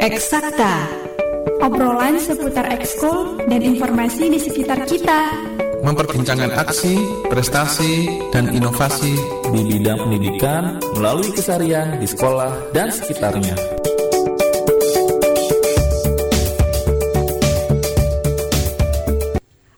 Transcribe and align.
Eksakta. 0.00 0.88
Obrolan 1.60 2.16
seputar 2.16 2.72
ekskul 2.72 3.36
dan 3.52 3.60
informasi 3.60 4.32
di 4.32 4.40
sekitar 4.40 4.88
kita. 4.88 5.28
Memperbincangkan 5.84 6.56
aksi, 6.56 6.96
prestasi, 7.28 8.08
dan 8.32 8.48
inovasi 8.48 9.12
di 9.52 9.60
bidang 9.60 10.00
pendidikan 10.00 10.80
melalui 10.96 11.28
keseharian 11.36 12.00
di 12.00 12.08
sekolah 12.08 12.72
dan 12.72 12.88
sekitarnya. 12.88 13.52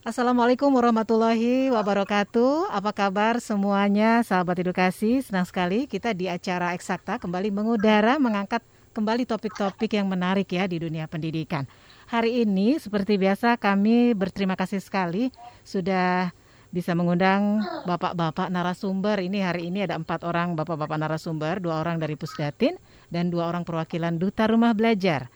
Assalamualaikum 0.07 0.71
warahmatullahi 0.71 1.67
wabarakatuh. 1.67 2.71
Apa 2.71 2.95
kabar 2.95 3.43
semuanya, 3.43 4.23
sahabat 4.23 4.55
edukasi? 4.63 5.19
Senang 5.19 5.43
sekali 5.43 5.83
kita 5.83 6.15
di 6.15 6.31
acara 6.31 6.71
Eksakta 6.71 7.19
kembali 7.19 7.51
mengudara 7.51 8.15
mengangkat 8.23 8.63
kembali 8.93 9.25
topik-topik 9.25 9.97
yang 9.97 10.05
menarik 10.05 10.47
ya 10.53 10.69
di 10.69 10.77
dunia 10.77 11.09
pendidikan. 11.09 11.65
Hari 12.07 12.45
ini 12.45 12.77
seperti 12.77 13.17
biasa 13.17 13.57
kami 13.57 14.13
berterima 14.13 14.53
kasih 14.53 14.77
sekali 14.77 15.33
sudah 15.65 16.29
bisa 16.69 16.93
mengundang 16.93 17.61
bapak-bapak 17.89 18.53
narasumber. 18.53 19.21
Ini 19.21 19.45
hari 19.45 19.73
ini 19.73 19.85
ada 19.85 19.97
empat 19.97 20.21
orang 20.25 20.53
bapak-bapak 20.53 20.97
narasumber, 20.97 21.57
dua 21.57 21.81
orang 21.81 21.97
dari 21.97 22.13
Pusdatin 22.13 22.77
dan 23.09 23.33
dua 23.33 23.49
orang 23.49 23.65
perwakilan 23.65 24.17
Duta 24.21 24.45
Rumah 24.45 24.77
Belajar. 24.77 25.29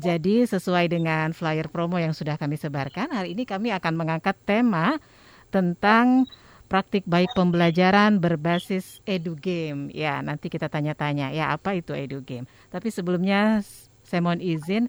Jadi 0.00 0.48
sesuai 0.48 0.88
dengan 0.88 1.36
flyer 1.36 1.68
promo 1.68 2.00
yang 2.00 2.16
sudah 2.16 2.40
kami 2.40 2.56
sebarkan, 2.56 3.12
hari 3.12 3.36
ini 3.36 3.44
kami 3.44 3.72
akan 3.76 3.92
mengangkat 3.92 4.36
tema 4.48 4.96
tentang 5.52 6.24
praktik 6.72 7.04
baik 7.04 7.36
pembelajaran 7.36 8.16
berbasis 8.16 9.04
edu 9.04 9.36
game. 9.36 9.92
Ya, 9.92 10.24
nanti 10.24 10.48
kita 10.48 10.72
tanya-tanya 10.72 11.28
ya 11.28 11.52
apa 11.52 11.76
itu 11.76 11.92
edu 11.92 12.24
game. 12.24 12.48
Tapi 12.72 12.88
sebelumnya 12.88 13.60
saya 14.00 14.24
mohon 14.24 14.40
izin 14.40 14.88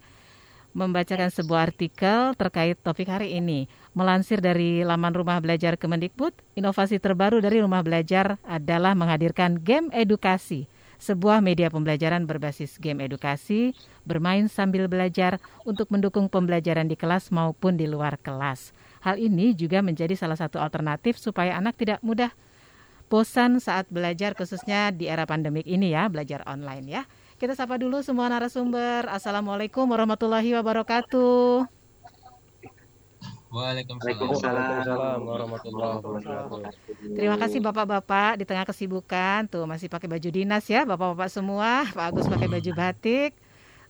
membacakan 0.72 1.28
sebuah 1.28 1.68
artikel 1.68 2.40
terkait 2.40 2.80
topik 2.80 3.12
hari 3.12 3.36
ini. 3.36 3.68
Melansir 3.92 4.40
dari 4.40 4.88
laman 4.88 5.12
Rumah 5.12 5.44
Belajar 5.44 5.76
Kemendikbud, 5.76 6.32
inovasi 6.56 7.04
terbaru 7.04 7.44
dari 7.44 7.60
Rumah 7.60 7.84
Belajar 7.84 8.40
adalah 8.48 8.96
menghadirkan 8.96 9.60
game 9.60 9.92
edukasi, 9.92 10.72
sebuah 11.04 11.44
media 11.44 11.68
pembelajaran 11.68 12.24
berbasis 12.24 12.80
game 12.80 13.04
edukasi, 13.04 13.76
bermain 14.08 14.48
sambil 14.48 14.88
belajar 14.88 15.38
untuk 15.68 15.92
mendukung 15.92 16.32
pembelajaran 16.32 16.88
di 16.88 16.96
kelas 16.96 17.28
maupun 17.28 17.76
di 17.76 17.92
luar 17.92 18.16
kelas. 18.24 18.72
Hal 19.04 19.20
ini 19.20 19.52
juga 19.52 19.84
menjadi 19.84 20.16
salah 20.16 20.40
satu 20.40 20.64
alternatif 20.64 21.20
supaya 21.20 21.60
anak 21.60 21.76
tidak 21.76 22.00
mudah 22.00 22.32
bosan 23.12 23.60
saat 23.60 23.86
belajar 23.92 24.32
khususnya 24.32 24.96
di 24.96 25.12
era 25.12 25.28
pandemik 25.28 25.68
ini 25.68 25.92
ya, 25.92 26.08
belajar 26.08 26.40
online 26.48 26.88
ya. 26.88 27.04
Kita 27.36 27.52
sapa 27.52 27.76
dulu 27.76 28.00
semua 28.00 28.32
narasumber. 28.32 29.12
Assalamualaikum 29.12 29.84
warahmatullahi 29.92 30.56
wabarakatuh. 30.56 31.68
Waalaikumsalam 33.54 35.20
warahmatullahi 35.20 36.00
wabarakatuh. 36.00 36.58
Terima 37.14 37.38
kasih 37.38 37.60
Bapak-bapak 37.60 38.40
di 38.40 38.48
tengah 38.48 38.66
kesibukan 38.66 39.46
tuh 39.52 39.68
masih 39.68 39.92
pakai 39.92 40.08
baju 40.08 40.30
dinas 40.32 40.64
ya, 40.72 40.88
Bapak-bapak 40.88 41.28
semua. 41.28 41.86
Pak 41.92 42.06
Agus 42.08 42.26
pakai 42.32 42.48
baju 42.48 42.72
batik. 42.72 43.36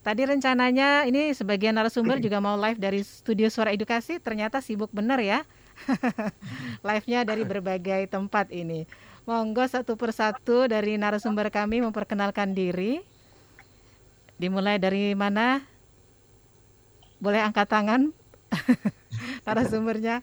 Tadi 0.04 0.22
rencananya 0.28 1.08
ini 1.08 1.32
sebagian 1.32 1.80
narasumber 1.80 2.20
juga 2.20 2.44
mau 2.44 2.60
live 2.60 2.76
dari 2.76 3.00
studio 3.08 3.48
Suara 3.48 3.72
Edukasi, 3.72 4.20
ternyata 4.20 4.60
sibuk 4.60 4.92
bener 4.92 5.16
ya. 5.24 5.40
Live-nya 6.88 7.24
dari 7.24 7.48
berbagai 7.48 8.12
tempat 8.12 8.52
ini. 8.52 8.84
Monggo 9.24 9.64
satu 9.64 9.96
persatu 9.96 10.68
dari 10.68 11.00
narasumber 11.00 11.48
kami 11.48 11.80
memperkenalkan 11.80 12.52
diri. 12.52 13.00
Dimulai 14.36 14.76
dari 14.76 15.16
mana? 15.16 15.64
Boleh 17.24 17.40
angkat 17.40 17.72
tangan 17.72 18.12
narasumbernya. 19.48 20.20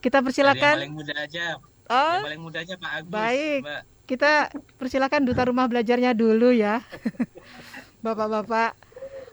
Kita 0.00 0.24
persilakan. 0.24 0.56
Dari 0.80 0.88
yang 0.88 0.96
paling 0.96 0.96
muda 0.96 1.14
aja. 1.20 1.44
Oh, 1.92 2.16
yang 2.16 2.26
paling 2.32 2.42
muda 2.48 2.58
aja 2.64 2.74
Pak 2.80 2.90
Agus. 2.96 3.12
baik. 3.12 3.60
Mbak. 3.60 3.82
Kita 4.06 4.32
persilakan 4.80 5.28
duta 5.28 5.42
rumah 5.44 5.68
belajarnya 5.68 6.16
dulu 6.16 6.48
ya. 6.56 6.80
Bapak-bapak. 8.06 8.78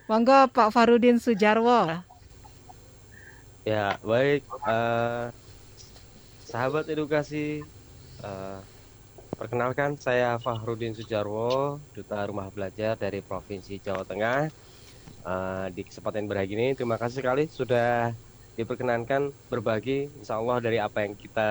Monggo 0.10 0.50
Pak 0.50 0.74
Farudin 0.74 1.22
Sujarwo. 1.22 2.02
Ya, 3.62 4.02
baik. 4.02 4.42
eh, 4.66 5.30
sahabat 6.50 6.90
edukasi, 6.90 7.62
eh, 8.26 8.60
perkenalkan 9.38 9.94
saya 10.02 10.42
Fahrudin 10.42 10.98
Sujarwo, 10.98 11.78
Duta 11.94 12.26
Rumah 12.26 12.50
Belajar 12.50 12.98
dari 12.98 13.22
Provinsi 13.22 13.78
Jawa 13.78 14.02
Tengah. 14.10 14.50
Eh, 15.22 15.66
di 15.78 15.86
kesempatan 15.86 16.26
berbahagia 16.26 16.58
ini, 16.58 16.74
terima 16.74 16.98
kasih 16.98 17.22
sekali 17.22 17.46
sudah 17.46 18.10
diperkenankan 18.58 19.30
berbagi, 19.54 20.10
insya 20.18 20.42
Allah 20.42 20.58
dari 20.58 20.82
apa 20.82 21.06
yang 21.06 21.14
kita 21.14 21.50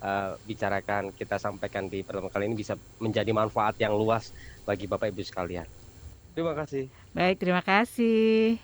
eh, 0.00 0.32
bicarakan, 0.48 1.12
kita 1.12 1.36
sampaikan 1.36 1.92
di 1.92 2.00
pertemuan 2.00 2.32
kali 2.32 2.48
ini 2.48 2.56
bisa 2.56 2.72
menjadi 2.96 3.36
manfaat 3.36 3.76
yang 3.76 3.92
luas 3.92 4.32
bagi 4.64 4.88
Bapak 4.88 5.12
Ibu 5.12 5.20
sekalian. 5.28 5.68
Terima 6.38 6.54
kasih. 6.54 6.86
Baik, 7.18 7.36
terima 7.42 7.58
kasih. 7.66 8.62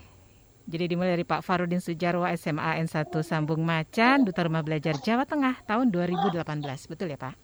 Jadi 0.63 0.95
dimulai 0.95 1.19
dari 1.19 1.27
Pak 1.27 1.43
Farudin 1.43 1.83
Sujarwo 1.83 2.23
SMA 2.39 2.87
N1 2.87 3.11
Sambung 3.27 3.67
Macan, 3.67 4.23
Duta 4.23 4.47
Rumah 4.47 4.63
Belajar 4.63 4.95
Jawa 5.03 5.27
Tengah 5.27 5.59
tahun 5.67 5.91
2018. 5.91 6.39
Betul 6.87 7.11
ya 7.11 7.19
Pak? 7.19 7.35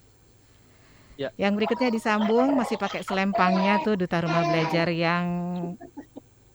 Ya. 1.18 1.34
Yang 1.34 1.52
berikutnya 1.58 1.90
disambung 1.90 2.54
masih 2.54 2.78
pakai 2.78 3.02
selempangnya 3.02 3.82
tuh 3.82 3.98
Duta 3.98 4.22
Rumah 4.22 4.54
Belajar 4.54 4.86
yang 4.94 5.26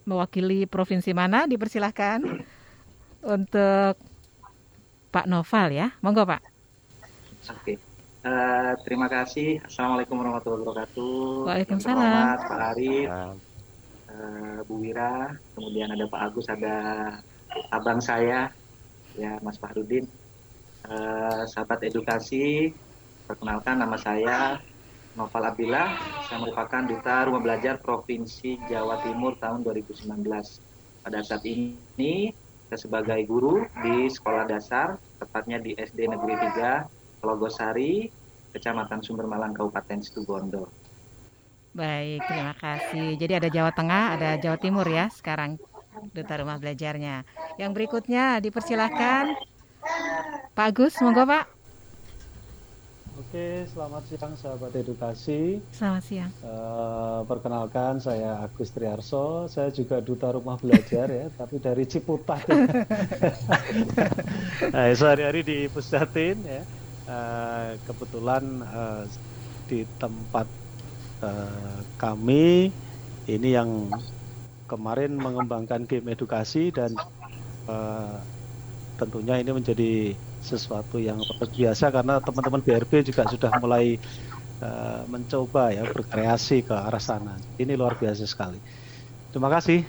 mewakili 0.07 0.63
provinsi 0.71 1.11
mana? 1.11 1.43
Dipersilahkan 1.43 2.23
untuk 3.27 3.99
Pak 5.11 5.27
Noval 5.27 5.75
ya. 5.75 5.91
Monggo 5.99 6.23
Pak. 6.23 6.39
Oke. 7.51 7.75
Eh, 8.23 8.73
terima 8.87 9.11
kasih. 9.11 9.59
Assalamualaikum 9.67 10.15
warahmatullahi 10.15 10.63
wabarakatuh. 10.63 11.43
Waalaikumsalam. 11.43 11.99
Selamat 11.99 12.39
Pak 12.47 12.61
Arif, 12.71 13.07
Eh, 14.15 14.59
Bu 14.63 14.79
Wira, 14.79 15.27
kemudian 15.51 15.91
ada 15.91 16.07
Pak 16.07 16.21
Agus, 16.31 16.47
ada 16.47 16.75
abang 17.75 17.99
saya, 17.99 18.47
ya 19.19 19.35
Mas 19.43 19.59
Fahrudin. 19.59 20.07
Eh, 20.87 21.43
sahabat 21.51 21.83
edukasi, 21.83 22.71
perkenalkan 23.27 23.75
nama 23.83 23.97
saya 23.99 24.61
Noval 25.19 25.51
Abdillah. 25.51 25.99
Saya 26.31 26.37
merupakan 26.39 26.83
Duta 26.87 27.27
Rumah 27.27 27.41
Belajar 27.43 27.75
Provinsi 27.83 28.55
Jawa 28.71 29.03
Timur 29.03 29.35
tahun 29.35 29.67
2019. 29.67 30.07
Pada 31.03 31.19
saat 31.19 31.43
ini, 31.43 32.31
saya 32.71 32.79
sebagai 32.79 33.19
guru 33.27 33.67
di 33.83 34.07
sekolah 34.07 34.47
dasar, 34.47 34.95
tepatnya 35.19 35.59
di 35.59 35.75
SD 35.75 36.07
Negeri 36.07 36.35
3, 36.39 36.87
Logosari, 37.25 38.07
Kecamatan 38.55 39.03
Sumber 39.03 39.27
Malang, 39.27 39.51
Kabupaten 39.51 39.99
Situbondo. 39.99 40.84
Baik, 41.75 42.23
terima 42.23 42.55
kasih. 42.55 43.19
Jadi 43.19 43.33
ada 43.35 43.49
Jawa 43.51 43.71
Tengah, 43.75 44.15
ada 44.15 44.39
Jawa 44.39 44.55
Timur 44.55 44.87
ya 44.87 45.11
sekarang 45.11 45.59
Duta 46.15 46.39
Rumah 46.39 46.55
Belajarnya. 46.55 47.27
Yang 47.59 47.71
berikutnya 47.75 48.39
dipersilahkan 48.39 49.35
Pak 50.55 50.67
Agus, 50.71 50.95
monggo 51.03 51.27
Pak. 51.27 51.51
Oke, 53.15 53.67
selamat 53.75 54.03
siang 54.07 54.33
sahabat 54.39 54.71
edukasi. 54.71 55.59
Selamat 55.75 56.03
siang. 56.07 56.31
Eh, 56.31 57.19
perkenalkan 57.27 57.99
saya 57.99 58.39
Agus 58.39 58.71
Triarso. 58.71 59.51
Saya 59.51 59.67
juga 59.75 59.99
duta 59.99 60.31
rumah 60.31 60.55
belajar 60.55 61.11
ya, 61.11 61.27
tapi 61.39 61.59
dari 61.59 61.83
Ciputat. 61.83 62.43
nah, 64.71 64.87
sehari-hari 64.99 65.43
di 65.43 65.67
Pusdatin 65.67 66.39
ya. 66.39 66.63
Eh, 67.03 67.69
kebetulan 67.83 68.63
eh, 68.63 69.03
di 69.67 69.83
tempat 69.99 70.64
eh, 71.25 71.79
kami 71.97 72.69
ini 73.25 73.49
yang 73.57 73.89
kemarin 74.69 75.17
mengembangkan 75.17 75.89
game 75.89 76.13
edukasi 76.13 76.69
dan 76.69 76.93
eh, 77.65 78.15
tentunya 78.95 79.41
ini 79.41 79.51
menjadi 79.51 80.13
sesuatu 80.45 81.01
yang 81.01 81.17
biasa 81.41 81.89
karena 81.89 82.21
teman-teman 82.21 82.61
BRB 82.61 83.09
juga 83.09 83.25
sudah 83.25 83.51
mulai 83.57 83.97
eh, 84.61 85.01
mencoba 85.09 85.73
ya 85.73 85.83
berkreasi 85.89 86.61
ke 86.61 86.75
arah 86.77 87.01
sana. 87.01 87.35
Ini 87.57 87.73
luar 87.73 87.97
biasa 87.97 88.23
sekali. 88.29 88.61
Terima 89.33 89.49
kasih. 89.49 89.83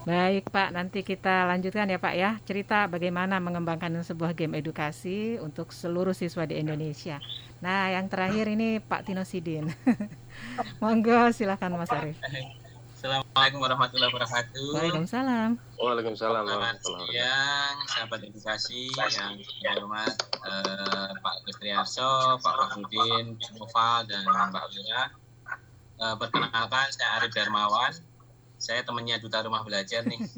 Baik 0.00 0.48
Pak, 0.48 0.72
nanti 0.72 1.04
kita 1.04 1.44
lanjutkan 1.44 1.84
ya 1.84 2.00
Pak 2.00 2.14
ya 2.16 2.40
cerita 2.48 2.88
bagaimana 2.88 3.36
mengembangkan 3.36 4.00
sebuah 4.00 4.32
game 4.32 4.56
edukasi 4.56 5.36
untuk 5.44 5.76
seluruh 5.76 6.16
siswa 6.16 6.48
di 6.48 6.56
Indonesia. 6.56 7.20
Nah, 7.60 7.92
yang 7.92 8.08
terakhir 8.08 8.48
ini 8.48 8.80
Pak 8.80 9.04
Tino 9.04 9.28
Sidin. 9.28 9.68
Monggo 10.82 11.32
silakan 11.32 11.76
Mas 11.80 11.92
Arief. 11.92 12.16
Assalamualaikum 13.00 13.64
warahmatullahi 13.64 14.12
wabarakatuh. 14.12 14.76
Waalaikumsalam. 14.76 15.56
Waalaikumsalam 15.80 16.44
Selamat 16.44 16.76
siang, 16.84 17.76
sahabat 17.88 18.20
edukasi 18.28 18.92
yang 18.92 19.08
saya 19.40 19.72
hormat 19.80 20.12
eh, 20.20 21.10
Pak 21.16 21.36
Gustriarso, 21.48 22.36
Pak 22.44 22.54
Fahrudin, 22.60 23.40
Nova, 23.56 24.04
dan 24.04 24.28
Mbak 24.28 24.64
Wira. 24.68 25.04
Eh, 25.96 26.14
perkenalkan, 26.20 26.86
saya 26.92 27.08
Arif 27.16 27.32
Darmawan, 27.32 27.96
saya 28.60 28.84
temannya 28.84 29.16
duta 29.16 29.40
rumah 29.40 29.64
belajar 29.64 30.04
nih. 30.04 30.20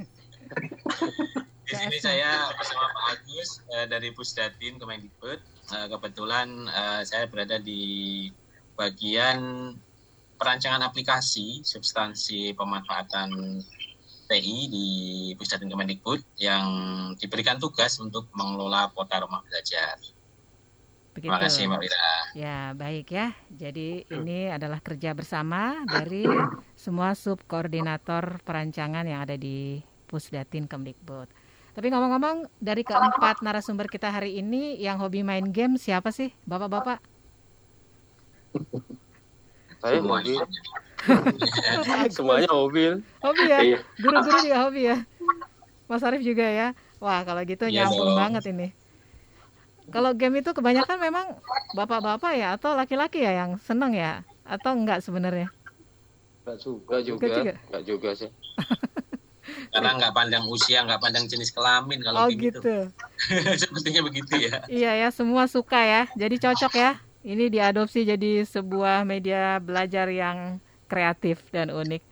Di 1.72 1.80
sini 1.80 1.98
saya 1.98 2.52
bersama 2.54 2.84
Pak 2.92 3.04
Agus 3.16 3.64
uh, 3.72 3.86
dari 3.88 4.12
Pusdatin 4.12 4.76
Kemendikbud. 4.76 5.40
Uh, 5.72 5.86
kebetulan 5.88 6.68
uh, 6.68 7.00
saya 7.00 7.24
berada 7.30 7.56
di 7.56 8.28
bagian 8.76 9.72
perancangan 10.42 10.82
aplikasi 10.82 11.62
substansi 11.62 12.50
pemanfaatan 12.58 13.62
TI 14.26 14.58
di 14.66 14.88
Pusdatin 15.38 15.70
Kemendikbud 15.70 16.18
yang 16.42 16.66
diberikan 17.14 17.62
tugas 17.62 17.94
untuk 18.02 18.26
mengelola 18.34 18.90
kota 18.90 19.22
rumah 19.22 19.38
belajar. 19.46 20.02
Begitu. 21.14 21.30
Terima 21.30 21.38
kasih 21.38 21.70
Mbak 21.70 21.78
Wira. 21.78 22.10
Ya, 22.34 22.58
baik 22.74 23.14
ya. 23.14 23.36
Jadi 23.54 24.02
ini 24.10 24.50
adalah 24.50 24.82
kerja 24.82 25.14
bersama 25.14 25.86
dari 25.86 26.26
semua 26.74 27.14
subkoordinator 27.14 28.42
perancangan 28.42 29.06
yang 29.06 29.22
ada 29.22 29.38
di 29.38 29.78
Pusdatin 30.10 30.66
Kemdikbud. 30.66 31.30
Tapi 31.72 31.86
ngomong-ngomong 31.92 32.50
dari 32.58 32.82
keempat 32.82 33.44
narasumber 33.46 33.86
kita 33.86 34.10
hari 34.10 34.42
ini 34.42 34.80
yang 34.80 34.98
hobi 34.98 35.22
main 35.22 35.52
game 35.54 35.78
siapa 35.78 36.10
sih? 36.10 36.34
Bapak-bapak? 36.48 36.98
Saya 39.82 39.98
hobi. 39.98 40.34
Semuanya 42.16 42.50
hobi. 42.54 43.02
Hobi 43.18 43.44
ya? 43.50 43.58
Iya. 43.58 43.78
Guru-guru 43.98 44.38
juga 44.38 44.58
hobi 44.62 44.82
ya? 44.86 44.96
Mas 45.90 46.02
Arief 46.06 46.22
juga 46.22 46.46
ya? 46.46 46.68
Wah, 47.02 47.26
kalau 47.26 47.42
gitu 47.42 47.66
Iya 47.66 47.90
nyambung 47.90 48.14
dong. 48.14 48.18
banget 48.18 48.44
ini. 48.54 48.68
Kalau 49.90 50.14
game 50.14 50.38
itu 50.40 50.50
kebanyakan 50.54 50.98
memang 51.02 51.26
bapak-bapak 51.74 52.32
ya 52.38 52.54
atau 52.54 52.78
laki-laki 52.78 53.20
ya 53.26 53.44
yang 53.44 53.58
seneng 53.58 53.92
ya? 53.92 54.22
Atau 54.46 54.78
enggak 54.78 55.02
sebenarnya? 55.02 55.50
Enggak 56.46 56.58
juga. 56.62 56.86
Enggak 56.86 57.02
juga, 57.02 57.18
Enggak 57.18 57.34
juga? 57.36 57.52
enggak 57.66 57.82
juga 57.84 58.10
sih. 58.14 58.30
Karena 59.74 59.90
nggak 59.98 60.14
pandang 60.14 60.44
usia, 60.46 60.86
nggak 60.86 61.02
pandang 61.02 61.24
jenis 61.26 61.50
kelamin 61.50 61.98
kalau 61.98 62.24
Oh 62.24 62.28
begitu. 62.30 62.62
gitu. 62.62 62.76
Sepertinya 63.62 64.06
begitu 64.06 64.32
ya. 64.38 64.62
Iya 64.70 64.92
ya, 65.02 65.08
semua 65.10 65.50
suka 65.50 65.82
ya. 65.82 66.02
Jadi 66.14 66.38
cocok 66.38 66.72
ya. 66.78 67.02
Ini 67.22 67.54
diadopsi 67.54 68.02
jadi 68.02 68.42
sebuah 68.42 69.06
media 69.06 69.62
belajar 69.62 70.10
yang 70.10 70.58
kreatif 70.90 71.38
dan 71.54 71.70
unik. 71.70 72.02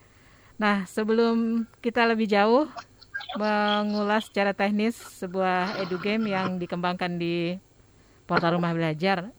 Nah, 0.54 0.86
sebelum 0.86 1.66
kita 1.82 2.06
lebih 2.06 2.30
jauh 2.30 2.70
mengulas 3.34 4.30
secara 4.30 4.54
teknis 4.54 4.94
sebuah 5.18 5.82
edu 5.82 5.98
game 5.98 6.30
yang 6.30 6.58
dikembangkan 6.62 7.18
di 7.18 7.58
portal 8.30 8.54
rumah 8.58 8.70
belajar. 8.70 9.34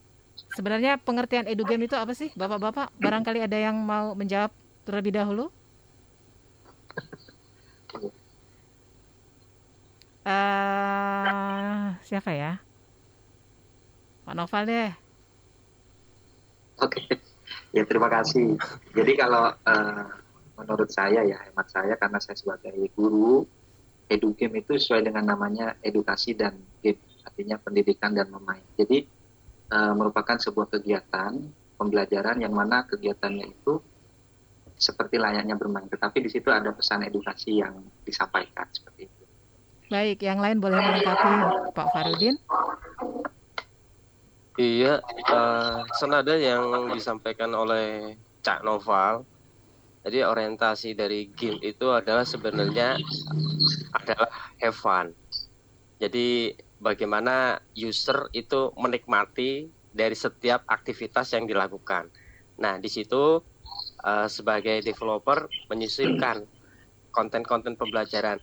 Sebenarnya 0.51 1.00
pengertian 1.00 1.47
edu 1.47 1.63
game 1.63 1.88
itu 1.88 1.95
apa 1.95 2.12
sih, 2.12 2.35
Bapak-bapak? 2.35 2.91
Barangkali 3.00 3.39
ada 3.39 3.56
yang 3.56 3.79
mau 3.79 4.12
menjawab 4.12 4.51
terlebih 4.83 5.15
dahulu? 5.15 5.47
Eh, 10.25 11.85
siapa 12.06 12.31
ya? 12.35 12.62
Pak 14.25 14.33
Noval 14.38 14.63
deh. 14.69 15.00
Oke, 16.81 17.01
ya 17.69 17.86
terima 17.86 18.10
kasih. 18.10 18.57
Jadi 18.98 19.13
kalau 19.13 19.54
eh, 19.54 20.06
menurut 20.57 20.89
saya 20.89 21.22
ya 21.22 21.38
hemat 21.45 21.68
saya 21.69 21.94
karena 21.98 22.18
saya 22.18 22.38
sebagai 22.38 22.74
guru, 22.98 23.45
edu 24.10 24.33
itu 24.33 24.72
sesuai 24.75 25.06
dengan 25.06 25.30
namanya 25.30 25.78
edukasi 25.86 26.33
dan 26.33 26.57
game, 26.81 27.00
artinya 27.22 27.62
pendidikan 27.62 28.18
dan 28.18 28.33
memain. 28.33 28.66
Jadi 28.74 29.06
eh, 29.69 29.94
merupakan 29.94 30.42
sebuah 30.42 30.74
kegiatan 30.74 31.38
pembelajaran 31.78 32.42
yang 32.42 32.54
mana 32.54 32.86
kegiatannya 32.89 33.45
itu 33.45 33.78
seperti 34.81 35.22
layaknya 35.22 35.54
bermain, 35.54 35.86
tetapi 35.86 36.25
di 36.25 36.30
situ 36.33 36.50
ada 36.50 36.74
pesan 36.74 37.06
edukasi 37.06 37.62
yang 37.62 37.78
disampaikan 38.01 38.66
seperti 38.74 39.06
itu. 39.06 39.24
Baik, 39.94 40.25
yang 40.25 40.42
lain 40.42 40.57
boleh 40.57 40.81
melengkapi 40.81 41.30
Pak 41.78 41.88
Farudin. 41.94 42.36
Iya, 44.59 45.00
eh, 45.31 45.75
senada 45.95 46.36
yang 46.36 46.92
disampaikan 46.92 47.51
oleh 47.56 48.19
Cak 48.44 48.68
Noval. 48.68 49.24
Jadi 50.03 50.27
orientasi 50.27 50.92
dari 50.98 51.31
game 51.31 51.62
itu 51.63 51.88
adalah 51.88 52.27
sebenarnya 52.27 53.00
adalah 53.95 54.27
have 54.59 54.75
fun. 54.75 55.07
Jadi 56.01 56.51
bagaimana 56.75 57.56
user 57.77 58.27
itu 58.33 58.74
menikmati 58.75 59.69
dari 59.88 60.18
setiap 60.18 60.65
aktivitas 60.68 61.31
yang 61.31 61.47
dilakukan. 61.47 62.12
Nah, 62.59 62.75
di 62.81 62.89
situ 62.92 63.39
eh, 64.04 64.27
sebagai 64.27 64.83
developer 64.83 65.47
menyisipkan 65.71 66.44
konten-konten 67.13 67.80
pembelajaran. 67.80 68.42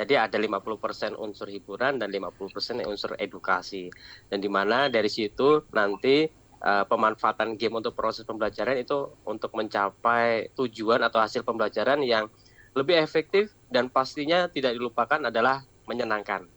Jadi 0.00 0.16
ada 0.16 0.40
50% 0.40 1.12
unsur 1.20 1.52
hiburan 1.52 2.00
dan 2.00 2.08
50% 2.08 2.88
unsur 2.88 3.12
edukasi. 3.20 3.92
Dan 4.32 4.40
di 4.40 4.48
mana 4.48 4.88
dari 4.88 5.12
situ 5.12 5.68
nanti 5.76 6.24
eh, 6.60 6.84
pemanfaatan 6.88 7.60
game 7.60 7.84
untuk 7.84 7.92
proses 7.92 8.24
pembelajaran 8.24 8.80
itu 8.80 8.96
untuk 9.28 9.52
mencapai 9.52 10.56
tujuan 10.56 11.04
atau 11.04 11.20
hasil 11.20 11.44
pembelajaran 11.44 12.00
yang 12.00 12.32
lebih 12.72 12.96
efektif 12.96 13.52
dan 13.68 13.92
pastinya 13.92 14.48
tidak 14.48 14.72
dilupakan 14.72 15.28
adalah 15.28 15.60
menyenangkan. 15.84 16.48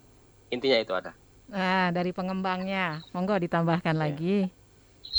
Intinya 0.47 0.79
itu 0.79 0.95
ada. 0.95 1.11
Nah, 1.51 1.91
dari 1.91 2.15
pengembangnya, 2.15 3.03
monggo 3.11 3.35
ditambahkan 3.35 3.97
Ya. 3.97 4.01
lagi. 4.07 4.37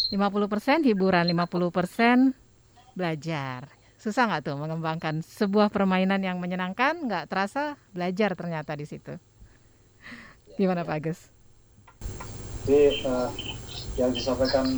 50% 0.08 0.80
hiburan, 0.80 1.28
50% 1.28 2.32
belajar. 2.96 3.68
Susah 4.04 4.28
nggak 4.28 4.52
tuh 4.52 4.60
mengembangkan 4.60 5.24
sebuah 5.24 5.72
permainan 5.72 6.20
yang 6.20 6.36
menyenangkan? 6.36 7.08
Nggak 7.08 7.24
terasa 7.24 7.80
belajar 7.96 8.36
ternyata 8.36 8.76
di 8.76 8.84
situ. 8.84 9.16
Gimana 10.60 10.84
Pak 10.84 10.96
Agus? 11.00 11.32
Jadi 12.68 13.00
eh, 13.00 13.30
yang 13.96 14.12
disampaikan 14.12 14.68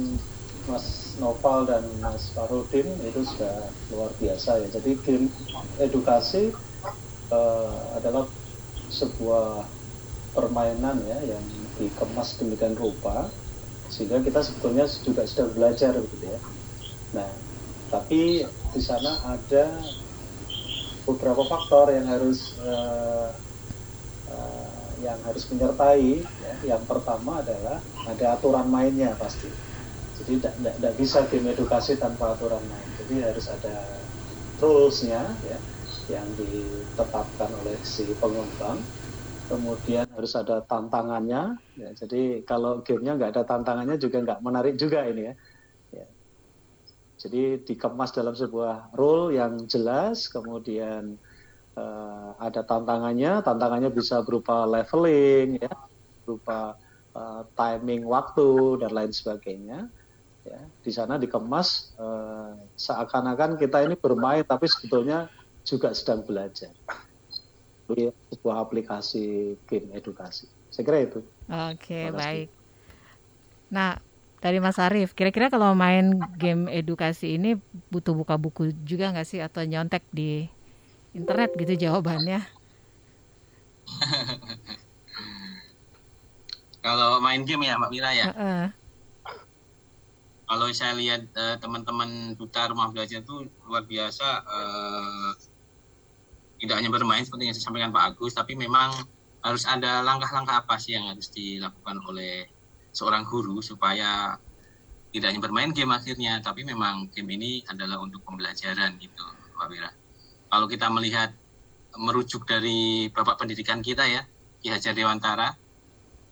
Mas 0.71 1.19
Noval 1.19 1.67
dan 1.67 1.83
Mas 1.99 2.31
Farudin 2.39 2.87
itu 3.03 3.27
sudah 3.27 3.67
luar 3.91 4.15
biasa 4.15 4.63
ya. 4.63 4.69
Jadi 4.79 4.95
game 5.03 5.27
edukasi 5.83 6.55
eh, 7.35 7.79
adalah 7.99 8.31
sebuah 8.95 9.67
permainan 10.39 11.03
ya 11.03 11.19
yang 11.35 11.43
dikemas 11.83 12.39
demikian 12.39 12.79
rupa 12.79 13.27
sehingga 13.91 14.23
kita 14.23 14.39
sebetulnya 14.39 14.87
juga 15.03 15.27
sudah 15.27 15.47
belajar 15.51 15.99
begitu 15.99 16.31
ya. 16.31 16.39
Nah, 17.11 17.46
tapi 17.93 18.45
di 18.73 18.81
sana 18.89 19.11
ada 19.35 19.65
beberapa 21.07 21.43
faktor 21.47 21.95
yang 21.95 22.07
harus 22.11 22.39
eh, 22.59 23.29
eh, 24.29 24.89
yang 25.07 25.19
harus 25.27 25.45
menyertai. 25.53 26.11
ya. 26.41 26.55
Yang 26.77 26.83
pertama 26.91 27.43
adalah 27.45 27.85
ada 28.07 28.27
aturan 28.37 28.67
mainnya 28.71 29.15
pasti. 29.19 29.51
Jadi 30.17 30.33
tidak 30.43 30.95
bisa 31.01 31.29
game 31.31 31.53
edukasi 31.55 31.97
tanpa 32.01 32.35
aturan 32.37 32.65
main. 32.69 32.91
Jadi 32.97 33.21
harus 33.23 33.47
ada 33.53 33.77
rulesnya 34.61 35.39
ya 35.45 35.59
yang 36.11 36.35
ditetapkan 36.39 37.51
oleh 37.61 37.79
si 37.85 38.17
pengembang. 38.19 38.89
Kemudian 39.51 40.11
harus 40.17 40.35
ada 40.39 40.63
tantangannya. 40.67 41.59
Ya, 41.79 41.91
jadi 41.95 42.43
kalau 42.49 42.83
gamenya 42.87 43.13
nggak 43.19 43.31
ada 43.37 43.45
tantangannya 43.47 43.97
juga 44.01 44.19
nggak 44.25 44.41
menarik 44.47 44.75
juga 44.81 45.07
ini. 45.11 45.31
Ya. 45.31 45.35
Jadi 47.17 47.65
dikemas 47.65 48.13
dalam 48.13 48.37
sebuah 48.37 48.93
rule 48.93 49.41
yang 49.41 49.65
jelas, 49.65 50.29
kemudian 50.29 51.17
eh, 51.77 52.31
ada 52.37 52.61
tantangannya. 52.61 53.41
Tantangannya 53.41 53.89
bisa 53.89 54.21
berupa 54.21 54.69
leveling, 54.69 55.57
ya, 55.57 55.73
berupa 56.25 56.77
eh, 57.17 57.43
timing 57.57 58.05
waktu 58.05 58.81
dan 58.85 58.93
lain 58.93 59.13
sebagainya. 59.17 59.89
Ya, 60.47 60.61
di 60.85 60.93
sana 60.95 61.17
dikemas 61.17 61.97
eh, 61.97 62.55
seakan-akan 62.77 63.57
kita 63.57 63.83
ini 63.89 63.97
bermain, 63.97 64.45
tapi 64.45 64.69
sebetulnya 64.69 65.27
juga 65.67 65.91
sedang 65.97 66.23
belajar. 66.23 66.71
Ini 67.87 68.13
sebuah 68.35 68.67
aplikasi 68.67 69.57
game 69.65 69.95
edukasi. 69.97 70.47
Saya 70.71 70.85
kira 70.85 70.99
itu. 71.07 71.21
Oke, 71.47 72.11
kasih. 72.11 72.13
baik. 72.13 72.49
Nah, 73.71 73.99
dari 74.39 74.59
Mas 74.61 74.79
Arief, 74.79 75.17
kira-kira 75.17 75.49
kalau 75.49 75.73
main 75.73 76.13
game 76.37 76.69
edukasi 76.69 77.41
ini 77.41 77.57
butuh 77.89 78.13
buka 78.13 78.37
buku 78.37 78.71
juga 78.85 79.11
nggak 79.13 79.27
sih 79.27 79.41
atau 79.41 79.65
nyontek 79.65 80.05
di 80.13 80.45
internet 81.17 81.57
gitu 81.57 81.89
jawabannya? 81.89 82.45
Kalau 86.87 87.19
main 87.19 87.43
game 87.43 87.67
ya 87.67 87.75
Mbak 87.83 87.91
Mira 87.91 88.11
ya. 88.15 88.31
Heeh. 88.31 88.71
Kalau 90.47 90.71
saya 90.71 90.95
lihat 90.95 91.27
eh, 91.35 91.57
teman-teman 91.59 92.39
duta 92.39 92.71
rumah 92.71 92.95
belajar 92.95 93.27
itu 93.27 93.51
luar 93.67 93.83
biasa. 93.83 94.47
eh, 94.47 95.31
tidak 96.57 96.77
hanya 96.81 96.89
bermain 96.89 97.21
seperti 97.21 97.51
yang 97.51 97.57
saya 97.57 97.65
sampaikan 97.69 97.93
Pak 97.93 98.17
Agus, 98.17 98.33
tapi 98.33 98.57
memang 98.57 98.97
harus 99.45 99.69
ada 99.69 100.01
langkah-langkah 100.01 100.65
apa 100.65 100.81
sih 100.81 100.97
yang 100.97 101.13
harus 101.13 101.29
dilakukan 101.29 102.01
oleh 102.09 102.49
seorang 102.97 103.29
guru 103.29 103.61
supaya 103.61 104.41
tidak 105.13 105.29
hanya 105.33 105.43
bermain 105.45 105.71
game 105.77 105.93
akhirnya, 105.93 106.41
tapi 106.41 106.65
memang 106.65 107.13
game 107.13 107.37
ini 107.37 107.61
adalah 107.69 108.01
untuk 108.01 108.25
pembelajaran 108.25 108.97
gitu, 108.97 109.25
Mbak 109.61 109.69
Mira. 109.69 109.91
kalau 110.47 110.67
kita 110.71 110.87
melihat 110.89 111.35
merujuk 111.97 112.45
dari 112.45 113.09
bapak 113.11 113.41
pendidikan 113.41 113.81
kita 113.81 114.05
ya 114.05 114.23
Ki 114.61 114.69
Hajar 114.69 114.93
Dewantara 114.93 115.57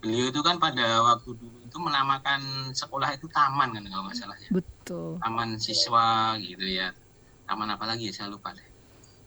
beliau 0.04 0.28
itu 0.28 0.40
kan 0.44 0.60
pada 0.60 1.00
waktu 1.00 1.32
dulu 1.32 1.64
itu 1.64 1.78
menamakan 1.80 2.70
sekolah 2.76 3.16
itu 3.16 3.24
taman 3.32 3.72
kan 3.72 3.84
kalau 3.88 4.04
nggak 4.04 4.16
salah 4.20 4.36
ya 4.36 4.50
Betul. 4.52 5.16
taman 5.24 5.56
siswa 5.56 6.36
gitu 6.36 6.66
ya 6.68 6.92
taman 7.48 7.72
apa 7.72 7.88
lagi 7.88 8.12
ya 8.12 8.12
saya 8.12 8.28
lupa 8.28 8.52
deh 8.52 8.68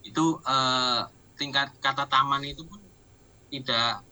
itu 0.05 0.37
eh, 0.45 1.01
tingkat 1.33 1.73
kata 1.81 2.05
taman 2.05 2.45
itu 2.45 2.61
pun 2.61 2.77
tidak 3.49 4.05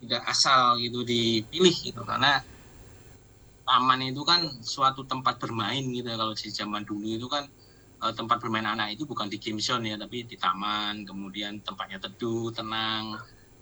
tidak 0.00 0.22
asal 0.32 0.80
gitu 0.80 1.04
dipilih 1.04 1.74
gitu. 1.76 2.00
Karena 2.08 2.40
taman 3.68 4.00
itu 4.02 4.22
kan 4.26 4.40
suatu 4.64 5.06
tempat 5.06 5.38
bermain 5.38 5.84
gitu 5.94 6.08
ya. 6.10 6.16
kalau 6.18 6.34
di 6.34 6.48
zaman 6.50 6.82
dulu 6.82 7.06
itu 7.06 7.28
kan 7.30 7.44
eh, 8.02 8.12
tempat 8.18 8.36
bermain 8.42 8.66
anak 8.66 8.98
itu 8.98 9.04
bukan 9.06 9.30
di 9.30 9.38
game 9.38 9.60
zone 9.62 9.92
ya 9.94 9.96
tapi 10.00 10.24
di 10.24 10.36
taman. 10.40 11.04
Kemudian 11.08 11.60
tempatnya 11.62 11.98
teduh 12.02 12.50
tenang 12.56 13.14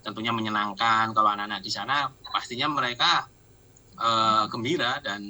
tentunya 0.05 0.33
menyenangkan. 0.33 1.11
Kalau 1.17 1.29
anak-anak 1.35 1.61
di 1.67 1.71
sana 1.75 2.07
pastinya 2.35 2.71
mereka 2.71 3.27
eh, 3.99 4.45
gembira 4.53 5.03
dan 5.03 5.21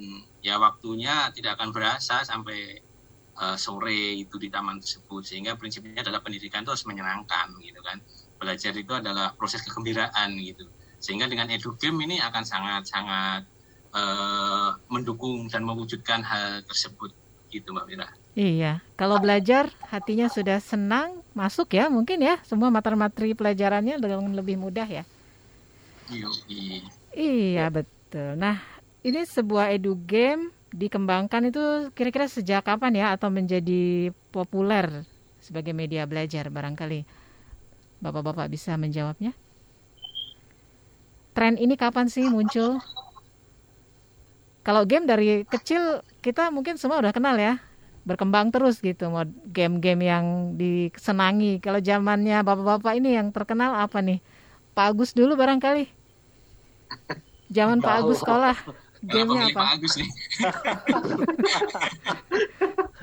ya 0.45 0.61
waktunya 0.61 1.33
tidak 1.35 1.59
akan 1.59 1.71
berasa 1.75 2.23
sampai 2.23 2.61
eh, 3.43 3.57
sore 3.59 4.01
itu 4.23 4.37
di 4.39 4.49
taman 4.53 4.77
tersebut. 4.83 5.23
Sehingga 5.25 5.57
prinsipnya 5.61 6.05
adalah 6.05 6.21
pendidikan 6.25 6.63
itu 6.65 6.71
harus 6.77 6.87
menyenangkan 6.87 7.49
gitu 7.65 7.81
kan. 7.83 7.99
Belajar 8.39 8.73
itu 8.77 8.93
adalah 8.95 9.35
proses 9.35 9.65
kegembiraan 9.67 10.37
gitu 10.39 10.69
sehingga 10.99 11.31
dengan 11.31 11.49
edu 11.51 11.75
game 11.79 12.05
ini 12.05 12.19
akan 12.19 12.45
sangat-sangat 12.45 13.43
eh, 13.95 14.71
mendukung 14.91 15.47
dan 15.47 15.63
mewujudkan 15.63 16.23
hal 16.27 16.63
tersebut 16.67 17.15
gitu 17.49 17.73
mbak 17.73 17.87
Mira. 17.89 18.09
Iya, 18.39 18.79
kalau 18.95 19.19
belajar 19.19 19.73
hatinya 19.91 20.31
sudah 20.31 20.63
senang, 20.63 21.27
masuk 21.35 21.75
ya 21.75 21.91
mungkin 21.91 22.23
ya 22.23 22.39
semua 22.47 22.71
materi-materi 22.71 23.35
pelajarannya 23.35 23.99
dengan 23.99 24.31
lebih 24.31 24.55
mudah 24.55 24.87
ya. 24.87 25.03
Yoi. 26.13 26.87
Iya 27.19 27.67
betul. 27.73 28.39
Nah 28.39 28.63
ini 29.03 29.27
sebuah 29.27 29.75
edu 29.75 29.99
game 29.99 30.55
dikembangkan 30.71 31.49
itu 31.49 31.91
kira-kira 31.97 32.29
sejak 32.29 32.63
kapan 32.63 32.95
ya 32.95 33.07
atau 33.17 33.33
menjadi 33.33 34.13
populer 34.31 35.09
sebagai 35.41 35.73
media 35.73 36.05
belajar 36.05 36.47
barangkali 36.53 37.09
bapak-bapak 37.99 38.47
bisa 38.53 38.77
menjawabnya. 38.79 39.35
Tren 41.39 41.55
ini 41.55 41.79
kapan 41.79 42.11
sih 42.11 42.27
muncul? 42.27 42.83
Kalau 44.67 44.83
game 44.83 45.07
dari 45.07 45.47
kecil 45.47 46.03
kita 46.19 46.51
mungkin 46.51 46.75
semua 46.75 46.99
udah 46.99 47.15
kenal 47.15 47.39
ya, 47.39 47.63
berkembang 48.03 48.51
terus 48.51 48.83
gitu. 48.83 49.07
Mau 49.07 49.23
game-game 49.47 50.03
yang 50.03 50.59
disenangi. 50.59 51.63
Kalau 51.63 51.79
zamannya 51.79 52.43
bapak-bapak 52.43 52.99
ini 52.99 53.15
yang 53.15 53.31
terkenal 53.31 53.71
apa 53.79 54.03
nih? 54.03 54.19
Pak 54.75 54.99
Agus 54.99 55.15
dulu 55.15 55.39
barangkali. 55.39 55.87
Zaman 57.55 57.87
Pak 57.87 57.95
Agus 58.03 58.19
sekolah. 58.19 58.59
Gamenya 59.07 59.55
apa? 59.55 59.63
Pak 59.63 59.69
Agus 59.79 59.95
nih? 59.95 60.11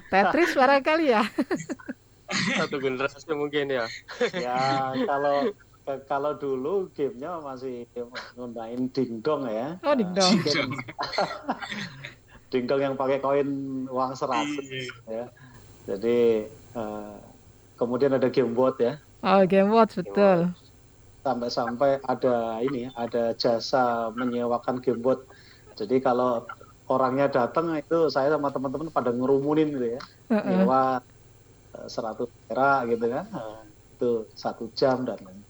Tetris 0.12 0.52
barangkali 0.60 1.06
ya. 1.08 1.24
Satu 2.60 2.84
generasi 2.84 3.24
mungkin 3.32 3.72
ya. 3.72 3.88
Ya 4.36 4.92
kalau 5.08 5.56
kalau 5.86 6.34
dulu 6.34 6.90
gamenya 6.98 7.38
masih 7.40 7.86
nggunain 8.34 8.82
dingdong 8.90 9.46
ya. 9.46 9.78
Oh 9.86 9.94
dingdong. 9.94 10.34
Game- 10.42 10.74
dingdong 12.52 12.82
yang 12.82 12.96
pakai 12.98 13.18
koin 13.22 13.50
uang 13.90 14.14
seratus 14.18 14.66
ya. 15.06 15.30
Jadi 15.86 16.18
eh, 16.50 17.16
kemudian 17.78 18.18
ada 18.18 18.30
game 18.34 18.54
board 18.58 18.82
ya. 18.82 18.94
Oh 19.22 19.46
Game 19.46 19.70
Watch 19.70 19.98
betul. 19.98 20.54
Sampai-sampai 21.26 22.02
ada 22.06 22.62
ini 22.62 22.86
ada 22.94 23.34
jasa 23.34 24.14
menyewakan 24.14 24.78
game 24.82 25.02
board. 25.02 25.26
Jadi 25.74 25.98
kalau 26.02 26.46
orangnya 26.86 27.26
datang 27.30 27.74
itu 27.78 28.14
saya 28.14 28.30
sama 28.38 28.54
teman-teman 28.54 28.94
pada 28.94 29.10
ngerumunin 29.10 29.74
gitu 29.74 29.88
ya. 29.98 30.02
Heeh. 30.30 30.50
nyewa 30.54 31.02
eh, 31.78 31.88
100 31.90 32.30
perak 32.50 32.80
gitu 32.94 33.06
kan 33.10 33.26
Eh, 33.34 33.60
itu 33.96 34.10
satu 34.36 34.70
jam 34.76 35.06
dan 35.08 35.18
lain 35.26 35.45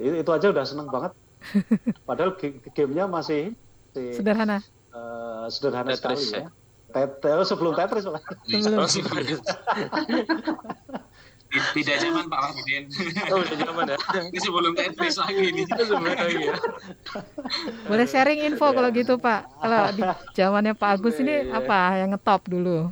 itu, 0.00 0.14
itu 0.18 0.30
aja 0.30 0.46
udah 0.48 0.64
seneng 0.64 0.88
banget 0.88 1.12
padahal 2.08 2.34
gamenya 2.72 3.04
masih, 3.04 3.52
masih, 3.92 4.12
Sederhana. 4.16 4.58
eh, 4.90 5.44
sederhana 5.48 5.92
Tetris 5.92 6.00
sekali 6.26 6.44
ya? 6.44 6.48
ya 6.48 6.50
Tet- 6.90 7.22
oh, 7.30 7.46
sebelum 7.46 7.72
Tetris 7.72 8.02
malah. 8.02 8.18
Sebelum. 8.50 9.38
Tidak 11.50 11.96
zaman 11.98 12.26
Pak 12.26 12.40
Wahidin. 12.46 12.86
Oh, 13.26 13.42
udah 13.42 13.56
zaman 13.58 13.84
ya. 13.90 13.98
Ini 14.30 14.38
sebelum 14.38 14.72
Tetris 14.74 15.18
lagi 15.18 15.50
nih. 15.50 15.66
Itu 15.66 15.82
sebenarnya 15.82 16.26
ya. 16.30 16.54
Boleh 17.86 18.06
sharing 18.06 18.42
info 18.44 18.70
kalau 18.70 18.90
gitu 18.90 19.18
Pak. 19.18 19.50
Kalau 19.58 19.82
di 19.90 20.02
zamannya 20.34 20.74
Pak 20.74 20.90
Agus 20.98 21.18
ini 21.18 21.46
apa 21.46 21.98
yang 21.98 22.14
ngetop 22.14 22.46
dulu? 22.46 22.90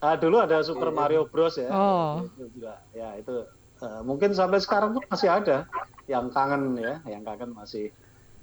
Ah, 0.00 0.20
dulu 0.20 0.36
ada 0.36 0.60
Super 0.60 0.88
Mario 0.88 1.24
Bros 1.24 1.56
ya 1.56 1.68
Oh. 1.68 2.28
itu 2.28 2.60
juga 2.60 2.76
ya 2.92 3.16
itu 3.16 3.48
eh, 3.80 4.00
mungkin 4.04 4.32
sampai 4.32 4.60
sekarang 4.60 4.92
pun 4.92 5.00
masih 5.08 5.32
ada 5.32 5.64
yang 6.04 6.28
kangen 6.28 6.76
ya 6.76 7.00
yang 7.08 7.22
kangen 7.24 7.50
masih 7.56 7.88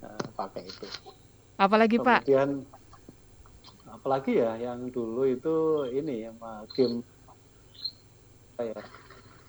eh, 0.01 0.27
pakai 0.33 0.65
itu 0.65 0.87
Apalagi 1.61 2.01
Pak? 2.01 2.25
Kemudian 2.25 2.65
apalagi 3.85 4.41
ya 4.41 4.57
yang 4.57 4.89
dulu 4.89 5.29
itu 5.29 5.85
ini 5.93 6.25
ya 6.25 6.31
game 6.73 7.05
apa 8.57 8.63
ya 8.65 8.81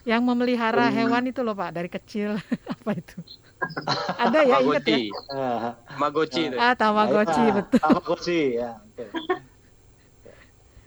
Yang 0.02 0.22
memelihara 0.26 0.90
hewan 0.90 1.30
itu 1.30 1.40
loh 1.46 1.54
Pak 1.54 1.70
dari 1.72 1.88
kecil. 1.88 2.34
apa 2.74 2.90
itu? 2.92 3.18
Ada 4.22 4.40
ya 4.44 4.56
ingat 4.60 4.84
ya? 4.84 4.98
Itu. 4.98 6.58
Ah 6.58 6.74
Tamagotchi 6.74 7.40
ah, 7.48 7.54
betul. 7.54 7.78
Tamagotchi 7.80 8.40
ya 8.58 8.70
oke. 8.82 9.06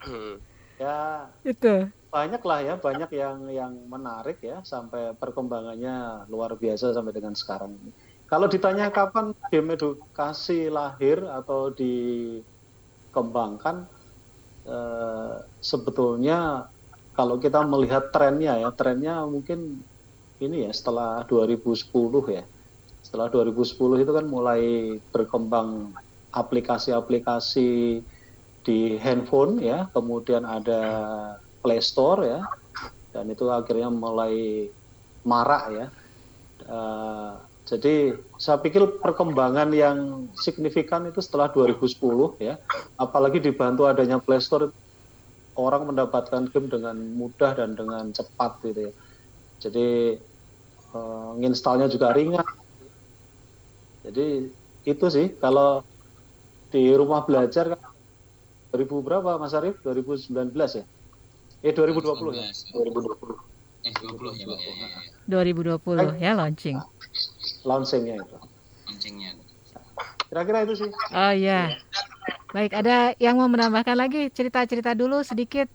Hmm. 0.06 0.38
ya 0.78 1.26
Itu. 1.42 1.90
Banyak 2.16 2.40
lah 2.48 2.60
ya 2.64 2.74
banyak 2.80 3.12
yang 3.12 3.52
yang 3.52 3.76
menarik 3.92 4.40
ya 4.40 4.64
sampai 4.64 5.12
perkembangannya 5.20 6.24
luar 6.32 6.56
biasa 6.56 6.96
sampai 6.96 7.12
dengan 7.12 7.36
sekarang 7.36 7.76
ini. 7.76 7.92
Kalau 8.32 8.48
ditanya 8.48 8.88
kapan 8.90 9.36
game 9.52 9.76
edukasi 9.76 10.72
lahir 10.72 11.28
atau 11.28 11.76
dikembangkan 11.76 13.92
eh, 14.64 15.36
sebetulnya 15.60 16.72
kalau 17.16 17.36
kita 17.44 17.60
melihat 17.68 18.12
trennya 18.16 18.64
ya 18.64 18.72
trennya 18.72 19.28
mungkin 19.28 19.84
ini 20.40 20.68
ya 20.68 20.72
setelah 20.72 21.28
2010 21.28 21.92
ya 22.32 22.44
setelah 23.04 23.28
2010 23.32 24.04
itu 24.04 24.12
kan 24.18 24.26
mulai 24.28 24.62
berkembang 25.14 25.94
aplikasi-aplikasi 26.32 27.68
di 28.66 28.80
handphone 28.98 29.62
ya 29.62 29.88
kemudian 29.94 30.44
ada 30.44 30.82
Play 31.66 31.82
Store 31.82 32.22
ya. 32.22 32.46
Dan 33.10 33.34
itu 33.34 33.50
akhirnya 33.50 33.90
mulai 33.90 34.70
marak 35.26 35.64
ya. 35.74 35.86
Eh, 36.62 37.34
jadi 37.66 38.14
saya 38.38 38.62
pikir 38.62 39.02
perkembangan 39.02 39.74
yang 39.74 40.30
signifikan 40.38 41.10
itu 41.10 41.18
setelah 41.26 41.50
2010 41.50 42.38
ya. 42.38 42.62
Apalagi 43.02 43.42
dibantu 43.42 43.90
adanya 43.90 44.22
Play 44.22 44.38
Store 44.38 44.70
orang 45.58 45.90
mendapatkan 45.90 46.46
game 46.54 46.70
dengan 46.70 46.94
mudah 46.94 47.58
dan 47.58 47.74
dengan 47.74 48.14
cepat 48.14 48.62
gitu 48.62 48.94
ya. 48.94 48.94
Jadi 49.66 49.88
nginstalnya 51.42 51.90
juga 51.90 52.14
ringan. 52.14 52.46
Jadi 54.06 54.54
itu 54.86 55.06
sih. 55.10 55.34
Kalau 55.42 55.82
di 56.70 56.94
rumah 56.94 57.26
belajar 57.26 57.74
kan 57.74 57.82
2000 58.76 59.02
berapa 59.02 59.42
Mas 59.42 59.58
Arief? 59.58 59.82
2019 59.82 60.54
ya 60.54 60.86
eh 61.66 61.74
2020 61.74 62.06
ya 62.32 62.46
2020 62.72 63.54
Eh 63.82 63.94
20 63.94 64.18
ya 64.34 64.46
Pak 64.48 64.58
ya. 64.58 64.72
ya, 64.72 64.88
ya. 64.88 65.00
2020 65.28 65.78
ya 66.18 66.32
launching. 66.34 66.78
launchingnya 67.64 68.16
itu 68.18 68.38
Loncengnya. 68.86 69.30
kira-kira 70.26 70.58
itu 70.62 70.74
sih 70.76 70.90
Oh 71.12 71.34
iya. 71.34 71.74
Baik, 72.50 72.72
ada 72.74 72.98
yang 73.18 73.36
mau 73.36 73.46
menambahkan 73.46 73.94
lagi 73.94 74.30
cerita-cerita 74.30 74.94
dulu 74.94 75.22
sedikit 75.22 75.68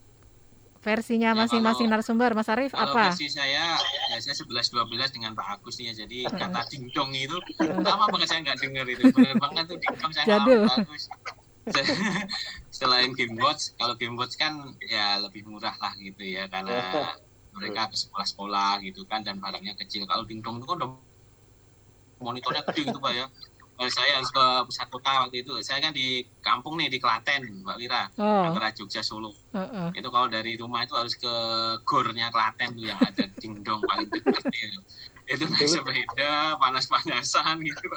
versinya 0.81 1.31
Ya, 1.31 1.37
masing-masing 1.37 1.87
kalau- 1.87 2.01
narasumber. 2.01 2.33
Mas 2.33 2.49
Arief 2.49 2.73
Kalau 2.73 2.89
apa? 2.89 3.13
versi 3.13 3.29
saya, 3.29 3.77
ya 4.09 4.17
saya 4.17 4.33
11-12 4.35 4.81
dengan 5.13 5.37
Pak 5.37 5.61
Agus 5.61 5.77
nih 5.77 5.93
ya. 5.93 6.03
Jadi 6.03 6.19
kata 6.25 6.61
dingdong 6.67 7.11
itu 7.13 7.37
lama 7.85 8.09
banget 8.09 8.27
saya 8.27 8.41
nggak 8.43 8.59
dengar 8.59 8.87
itu. 8.89 9.03
Benar 9.07 9.37
banget 9.39 9.65
tuh 9.67 9.77
dingdong 9.77 10.11
saya 10.11 10.25
Pak 10.27 10.49
Agus. 10.81 11.05
Selain 12.79 13.13
game 13.13 13.37
watch, 13.37 13.77
kalau 13.77 13.95
game 13.95 14.17
watch 14.17 14.35
kan 14.41 14.57
ya 14.81 15.21
lebih 15.21 15.45
murah 15.47 15.77
lah 15.77 15.93
gitu 16.01 16.25
ya 16.25 16.49
karena 16.49 17.13
mereka 17.51 17.91
ke 17.91 17.97
sekolah-sekolah 17.99 18.81
gitu 18.87 19.05
kan 19.07 19.21
dan 19.27 19.39
barangnya 19.43 19.75
kecil. 19.77 20.07
Kalau 20.07 20.25
dingdong 20.25 20.63
itu 20.63 20.67
kan 20.67 20.77
udah 20.81 20.91
monitornya 22.21 22.63
gede 22.69 22.93
gitu 22.93 23.01
Pak 23.01 23.13
ya. 23.17 23.27
saya 23.89 24.21
harus 24.21 24.29
ke 24.29 24.45
pusat 24.69 24.89
kota 24.93 25.25
waktu 25.25 25.41
itu. 25.41 25.57
Saya 25.65 25.81
kan 25.81 25.93
di 25.97 26.21
kampung 26.45 26.77
nih 26.77 26.93
di 26.93 27.01
Klaten, 27.01 27.65
Mbak 27.65 27.77
Wira, 27.81 28.13
Oh, 28.21 28.45
antara 28.53 28.77
Jogja 28.77 29.01
Solo. 29.01 29.33
heeh. 29.57 29.97
Itu 29.97 30.13
kalau 30.13 30.29
dari 30.29 30.53
rumah 30.61 30.85
itu 30.85 30.93
harus 30.93 31.17
ke 31.17 31.33
gornya 31.89 32.29
Klaten 32.29 32.77
tuh 32.77 32.85
yang 32.85 33.01
ada 33.01 33.25
dingdong 33.41 33.81
paling 33.89 34.09
dekat 34.13 34.45
gitu. 34.53 34.81
Itu 35.33 35.45
naik 35.49 35.65
sepeda, 35.65 36.61
panas-panasan 36.61 37.57
gitu. 37.65 37.89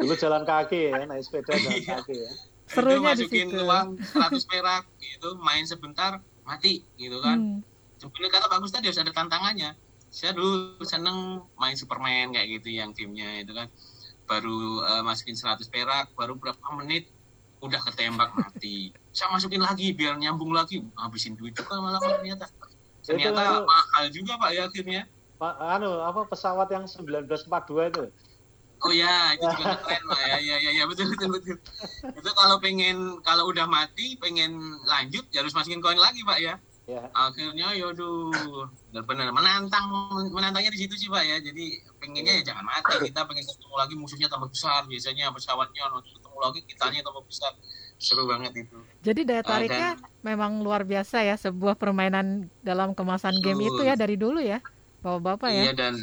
Dulu 0.00 0.16
jalan 0.16 0.48
kaki 0.48 0.80
ya, 0.96 1.04
naik 1.04 1.22
sepeda 1.28 1.60
jalan 1.60 1.84
kaki 1.84 2.16
ya. 2.24 2.32
Serunya 2.72 2.96
itu 2.96 3.00
di 3.00 3.06
masukin 3.06 3.46
situ. 3.52 3.62
uang 3.62 3.88
100 4.00 4.50
perak 4.50 4.84
gitu, 4.98 5.28
main 5.38 5.64
sebentar 5.64 6.12
mati 6.42 6.82
gitu 6.96 7.20
kan. 7.20 7.38
Hmm. 7.38 7.60
sebenarnya 7.96 8.34
kata 8.34 8.46
bagus 8.50 8.74
tadi 8.74 8.90
harus 8.90 8.98
ada 8.98 9.14
tantangannya 9.14 9.78
saya 10.10 10.34
dulu 10.34 10.82
seneng 10.82 11.46
main 11.54 11.72
Superman 11.72 12.34
kayak 12.34 12.58
gitu 12.58 12.74
yang 12.74 12.90
timnya 12.90 13.38
itu 13.38 13.54
kan 13.54 13.70
baru 14.26 14.58
eh, 14.82 15.02
masukin 15.06 15.38
100 15.38 15.62
perak 15.70 16.10
baru 16.12 16.34
berapa 16.34 16.58
menit 16.76 17.06
udah 17.62 17.78
ketembak 17.78 18.34
mati 18.34 18.90
saya 19.14 19.30
masukin 19.30 19.62
lagi 19.62 19.94
biar 19.94 20.18
nyambung 20.18 20.50
lagi 20.50 20.82
habisin 20.98 21.38
duit 21.38 21.54
juga 21.54 21.78
malah 21.78 22.02
ternyata 22.02 22.50
ternyata 23.00 23.38
itu- 23.38 23.66
mahal 23.70 24.04
juga 24.10 24.32
pak 24.36 24.50
ya 24.50 24.62
akhirnya 24.66 25.02
Pak, 25.38 25.54
anu 25.58 25.98
apa 25.98 26.22
pesawat 26.26 26.70
yang 26.70 26.86
1942 26.86 27.90
itu? 27.90 28.04
Oh 28.82 28.92
ya 28.92 29.34
itu 29.38 29.46
juga 29.46 29.78
keren 29.78 30.02
pak 30.10 30.20
ya 30.20 30.36
ya 30.42 30.56
ya, 30.58 30.70
ya 30.82 30.84
betul 30.90 31.06
betul 31.14 31.28
betul. 31.38 31.56
Itu 32.18 32.30
kalau 32.34 32.56
pengen 32.58 33.22
kalau 33.22 33.46
udah 33.50 33.66
mati 33.70 34.18
pengen 34.18 34.58
lanjut 34.86 35.22
ya 35.30 35.46
harus 35.46 35.54
masukin 35.54 35.78
koin 35.78 35.98
lagi 35.98 36.22
pak 36.26 36.40
ya. 36.42 36.56
Ya. 36.82 37.06
akhirnya 37.14 37.78
yauduh 37.78 38.34
benar-benar 38.90 39.30
menantang 39.30 39.86
menantangnya 40.34 40.74
di 40.74 40.82
situ 40.82 40.98
sih 40.98 41.08
pak 41.08 41.22
ya. 41.22 41.38
Jadi 41.38 41.78
pengennya 42.02 42.42
ya 42.42 42.52
jangan 42.52 42.66
mati. 42.66 43.06
Kita 43.06 43.22
pengen 43.22 43.46
ketemu 43.46 43.74
lagi 43.78 43.94
musuhnya 43.94 44.26
tambah 44.26 44.50
besar. 44.50 44.82
Biasanya 44.90 45.30
pesawatnya 45.30 45.86
nanti 45.86 46.10
ketemu 46.10 46.38
lagi 46.42 46.60
kitanya 46.66 47.00
tambah 47.06 47.22
besar. 47.22 47.54
Seru 48.02 48.26
banget 48.26 48.66
itu. 48.66 48.76
Jadi 48.98 49.22
daya 49.22 49.46
Ah, 49.46 49.46
tariknya 49.46 49.90
memang 50.26 50.58
luar 50.58 50.82
biasa 50.82 51.22
ya 51.22 51.38
sebuah 51.38 51.78
permainan 51.78 52.50
dalam 52.58 52.98
kemasan 52.98 53.38
game 53.38 53.62
itu 53.62 53.86
ya 53.86 53.94
dari 53.94 54.18
dulu 54.18 54.42
ya, 54.42 54.58
bapak-bapak 55.06 55.54
ya. 55.54 55.62
iya 55.70 55.72
dan 55.78 55.94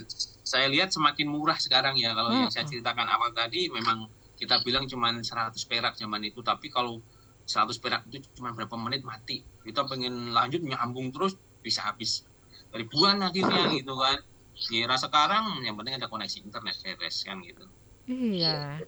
saya 0.50 0.66
lihat 0.74 0.90
semakin 0.90 1.28
murah 1.30 1.60
sekarang 1.62 1.94
ya. 2.04 2.10
Kalau 2.18 2.34
yang 2.34 2.50
Hmm. 2.50 2.54
saya 2.54 2.66
ceritakan 2.66 3.06
awal 3.06 3.30
tadi 3.38 3.70
memang 3.70 4.10
kita 4.34 4.56
bilang 4.66 4.90
cuma 4.90 5.14
100 5.14 5.62
perak 5.70 5.94
zaman 6.02 6.22
itu. 6.26 6.42
Tapi 6.42 6.74
kalau 6.74 7.06
100 7.46 7.78
perak 7.78 8.02
itu 8.10 8.26
cuma 8.34 8.50
berapa 8.58 8.74
menit 8.82 9.06
mati. 9.06 9.46
Kita 9.62 9.86
pengen 9.86 10.34
lanjut 10.34 10.66
nyambung 10.66 11.14
terus 11.14 11.38
bisa 11.62 11.86
habis. 11.86 12.26
Ribuan 12.74 13.22
akhirnya 13.22 13.70
gitu 13.78 13.94
kan. 13.94 14.18
Kira 14.60 14.98
sekarang 14.98 15.62
yang 15.62 15.78
penting 15.78 16.02
ada 16.02 16.10
koneksi 16.10 16.38
internet 16.44 16.76
beres 16.82 17.18
kan 17.22 17.38
gitu. 17.46 17.64
Iya. 18.10 18.82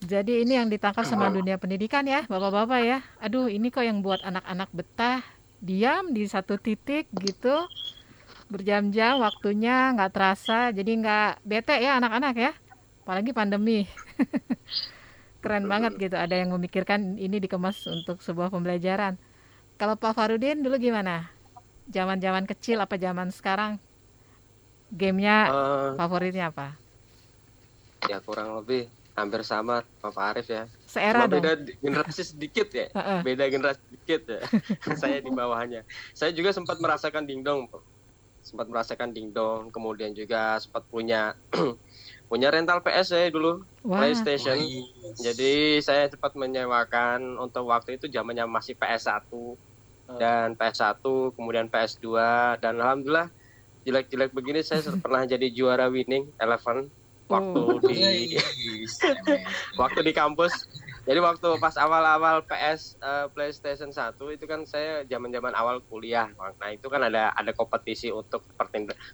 Jadi 0.00 0.44
ini 0.44 0.52
yang 0.60 0.68
ditangkap 0.68 1.04
sama 1.08 1.32
dunia 1.32 1.56
pendidikan 1.56 2.04
ya, 2.04 2.24
bapak-bapak 2.28 2.80
ya. 2.84 2.98
Aduh, 3.20 3.48
ini 3.48 3.72
kok 3.72 3.84
yang 3.84 4.04
buat 4.04 4.20
anak-anak 4.20 4.68
betah, 4.76 5.24
diam 5.60 6.12
di 6.12 6.28
satu 6.28 6.60
titik 6.60 7.08
gitu, 7.16 7.64
berjam-jam 8.46 9.18
waktunya 9.18 9.90
nggak 9.94 10.12
terasa, 10.14 10.70
jadi 10.70 10.90
nggak 11.02 11.30
bete 11.42 11.74
ya 11.78 11.98
anak-anak 11.98 12.34
ya. 12.36 12.52
Apalagi 13.02 13.30
pandemi. 13.30 13.86
Keren 15.42 15.70
banget 15.70 15.94
gitu, 16.00 16.16
ada 16.18 16.34
yang 16.34 16.50
memikirkan 16.50 17.14
ini 17.16 17.38
dikemas 17.38 17.78
untuk 17.86 18.18
sebuah 18.18 18.50
pembelajaran. 18.50 19.14
Kalau 19.78 19.94
Pak 19.94 20.16
Farudin 20.16 20.58
dulu 20.64 20.74
gimana? 20.74 21.30
Zaman-zaman 21.86 22.48
kecil 22.50 22.82
apa 22.82 22.98
zaman 22.98 23.30
sekarang? 23.30 23.78
Gamenya 24.90 25.50
Eh, 25.50 25.90
favoritnya 25.94 26.50
apa? 26.50 26.78
ya 28.06 28.22
kurang 28.22 28.54
lebih 28.62 28.86
hampir 29.18 29.42
sama 29.42 29.82
Pak 29.98 30.14
Arif 30.14 30.46
ya. 30.46 30.70
Seera 30.86 31.24
Cuma 31.24 31.26
dong. 31.26 31.42
beda 31.42 31.52
di- 31.58 31.74
generasi 31.82 32.22
sedikit 32.22 32.68
ya. 32.70 32.86
Beda 33.26 33.50
generasi 33.50 33.82
sedikit 33.90 34.20
ya. 34.30 34.40
saya 35.00 35.18
di 35.18 35.30
bawahnya. 35.30 35.82
Saya 36.14 36.30
juga 36.30 36.54
sempat 36.54 36.78
merasakan 36.78 37.26
dingdong. 37.26 37.66
Sempat 38.46 38.70
merasakan 38.70 39.10
dingdong, 39.10 39.74
kemudian 39.74 40.14
juga 40.14 40.54
sempat 40.62 40.86
punya 40.86 41.34
punya 42.30 42.54
rental 42.54 42.78
PS 42.78 43.10
saya 43.10 43.26
dulu, 43.34 43.66
Wah. 43.82 44.06
PlayStation. 44.06 44.54
Jadi 45.18 45.82
saya 45.82 46.06
sempat 46.06 46.38
menyewakan 46.38 47.42
untuk 47.42 47.66
waktu 47.66 47.98
itu 47.98 48.06
zamannya 48.06 48.46
masih 48.46 48.78
PS1 48.78 49.26
dan 50.22 50.54
PS1, 50.54 51.02
kemudian 51.34 51.66
PS2 51.66 52.06
dan 52.62 52.78
alhamdulillah 52.78 53.26
jelek-jelek 53.82 54.30
begini 54.30 54.62
saya 54.62 54.82
pernah 55.02 55.26
jadi 55.26 55.50
juara 55.50 55.90
winning 55.90 56.30
eleven 56.38 56.86
waktu 57.26 57.58
Oh. 57.58 57.82
di 57.82 58.38
waktu 59.82 60.00
di 60.06 60.12
kampus. 60.14 60.54
Jadi 61.06 61.22
waktu 61.22 61.48
pas 61.62 61.78
awal-awal 61.78 62.42
PS 62.42 62.98
eh, 62.98 63.26
PlayStation 63.30 63.94
1 63.94 64.18
itu 64.34 64.42
kan 64.42 64.66
saya 64.66 65.06
zaman-zaman 65.06 65.54
awal 65.54 65.78
kuliah. 65.86 66.26
Nah, 66.34 66.70
itu 66.74 66.90
kan 66.90 67.06
ada 67.06 67.30
ada 67.30 67.54
kompetisi 67.54 68.10
untuk 68.10 68.42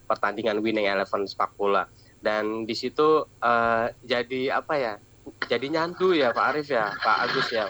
pertandingan 0.08 0.64
winning 0.64 0.88
eleven 0.88 1.28
sepak 1.28 1.52
bola. 1.52 1.84
Dan 2.16 2.64
di 2.64 2.72
situ 2.72 3.28
eh, 3.44 3.92
jadi 4.08 4.56
apa 4.56 4.74
ya? 4.80 4.94
Jadi 5.52 5.68
nyandu 5.68 6.16
ya 6.16 6.32
Pak 6.32 6.46
Arif 6.56 6.72
ya, 6.72 6.96
Pak 6.96 7.16
Agus 7.28 7.52
ya, 7.52 7.68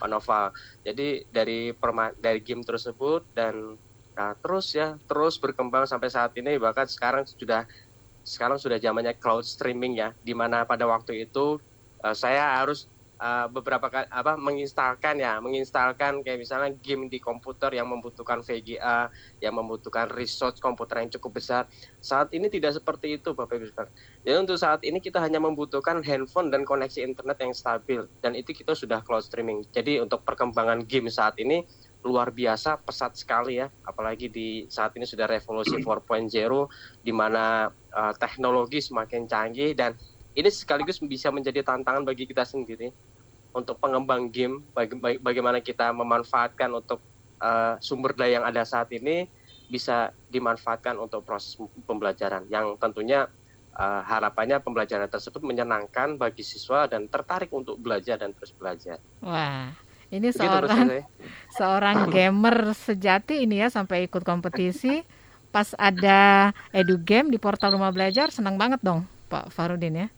Pak 0.00 0.08
Noval. 0.08 0.56
Jadi 0.80 1.28
dari 1.28 1.76
perma 1.76 2.16
dari 2.16 2.40
game 2.40 2.64
tersebut 2.64 3.28
dan 3.36 3.76
nah, 4.16 4.32
terus 4.40 4.72
ya, 4.72 4.96
terus 5.04 5.36
berkembang 5.36 5.84
sampai 5.84 6.08
saat 6.08 6.32
ini 6.40 6.56
bahkan 6.56 6.88
sekarang 6.88 7.28
sudah 7.28 7.68
sekarang 8.24 8.56
sudah 8.56 8.80
zamannya 8.80 9.12
cloud 9.20 9.44
streaming 9.44 10.00
ya, 10.00 10.16
di 10.24 10.32
mana 10.32 10.64
pada 10.64 10.88
waktu 10.88 11.28
itu 11.28 11.60
eh, 12.00 12.16
saya 12.16 12.56
harus 12.56 12.88
eh, 13.20 13.46
beberapa 13.52 13.86
apa 13.92 14.32
menginstalkan 14.40 15.20
ya, 15.20 15.36
menginstalkan 15.38 16.24
kayak 16.24 16.40
misalnya 16.40 16.72
game 16.80 17.12
di 17.12 17.20
komputer 17.20 17.76
yang 17.76 17.86
membutuhkan 17.92 18.40
VGA, 18.40 19.12
yang 19.44 19.54
membutuhkan 19.54 20.08
resource 20.08 20.56
komputer 20.58 21.04
yang 21.04 21.12
cukup 21.12 21.38
besar. 21.38 21.68
Saat 22.00 22.32
ini 22.32 22.48
tidak 22.48 22.80
seperti 22.80 23.20
itu 23.20 23.36
Bapak 23.36 23.60
Ibu 23.60 23.68
sekalian. 23.68 23.92
Jadi 24.24 24.36
untuk 24.40 24.56
saat 24.56 24.80
ini 24.82 24.98
kita 24.98 25.20
hanya 25.20 25.38
membutuhkan 25.38 26.00
handphone 26.00 26.48
dan 26.48 26.64
koneksi 26.64 27.04
internet 27.04 27.36
yang 27.44 27.52
stabil 27.52 28.00
dan 28.24 28.32
itu 28.32 28.56
kita 28.56 28.72
sudah 28.72 29.04
cloud 29.04 29.22
streaming. 29.22 29.62
Jadi 29.70 30.00
untuk 30.00 30.24
perkembangan 30.24 30.88
game 30.88 31.12
saat 31.12 31.36
ini 31.36 31.62
luar 32.00 32.32
biasa 32.32 32.80
pesat 32.80 33.12
sekali 33.12 33.60
ya 33.60 33.68
apalagi 33.84 34.32
di 34.32 34.64
saat 34.72 34.96
ini 34.96 35.04
sudah 35.04 35.28
revolusi 35.28 35.76
4.0 35.76 36.32
di 37.04 37.12
mana 37.12 37.68
eh, 37.68 38.14
teknologi 38.16 38.80
semakin 38.80 39.28
canggih 39.28 39.76
dan 39.76 39.92
ini 40.32 40.48
sekaligus 40.48 41.02
bisa 41.02 41.28
menjadi 41.28 41.60
tantangan 41.60 42.06
bagi 42.06 42.24
kita 42.24 42.46
sendiri 42.46 42.88
untuk 43.50 43.76
pengembang 43.82 44.30
game 44.30 44.62
baga- 44.70 44.98
baga- 44.98 45.22
bagaimana 45.22 45.58
kita 45.58 45.90
memanfaatkan 45.90 46.70
untuk 46.70 47.02
eh, 47.40 47.74
sumber 47.82 48.14
daya 48.14 48.40
yang 48.40 48.46
ada 48.46 48.62
saat 48.62 48.90
ini 48.94 49.26
bisa 49.70 50.10
dimanfaatkan 50.26 50.98
untuk 50.98 51.22
proses 51.22 51.54
pembelajaran 51.86 52.46
yang 52.50 52.74
tentunya 52.78 53.26
eh, 53.74 54.02
harapannya 54.06 54.58
pembelajaran 54.62 55.10
tersebut 55.10 55.42
menyenangkan 55.42 56.18
bagi 56.18 56.42
siswa 56.42 56.86
dan 56.90 57.06
tertarik 57.06 57.50
untuk 57.50 57.78
belajar 57.78 58.18
dan 58.18 58.34
terus 58.34 58.54
belajar. 58.54 58.98
Wah, 59.22 59.74
ini 60.10 60.30
Begitu 60.30 60.42
seorang 60.42 60.86
seorang 61.58 61.96
gamer 62.10 62.74
sejati 62.74 63.46
ini 63.46 63.62
ya 63.62 63.68
sampai 63.70 64.10
ikut 64.10 64.22
kompetisi. 64.26 65.02
Pas 65.50 65.74
ada 65.74 66.54
edu 66.70 66.94
game 66.94 67.26
di 67.26 67.34
portal 67.34 67.74
Rumah 67.74 67.90
Belajar, 67.90 68.30
senang 68.30 68.54
banget 68.54 68.78
dong 68.86 69.02
Pak 69.26 69.50
Farudin 69.50 70.06
ya. 70.06 70.08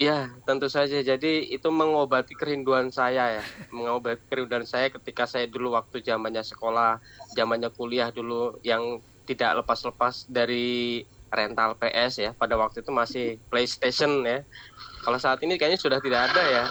Ya, 0.00 0.32
tentu 0.48 0.64
saja. 0.72 1.04
Jadi 1.04 1.52
itu 1.52 1.68
mengobati 1.68 2.32
kerinduan 2.32 2.88
saya 2.88 3.36
ya. 3.36 3.44
Mengobati 3.68 4.24
kerinduan 4.32 4.64
saya 4.64 4.88
ketika 4.88 5.28
saya 5.28 5.44
dulu 5.44 5.76
waktu 5.76 6.00
zamannya 6.00 6.40
sekolah, 6.40 6.96
zamannya 7.36 7.68
kuliah 7.76 8.08
dulu 8.08 8.56
yang 8.64 9.04
tidak 9.28 9.60
lepas-lepas 9.60 10.24
dari 10.24 11.04
rental 11.28 11.76
PS 11.76 12.16
ya. 12.16 12.30
Pada 12.32 12.56
waktu 12.56 12.80
itu 12.80 12.88
masih 12.88 13.44
PlayStation 13.52 14.24
ya. 14.24 14.40
Kalau 15.04 15.20
saat 15.20 15.36
ini 15.44 15.60
kayaknya 15.60 15.76
sudah 15.76 16.00
tidak 16.00 16.32
ada 16.32 16.42
ya. 16.48 16.64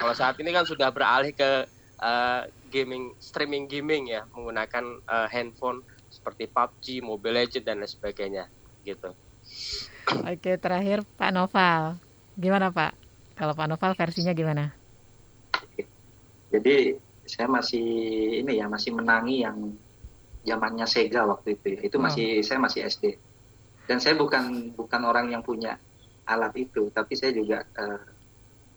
Kalau 0.00 0.16
saat 0.16 0.40
ini 0.40 0.48
kan 0.48 0.64
sudah 0.64 0.88
beralih 0.88 1.36
ke 1.36 1.68
eh, 2.00 2.42
gaming, 2.64 3.12
streaming 3.20 3.68
gaming 3.68 4.08
ya, 4.08 4.24
menggunakan 4.32 5.04
eh, 5.04 5.28
handphone 5.28 5.84
seperti 6.08 6.48
PUBG, 6.48 7.04
Mobile 7.04 7.44
Legends 7.44 7.68
dan 7.68 7.84
lain 7.84 7.92
sebagainya 7.92 8.48
gitu. 8.88 9.12
Oke, 10.24 10.56
terakhir 10.56 11.04
Pak 11.20 11.30
Noval. 11.36 12.09
Gimana 12.40 12.72
Pak? 12.72 12.92
Kalau 13.36 13.52
Pak 13.52 13.68
Noval 13.68 13.92
versinya 13.92 14.32
gimana? 14.32 14.72
Jadi 16.50 16.96
saya 17.28 17.46
masih 17.46 17.86
ini 18.42 18.58
ya 18.58 18.66
masih 18.66 18.90
menangi 18.96 19.44
yang 19.46 19.76
zamannya 20.42 20.88
Sega 20.88 21.28
waktu 21.28 21.54
itu 21.60 21.66
ya. 21.76 21.80
Itu 21.84 21.96
Oh. 22.00 22.02
masih 22.02 22.40
saya 22.42 22.58
masih 22.58 22.88
SD. 22.88 23.04
Dan 23.86 24.00
saya 24.00 24.16
bukan 24.16 24.72
bukan 24.74 25.02
orang 25.04 25.30
yang 25.30 25.44
punya 25.44 25.76
alat 26.26 26.54
itu, 26.56 26.88
tapi 26.90 27.12
saya 27.14 27.36
juga 27.36 27.62
eh, 27.76 28.02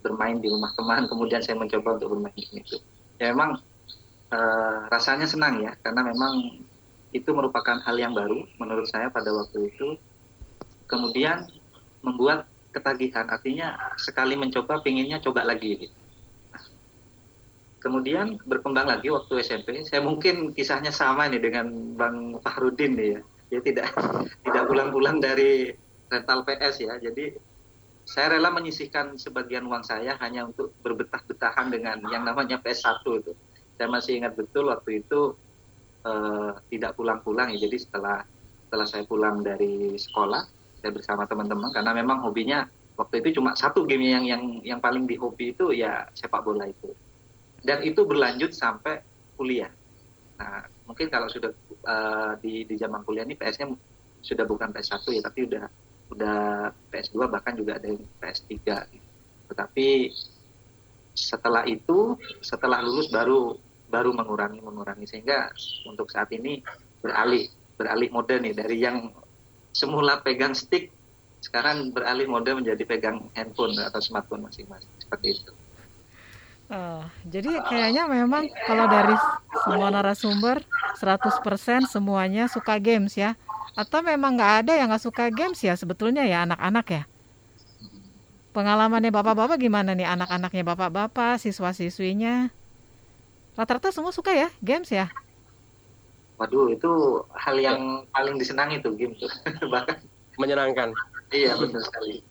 bermain 0.04 0.38
di 0.44 0.52
rumah 0.52 0.76
teman. 0.76 1.08
Kemudian 1.08 1.40
saya 1.42 1.56
mencoba 1.58 1.98
untuk 1.98 2.20
bermain 2.20 2.36
di 2.36 2.60
itu. 2.62 2.78
Ya 3.18 3.32
memang 3.34 3.58
eh, 4.34 4.80
rasanya 4.92 5.26
senang 5.26 5.64
ya, 5.64 5.74
karena 5.82 6.04
memang 6.04 6.62
itu 7.14 7.30
merupakan 7.30 7.78
hal 7.80 7.96
yang 7.96 8.12
baru 8.14 8.44
menurut 8.60 8.86
saya 8.92 9.08
pada 9.10 9.32
waktu 9.34 9.72
itu. 9.72 9.98
Kemudian 10.86 11.48
membuat 12.06 12.53
ketagihan, 12.74 13.30
artinya 13.30 13.78
sekali 13.96 14.34
mencoba 14.34 14.82
pinginnya 14.82 15.22
coba 15.22 15.46
lagi. 15.46 15.86
Gitu. 15.86 15.96
Kemudian 17.84 18.40
berkembang 18.48 18.88
lagi 18.88 19.12
waktu 19.12 19.44
SMP, 19.44 19.84
saya 19.84 20.00
mungkin 20.00 20.56
kisahnya 20.56 20.90
sama 20.90 21.28
nih 21.28 21.44
dengan 21.44 21.68
Bang 21.94 22.40
Fahrudin 22.42 22.96
nih 22.96 23.08
ya. 23.14 23.22
Dia 23.52 23.60
tidak 23.62 23.88
tidak 24.48 24.64
pulang-pulang 24.66 25.20
dari 25.22 25.70
rental 26.08 26.48
PS 26.48 26.82
ya. 26.82 26.96
Jadi 26.98 27.36
saya 28.04 28.36
rela 28.36 28.52
menyisihkan 28.52 29.16
sebagian 29.16 29.68
uang 29.68 29.84
saya 29.84 30.16
hanya 30.20 30.48
untuk 30.48 30.76
berbetah-betahan 30.84 31.72
dengan 31.72 32.04
yang 32.12 32.24
namanya 32.24 32.60
PS1 32.60 33.04
itu. 33.04 33.32
Saya 33.76 33.88
masih 33.92 34.24
ingat 34.24 34.36
betul 34.40 34.72
waktu 34.72 35.04
itu 35.04 35.36
uh, 36.08 36.56
tidak 36.72 36.96
pulang-pulang 36.96 37.52
ya. 37.52 37.68
Jadi 37.68 37.78
setelah 37.84 38.24
setelah 38.68 38.88
saya 38.88 39.04
pulang 39.04 39.44
dari 39.44 40.00
sekolah, 40.00 40.63
saya 40.84 40.92
bersama 40.92 41.24
teman-teman 41.24 41.72
karena 41.72 41.96
memang 41.96 42.20
hobinya 42.20 42.68
waktu 43.00 43.24
itu 43.24 43.40
cuma 43.40 43.56
satu 43.56 43.88
game 43.88 44.12
yang 44.12 44.28
yang 44.28 44.44
yang 44.68 44.80
paling 44.84 45.08
di 45.08 45.16
hobi 45.16 45.56
itu 45.56 45.72
ya 45.72 46.04
sepak 46.12 46.44
bola 46.44 46.68
itu 46.68 46.92
dan 47.64 47.80
itu 47.82 48.04
berlanjut 48.04 48.52
sampai 48.52 49.00
kuliah. 49.40 49.72
Nah, 50.36 50.68
mungkin 50.84 51.08
kalau 51.08 51.32
sudah 51.32 51.56
uh, 51.88 52.36
di 52.44 52.68
di 52.68 52.76
zaman 52.76 53.08
kuliah 53.08 53.24
ini 53.24 53.40
PS-nya 53.40 53.72
sudah 54.20 54.44
bukan 54.44 54.76
PS1 54.76 55.04
ya, 55.16 55.22
tapi 55.24 55.48
udah 55.48 55.66
udah 56.12 56.40
PS2 56.92 57.32
bahkan 57.32 57.56
juga 57.56 57.80
ada 57.80 57.88
yang 57.88 58.04
PS3. 58.20 58.52
Gitu. 58.92 59.08
Tetapi 59.48 59.88
setelah 61.16 61.64
itu, 61.66 62.20
setelah 62.44 62.84
lulus 62.84 63.08
baru 63.08 63.56
baru 63.88 64.12
mengurangi 64.12 64.60
mengurangi 64.60 65.06
sehingga 65.06 65.54
untuk 65.88 66.10
saat 66.10 66.28
ini 66.36 66.60
beralih 67.00 67.46
beralih 67.78 68.10
mode 68.10 68.36
nih 68.42 68.54
dari 68.58 68.78
yang 68.82 69.14
semula 69.74 70.22
pegang 70.22 70.54
stick 70.54 70.94
sekarang 71.44 71.92
beralih 71.92 72.30
mode 72.30 72.56
menjadi 72.56 72.88
pegang 72.88 73.28
handphone 73.36 73.76
atau 73.76 74.00
smartphone 74.00 74.48
masing-masing. 74.48 74.88
Seperti 75.02 75.28
itu. 75.36 75.52
Uh, 76.72 77.04
jadi 77.28 77.60
kayaknya 77.68 78.08
memang 78.08 78.48
kalau 78.64 78.88
dari 78.88 79.14
semua 79.68 79.92
narasumber 79.92 80.64
100% 80.96 81.92
semuanya 81.92 82.48
suka 82.48 82.80
games 82.80 83.20
ya. 83.20 83.36
Atau 83.76 84.06
memang 84.06 84.40
nggak 84.40 84.54
ada 84.64 84.74
yang 84.78 84.88
nggak 84.88 85.04
suka 85.04 85.28
games 85.34 85.60
ya 85.60 85.76
sebetulnya 85.76 86.24
ya 86.24 86.48
anak-anak 86.48 86.86
ya? 86.88 87.04
Pengalamannya 88.54 89.10
bapak-bapak 89.10 89.58
gimana 89.60 89.98
nih? 89.98 90.08
Anak-anaknya 90.08 90.64
bapak-bapak 90.64 91.42
siswa-siswinya? 91.42 92.54
Rata-rata 93.58 93.90
semua 93.90 94.14
suka 94.14 94.32
ya 94.32 94.48
games 94.62 94.94
ya 94.94 95.12
waduh 96.38 96.70
itu 96.74 96.92
hal 97.38 97.56
yang 97.60 98.06
paling 98.10 98.36
disenangi 98.38 98.82
tuh 98.82 98.94
game 98.98 99.14
tuh 99.18 99.30
bahkan 99.74 99.98
menyenangkan 100.42 100.90
iya 101.30 101.54
benar 101.58 101.82
sekali 101.86 102.26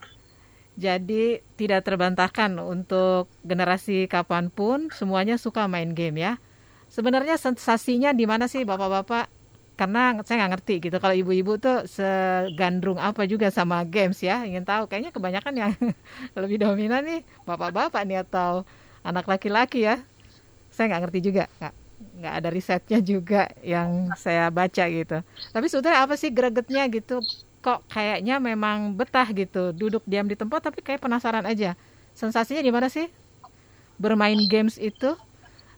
jadi 0.72 1.44
tidak 1.60 1.84
terbantahkan 1.84 2.56
untuk 2.56 3.28
generasi 3.44 4.08
kapan 4.08 4.48
pun 4.48 4.88
semuanya 4.88 5.36
suka 5.36 5.68
main 5.68 5.92
game 5.92 6.16
ya. 6.16 6.40
Sebenarnya 6.88 7.36
sensasinya 7.36 8.16
di 8.16 8.24
mana 8.24 8.48
sih 8.48 8.64
bapak-bapak? 8.64 9.28
Karena 9.76 10.16
saya 10.24 10.44
nggak 10.44 10.52
ngerti 10.56 10.74
gitu. 10.88 10.96
Kalau 10.96 11.12
ibu-ibu 11.16 11.60
tuh 11.60 11.84
segandrung 11.84 12.96
apa 12.96 13.28
juga 13.28 13.52
sama 13.52 13.84
games 13.84 14.24
ya. 14.24 14.48
Ingin 14.48 14.64
tahu. 14.64 14.88
Kayaknya 14.88 15.12
kebanyakan 15.12 15.54
yang 15.56 15.72
lebih 16.40 16.56
dominan 16.60 17.04
nih 17.04 17.20
bapak-bapak 17.44 18.08
nih 18.08 18.24
atau 18.24 18.64
anak 19.04 19.28
laki-laki 19.28 19.84
ya. 19.84 20.00
Saya 20.72 20.88
nggak 20.88 21.02
ngerti 21.08 21.20
juga. 21.20 21.44
Nggak, 21.60 21.74
nggak 22.18 22.34
ada 22.42 22.48
risetnya 22.52 22.98
juga 23.00 23.48
yang 23.62 24.12
saya 24.18 24.48
baca 24.50 24.84
gitu. 24.90 25.22
Tapi 25.54 25.66
sebetulnya 25.70 26.04
apa 26.04 26.14
sih 26.18 26.30
gregetnya 26.30 26.86
gitu? 26.90 27.20
kok 27.62 27.86
kayaknya 27.86 28.42
memang 28.42 28.98
betah 28.98 29.30
gitu 29.30 29.70
duduk 29.70 30.02
diam 30.02 30.26
di 30.26 30.34
tempat 30.34 30.66
tapi 30.66 30.82
kayak 30.82 30.98
penasaran 30.98 31.46
aja 31.46 31.78
sensasinya 32.10 32.58
di 32.58 32.74
mana 32.74 32.90
sih 32.90 33.06
bermain 34.02 34.36
games 34.50 34.76
itu 34.82 35.14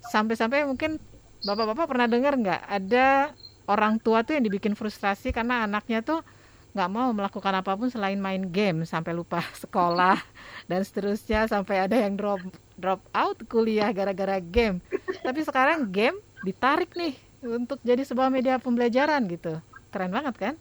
sampai-sampai 0.08 0.64
mungkin 0.64 0.96
bapak-bapak 1.44 1.84
pernah 1.84 2.08
dengar 2.08 2.34
nggak 2.40 2.62
ada 2.64 3.37
orang 3.68 4.00
tua 4.00 4.24
tuh 4.24 4.40
yang 4.40 4.48
dibikin 4.48 4.72
frustrasi 4.72 5.28
karena 5.28 5.68
anaknya 5.68 6.00
tuh 6.00 6.24
nggak 6.72 6.90
mau 6.90 7.12
melakukan 7.12 7.54
apa 7.60 7.76
pun 7.76 7.92
selain 7.92 8.18
main 8.18 8.48
game 8.48 8.88
sampai 8.88 9.12
lupa 9.12 9.44
sekolah 9.62 10.16
dan 10.64 10.80
seterusnya 10.80 11.44
sampai 11.52 11.84
ada 11.84 12.00
yang 12.00 12.16
drop 12.16 12.40
drop 12.80 13.00
out 13.14 13.38
kuliah 13.50 13.90
gara-gara 13.94 14.38
game 14.42 14.78
tapi 15.24 15.40
sekarang 15.46 15.88
game 15.90 16.16
ditarik 16.44 16.90
nih 16.98 17.14
untuk 17.44 17.78
jadi 17.84 18.02
sebuah 18.04 18.28
media 18.32 18.60
pembelajaran 18.60 19.24
gitu 19.30 19.58
keren 19.92 20.12
banget 20.12 20.34
kan 20.37 20.54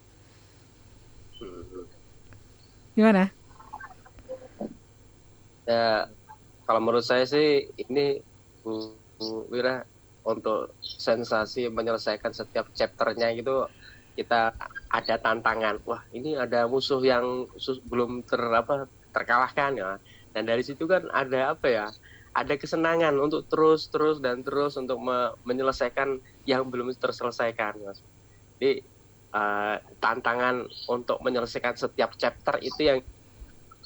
Gimana? 2.93 3.33
Ya, 5.65 6.11
kalau 6.67 6.79
menurut 6.83 7.05
saya 7.07 7.25
sih 7.25 7.71
ini 7.79 8.21
Bu, 8.63 8.71
Wira 9.51 9.83
untuk 10.23 10.77
sensasi 10.79 11.67
menyelesaikan 11.67 12.31
setiap 12.31 12.71
chapternya 12.71 13.33
gitu 13.35 13.67
kita 14.13 14.53
ada 14.93 15.15
tantangan. 15.17 15.81
Wah, 15.89 16.03
ini 16.13 16.37
ada 16.37 16.69
musuh 16.69 17.01
yang 17.01 17.49
belum 17.89 18.23
ter 18.29 18.39
apa 18.39 18.87
terkalahkan 19.09 19.71
ya. 19.75 19.89
Dan 20.33 20.49
dari 20.49 20.65
situ 20.65 20.89
kan 20.89 21.07
ada 21.13 21.53
apa 21.53 21.67
ya? 21.69 21.87
Ada 22.33 22.57
kesenangan 22.57 23.13
untuk 23.21 23.45
terus 23.45 23.87
terus 23.93 24.17
dan 24.17 24.41
terus 24.41 24.73
untuk 24.75 24.97
me 24.97 25.37
menyelesaikan 25.45 26.17
yang 26.49 26.65
belum 26.65 26.89
terselesaikan, 26.97 27.77
Mas. 27.85 28.01
Jadi 28.57 28.81
uh, 29.33 29.77
tantangan 30.01 30.69
untuk 30.89 31.21
menyelesaikan 31.21 31.77
setiap 31.77 32.17
chapter 32.17 32.57
itu 32.61 32.81
yang 32.81 32.99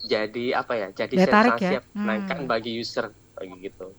jadi 0.05 0.61
apa 0.61 0.73
ya 0.77 0.87
jadi 0.93 1.15
Dia 1.17 1.25
sensasi 1.25 1.73
ya? 1.79 1.81
hmm. 1.81 2.45
bagi 2.45 2.77
user 2.77 3.09
bagi 3.33 3.55
gitu 3.65 3.89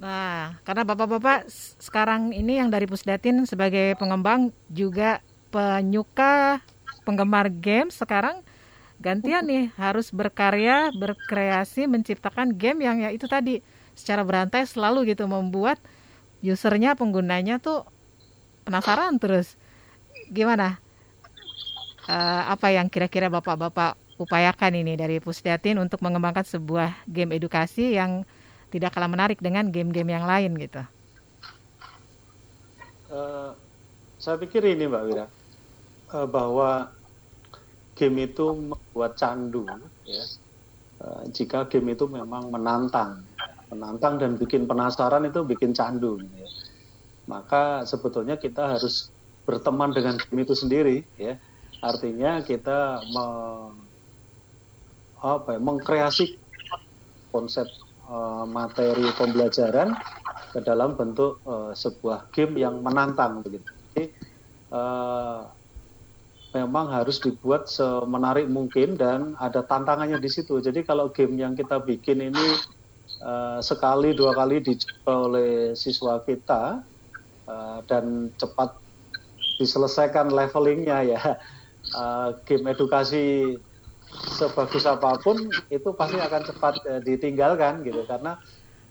nah 0.00 0.56
karena 0.64 0.82
bapak-bapak 0.82 1.46
sekarang 1.78 2.32
ini 2.34 2.58
yang 2.58 2.68
dari 2.72 2.88
Pusdatin 2.88 3.44
sebagai 3.44 3.94
pengembang 4.00 4.50
juga 4.72 5.20
penyuka 5.52 6.58
penggemar 7.04 7.52
game 7.52 7.92
sekarang 7.92 8.40
gantian 9.02 9.44
nih 9.44 9.74
harus 9.74 10.14
berkarya 10.14 10.94
berkreasi 10.94 11.90
menciptakan 11.90 12.54
game 12.54 12.86
yang 12.86 13.02
ya 13.02 13.10
itu 13.10 13.26
tadi 13.26 13.60
secara 13.94 14.22
berantai 14.26 14.66
selalu 14.66 15.14
gitu 15.14 15.26
membuat 15.26 15.78
usernya 16.44 16.94
penggunanya 16.98 17.62
tuh 17.62 17.86
penasaran 18.66 19.16
terus 19.20 19.56
gimana 20.30 20.78
uh, 22.08 22.42
apa 22.52 22.72
yang 22.72 22.88
kira-kira 22.88 23.28
bapak-bapak 23.28 23.96
upayakan 24.18 24.72
ini 24.78 24.94
dari 24.94 25.18
Pusdatin 25.18 25.80
untuk 25.80 25.98
mengembangkan 26.00 26.46
sebuah 26.46 27.06
game 27.10 27.34
edukasi 27.34 27.98
yang 27.98 28.22
tidak 28.70 28.94
kalah 28.94 29.10
menarik 29.10 29.38
dengan 29.38 29.70
game-game 29.70 30.10
yang 30.14 30.26
lain 30.26 30.54
gitu? 30.58 30.82
Uh, 33.10 33.54
saya 34.18 34.34
pikir 34.38 34.66
ini 34.66 34.90
Mbak 34.90 35.02
Wira 35.06 35.26
uh, 36.10 36.26
bahwa 36.26 36.90
game 37.94 38.30
itu 38.30 38.46
membuat 38.54 39.16
candu 39.18 39.66
ya. 40.06 40.24
Uh, 41.02 41.26
jika 41.34 41.66
game 41.66 41.90
itu 41.94 42.06
memang 42.06 42.54
menantang, 42.54 43.26
menantang 43.66 44.18
dan 44.22 44.38
bikin 44.38 44.66
penasaran 44.70 45.26
itu 45.26 45.42
bikin 45.42 45.74
candu. 45.74 46.22
Ya. 46.22 46.48
Maka 47.26 47.82
sebetulnya 47.88 48.38
kita 48.38 48.78
harus 48.78 49.10
berteman 49.42 49.90
dengan 49.90 50.16
game 50.16 50.46
itu 50.46 50.54
sendiri 50.56 51.04
ya 51.18 51.36
Artinya 51.84 52.40
kita 52.40 53.04
me, 53.12 53.26
apa 55.20 55.48
ya, 55.52 55.60
mengkreasi 55.60 56.40
konsep 57.28 57.68
uh, 58.08 58.48
materi 58.48 59.04
pembelajaran 59.20 59.92
ke 60.56 60.64
dalam 60.64 60.96
bentuk 60.96 61.44
uh, 61.44 61.76
sebuah 61.76 62.32
game 62.32 62.56
yang 62.56 62.80
menantang 62.80 63.44
begitu. 63.44 63.68
Jadi 63.92 64.04
uh, 64.72 65.44
memang 66.54 66.86
harus 66.86 67.18
dibuat 67.18 67.66
semenarik 67.66 68.46
mungkin 68.46 68.94
dan 68.94 69.34
ada 69.42 69.66
tantangannya 69.66 70.22
di 70.22 70.30
situ. 70.30 70.62
Jadi 70.62 70.86
kalau 70.86 71.10
game 71.10 71.34
yang 71.34 71.58
kita 71.58 71.82
bikin 71.82 72.30
ini 72.30 72.46
uh, 73.26 73.58
sekali 73.58 74.14
dua 74.14 74.32
kali 74.38 74.62
dicoba 74.62 75.28
oleh 75.28 75.74
siswa 75.74 76.22
kita 76.22 76.80
uh, 77.50 77.78
dan 77.90 78.30
cepat 78.38 78.78
diselesaikan 79.58 80.30
levelingnya 80.30 80.98
ya 81.04 81.22
uh, 81.98 82.38
game 82.46 82.70
edukasi 82.70 83.58
sebagus 84.38 84.86
apa 84.86 85.18
pun 85.18 85.50
itu 85.74 85.90
pasti 85.98 86.22
akan 86.22 86.42
cepat 86.46 86.74
uh, 86.86 87.00
ditinggalkan 87.02 87.82
gitu 87.82 88.06
karena 88.06 88.38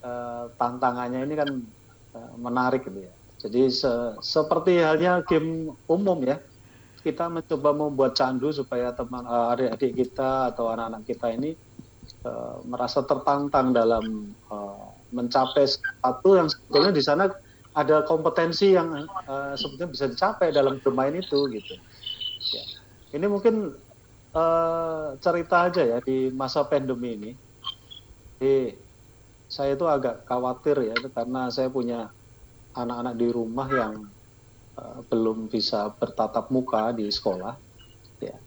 uh, 0.03 0.51
tantangannya 0.59 1.23
ini 1.23 1.35
kan 1.39 1.49
uh, 2.15 2.35
menarik 2.35 2.83
gitu 2.83 3.07
ya. 3.07 3.13
Jadi 3.43 3.67
se 3.75 3.91
seperti 4.23 4.79
halnya 4.79 5.19
game 5.27 5.75
umum 5.91 6.15
ya, 6.23 6.39
kita 7.03 7.27
mencoba 7.27 7.69
membuat 7.75 8.15
candu 8.15 8.49
supaya 8.55 8.95
teman 8.95 9.27
uh, 9.27 9.51
adik-adik 9.51 10.07
kita 10.07 10.55
atau 10.55 10.71
anak-anak 10.71 11.03
kita 11.03 11.27
ini 11.35 11.51
uh, 12.23 12.63
merasa 12.63 13.03
tertantang 13.03 13.75
dalam 13.75 14.31
uh, 14.47 14.87
mencapai 15.11 15.67
sesuatu 15.67 16.39
yang 16.39 16.47
sebetulnya 16.47 16.91
di 16.95 17.03
sana 17.03 17.23
ada 17.75 18.07
kompetensi 18.07 18.71
yang 18.73 19.05
uh, 19.27 19.53
sebetulnya 19.59 19.91
bisa 19.91 20.05
dicapai 20.07 20.55
dalam 20.55 20.79
bermain 20.79 21.13
itu 21.13 21.51
gitu. 21.51 21.75
Ya 22.55 22.63
ini 23.13 23.25
mungkin 23.29 23.75
uh, 24.33 25.13
cerita 25.21 25.69
aja 25.69 25.83
ya 25.85 25.97
di 26.01 26.33
masa 26.33 26.65
pandemi 26.65 27.13
ini. 27.13 27.31
Jadi 28.39 28.75
saya 29.51 29.77
itu 29.77 29.85
agak 29.85 30.25
khawatir 30.25 30.81
ya 30.81 30.95
karena 31.13 31.53
saya 31.53 31.69
punya 31.69 32.09
anak-anak 32.73 33.15
di 33.21 33.27
rumah 33.29 33.69
yang 33.69 34.09
uh, 34.77 34.99
belum 35.07 35.49
bisa 35.49 35.93
bertatap 35.97 36.49
muka 36.49 36.93
di 36.93 37.09
sekolah. 37.09 37.55
Ya. 38.21 38.37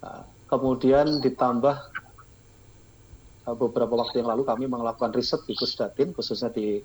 Uh, 0.00 0.24
kemudian 0.48 1.20
ditambah 1.20 1.76
uh, 3.46 3.56
beberapa 3.56 3.94
waktu 3.98 4.24
yang 4.24 4.30
lalu 4.30 4.42
kami 4.46 4.64
melakukan 4.66 5.12
riset 5.14 5.42
di 5.46 5.54
Pusdatin 5.54 6.14
khususnya 6.14 6.50
di 6.50 6.80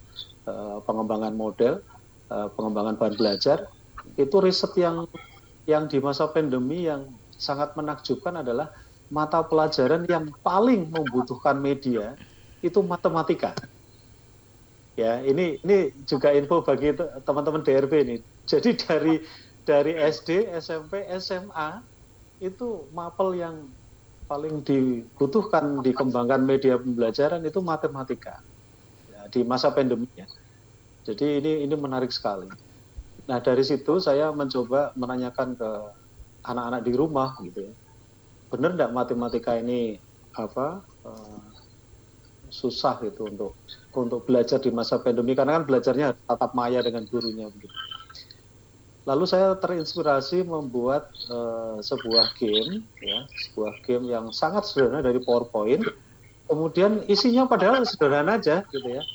uh, 0.46 0.82
pengembangan 0.84 1.34
model, 1.34 1.82
uh, 2.30 2.48
pengembangan 2.54 2.96
bahan 2.98 3.16
belajar. 3.18 3.70
Itu 4.16 4.38
riset 4.42 4.78
yang 4.78 5.10
yang 5.66 5.90
di 5.90 5.98
masa 5.98 6.30
pandemi 6.30 6.86
yang 6.86 7.10
sangat 7.36 7.74
menakjubkan 7.74 8.46
adalah 8.46 8.70
mata 9.10 9.42
pelajaran 9.46 10.06
yang 10.10 10.30
paling 10.42 10.90
membutuhkan 10.90 11.58
media 11.58 12.14
itu 12.62 12.82
matematika. 12.82 13.54
Ya, 14.96 15.20
ini 15.28 15.60
ini 15.60 15.92
juga 16.08 16.32
info 16.32 16.64
bagi 16.64 16.96
teman-teman 17.28 17.62
DRB 17.68 17.94
ini. 18.08 18.16
Jadi 18.48 18.80
dari 18.80 19.14
dari 19.68 19.92
SD, 20.00 20.56
SMP, 20.56 21.04
SMA 21.20 21.84
itu 22.40 22.88
mapel 22.96 23.36
yang 23.36 23.56
paling 24.26 24.64
dibutuhkan 24.66 25.84
dikembangkan 25.86 26.42
media 26.48 26.80
pembelajaran 26.80 27.44
itu 27.46 27.60
matematika 27.62 28.40
ya, 29.12 29.28
di 29.30 29.44
masa 29.44 29.70
pandemi 29.76 30.08
ya. 30.16 30.28
Jadi 31.06 31.44
ini 31.44 31.52
ini 31.68 31.76
menarik 31.76 32.10
sekali. 32.10 32.48
Nah 33.28 33.40
dari 33.44 33.62
situ 33.68 34.00
saya 34.02 34.32
mencoba 34.32 34.96
menanyakan 34.96 35.60
ke 35.60 35.70
anak-anak 36.46 36.82
di 36.88 36.94
rumah 36.96 37.36
gitu 37.44 37.68
ya, 37.70 37.74
benar 38.50 38.80
nggak 38.80 38.94
matematika 38.96 39.58
ini 39.60 40.00
apa 40.36 40.86
uh, 41.06 41.46
susah 42.50 43.02
gitu 43.04 43.28
untuk 43.30 43.54
untuk 43.98 44.28
belajar 44.28 44.60
di 44.60 44.72
masa 44.72 45.00
pandemi 45.00 45.32
karena 45.32 45.60
kan 45.60 45.64
belajarnya 45.64 46.08
tatap 46.28 46.52
maya 46.52 46.84
dengan 46.84 47.08
gurunya 47.08 47.48
begitu. 47.48 47.76
Lalu 49.06 49.26
saya 49.30 49.54
terinspirasi 49.62 50.50
membuat 50.50 51.14
uh, 51.30 51.78
sebuah 51.78 52.34
game, 52.42 52.82
ya, 53.06 53.30
sebuah 53.48 53.86
game 53.86 54.10
yang 54.10 54.34
sangat 54.34 54.66
sederhana 54.66 55.06
dari 55.06 55.22
PowerPoint. 55.22 55.86
Kemudian 56.50 57.06
isinya 57.06 57.46
padahal 57.46 57.86
sederhana 57.86 58.42
aja, 58.42 58.66
gitu 58.74 58.90
ya. 58.90 59.06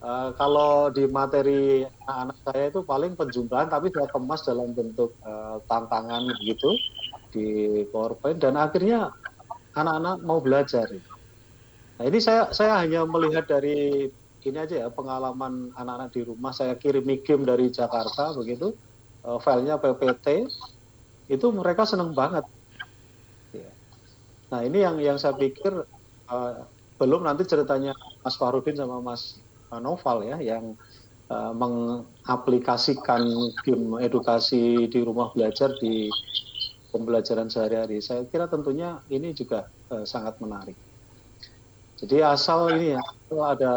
Uh, 0.00 0.32
kalau 0.40 0.88
di 0.92 1.04
materi 1.08 1.84
anak-anak 2.08 2.38
saya 2.40 2.64
itu 2.72 2.80
paling 2.88 3.12
penjumlahan, 3.16 3.68
tapi 3.68 3.92
saya 3.92 4.08
kemas 4.08 4.48
dalam 4.48 4.72
bentuk 4.72 5.12
uh, 5.24 5.60
tantangan 5.68 6.24
begitu 6.40 6.80
di 7.32 7.48
PowerPoint 7.92 8.40
dan 8.40 8.56
akhirnya 8.56 9.12
anak-anak 9.76 10.24
mau 10.24 10.40
belajar. 10.40 10.88
Gitu. 10.88 11.12
Nah 12.00 12.04
ini 12.08 12.18
saya 12.18 12.48
saya 12.50 12.80
hanya 12.80 13.04
melihat 13.04 13.44
dari 13.44 14.08
ini 14.44 14.58
aja 14.60 14.86
ya 14.86 14.88
pengalaman 14.92 15.72
anak-anak 15.72 16.10
di 16.12 16.20
rumah 16.28 16.52
saya 16.52 16.76
kirim 16.76 17.08
game 17.24 17.48
dari 17.48 17.72
Jakarta 17.72 18.36
begitu 18.36 18.76
uh, 19.24 19.40
filenya 19.40 19.80
PPT 19.80 20.46
itu 21.32 21.46
mereka 21.48 21.88
seneng 21.88 22.12
banget. 22.12 22.44
Ya. 23.56 23.72
Nah 24.52 24.60
ini 24.60 24.84
yang 24.84 25.00
yang 25.00 25.16
saya 25.16 25.32
pikir 25.32 25.72
uh, 26.28 26.54
belum 27.00 27.24
nanti 27.24 27.48
ceritanya 27.48 27.96
Mas 28.20 28.36
Farudin 28.36 28.76
sama 28.76 29.00
Mas 29.00 29.40
Noval 29.72 30.28
ya 30.28 30.38
yang 30.38 30.76
uh, 31.32 31.52
mengaplikasikan 31.56 33.24
game 33.64 33.98
edukasi 34.04 34.86
di 34.86 35.00
rumah 35.02 35.32
belajar 35.32 35.72
di 35.80 36.12
pembelajaran 36.92 37.50
sehari-hari. 37.50 37.98
Saya 37.98 38.28
kira 38.30 38.46
tentunya 38.46 39.02
ini 39.10 39.34
juga 39.34 39.66
uh, 39.90 40.06
sangat 40.06 40.38
menarik. 40.38 40.76
Jadi 42.04 42.20
asal 42.20 42.68
ini 42.76 42.92
ya 42.92 43.02
ada 43.40 43.74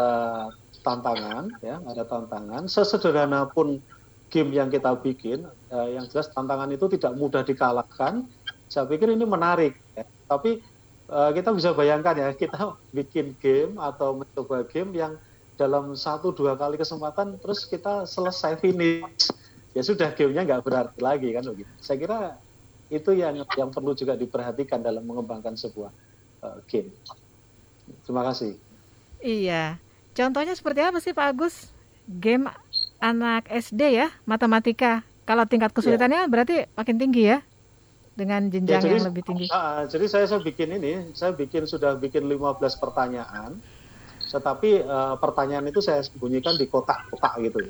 tantangan 0.83 1.47
ya, 1.63 1.79
ada 1.87 2.03
tantangan 2.03 2.67
sesederhana 2.67 3.47
pun 3.47 3.79
game 4.27 4.51
yang 4.51 4.67
kita 4.67 4.91
bikin, 4.99 5.47
uh, 5.71 5.87
yang 5.87 6.03
jelas 6.11 6.27
tantangan 6.35 6.67
itu 6.75 6.91
tidak 6.91 7.15
mudah 7.15 7.47
dikalahkan. 7.47 8.27
Saya 8.67 8.83
pikir 8.83 9.15
ini 9.15 9.23
menarik. 9.23 9.79
Ya. 9.95 10.03
Tapi 10.27 10.59
uh, 11.07 11.31
kita 11.31 11.55
bisa 11.55 11.71
bayangkan 11.71 12.15
ya, 12.19 12.29
kita 12.43 12.75
bikin 12.91 13.31
game 13.39 13.79
atau 13.79 14.19
mencoba 14.19 14.67
game 14.67 14.91
yang 14.91 15.15
dalam 15.55 15.95
satu 15.95 16.35
dua 16.35 16.53
kali 16.53 16.77
kesempatan, 16.77 17.39
terus 17.41 17.65
kita 17.65 18.05
selesai 18.05 18.61
finish, 18.61 19.31
ya 19.73 19.81
sudah 19.81 20.13
gamenya 20.13 20.45
nggak 20.45 20.61
berarti 20.67 20.99
lagi 21.01 21.33
kan 21.33 21.47
begitu. 21.47 21.71
Saya 21.81 21.97
kira 21.97 22.19
itu 22.91 23.15
yang 23.15 23.41
yang 23.57 23.71
perlu 23.73 23.97
juga 23.97 24.13
diperhatikan 24.13 24.83
dalam 24.85 25.01
mengembangkan 25.07 25.57
sebuah 25.57 25.89
uh, 26.45 26.59
game. 26.69 26.93
Terima 28.05 28.23
kasih. 28.27 28.55
Iya. 29.21 29.81
Contohnya 30.13 30.53
seperti 30.57 30.79
apa 30.81 30.97
sih 30.97 31.13
Pak 31.13 31.27
Agus? 31.33 31.55
Game 32.07 32.49
anak 32.97 33.45
SD 33.51 33.99
ya, 33.99 34.07
matematika. 34.23 35.03
Kalau 35.27 35.43
tingkat 35.43 35.75
kesulitannya 35.75 36.25
ya. 36.25 36.31
berarti 36.31 36.55
makin 36.73 36.97
tinggi 36.97 37.23
ya? 37.35 37.39
Dengan 38.17 38.49
jenjang 38.49 38.81
ya, 38.81 38.85
jadi, 38.87 38.95
yang 38.97 39.07
lebih 39.13 39.23
tinggi. 39.27 39.45
Uh, 39.53 39.85
jadi 39.85 40.05
saya 40.09 40.25
saya 40.25 40.41
bikin 40.41 40.73
ini, 40.73 41.13
saya 41.13 41.35
bikin 41.37 41.69
sudah 41.69 41.93
bikin 41.99 42.25
15 42.25 42.57
pertanyaan. 42.81 43.59
Tetapi 44.27 44.87
uh, 44.87 45.15
pertanyaan 45.21 45.69
itu 45.69 45.83
saya 45.83 46.01
sembunyikan 46.01 46.57
di 46.57 46.65
kotak-kotak 46.65 47.37
gitu. 47.45 47.69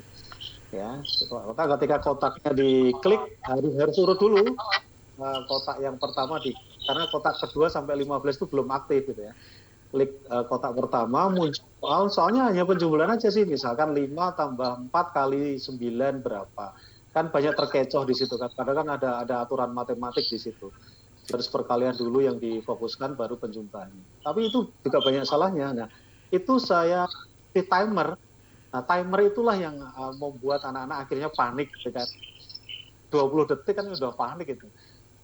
Ya, 0.71 0.99
kotak 1.27 1.67
ketika 1.75 1.95
kotaknya 1.99 2.51
diklik 2.55 3.21
harus 3.43 3.73
harus 3.75 3.95
urut 4.03 4.19
dulu 4.19 4.43
uh, 5.19 5.41
kotak 5.47 5.77
yang 5.81 5.97
pertama 5.97 6.37
di 6.41 6.53
karena 6.85 7.07
kotak 7.11 7.35
kedua 7.39 7.67
sampai 7.67 7.99
15 7.99 8.23
itu 8.39 8.45
belum 8.47 8.67
aktif 8.71 9.07
gitu 9.11 9.21
ya 9.27 9.33
klik 9.91 10.19
uh, 10.27 10.43
kotak 10.47 10.75
pertama 10.75 11.31
muncul. 11.31 11.63
Soalnya 12.11 12.51
hanya 12.51 12.67
penjumlahan 12.67 13.15
aja 13.15 13.31
sih 13.31 13.47
misalkan 13.47 13.95
5 13.95 14.11
tambah 14.35 14.71
4 14.91 15.15
kali 15.15 15.55
9 15.55 16.25
berapa. 16.25 16.65
Kan 17.15 17.33
banyak 17.33 17.55
terkecoh 17.55 18.03
di 18.05 18.13
situ 18.13 18.35
kan 18.37 18.51
kadang 18.53 18.83
kan 18.83 18.87
ada 18.99 19.09
ada 19.23 19.35
aturan 19.47 19.71
matematik 19.71 20.27
di 20.27 20.37
situ. 20.37 20.69
Harus 21.27 21.47
perkalian 21.51 21.95
dulu 21.95 22.23
yang 22.23 22.39
difokuskan 22.39 23.15
baru 23.19 23.35
penjumlahannya 23.39 24.23
tapi 24.23 24.51
itu 24.51 24.67
juga 24.83 24.99
banyak 24.99 25.23
salahnya. 25.23 25.67
Nah 25.75 25.89
itu 26.31 26.59
saya 26.59 27.07
di 27.55 27.63
timer. 27.63 28.19
Nah 28.67 28.81
timer 28.83 29.19
itulah 29.23 29.55
yang 29.55 29.79
uh, 29.79 30.13
membuat 30.19 30.67
anak-anak 30.67 31.07
akhirnya 31.07 31.29
panik 31.31 31.71
dengan 31.79 32.07
20 33.07 33.51
detik 33.55 33.75
kan 33.79 33.87
udah 33.87 34.11
panik 34.11 34.51
itu. 34.51 34.67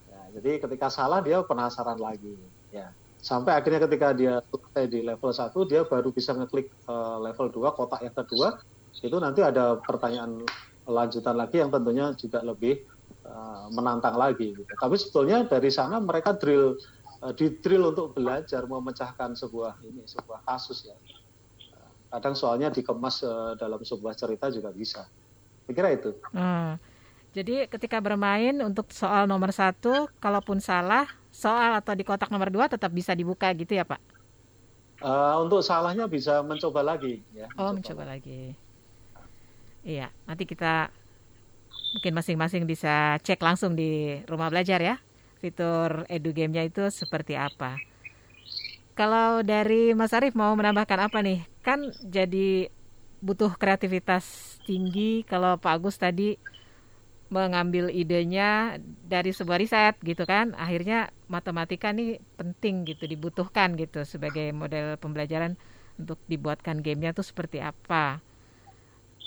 Ya, 0.08 0.40
jadi 0.40 0.64
ketika 0.64 0.88
salah 0.88 1.20
dia 1.20 1.44
penasaran 1.44 2.00
lagi. 2.00 2.32
Ya 2.72 2.96
sampai 3.24 3.56
akhirnya 3.56 3.88
ketika 3.88 4.12
dia 4.12 4.44
selesai 4.52 4.86
di 4.92 5.00
level 5.00 5.32
1 5.32 5.56
dia 5.72 5.82
baru 5.88 6.12
bisa 6.12 6.36
ngeklik 6.36 6.68
uh, 6.92 7.24
level 7.24 7.48
2 7.56 7.72
kotak 7.72 8.04
yang 8.04 8.12
kedua 8.12 8.60
itu 9.00 9.16
nanti 9.16 9.40
ada 9.40 9.80
pertanyaan 9.80 10.44
lanjutan 10.84 11.40
lagi 11.40 11.64
yang 11.64 11.72
tentunya 11.72 12.12
juga 12.20 12.44
lebih 12.44 12.84
uh, 13.24 13.72
menantang 13.72 14.20
lagi 14.20 14.52
gitu. 14.52 14.68
tapi 14.76 15.00
sebetulnya 15.00 15.48
dari 15.48 15.72
sana 15.72 16.04
mereka 16.04 16.36
drill 16.36 16.76
uh, 17.24 17.32
di 17.32 17.56
drill 17.64 17.96
untuk 17.96 18.12
belajar 18.12 18.68
memecahkan 18.68 19.40
sebuah 19.40 19.80
ini 19.88 20.04
sebuah 20.04 20.44
kasus 20.44 20.92
ya 20.92 20.98
kadang 22.12 22.36
soalnya 22.36 22.70
dikemas 22.76 23.24
uh, 23.24 23.56
dalam 23.56 23.80
sebuah 23.80 24.20
cerita 24.20 24.52
juga 24.52 24.70
bisa 24.76 25.08
kira 25.72 25.96
itu 25.96 26.12
hmm. 26.36 26.76
jadi 27.32 27.72
ketika 27.72 28.04
bermain 28.04 28.60
untuk 28.60 28.92
soal 28.92 29.32
nomor 29.32 29.56
satu 29.56 30.12
kalaupun 30.20 30.60
salah 30.60 31.23
soal 31.34 31.74
atau 31.74 31.98
di 31.98 32.06
kotak 32.06 32.30
nomor 32.30 32.54
dua 32.54 32.70
tetap 32.70 32.94
bisa 32.94 33.18
dibuka 33.18 33.50
gitu 33.58 33.74
ya 33.74 33.82
Pak? 33.82 33.98
Uh, 35.02 35.42
untuk 35.42 35.66
salahnya 35.66 36.06
bisa 36.06 36.46
mencoba 36.46 36.86
lagi 36.86 37.26
ya. 37.34 37.50
Oh 37.58 37.74
mencoba, 37.74 38.06
mencoba 38.06 38.14
lagi. 38.14 38.54
Iya 39.84 40.14
nanti 40.30 40.46
kita 40.46 40.94
mungkin 41.98 42.14
masing-masing 42.14 42.64
bisa 42.70 43.18
cek 43.26 43.42
langsung 43.42 43.74
di 43.74 44.22
rumah 44.30 44.54
belajar 44.54 44.80
ya 44.80 44.96
fitur 45.44 46.08
edu 46.08 46.32
game-nya 46.32 46.64
itu 46.64 46.88
seperti 46.88 47.36
apa. 47.36 47.76
Kalau 48.96 49.42
dari 49.42 49.92
Mas 49.98 50.14
Arief 50.16 50.38
mau 50.38 50.54
menambahkan 50.54 51.10
apa 51.10 51.20
nih? 51.20 51.44
Kan 51.66 51.92
jadi 52.08 52.70
butuh 53.20 53.52
kreativitas 53.60 54.56
tinggi. 54.64 55.28
Kalau 55.28 55.60
Pak 55.60 55.82
Agus 55.82 56.00
tadi 56.00 56.40
mengambil 57.34 57.90
idenya 57.90 58.78
dari 59.10 59.34
sebuah 59.34 59.58
riset 59.58 59.98
gitu 60.06 60.30
kan. 60.30 60.54
Akhirnya 60.54 61.10
matematika 61.26 61.90
nih 61.90 62.22
penting 62.38 62.86
gitu 62.86 63.10
dibutuhkan 63.10 63.74
gitu 63.74 64.06
sebagai 64.06 64.54
model 64.54 65.02
pembelajaran 65.02 65.58
untuk 65.98 66.22
dibuatkan 66.30 66.86
gamenya 66.86 67.18
tuh 67.18 67.26
seperti 67.26 67.58
apa. 67.58 68.22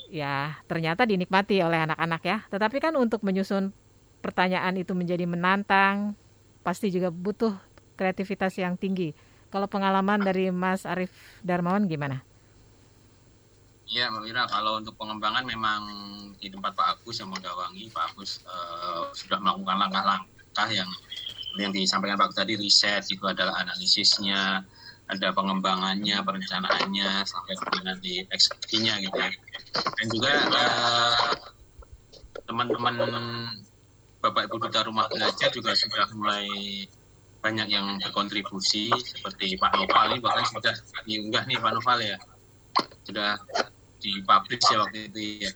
Ya 0.06 0.62
ternyata 0.70 1.02
dinikmati 1.02 1.58
oleh 1.66 1.82
anak-anak 1.82 2.22
ya. 2.22 2.38
Tetapi 2.46 2.78
kan 2.78 2.94
untuk 2.94 3.26
menyusun 3.26 3.74
pertanyaan 4.22 4.78
itu 4.78 4.94
menjadi 4.94 5.26
menantang 5.26 6.14
pasti 6.62 6.94
juga 6.94 7.10
butuh 7.10 7.58
kreativitas 7.98 8.54
yang 8.54 8.78
tinggi. 8.78 9.18
Kalau 9.50 9.66
pengalaman 9.66 10.22
dari 10.22 10.54
Mas 10.54 10.86
Arief 10.86 11.10
Darmawan 11.42 11.90
gimana? 11.90 12.22
Iya, 13.86 14.10
Mbak 14.10 14.22
Wira, 14.26 14.42
kalau 14.50 14.82
untuk 14.82 14.98
pengembangan 14.98 15.46
memang 15.46 15.80
di 16.42 16.50
tempat 16.50 16.74
Pak 16.74 16.86
Agus 16.98 17.22
yang 17.22 17.30
Wangi, 17.30 17.86
Pak 17.94 18.10
Agus 18.10 18.42
uh, 18.42 19.06
sudah 19.14 19.38
melakukan 19.38 19.78
langkah-langkah 19.78 20.68
yang 20.74 20.90
yang 21.56 21.70
disampaikan 21.70 22.18
Pak 22.18 22.34
tadi 22.34 22.58
riset 22.58 23.06
itu 23.06 23.22
adalah 23.22 23.62
analisisnya, 23.62 24.66
ada 25.06 25.28
pengembangannya, 25.30 26.18
perencanaannya, 26.18 27.22
sampai 27.30 27.54
kemudian 27.62 27.86
nanti 27.86 28.12
eksekusinya 28.26 28.98
gitu 29.06 29.18
ya. 29.22 29.30
Dan 30.02 30.06
juga 30.10 30.30
uh, 30.50 31.30
teman-teman 32.42 32.94
Bapak 34.18 34.50
Ibu 34.50 34.66
Duta 34.66 34.82
Rumah 34.82 35.06
Belajar 35.14 35.54
juga 35.54 35.78
sudah 35.78 36.10
mulai 36.18 36.50
banyak 37.38 37.70
yang 37.70 38.02
berkontribusi 38.02 38.90
seperti 38.90 39.54
Pak 39.54 39.78
Noval 39.78 40.18
ini 40.18 40.18
bahkan 40.18 40.42
sudah 40.50 40.74
diunggah 41.06 41.46
nih 41.46 41.62
Pak 41.62 41.72
Noval 41.78 42.02
ya 42.02 42.18
sudah 43.06 43.38
dipublish 44.00 44.66
ya 44.72 44.78
waktu 44.84 44.98
itu 45.10 45.20
ya 45.46 45.52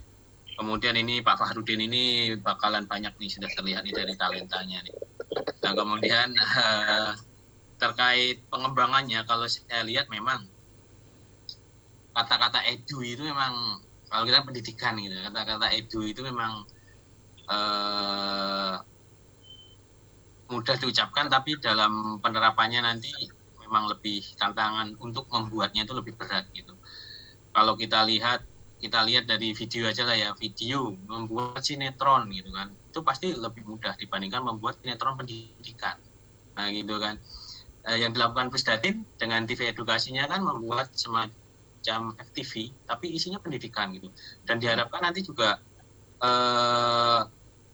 kemudian 0.61 0.93
ini 0.97 1.25
Pak 1.25 1.41
Fahrudin 1.41 1.81
ini 1.81 2.37
bakalan 2.37 2.85
banyak 2.85 3.17
nih 3.17 3.31
sudah 3.33 3.51
terlihat 3.57 3.83
nih 3.85 3.95
dari 3.97 4.15
talentanya 4.17 4.85
nih 4.85 4.97
nah 5.65 5.73
kemudian 5.73 6.29
uh, 6.37 7.13
terkait 7.81 8.45
pengembangannya 8.53 9.25
kalau 9.25 9.49
saya 9.49 9.85
lihat 9.89 10.09
memang 10.13 10.45
kata-kata 12.13 12.61
edu 12.69 13.01
itu 13.01 13.23
memang 13.25 13.81
kalau 14.11 14.27
kita 14.29 14.45
pendidikan 14.45 14.99
gitu 15.01 15.17
kata-kata 15.17 15.73
edu 15.73 16.01
itu 16.05 16.21
memang 16.27 16.67
uh, 17.49 18.77
mudah 20.51 20.77
diucapkan 20.83 21.31
tapi 21.31 21.57
dalam 21.63 22.19
penerapannya 22.19 22.83
nanti 22.83 23.15
memang 23.63 23.87
lebih 23.87 24.27
tantangan 24.35 24.99
untuk 24.99 25.31
membuatnya 25.31 25.87
itu 25.87 25.95
lebih 25.95 26.19
berat 26.19 26.51
gitu. 26.51 26.75
Kalau 27.51 27.75
kita 27.75 28.07
lihat 28.07 28.47
kita 28.81 29.05
lihat 29.05 29.29
dari 29.29 29.53
video 29.53 29.85
aja 29.93 30.09
lah 30.09 30.17
ya 30.17 30.33
video 30.33 30.97
membuat 31.07 31.61
sinetron 31.61 32.33
gitu 32.33 32.49
kan. 32.55 32.73
Itu 32.89 33.05
pasti 33.05 33.37
lebih 33.37 33.69
mudah 33.69 33.93
dibandingkan 34.01 34.41
membuat 34.41 34.81
sinetron 34.81 35.21
pendidikan. 35.21 36.01
Nah 36.57 36.67
gitu 36.73 36.97
kan. 36.97 37.21
Eh, 37.89 38.01
yang 38.01 38.13
dilakukan 38.13 38.53
Pusdatin 38.53 39.05
dengan 39.17 39.45
TV 39.49 39.73
edukasinya 39.73 40.29
kan 40.29 40.45
membuat 40.45 40.93
semacam 40.93 42.13
FTV 42.17 42.73
tapi 42.89 43.13
isinya 43.13 43.41
pendidikan 43.41 43.93
gitu. 43.93 44.09
Dan 44.49 44.61
diharapkan 44.61 45.05
nanti 45.05 45.21
juga 45.21 45.61
eh, 46.25 47.21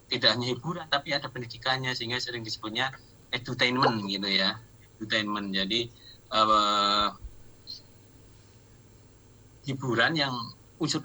tidak 0.06 0.30
hanya 0.38 0.46
hiburan 0.54 0.86
tapi 0.86 1.14
ada 1.14 1.26
pendidikannya 1.26 1.90
sehingga 1.94 2.22
sering 2.22 2.46
disebutnya 2.46 2.94
edutainment 3.34 4.06
gitu 4.06 4.26
ya. 4.26 4.58
Edutainment 4.98 5.50
jadi 5.52 5.90
uh, 6.32 7.08
hiburan 9.66 10.14
yang 10.14 10.32
unsur 10.78 11.02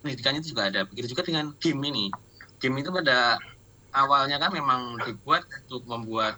pendidikannya 0.00 0.40
itu 0.40 0.54
juga 0.54 0.70
ada 0.70 0.86
begitu 0.86 1.12
juga 1.12 1.26
dengan 1.26 1.52
game 1.58 1.82
ini 1.90 2.06
game 2.62 2.78
itu 2.80 2.90
pada 2.94 3.36
awalnya 3.92 4.38
kan 4.38 4.54
memang 4.54 5.02
dibuat 5.02 5.44
untuk 5.66 5.82
membuat 5.84 6.34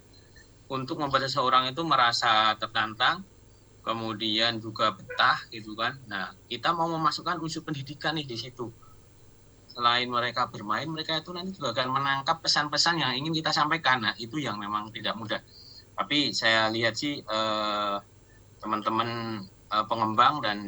untuk 0.71 0.97
membuat 0.99 1.29
seseorang 1.29 1.69
itu 1.69 1.83
merasa 1.85 2.57
tertantang 2.57 3.23
kemudian 3.85 4.61
juga 4.61 4.97
betah 4.97 5.41
gitu 5.53 5.77
kan 5.77 6.01
nah 6.09 6.33
kita 6.49 6.73
mau 6.73 6.89
memasukkan 6.89 7.37
unsur 7.39 7.61
pendidikan 7.61 8.17
nih 8.17 8.25
di 8.25 8.37
situ 8.37 8.73
selain 9.71 10.11
mereka 10.11 10.51
bermain, 10.51 10.91
mereka 10.91 11.23
itu 11.23 11.31
nanti 11.31 11.55
juga 11.55 11.71
akan 11.73 11.89
menangkap 11.95 12.43
pesan-pesan 12.43 13.01
yang 13.01 13.13
ingin 13.15 13.39
kita 13.39 13.55
sampaikan. 13.55 14.03
Nah, 14.03 14.15
itu 14.19 14.43
yang 14.43 14.59
memang 14.59 14.91
tidak 14.91 15.15
mudah. 15.15 15.41
Tapi 15.95 16.35
saya 16.35 16.67
lihat 16.75 16.99
sih 16.99 17.23
eh, 17.23 17.97
teman-teman 18.59 19.41
eh, 19.47 19.85
pengembang 19.87 20.43
dan 20.43 20.59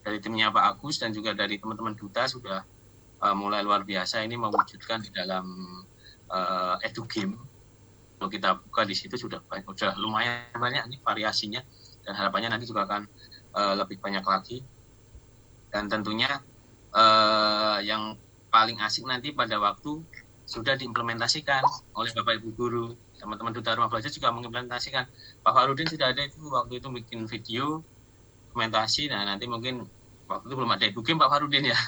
dari 0.00 0.18
timnya 0.18 0.48
Pak 0.52 0.64
Agus 0.76 1.00
dan 1.00 1.12
juga 1.12 1.36
dari 1.36 1.60
teman-teman 1.60 1.96
duta 1.96 2.24
sudah 2.26 2.64
eh, 3.20 3.34
mulai 3.36 3.60
luar 3.60 3.84
biasa 3.84 4.24
ini 4.24 4.36
mewujudkan 4.36 5.04
di 5.04 5.10
dalam 5.12 5.46
eh, 6.30 6.86
edu 6.88 7.04
game. 7.06 7.36
Kalau 8.20 8.28
kita 8.28 8.50
buka 8.60 8.84
di 8.84 8.92
situ 8.92 9.16
sudah 9.16 9.40
banyak, 9.48 9.64
sudah 9.72 9.96
lumayan 9.96 10.52
banyak 10.52 10.84
nih 10.92 10.98
variasinya 11.00 11.64
dan 12.04 12.12
harapannya 12.12 12.52
nanti 12.52 12.68
juga 12.68 12.84
akan 12.84 13.08
eh, 13.56 13.74
lebih 13.80 13.96
banyak 14.00 14.24
lagi. 14.24 14.60
Dan 15.70 15.86
tentunya 15.86 16.42
uh, 16.94 17.78
yang 17.82 18.18
paling 18.50 18.78
asik 18.82 19.06
nanti 19.06 19.30
pada 19.30 19.58
waktu 19.62 20.02
sudah 20.46 20.74
diimplementasikan 20.74 21.62
oleh 21.94 22.10
Bapak 22.10 22.42
Ibu 22.42 22.48
guru 22.58 22.86
teman-teman 23.14 23.54
duta 23.54 23.78
rumah 23.78 23.86
belajar 23.86 24.10
juga 24.10 24.34
mengimplementasikan 24.34 25.06
Pak 25.46 25.52
Farudin 25.54 25.86
sudah 25.86 26.10
ada 26.10 26.26
itu 26.26 26.42
waktu 26.50 26.82
itu 26.82 26.88
bikin 26.90 27.30
video 27.30 27.86
dokumentasi. 28.50 29.06
Nah 29.14 29.22
nanti 29.22 29.46
mungkin 29.46 29.86
waktu 30.26 30.44
itu 30.50 30.54
belum 30.58 30.70
ada 30.74 30.84
ibu 30.90 31.00
game 31.06 31.22
Pak 31.22 31.30
Farudin 31.30 31.70
ya. 31.70 31.78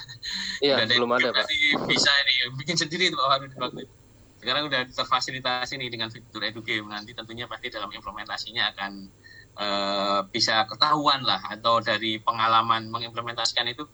Iya 0.62 0.87
ada 0.87 0.94
belum 0.94 1.11
ada 1.11 1.35
Pak. 1.35 1.46
bisa 1.90 2.11
ini 2.22 2.35
bikin 2.55 2.79
sendiri 2.79 3.11
itu 3.11 3.18
Pak 3.18 3.29
Farudin 3.35 3.59
waktu 3.59 3.81
itu. 3.85 3.94
Sekarang 4.42 4.62
udah 4.66 4.83
terfasilitasi 4.90 5.79
nih 5.79 5.90
dengan 5.90 6.11
fitur 6.11 6.42
edugame 6.42 6.90
nanti 6.90 7.14
tentunya 7.14 7.46
pasti 7.46 7.70
dalam 7.70 7.90
implementasinya 7.90 8.75
akan 8.75 8.92
uh, 9.59 10.20
bisa 10.31 10.66
ketahuan 10.66 11.22
lah 11.22 11.38
atau 11.51 11.79
dari 11.79 12.18
pengalaman 12.18 12.90
mengimplementasikan 12.90 13.70
itu 13.70 13.87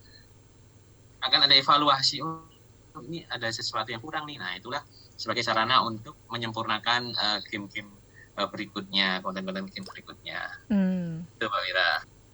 akan 1.20 1.44
ada 1.44 1.54
evaluasi 1.56 2.24
oh 2.24 2.48
ini 3.04 3.22
ada 3.28 3.48
sesuatu 3.52 3.92
yang 3.92 4.00
kurang 4.00 4.24
nih. 4.24 4.40
Nah 4.40 4.56
itulah 4.56 4.80
sebagai 5.18 5.44
sarana 5.44 5.84
untuk 5.84 6.16
menyempurnakan 6.32 7.12
uh, 7.12 7.38
game-game 7.52 7.92
uh, 8.40 8.48
berikutnya 8.48 9.20
konten-konten 9.20 9.68
game 9.68 9.86
berikutnya. 9.86 10.40
Hmm. 10.72 11.28
itu 11.36 11.44
mbak 11.44 11.62
Wira 11.68 11.88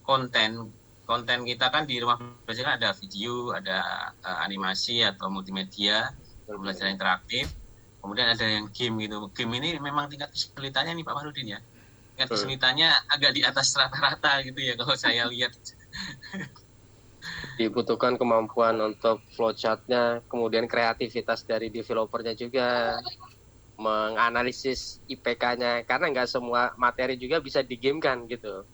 konten 0.04 0.70
konten 1.04 1.44
kita 1.44 1.68
kan 1.68 1.84
di 1.84 2.00
rumah 2.00 2.16
belajar 2.48 2.64
kan 2.64 2.74
ada 2.80 2.90
video 2.96 3.52
ada 3.52 4.12
uh, 4.24 4.38
animasi 4.44 5.04
atau 5.04 5.28
multimedia 5.28 6.12
belajar 6.48 6.88
interaktif. 6.88 7.48
Kemudian 8.00 8.36
ada 8.36 8.44
yang 8.44 8.68
game 8.68 9.08
gitu. 9.08 9.32
Game 9.32 9.52
ini 9.56 9.80
memang 9.80 10.12
tingkat 10.12 10.28
kesulitannya 10.28 10.92
nih 10.92 11.04
Pak 11.08 11.14
Marudin 11.16 11.56
ya. 11.56 11.60
Tingkat 12.14 12.28
kesulitannya 12.36 12.88
agak 13.08 13.32
di 13.32 13.40
atas 13.40 13.72
rata-rata 13.72 14.44
gitu 14.44 14.60
ya 14.60 14.76
kalau 14.76 14.92
saya 14.92 15.24
lihat. 15.32 15.56
Dibutuhkan 17.56 18.20
kemampuan 18.20 18.76
untuk 18.84 19.24
flowchartnya, 19.32 20.20
kemudian 20.28 20.68
kreativitas 20.68 21.40
dari 21.48 21.72
developernya 21.72 22.36
juga, 22.36 23.00
menganalisis 23.80 25.00
IPK-nya, 25.08 25.88
karena 25.88 26.12
nggak 26.12 26.28
semua 26.28 26.76
materi 26.76 27.16
juga 27.16 27.40
bisa 27.40 27.64
digamekan 27.64 28.28
gitu. 28.28 28.68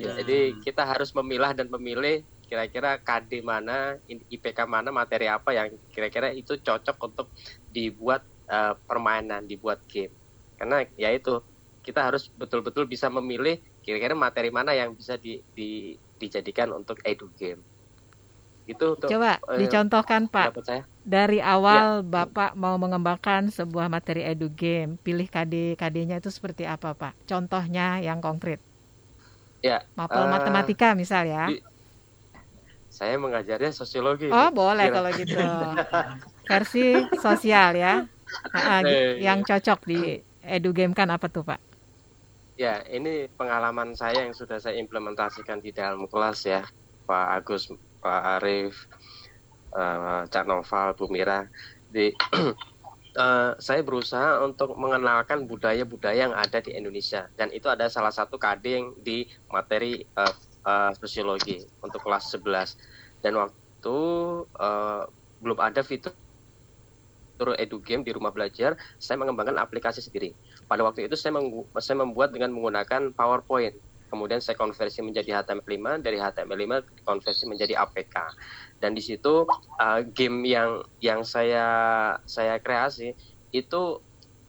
Ya. 0.00 0.18
Jadi 0.18 0.58
kita 0.62 0.82
harus 0.82 1.14
memilah 1.14 1.54
dan 1.54 1.70
memilih 1.70 2.26
kira-kira 2.44 2.98
KD 3.00 3.40
mana, 3.40 3.96
IPK 4.06 4.66
mana, 4.66 4.90
materi 4.90 5.30
apa 5.30 5.54
yang 5.54 5.74
kira-kira 5.90 6.34
itu 6.34 6.58
cocok 6.58 6.96
untuk 7.00 7.26
dibuat 7.70 8.22
uh, 8.50 8.74
permainan, 8.86 9.46
dibuat 9.46 9.82
game. 9.86 10.12
Karena 10.58 10.82
ya 10.98 11.14
itu 11.14 11.40
kita 11.84 12.00
harus 12.10 12.32
betul-betul 12.32 12.88
bisa 12.88 13.12
memilih 13.12 13.60
kira-kira 13.84 14.16
materi 14.16 14.48
mana 14.48 14.72
yang 14.72 14.96
bisa 14.96 15.20
di, 15.20 15.44
di, 15.52 15.94
dijadikan 16.16 16.72
untuk 16.72 16.98
edu 17.04 17.28
game 17.36 17.60
itu 18.64 18.96
untuk, 18.96 19.12
coba 19.12 19.36
uh, 19.44 19.60
dicontohkan 19.60 20.24
Pak 20.24 20.64
saya. 20.64 20.88
dari 21.04 21.36
awal 21.44 22.00
ya. 22.00 22.24
Bapak 22.24 22.56
mau 22.56 22.80
mengembangkan 22.80 23.52
sebuah 23.52 23.92
materi 23.92 24.24
edu 24.24 24.48
game 24.48 24.96
pilih 25.04 25.28
KD 25.28 25.76
KD-nya 25.76 26.16
itu 26.16 26.32
seperti 26.32 26.64
apa 26.64 26.96
Pak 26.96 27.28
contohnya 27.28 28.00
yang 28.00 28.24
konkret 28.24 28.64
ya 29.64 29.80
mapel 29.96 30.28
uh, 30.28 30.28
matematika 30.28 30.92
misal 30.92 31.24
ya. 31.24 31.48
di, 31.48 31.64
saya 32.92 33.16
mengajarnya 33.18 33.72
sosiologi. 33.74 34.30
Oh 34.30 34.52
boleh 34.54 34.86
Kira. 34.86 34.94
kalau 34.94 35.10
gitu. 35.16 35.38
Versi 36.46 36.86
sosial 37.18 37.74
ya. 37.74 38.06
Nah, 38.54 38.80
eh, 38.86 39.18
yang 39.18 39.42
cocok 39.42 39.80
di 39.88 40.22
edu 40.46 40.70
game 40.70 40.94
kan 40.94 41.10
apa 41.10 41.26
tuh 41.26 41.42
Pak? 41.42 41.58
Ya 42.54 42.86
ini 42.86 43.26
pengalaman 43.34 43.98
saya 43.98 44.22
yang 44.22 44.30
sudah 44.30 44.62
saya 44.62 44.78
implementasikan 44.78 45.58
di 45.58 45.74
dalam 45.74 46.06
kelas 46.06 46.46
ya. 46.46 46.62
Pak 47.04 47.26
Agus 47.42 47.68
Pak 47.98 48.22
Arif, 48.38 48.86
uh, 49.74 50.24
Cak 50.30 50.46
Noval, 50.46 50.94
Bu 50.94 51.10
Mira. 51.10 51.50
Di, 51.90 52.14
uh, 53.16 53.54
saya 53.58 53.80
berusaha 53.80 54.42
untuk 54.42 54.74
mengenalkan 54.78 55.46
budaya-budaya 55.48 56.30
yang 56.30 56.34
ada 56.34 56.58
di 56.60 56.74
Indonesia. 56.74 57.26
Dan 57.34 57.50
itu 57.54 57.66
ada 57.70 57.88
salah 57.90 58.12
satu 58.12 58.38
kading 58.38 58.94
di 59.02 59.26
materi 59.50 60.06
uh, 60.18 60.34
uh, 60.66 60.92
sosiologi 60.98 61.62
untuk 61.80 62.02
kelas 62.02 62.30
11 62.34 63.22
dan 63.24 63.40
waktu 63.40 63.96
uh, 64.60 65.08
belum 65.40 65.58
ada 65.60 65.80
fitur 65.80 66.12
edu 67.56 67.80
game 67.80 68.04
di 68.04 68.12
rumah 68.12 68.30
belajar, 68.30 68.76
saya 69.00 69.16
mengembangkan 69.18 69.56
aplikasi 69.58 70.04
sendiri. 70.04 70.36
Pada 70.68 70.84
waktu 70.84 71.08
itu 71.08 71.16
saya, 71.16 71.34
saya 71.80 71.96
membuat 72.04 72.30
dengan 72.36 72.52
menggunakan 72.52 73.16
PowerPoint 73.16 73.74
kemudian 74.08 74.40
saya 74.40 74.56
konversi 74.58 75.00
menjadi 75.00 75.42
HTML5 75.42 76.04
dari 76.04 76.18
HTML5 76.20 77.04
konversi 77.04 77.44
menjadi 77.48 77.78
APK 77.80 78.16
dan 78.78 78.92
di 78.92 79.02
situ 79.02 79.48
uh, 79.80 80.00
game 80.12 80.44
yang 80.44 80.84
yang 81.00 81.24
saya 81.24 81.66
saya 82.28 82.60
kreasi 82.60 83.16
itu 83.54 84.02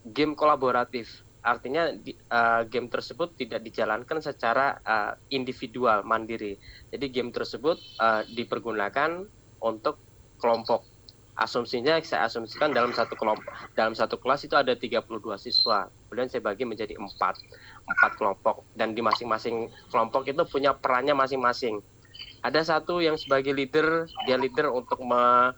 game 0.10 0.34
kolaboratif. 0.34 1.22
Artinya 1.46 1.94
di, 1.94 2.18
uh, 2.34 2.66
game 2.66 2.90
tersebut 2.90 3.38
tidak 3.38 3.62
dijalankan 3.62 4.18
secara 4.18 4.82
uh, 4.82 5.14
individual 5.30 6.02
mandiri. 6.02 6.58
Jadi 6.90 7.06
game 7.14 7.30
tersebut 7.30 7.78
uh, 8.02 8.26
dipergunakan 8.26 9.30
untuk 9.62 10.02
kelompok 10.42 10.95
asumsinya 11.36 12.00
saya 12.00 12.32
asumsikan 12.32 12.72
dalam 12.72 12.96
satu 12.96 13.12
kelompok 13.20 13.44
dalam 13.76 13.92
satu 13.92 14.16
kelas 14.16 14.48
itu 14.48 14.56
ada 14.56 14.72
32 14.72 15.04
siswa. 15.36 15.92
Kemudian 16.08 16.32
saya 16.32 16.40
bagi 16.40 16.64
menjadi 16.64 16.96
empat 16.96 17.44
empat 17.84 18.12
kelompok. 18.16 18.64
Dan 18.72 18.96
di 18.96 19.04
masing-masing 19.04 19.68
kelompok 19.92 20.24
itu 20.32 20.42
punya 20.48 20.72
perannya 20.72 21.12
masing-masing. 21.12 21.84
Ada 22.40 22.64
satu 22.64 23.04
yang 23.04 23.20
sebagai 23.20 23.52
leader 23.52 24.08
dia 24.24 24.40
leader 24.40 24.72
untuk 24.72 25.04
me, 25.04 25.52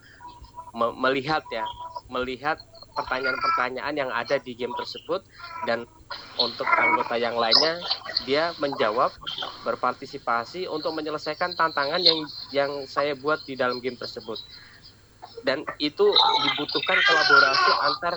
me, 0.74 0.90
melihat 0.98 1.46
ya 1.54 1.62
melihat 2.10 2.58
pertanyaan-pertanyaan 2.98 3.94
yang 3.94 4.10
ada 4.10 4.42
di 4.42 4.58
game 4.58 4.74
tersebut. 4.74 5.22
Dan 5.62 5.86
untuk 6.42 6.66
anggota 6.66 7.14
yang 7.14 7.38
lainnya 7.38 7.78
dia 8.26 8.50
menjawab 8.58 9.14
berpartisipasi 9.62 10.66
untuk 10.66 10.90
menyelesaikan 10.98 11.54
tantangan 11.54 12.02
yang 12.02 12.18
yang 12.50 12.70
saya 12.90 13.14
buat 13.14 13.46
di 13.46 13.54
dalam 13.54 13.78
game 13.78 13.94
tersebut 13.94 14.42
dan 15.44 15.66
itu 15.78 16.06
dibutuhkan 16.44 16.98
kolaborasi 17.02 17.70
antar 17.84 18.14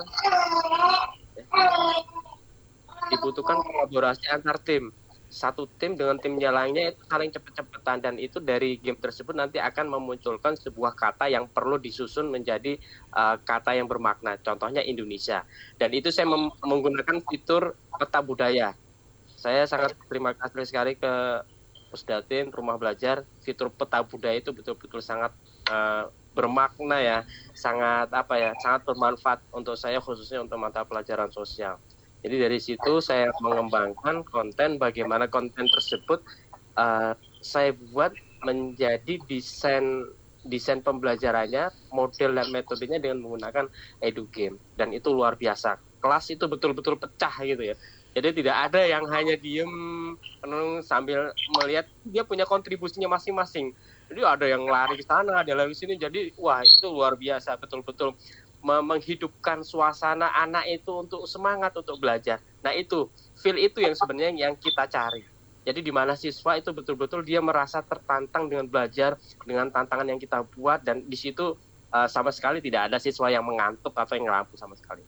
dibutuhkan 3.12 3.58
kolaborasi 3.62 4.26
antar 4.32 4.58
tim 4.64 4.94
satu 5.32 5.64
tim 5.80 5.96
dengan 5.96 6.20
timnya 6.20 6.52
lainnya 6.52 6.92
itu 6.92 7.02
saling 7.08 7.32
cepet-cepetan 7.32 8.04
dan 8.04 8.20
itu 8.20 8.44
dari 8.44 8.76
game 8.76 9.00
tersebut 9.00 9.32
nanti 9.32 9.64
akan 9.64 9.88
memunculkan 9.88 10.60
sebuah 10.60 10.92
kata 10.92 11.32
yang 11.32 11.48
perlu 11.48 11.80
disusun 11.80 12.28
menjadi 12.28 12.76
uh, 13.16 13.40
kata 13.40 13.80
yang 13.80 13.88
bermakna. 13.88 14.36
Contohnya 14.44 14.84
Indonesia. 14.84 15.48
Dan 15.80 15.96
itu 15.96 16.12
saya 16.12 16.28
menggunakan 16.68 17.24
fitur 17.32 17.80
peta 17.96 18.20
budaya. 18.20 18.76
Saya 19.40 19.64
sangat 19.64 19.96
terima 20.12 20.36
kasih 20.36 20.68
sekali 20.68 21.00
ke 21.00 21.48
Pusdatin 21.96 22.52
Rumah 22.52 22.76
Belajar. 22.76 23.24
Fitur 23.40 23.72
peta 23.72 24.04
budaya 24.04 24.36
itu 24.36 24.52
betul-betul 24.52 25.00
sangat 25.00 25.32
uh, 25.72 26.12
bermakna 26.32 26.98
ya, 27.04 27.18
sangat 27.56 28.12
apa 28.12 28.36
ya, 28.40 28.52
sangat 28.64 28.88
bermanfaat 28.88 29.44
untuk 29.52 29.76
saya 29.76 30.00
khususnya 30.00 30.44
untuk 30.44 30.58
mata 30.60 30.84
pelajaran 30.88 31.30
sosial. 31.32 31.80
Jadi 32.22 32.36
dari 32.38 32.60
situ 32.62 33.02
saya 33.02 33.34
mengembangkan 33.42 34.22
konten 34.30 34.78
bagaimana 34.78 35.26
konten 35.26 35.66
tersebut 35.66 36.22
uh, 36.78 37.18
saya 37.42 37.74
buat 37.74 38.14
menjadi 38.46 39.18
desain 39.26 40.06
desain 40.42 40.82
pembelajarannya, 40.82 41.70
model 41.94 42.32
dan 42.34 42.48
metodenya 42.50 42.98
dengan 42.98 43.22
menggunakan 43.22 43.70
edu 44.02 44.26
game 44.34 44.58
dan 44.74 44.90
itu 44.94 45.14
luar 45.14 45.38
biasa. 45.38 45.78
Kelas 46.02 46.34
itu 46.34 46.50
betul-betul 46.50 46.98
pecah 46.98 47.36
gitu 47.46 47.62
ya. 47.62 47.76
Jadi 48.12 48.44
tidak 48.44 48.58
ada 48.68 48.82
yang 48.84 49.06
hanya 49.08 49.38
diem 49.38 49.72
sambil 50.84 51.32
melihat 51.62 51.86
dia 52.04 52.26
punya 52.26 52.44
kontribusinya 52.44 53.08
masing-masing. 53.16 53.72
Jadi 54.12 54.28
ada 54.28 54.44
yang 54.44 54.68
lari 54.68 55.00
ke 55.00 55.08
sana, 55.08 55.40
ada 55.40 55.56
lari 55.56 55.72
ke 55.72 55.80
sini. 55.80 55.96
Jadi 55.96 56.36
wah 56.36 56.60
itu 56.68 56.92
luar 56.92 57.16
biasa 57.16 57.56
betul-betul 57.56 58.12
menghidupkan 58.62 59.66
suasana 59.66 60.30
anak 60.38 60.70
itu 60.70 60.92
untuk 61.00 61.24
semangat 61.26 61.72
untuk 61.80 61.98
belajar. 61.98 62.44
Nah 62.62 62.76
itu 62.76 63.08
feel 63.40 63.58
itu 63.58 63.80
yang 63.80 63.96
sebenarnya 63.96 64.52
yang 64.52 64.54
kita 64.60 64.86
cari. 64.86 65.24
Jadi 65.64 65.80
di 65.80 65.94
mana 65.94 66.14
siswa 66.20 66.60
itu 66.60 66.76
betul-betul 66.76 67.24
dia 67.24 67.40
merasa 67.40 67.80
tertantang 67.80 68.52
dengan 68.52 68.68
belajar 68.68 69.16
dengan 69.48 69.72
tantangan 69.72 70.10
yang 70.10 70.20
kita 70.20 70.44
buat 70.58 70.84
dan 70.84 71.06
di 71.06 71.18
situ 71.18 71.56
uh, 71.94 72.10
sama 72.12 72.34
sekali 72.34 72.60
tidak 72.60 72.92
ada 72.92 72.98
siswa 73.00 73.30
yang 73.32 73.46
mengantuk 73.46 73.94
atau 73.94 74.14
yang 74.18 74.30
ngelampu 74.30 74.60
sama 74.60 74.76
sekali. 74.76 75.06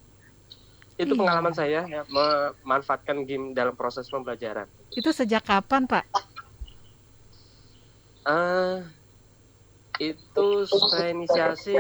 Itu 0.94 1.18
iya. 1.18 1.20
pengalaman 1.20 1.54
saya 1.58 1.82
ya 1.90 2.02
memanfaatkan 2.06 3.26
game 3.26 3.52
dalam 3.58 3.74
proses 3.74 4.06
pembelajaran. 4.08 4.70
Itu 4.94 5.10
sejak 5.10 5.42
kapan 5.42 5.90
Pak? 5.90 6.33
Uh, 8.24 8.80
itu 10.00 10.48
saya 10.90 11.14
inisiasi 11.14 11.76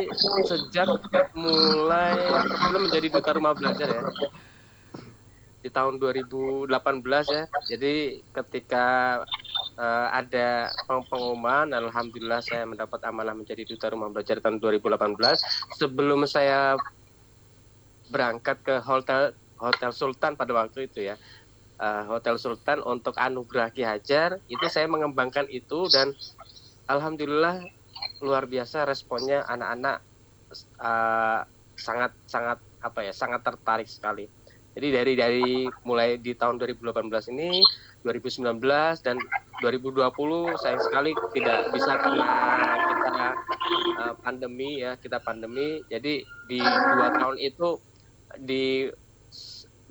sejak 0.46 0.86
mulai 1.34 2.14
sebelum 2.46 2.82
menjadi 2.88 3.08
duta 3.10 3.32
rumah 3.34 3.54
belajar 3.58 3.88
ya. 3.89 4.02
Di 5.64 5.72
tahun 5.72 5.98
2018 5.98 6.68
ya. 7.32 7.44
Jadi 7.72 8.20
ketika 8.36 8.88
uh, 9.80 10.08
ada 10.12 10.70
pengumuman 10.86 11.72
alhamdulillah 11.72 12.44
saya 12.44 12.68
mendapat 12.68 13.00
amanah 13.08 13.34
menjadi 13.34 13.64
duta 13.66 13.89
rumah 13.89 14.12
belajar 14.12 14.38
tahun 14.44 14.60
2018 14.60 15.80
sebelum 15.80 16.28
saya 16.30 16.78
berangkat 18.12 18.62
ke 18.62 18.76
hotel 18.84 19.34
hotel 19.58 19.91
Sultan 19.96 20.36
pada 20.36 20.52
waktu 20.54 20.91
itu 20.91 21.08
ya 21.08 21.16
uh, 21.84 22.04
hotel 22.08 22.40
Sultan 22.40 22.80
untuk 22.88 23.20
anugerah 23.20 23.68
Ki 23.76 23.84
Hajar 23.84 24.40
itu 24.48 24.66
saya 24.72 24.88
mengembangkan 24.88 25.52
itu 25.52 25.92
dan 25.92 26.16
alhamdulillah 26.88 27.60
luar 28.24 28.48
biasa 28.48 28.88
responnya 28.88 29.44
anak-anak 29.44 30.00
uh, 30.80 31.44
sangat 31.76 32.12
sangat 32.24 32.58
apa 32.80 33.00
ya 33.04 33.12
sangat 33.12 33.44
tertarik 33.44 33.90
sekali. 33.92 34.32
Jadi 34.74 34.88
dari 34.90 35.14
dari 35.14 35.48
mulai 35.86 36.18
di 36.18 36.34
tahun 36.34 36.58
2018 36.58 37.06
ini 37.30 37.62
2019 38.02 38.58
dan 39.06 39.22
2020 39.62 40.02
sayang 40.58 40.82
sekali 40.82 41.12
tidak 41.38 41.70
bisa 41.70 41.94
karena 42.02 42.30
kita 42.90 43.28
uh, 44.02 44.14
pandemi 44.18 44.82
ya 44.82 44.98
kita 44.98 45.22
pandemi 45.22 45.86
jadi 45.94 46.26
di 46.26 46.58
dua 46.60 47.08
tahun 47.14 47.38
itu 47.38 47.78
di 48.42 48.90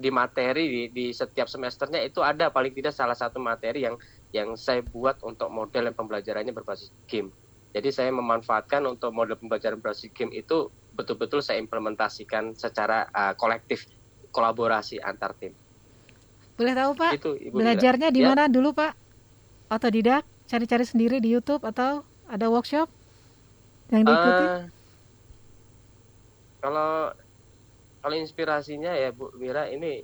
di 0.02 0.10
materi 0.10 0.64
di, 0.66 0.82
di 0.90 1.06
setiap 1.14 1.46
semesternya 1.46 2.02
itu 2.02 2.18
ada 2.18 2.50
paling 2.50 2.74
tidak 2.74 2.90
salah 2.90 3.14
satu 3.14 3.38
materi 3.38 3.86
yang 3.86 3.94
yang 4.34 4.58
saya 4.58 4.82
buat 4.82 5.22
untuk 5.22 5.46
model 5.54 5.86
yang 5.86 5.96
pembelajarannya 5.96 6.50
berbasis 6.50 6.90
game 7.06 7.30
jadi 7.72 7.88
saya 7.88 8.10
memanfaatkan 8.12 8.84
untuk 8.84 9.16
model 9.16 9.40
pembelajaran 9.40 9.80
berbasis 9.80 10.12
game 10.12 10.34
itu 10.36 10.68
betul-betul 10.92 11.40
saya 11.40 11.56
implementasikan 11.56 12.52
secara 12.52 13.08
uh, 13.08 13.32
kolektif 13.32 13.88
kolaborasi 14.28 15.00
antar 15.00 15.32
tim. 15.40 15.56
Boleh 16.56 16.76
tahu 16.76 16.92
Pak? 16.92 17.12
Itu, 17.16 17.32
Ibu 17.32 17.56
Belajarnya 17.56 18.12
di 18.12 18.20
ya. 18.20 18.28
mana 18.28 18.44
ya? 18.44 18.52
dulu 18.52 18.76
Pak? 18.76 18.92
Otodidak, 19.72 20.28
cari-cari 20.44 20.84
sendiri 20.84 21.16
di 21.16 21.32
YouTube 21.32 21.64
atau 21.64 22.04
ada 22.28 22.52
workshop 22.52 22.92
yang 23.88 24.04
diikuti? 24.04 24.44
Uh, 24.44 24.60
kalau 26.60 27.16
kalau 28.02 28.18
inspirasinya 28.18 28.92
ya 28.98 29.14
Bu 29.14 29.30
Mira 29.38 29.70
ini 29.70 30.02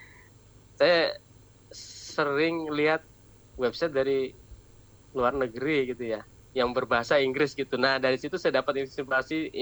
saya 0.80 1.14
sering 2.16 2.72
lihat 2.72 3.04
website 3.60 3.92
dari 3.92 4.32
luar 5.12 5.36
negeri 5.36 5.92
gitu 5.92 6.16
ya 6.16 6.24
yang 6.56 6.72
berbahasa 6.72 7.20
Inggris 7.20 7.52
gitu. 7.52 7.76
Nah 7.76 8.00
dari 8.00 8.16
situ 8.16 8.40
saya 8.40 8.64
dapat 8.64 8.88
inspirasi 8.88 9.52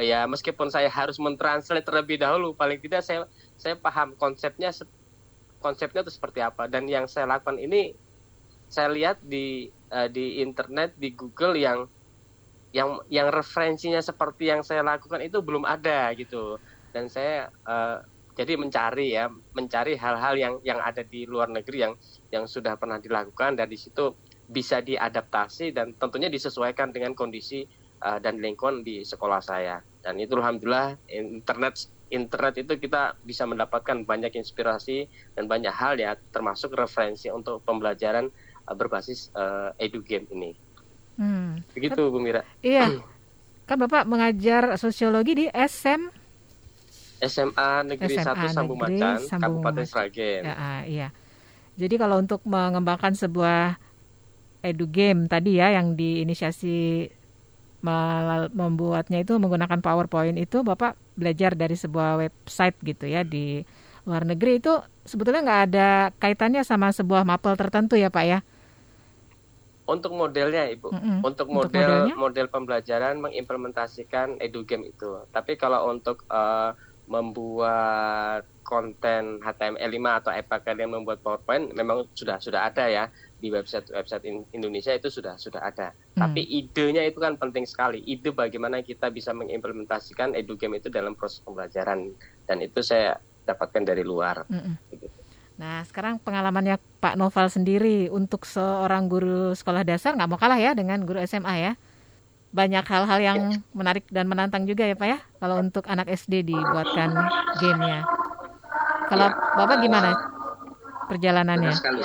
ya 0.00 0.24
meskipun 0.24 0.72
saya 0.72 0.88
harus 0.88 1.20
mentranslate 1.20 1.84
terlebih 1.84 2.16
dahulu, 2.16 2.56
paling 2.56 2.80
tidak 2.80 3.04
saya 3.04 3.28
saya 3.60 3.76
paham 3.76 4.16
konsepnya 4.16 4.72
konsepnya 5.60 6.00
itu 6.00 6.12
seperti 6.12 6.40
apa. 6.40 6.64
Dan 6.72 6.88
yang 6.88 7.04
saya 7.04 7.28
lakukan 7.28 7.60
ini 7.60 7.92
saya 8.72 8.88
lihat 8.88 9.20
di 9.20 9.68
uh, 9.92 10.08
di 10.08 10.40
internet 10.40 10.96
di 10.96 11.12
Google 11.12 11.56
yang 11.60 11.84
yang 12.72 13.00
yang 13.08 13.28
referensinya 13.32 14.00
seperti 14.00 14.52
yang 14.52 14.60
saya 14.64 14.80
lakukan 14.80 15.20
itu 15.20 15.40
belum 15.44 15.68
ada 15.68 16.12
gitu. 16.16 16.56
Dan 16.96 17.12
saya 17.12 17.52
uh, 17.68 18.00
jadi 18.32 18.56
mencari 18.56 19.12
ya 19.12 19.28
mencari 19.52 20.00
hal-hal 20.00 20.34
yang 20.40 20.54
yang 20.64 20.80
ada 20.80 21.04
di 21.04 21.28
luar 21.28 21.52
negeri 21.52 21.84
yang 21.84 21.92
yang 22.32 22.48
sudah 22.48 22.80
pernah 22.80 22.96
dilakukan 22.96 23.60
dan 23.60 23.68
di 23.68 23.76
situ 23.76 24.16
bisa 24.48 24.80
diadaptasi 24.80 25.76
dan 25.76 25.92
tentunya 26.00 26.32
disesuaikan 26.32 26.88
dengan 26.88 27.12
kondisi 27.12 27.68
uh, 28.00 28.16
dan 28.16 28.40
lingkungan 28.40 28.80
di 28.80 29.04
sekolah 29.04 29.44
saya. 29.44 29.84
Dan 30.00 30.16
itu 30.16 30.32
alhamdulillah 30.40 30.96
internet 31.12 31.92
internet 32.08 32.64
itu 32.64 32.80
kita 32.80 33.18
bisa 33.20 33.44
mendapatkan 33.44 34.08
banyak 34.08 34.32
inspirasi 34.40 35.04
dan 35.36 35.44
banyak 35.50 35.72
hal 35.72 36.00
ya 36.00 36.16
termasuk 36.32 36.72
referensi 36.72 37.28
untuk 37.28 37.60
pembelajaran 37.60 38.32
uh, 38.64 38.72
berbasis 38.72 39.28
uh, 39.36 39.76
edu 39.76 40.00
game 40.00 40.24
ini. 40.32 40.56
Hmm. 41.20 41.60
Begitu 41.76 42.08
Bu 42.08 42.20
Mira. 42.24 42.40
Iya. 42.64 43.04
Kan 43.68 43.82
Bapak 43.82 44.06
mengajar 44.06 44.78
sosiologi 44.78 45.34
di 45.34 45.46
SM 45.50 46.25
SMA 47.22 47.70
Negeri 47.88 48.16
SMA 48.20 48.46
1 48.48 48.56
Sambu 48.56 48.74
Macan, 48.76 49.18
Kabupaten 49.24 49.84
Sragen. 49.88 50.42
Ya, 50.44 50.84
iya. 50.84 51.08
Jadi 51.76 51.94
kalau 52.00 52.20
untuk 52.20 52.40
mengembangkan 52.48 53.12
sebuah 53.12 53.76
edu 54.64 54.88
game 54.88 55.28
tadi 55.30 55.60
ya 55.60 55.76
yang 55.76 55.94
diinisiasi 55.94 57.08
membuatnya 58.50 59.22
itu 59.22 59.38
menggunakan 59.38 59.78
PowerPoint 59.78 60.34
itu 60.34 60.66
Bapak 60.66 60.98
belajar 61.14 61.54
dari 61.54 61.78
sebuah 61.78 62.18
website 62.18 62.74
gitu 62.82 63.06
ya 63.06 63.22
di 63.22 63.62
luar 64.02 64.26
negeri 64.26 64.58
itu 64.58 64.74
sebetulnya 65.06 65.42
nggak 65.46 65.62
ada 65.70 65.88
kaitannya 66.18 66.66
sama 66.66 66.90
sebuah 66.90 67.22
mapel 67.22 67.54
tertentu 67.54 67.94
ya 67.94 68.10
Pak 68.10 68.24
ya? 68.26 68.38
Untuk 69.86 70.18
modelnya 70.18 70.66
Ibu, 70.66 70.90
mm 70.90 70.98
-hmm. 70.98 71.18
untuk 71.22 71.46
model 71.46 72.10
untuk 72.10 72.18
model 72.18 72.46
pembelajaran 72.50 73.22
mengimplementasikan 73.22 74.42
edu 74.42 74.66
game 74.66 74.90
itu. 74.90 75.22
Tapi 75.30 75.54
kalau 75.54 75.86
untuk 75.86 76.26
uh, 76.26 76.74
membuat 77.06 78.46
konten 78.66 79.38
HTML5 79.38 79.98
atau 80.26 80.30
EPA 80.34 80.58
kalian 80.58 80.90
membuat 80.90 81.22
PowerPoint 81.22 81.70
memang 81.70 82.10
sudah 82.18 82.42
sudah 82.42 82.66
ada 82.66 82.90
ya 82.90 83.06
di 83.38 83.52
website 83.52 83.94
website 83.94 84.26
Indonesia 84.50 84.90
itu 84.90 85.06
sudah 85.06 85.38
sudah 85.38 85.62
ada. 85.62 85.94
Hmm. 86.16 86.26
Tapi 86.26 86.42
idenya 86.42 87.06
itu 87.06 87.22
kan 87.22 87.38
penting 87.38 87.62
sekali. 87.62 88.02
Ide 88.02 88.34
bagaimana 88.34 88.82
kita 88.82 89.12
bisa 89.14 89.30
mengimplementasikan 89.36 90.34
edugame 90.34 90.82
itu 90.82 90.90
dalam 90.90 91.14
proses 91.14 91.38
pembelajaran 91.46 92.10
dan 92.50 92.58
itu 92.58 92.82
saya 92.82 93.22
dapatkan 93.46 93.86
dari 93.86 94.02
luar. 94.02 94.42
Hmm. 94.50 94.74
Nah, 95.56 95.80
sekarang 95.88 96.20
pengalamannya 96.20 96.76
Pak 97.00 97.16
Noval 97.16 97.48
sendiri 97.48 98.12
untuk 98.12 98.44
seorang 98.44 99.08
guru 99.08 99.56
sekolah 99.56 99.86
dasar 99.88 100.12
nggak 100.12 100.28
mau 100.28 100.36
kalah 100.36 100.60
ya 100.60 100.76
dengan 100.76 101.00
guru 101.06 101.22
SMA 101.24 101.54
ya. 101.62 101.72
Banyak 102.56 102.84
hal-hal 102.88 103.20
yang 103.20 103.38
menarik 103.76 104.08
dan 104.08 104.24
menantang 104.32 104.64
juga 104.64 104.88
ya 104.88 104.96
Pak 104.96 105.08
ya. 105.12 105.18
Kalau 105.36 105.60
untuk 105.60 105.84
anak 105.92 106.08
SD 106.08 106.48
dibuatkan 106.48 107.12
gamenya. 107.60 108.00
Kalau 109.12 109.28
ya. 109.28 109.36
Bapak 109.60 109.76
gimana 109.84 110.10
perjalanannya? 111.12 111.72
sekali. 111.76 112.00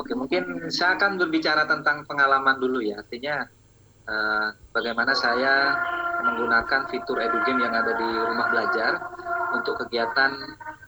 Oke, 0.00 0.12
mungkin 0.16 0.72
saya 0.72 0.96
akan 0.96 1.20
berbicara 1.20 1.68
tentang 1.68 2.08
pengalaman 2.08 2.56
dulu 2.56 2.80
ya. 2.80 3.04
Artinya 3.04 3.44
uh, 4.08 4.48
bagaimana 4.72 5.12
saya 5.12 5.76
menggunakan 6.22 6.88
fitur 6.88 7.18
edugame 7.18 7.66
yang 7.66 7.74
ada 7.74 7.92
di 7.98 8.08
rumah 8.08 8.46
belajar 8.48 8.92
untuk 9.52 9.76
kegiatan 9.84 10.32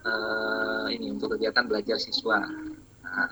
uh, 0.07 0.87
ini 0.89 1.13
untuk 1.13 1.37
kegiatan 1.37 1.69
belajar 1.69 2.01
siswa. 2.01 2.45
Nah, 3.05 3.29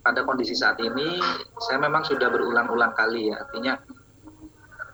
pada 0.00 0.24
kondisi 0.24 0.56
saat 0.56 0.80
ini 0.80 1.20
saya 1.68 1.78
memang 1.80 2.06
sudah 2.06 2.28
berulang-ulang 2.28 2.92
kali 2.96 3.32
ya. 3.32 3.40
Artinya 3.40 3.76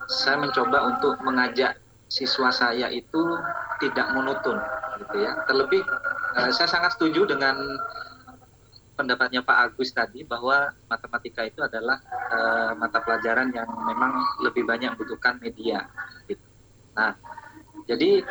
saya 0.07 0.37
mencoba 0.39 0.97
untuk 0.97 1.19
mengajak 1.23 1.79
siswa 2.07 2.55
saya 2.55 2.87
itu 2.91 3.23
tidak 3.83 4.07
monoton 4.15 4.59
gitu 5.03 5.17
ya. 5.21 5.33
Terlebih 5.45 5.83
uh, 6.39 6.51
saya 6.55 6.69
sangat 6.71 6.95
setuju 6.95 7.27
dengan 7.27 7.59
pendapatnya 8.97 9.45
Pak 9.45 9.59
Agus 9.71 9.93
tadi 9.93 10.25
bahwa 10.25 10.73
matematika 10.89 11.45
itu 11.45 11.61
adalah 11.61 12.01
uh, 12.33 12.73
mata 12.79 13.05
pelajaran 13.05 13.53
yang 13.53 13.69
memang 13.69 14.17
lebih 14.41 14.65
banyak 14.65 14.97
membutuhkan 14.97 15.37
media. 15.39 15.85
Gitu. 16.25 16.43
Nah, 16.97 17.13
jadi 17.85 18.25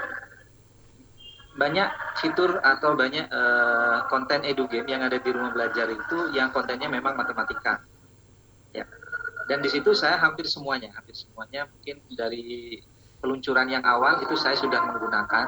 banyak 1.55 1.89
fitur 2.19 2.59
atau 2.59 2.99
banyak 2.99 3.31
uh, 3.31 4.09
konten 4.11 4.43
edu 4.43 4.67
game 4.67 4.91
yang 4.91 5.05
ada 5.05 5.15
di 5.15 5.29
rumah 5.31 5.55
belajar 5.55 5.87
itu 5.87 6.35
yang 6.35 6.51
kontennya 6.51 6.91
memang 6.91 7.15
matematika. 7.15 7.79
Dan 9.45 9.61
di 9.61 9.69
situ 9.69 9.93
saya 9.93 10.17
hampir 10.17 10.49
semuanya, 10.49 10.89
hampir 10.97 11.13
semuanya 11.13 11.69
mungkin 11.69 12.01
dari 12.13 12.81
peluncuran 13.25 13.65
yang 13.73 13.81
awal 13.81 14.21
itu 14.21 14.37
saya 14.37 14.53
sudah 14.53 14.85
menggunakan. 14.85 15.45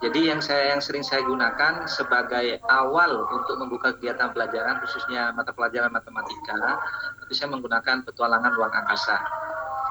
Jadi 0.00 0.32
yang 0.32 0.40
saya 0.40 0.72
yang 0.72 0.80
sering 0.80 1.04
saya 1.04 1.20
gunakan 1.28 1.84
sebagai 1.84 2.58
awal 2.72 3.28
untuk 3.28 3.60
membuka 3.60 3.92
kegiatan 3.96 4.32
pelajaran 4.32 4.80
khususnya 4.80 5.30
mata 5.36 5.52
pelajaran 5.52 5.92
matematika 5.92 6.80
itu 7.28 7.32
saya 7.36 7.52
menggunakan 7.52 8.08
petualangan 8.08 8.52
ruang 8.56 8.72
angkasa. 8.72 9.20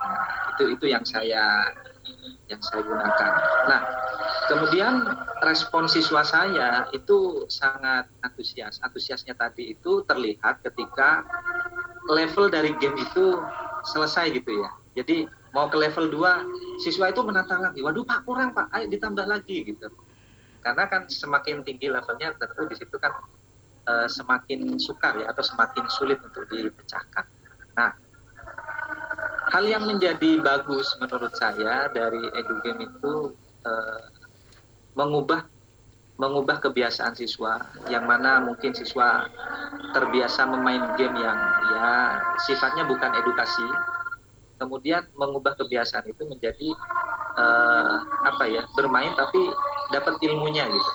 Nah, 0.01 0.25
itu 0.57 0.63
itu 0.73 0.85
yang 0.89 1.05
saya 1.05 1.69
yang 2.49 2.59
saya 2.59 2.83
gunakan. 2.83 3.31
Nah, 3.69 3.81
kemudian 4.51 4.93
respon 5.45 5.87
siswa 5.87 6.25
saya 6.27 6.89
itu 6.91 7.47
sangat 7.47 8.11
antusias. 8.25 8.81
Antusiasnya 8.83 9.37
tadi 9.37 9.71
itu 9.71 10.03
terlihat 10.03 10.59
ketika 10.65 11.23
level 12.11 12.51
dari 12.51 12.75
game 12.77 12.99
itu 12.99 13.39
selesai 13.87 14.35
gitu 14.35 14.61
ya. 14.61 14.69
Jadi 15.01 15.25
mau 15.55 15.67
ke 15.71 15.77
level 15.79 16.11
2 16.11 16.83
siswa 16.83 17.11
itu 17.11 17.21
menantang 17.23 17.63
lagi. 17.63 17.79
Waduh 17.79 18.03
pak 18.03 18.27
kurang 18.27 18.51
pak. 18.51 18.67
Ayo 18.75 18.91
ditambah 18.91 19.25
lagi 19.27 19.63
gitu. 19.67 19.87
Karena 20.61 20.85
kan 20.87 21.07
semakin 21.09 21.65
tinggi 21.65 21.89
levelnya 21.89 22.37
tentu 22.37 22.69
di 22.69 22.75
situ 22.77 22.95
kan 23.01 23.11
e, 23.87 23.93
semakin 24.07 24.77
sukar 24.77 25.17
ya 25.17 25.33
atau 25.33 25.41
semakin 25.41 25.83
sulit 25.89 26.21
untuk 26.21 26.45
dipecahkan. 26.51 27.25
Nah 27.75 27.91
hal 29.51 29.63
yang 29.67 29.83
menjadi 29.83 30.39
bagus 30.39 30.95
menurut 31.01 31.33
saya 31.35 31.89
dari 31.91 32.21
edugame 32.37 32.87
itu 32.87 33.33
e, 33.65 33.71
mengubah 34.95 35.50
mengubah 36.21 36.61
kebiasaan 36.61 37.17
siswa 37.17 37.57
yang 37.89 38.05
mana 38.05 38.37
mungkin 38.45 38.77
siswa 38.77 39.25
terbiasa 39.89 40.45
memain 40.45 40.93
game 40.93 41.17
yang 41.17 41.39
ya 41.73 42.21
sifatnya 42.45 42.85
bukan 42.85 43.09
edukasi 43.17 43.65
kemudian 44.61 45.01
mengubah 45.17 45.57
kebiasaan 45.57 46.05
itu 46.05 46.21
menjadi 46.29 46.77
uh, 47.41 48.05
apa 48.29 48.45
ya 48.45 48.61
bermain 48.77 49.09
tapi 49.17 49.49
dapat 49.89 50.21
ilmunya 50.21 50.69
gitu. 50.69 50.91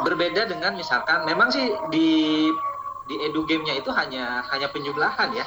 Berbeda 0.00 0.48
dengan 0.48 0.80
misalkan 0.80 1.28
memang 1.28 1.52
sih 1.52 1.68
di 1.92 2.48
di 3.04 3.14
edu 3.20 3.44
gamenya 3.44 3.84
itu 3.84 3.92
hanya 3.92 4.40
hanya 4.48 4.72
penjumlahan 4.72 5.36
ya. 5.36 5.44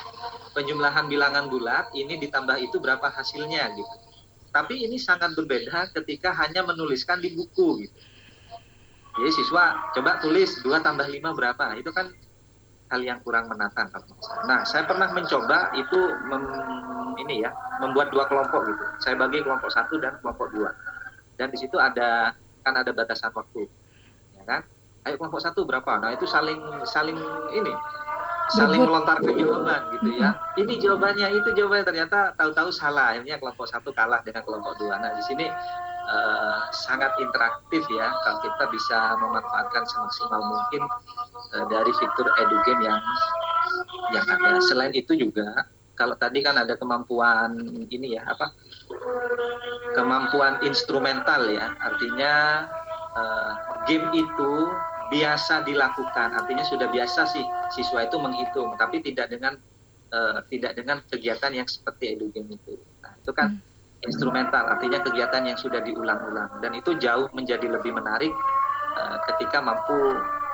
Penjumlahan 0.53 1.09
bilangan 1.09 1.49
bulat 1.49 1.89
ini 1.97 2.21
ditambah 2.21 2.61
itu 2.61 2.77
berapa 2.77 3.09
hasilnya 3.09 3.73
gitu. 3.73 3.95
Tapi 4.53 4.85
ini 4.85 5.01
sangat 5.01 5.33
berbeda 5.33 5.89
ketika 5.97 6.37
hanya 6.37 6.61
menuliskan 6.61 7.17
di 7.17 7.33
buku 7.33 7.81
gitu 7.81 7.97
jadi 9.17 9.31
siswa 9.33 9.63
coba 9.97 10.21
tulis 10.21 10.61
2 10.61 10.85
tambah 10.85 11.07
5 11.09 11.37
berapa 11.37 11.65
itu 11.75 11.89
kan 11.89 12.13
hal 12.87 13.01
yang 13.03 13.19
kurang 13.23 13.51
menantang 13.51 13.91
kalau 13.91 14.07
Nah, 14.47 14.63
saya 14.63 14.87
pernah 14.87 15.11
mencoba 15.11 15.75
itu 15.75 15.99
mem, 16.31 16.43
ini 17.19 17.43
ya, 17.43 17.51
membuat 17.83 18.15
dua 18.15 18.23
kelompok 18.31 18.63
gitu. 18.63 18.83
Saya 19.03 19.19
bagi 19.19 19.43
kelompok 19.43 19.67
satu 19.67 19.99
dan 19.99 20.15
kelompok 20.23 20.47
dua. 20.55 20.71
Dan 21.35 21.51
di 21.51 21.57
situ 21.59 21.75
ada 21.75 22.31
kan 22.63 22.73
ada 22.75 22.91
batasan 22.95 23.31
waktu, 23.35 23.67
ya 24.39 24.43
kan? 24.47 24.61
Ayo 25.03 25.15
kelompok 25.19 25.43
satu 25.43 25.67
berapa? 25.67 25.99
Nah 25.99 26.15
itu 26.15 26.27
saling 26.27 26.59
saling 26.83 27.15
ini 27.55 27.73
saling 28.47 28.79
melontar 28.79 29.19
ke 29.19 29.31
jawaban 29.35 29.91
gitu 29.99 30.23
ya. 30.23 30.31
Ini 30.55 30.73
jawabannya, 30.79 31.27
itu 31.35 31.49
jawabannya 31.51 31.85
ternyata 31.87 32.31
tahu-tahu 32.39 32.71
salah. 32.71 33.15
Akhirnya 33.15 33.39
kelompok 33.39 33.67
satu 33.67 33.91
kalah 33.91 34.23
dengan 34.23 34.43
kelompok 34.47 34.79
dua. 34.79 34.99
Nah 34.99 35.11
di 35.15 35.23
sini 35.27 35.45
uh, 36.07 36.59
sangat 36.71 37.11
interaktif 37.19 37.83
ya 37.91 38.07
kalau 38.23 38.39
kita 38.41 38.65
bisa 38.71 38.99
memanfaatkan 39.19 39.83
semaksimal 39.85 40.41
mungkin 40.41 40.83
uh, 41.53 41.65
dari 41.67 41.91
fitur 41.99 42.27
edugame 42.39 42.87
yang 42.87 43.01
yang 44.15 44.25
ada. 44.25 44.63
Selain 44.63 44.95
itu 44.95 45.13
juga 45.13 45.67
kalau 45.99 46.15
tadi 46.15 46.41
kan 46.45 46.55
ada 46.55 46.77
kemampuan 46.79 47.57
ini 47.91 48.15
ya 48.15 48.23
apa 48.25 48.55
kemampuan 49.93 50.63
instrumental 50.63 51.51
ya. 51.51 51.75
Artinya 51.83 52.33
uh, 53.13 53.51
game 53.85 54.07
itu 54.15 54.51
biasa 55.11 55.67
dilakukan. 55.67 56.35
Artinya 56.35 56.63
sudah 56.63 56.87
biasa 56.91 57.27
sih 57.27 57.45
siswa 57.75 58.07
itu 58.07 58.15
menghitung 58.15 58.75
tapi 58.79 59.03
tidak 59.03 59.31
dengan 59.31 59.59
uh, 60.15 60.39
tidak 60.47 60.79
dengan 60.79 61.03
kegiatan 61.11 61.51
yang 61.51 61.67
seperti 61.67 62.15
edu 62.15 62.31
game 62.31 62.55
itu. 62.55 62.79
Nah 63.03 63.13
itu 63.19 63.31
kan 63.35 63.59
hmm 63.59 63.76
instrumental, 64.05 64.69
artinya 64.69 65.01
kegiatan 65.01 65.43
yang 65.47 65.57
sudah 65.57 65.81
diulang-ulang 65.81 66.61
dan 66.61 66.71
itu 66.77 66.93
jauh 67.01 67.25
menjadi 67.33 67.65
lebih 67.65 67.97
menarik 67.97 68.29
uh, 68.93 69.17
ketika 69.33 69.57
mampu 69.63 69.97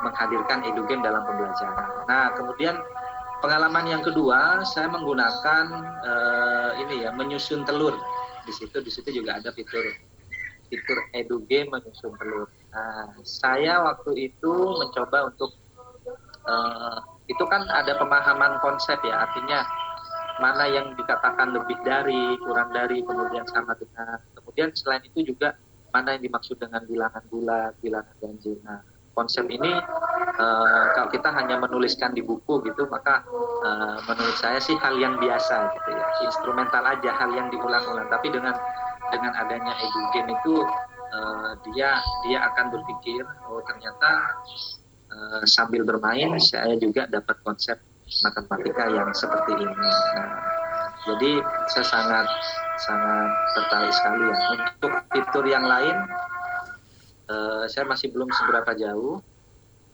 menghadirkan 0.03 0.63
edugame 0.67 1.03
dalam 1.03 1.23
pembelajaran. 1.27 1.87
Nah, 2.07 2.31
kemudian 2.35 2.75
pengalaman 3.39 3.87
yang 3.87 4.03
kedua, 4.03 4.63
saya 4.67 4.87
menggunakan 4.91 5.65
uh, 6.03 6.71
ini 6.87 7.07
ya 7.07 7.11
menyusun 7.11 7.67
telur. 7.67 7.95
Di 8.43 8.51
situ 8.51 8.83
di 8.83 8.91
situ 8.91 9.09
juga 9.23 9.39
ada 9.39 9.51
fitur 9.55 9.83
fitur 10.67 10.99
edugame 11.15 11.79
menyusun 11.79 12.15
telur. 12.19 12.47
Nah, 12.71 13.15
saya 13.23 13.83
waktu 13.83 14.31
itu 14.31 14.53
mencoba 14.79 15.31
untuk 15.31 15.55
uh, 16.47 16.99
itu 17.31 17.43
kan 17.47 17.63
ada 17.71 17.95
pemahaman 17.95 18.59
konsep 18.59 18.99
ya, 19.07 19.23
artinya 19.23 19.63
mana 20.41 20.65
yang 20.65 20.97
dikatakan 20.97 21.53
lebih 21.53 21.77
dari, 21.85 22.37
kurang 22.41 22.73
dari, 22.73 23.05
kemudian 23.05 23.45
sama 23.49 23.77
dengan. 23.77 24.17
Kemudian 24.33 24.69
selain 24.73 25.03
itu 25.05 25.33
juga 25.33 25.57
mana 25.93 26.17
yang 26.17 26.25
dimaksud 26.25 26.57
dengan 26.57 26.81
bilangan 26.89 27.23
bulat, 27.29 27.73
bilangan 27.85 28.15
ganjil. 28.17 28.57
Nah, 28.65 28.81
konsep 29.13 29.45
ini 29.45 29.69
uh, 30.41 30.85
kalau 30.97 31.09
kita 31.13 31.29
hanya 31.29 31.61
menuliskan 31.61 32.17
di 32.17 32.25
buku 32.25 32.65
gitu, 32.65 32.89
maka 32.89 33.21
uh, 33.61 34.01
menurut 34.09 34.37
saya 34.41 34.57
sih 34.57 34.73
hal 34.81 34.97
yang 34.97 35.21
biasa 35.21 35.69
gitu 35.77 35.89
ya, 35.93 36.05
instrumental 36.25 36.81
aja, 36.81 37.11
hal 37.13 37.29
yang 37.37 37.47
diulang-ulang. 37.53 38.09
Tapi 38.09 38.33
dengan 38.33 38.57
dengan 39.13 39.37
adanya 39.37 39.77
edu 39.77 40.01
game 40.17 40.33
itu 40.33 40.65
uh, 41.13 41.53
dia 41.69 42.01
dia 42.25 42.39
akan 42.49 42.73
berpikir, 42.73 43.21
oh 43.49 43.61
ternyata 43.69 44.11
sambil 45.45 45.85
bermain 45.85 46.41
saya 46.41 46.73
juga 46.81 47.05
dapat 47.05 47.37
konsep 47.45 47.77
matematika 48.23 48.83
yang 48.91 49.09
seperti 49.15 49.51
ini. 49.57 49.89
Nah, 50.15 50.29
jadi 51.07 51.31
saya 51.71 51.85
sangat 51.85 52.27
sangat 52.79 53.29
tertarik 53.55 53.93
sekali 53.93 54.23
ya. 54.27 54.37
Untuk 54.55 54.91
fitur 55.11 55.45
yang 55.47 55.65
lain, 55.65 55.95
uh, 57.31 57.63
saya 57.67 57.87
masih 57.87 58.11
belum 58.11 58.29
seberapa 58.31 58.71
jauh. 58.75 59.19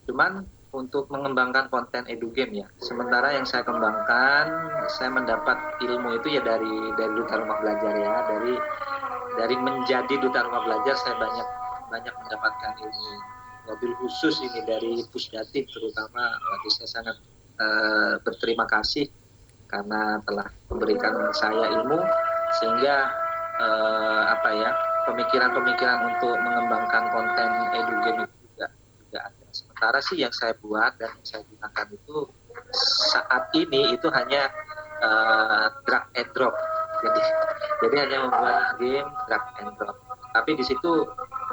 Cuman 0.09 0.45
untuk 0.69 1.09
mengembangkan 1.09 1.69
konten 1.73 2.05
edu 2.05 2.29
game 2.29 2.61
ya. 2.61 2.67
Sementara 2.77 3.33
yang 3.33 3.45
saya 3.45 3.65
kembangkan, 3.65 4.45
saya 4.85 5.09
mendapat 5.09 5.57
ilmu 5.81 6.21
itu 6.21 6.37
ya 6.37 6.41
dari 6.45 6.93
dari 6.93 7.13
duta 7.17 7.41
rumah 7.41 7.57
belajar 7.57 7.93
ya, 7.97 8.15
dari 8.29 8.53
dari 9.37 9.55
menjadi 9.57 10.13
duta 10.21 10.45
rumah 10.45 10.61
belajar 10.65 10.93
saya 10.93 11.15
banyak 11.17 11.47
banyak 11.89 12.13
mendapatkan 12.13 12.73
ilmu 12.85 13.13
mobil 13.69 13.91
khusus 14.01 14.41
ini 14.41 14.61
dari 14.65 15.01
Pusdatin 15.13 15.65
terutama 15.69 16.37
bagi 16.37 16.69
saya 16.73 16.89
sangat 16.89 17.15
uh, 17.59 18.13
berterima 18.23 18.65
kasih 18.65 19.11
karena 19.69 20.17
telah 20.25 20.49
memberikan 20.71 21.13
saya 21.35 21.69
ilmu 21.77 22.01
sehingga 22.57 23.13
uh, 23.61 24.23
apa 24.33 24.49
ya 24.57 24.71
pemikiran-pemikiran 25.05 25.99
untuk 26.09 26.35
mengembangkan 26.41 27.03
konten 27.13 27.49
edu 27.77 27.95
game 28.01 28.19
itu 28.25 28.35
juga 28.49 28.67
juga 28.97 29.19
ada. 29.29 29.45
Sementara 29.53 29.99
sih 30.01 30.17
yang 30.17 30.33
saya 30.33 30.57
buat 30.57 30.97
dan 30.97 31.13
yang 31.13 31.25
saya 31.27 31.41
gunakan 31.45 31.87
itu 31.93 32.17
saat 33.13 33.43
ini 33.53 33.93
itu 33.93 34.07
hanya 34.09 34.49
uh, 35.05 35.65
drag 35.85 36.05
and 36.17 36.29
drop. 36.33 36.55
Jadi 36.99 37.21
jadi 37.85 37.95
hanya 38.07 38.17
membuat 38.27 38.57
game 38.81 39.09
drag 39.29 39.45
and 39.61 39.73
drop. 39.77 39.97
Tapi 40.33 40.51
di 40.57 40.63
situ 40.65 40.93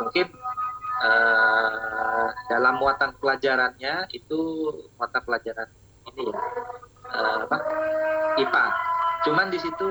mungkin 0.00 0.26
uh, 1.04 2.28
dalam 2.48 2.80
muatan 2.80 3.12
pelajarannya 3.20 4.08
itu 4.12 4.40
muatan 4.96 5.22
pelajaran 5.24 5.68
ini 6.16 6.32
ya 6.32 6.36
uh, 7.12 7.38
apa 7.46 7.58
IPA. 8.40 8.66
Cuman 9.24 9.46
di 9.50 9.58
situ 9.58 9.88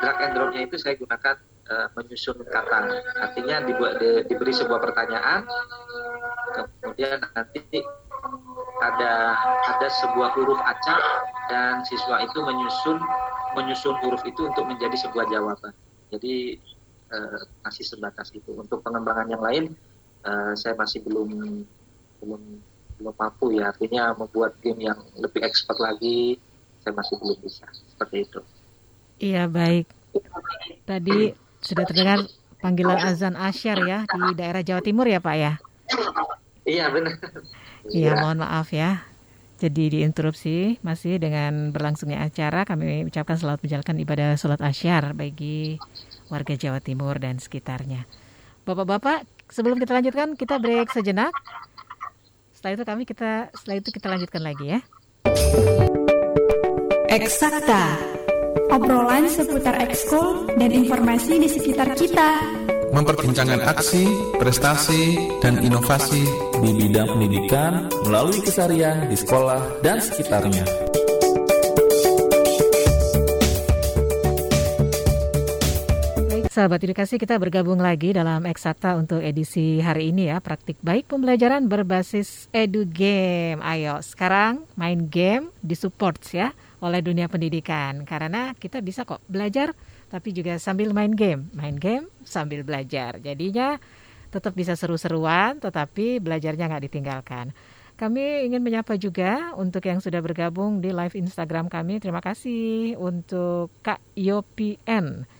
drag 0.00 0.16
and 0.22 0.32
dropnya 0.36 0.60
itu 0.68 0.76
saya 0.78 0.94
gunakan 0.96 1.36
uh, 1.68 1.88
menyusun 1.98 2.40
kata. 2.46 2.80
Artinya 3.20 3.64
dibuat 3.64 3.98
di, 3.98 4.22
diberi 4.28 4.52
sebuah 4.54 4.80
pertanyaan, 4.80 5.44
kemudian 6.54 7.20
nanti 7.34 7.82
ada 8.78 9.34
ada 9.66 9.88
sebuah 9.88 10.34
huruf 10.38 10.60
acak 10.62 11.00
dan 11.50 11.82
siswa 11.86 12.22
itu 12.22 12.38
menyusun 12.38 12.98
menyusun 13.56 13.94
huruf 14.04 14.22
itu 14.28 14.46
untuk 14.46 14.68
menjadi 14.68 14.94
sebuah 15.08 15.26
jawaban. 15.32 15.74
Jadi 16.14 16.60
uh, 17.12 17.40
masih 17.66 17.84
sebatas 17.84 18.30
itu. 18.36 18.54
Untuk 18.54 18.84
pengembangan 18.84 19.28
yang 19.32 19.42
lain 19.42 19.64
uh, 20.28 20.52
saya 20.54 20.76
masih 20.78 21.02
belum 21.02 21.62
belum 22.22 22.42
belum 22.98 23.14
mampu 23.14 23.54
ya. 23.56 23.70
Artinya 23.70 24.12
membuat 24.18 24.58
game 24.60 24.90
yang 24.90 24.98
lebih 25.16 25.40
expert 25.46 25.78
lagi 25.78 26.36
saya 26.82 26.92
masih 26.94 27.14
belum 27.22 27.38
bisa. 27.40 27.66
Seperti 27.94 28.16
itu. 28.26 28.40
Iya 29.18 29.46
baik. 29.50 29.86
Tadi 30.86 31.32
sudah 31.62 31.84
terdengar 31.86 32.26
panggilan 32.58 32.98
azan 33.02 33.34
asyar 33.38 33.78
ya 33.86 33.98
di 34.06 34.34
daerah 34.34 34.62
Jawa 34.62 34.82
Timur 34.82 35.06
ya 35.06 35.22
Pak 35.22 35.36
ya? 35.38 35.52
Iya 36.66 36.90
benar. 36.90 37.14
Iya 37.88 38.18
mohon 38.20 38.42
maaf 38.44 38.74
ya. 38.74 39.06
Jadi 39.58 39.90
diinterupsi 39.90 40.78
masih 40.86 41.18
dengan 41.18 41.74
berlangsungnya 41.74 42.22
acara 42.22 42.62
kami 42.62 43.02
ucapkan 43.10 43.34
selamat 43.34 43.66
menjalankan 43.66 43.96
ibadah 43.98 44.28
sholat 44.38 44.62
asyar 44.62 45.18
bagi 45.18 45.82
warga 46.30 46.54
Jawa 46.54 46.78
Timur 46.78 47.18
dan 47.18 47.42
sekitarnya. 47.42 48.06
Bapak-bapak, 48.62 49.26
sebelum 49.50 49.82
kita 49.82 49.98
lanjutkan 49.98 50.38
kita 50.38 50.62
break 50.62 50.94
sejenak. 50.94 51.34
Setelah 52.58 52.74
itu 52.74 52.84
kami 52.90 53.02
kita 53.06 53.54
setelah 53.54 53.76
itu 53.78 53.90
kita 53.94 54.06
lanjutkan 54.10 54.42
lagi 54.42 54.66
ya. 54.66 54.78
Eksakta 57.06 57.84
obrolan 58.74 59.30
seputar 59.30 59.78
ekskul 59.78 60.50
dan 60.58 60.74
informasi 60.74 61.38
di 61.38 61.46
sekitar 61.46 61.94
kita. 61.94 62.42
Memperbincangkan 62.90 63.62
aksi, 63.62 64.10
prestasi, 64.42 65.38
dan 65.38 65.62
inovasi 65.62 66.26
di 66.58 66.70
bidang 66.74 67.14
pendidikan 67.14 67.86
melalui 68.02 68.42
kesarian 68.42 69.06
di 69.06 69.14
sekolah 69.14 69.78
dan 69.86 70.02
sekitarnya. 70.02 70.66
Sahabat 76.58 76.82
edukasi 76.82 77.22
kita 77.22 77.38
bergabung 77.38 77.78
lagi 77.78 78.10
dalam 78.10 78.42
Eksakta 78.42 78.98
untuk 78.98 79.22
edisi 79.22 79.78
hari 79.78 80.10
ini 80.10 80.26
ya 80.26 80.42
Praktik 80.42 80.74
baik 80.82 81.06
pembelajaran 81.06 81.70
berbasis 81.70 82.50
edu 82.50 82.82
game 82.82 83.62
Ayo 83.62 84.02
sekarang 84.02 84.66
main 84.74 85.06
game 85.06 85.54
di 85.62 85.78
support 85.78 86.18
ya 86.34 86.50
oleh 86.82 86.98
dunia 86.98 87.30
pendidikan 87.30 88.02
karena 88.02 88.58
kita 88.58 88.82
bisa 88.82 89.06
kok 89.06 89.22
belajar 89.30 89.70
tapi 90.10 90.34
juga 90.34 90.58
sambil 90.58 90.90
main 90.90 91.14
game, 91.14 91.46
main 91.54 91.78
game 91.78 92.10
sambil 92.26 92.66
belajar. 92.66 93.22
Jadinya 93.22 93.78
tetap 94.34 94.50
bisa 94.58 94.74
seru-seruan 94.74 95.62
tetapi 95.62 96.18
belajarnya 96.18 96.74
nggak 96.74 96.84
ditinggalkan. 96.90 97.54
Kami 97.94 98.50
ingin 98.50 98.66
menyapa 98.66 98.98
juga 98.98 99.54
untuk 99.54 99.86
yang 99.86 100.02
sudah 100.02 100.18
bergabung 100.18 100.82
di 100.82 100.90
live 100.90 101.14
Instagram 101.14 101.70
kami. 101.70 102.02
Terima 102.02 102.18
kasih 102.18 102.98
untuk 102.98 103.70
Kak 103.86 104.02
Yopian. 104.18 105.37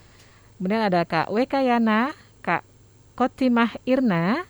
Kemudian 0.59 0.83
ada 0.83 1.07
Kak 1.07 1.31
Wekayana, 1.31 2.13
Kak 2.43 2.67
Kotimah 3.15 3.79
Irna, 3.87 4.43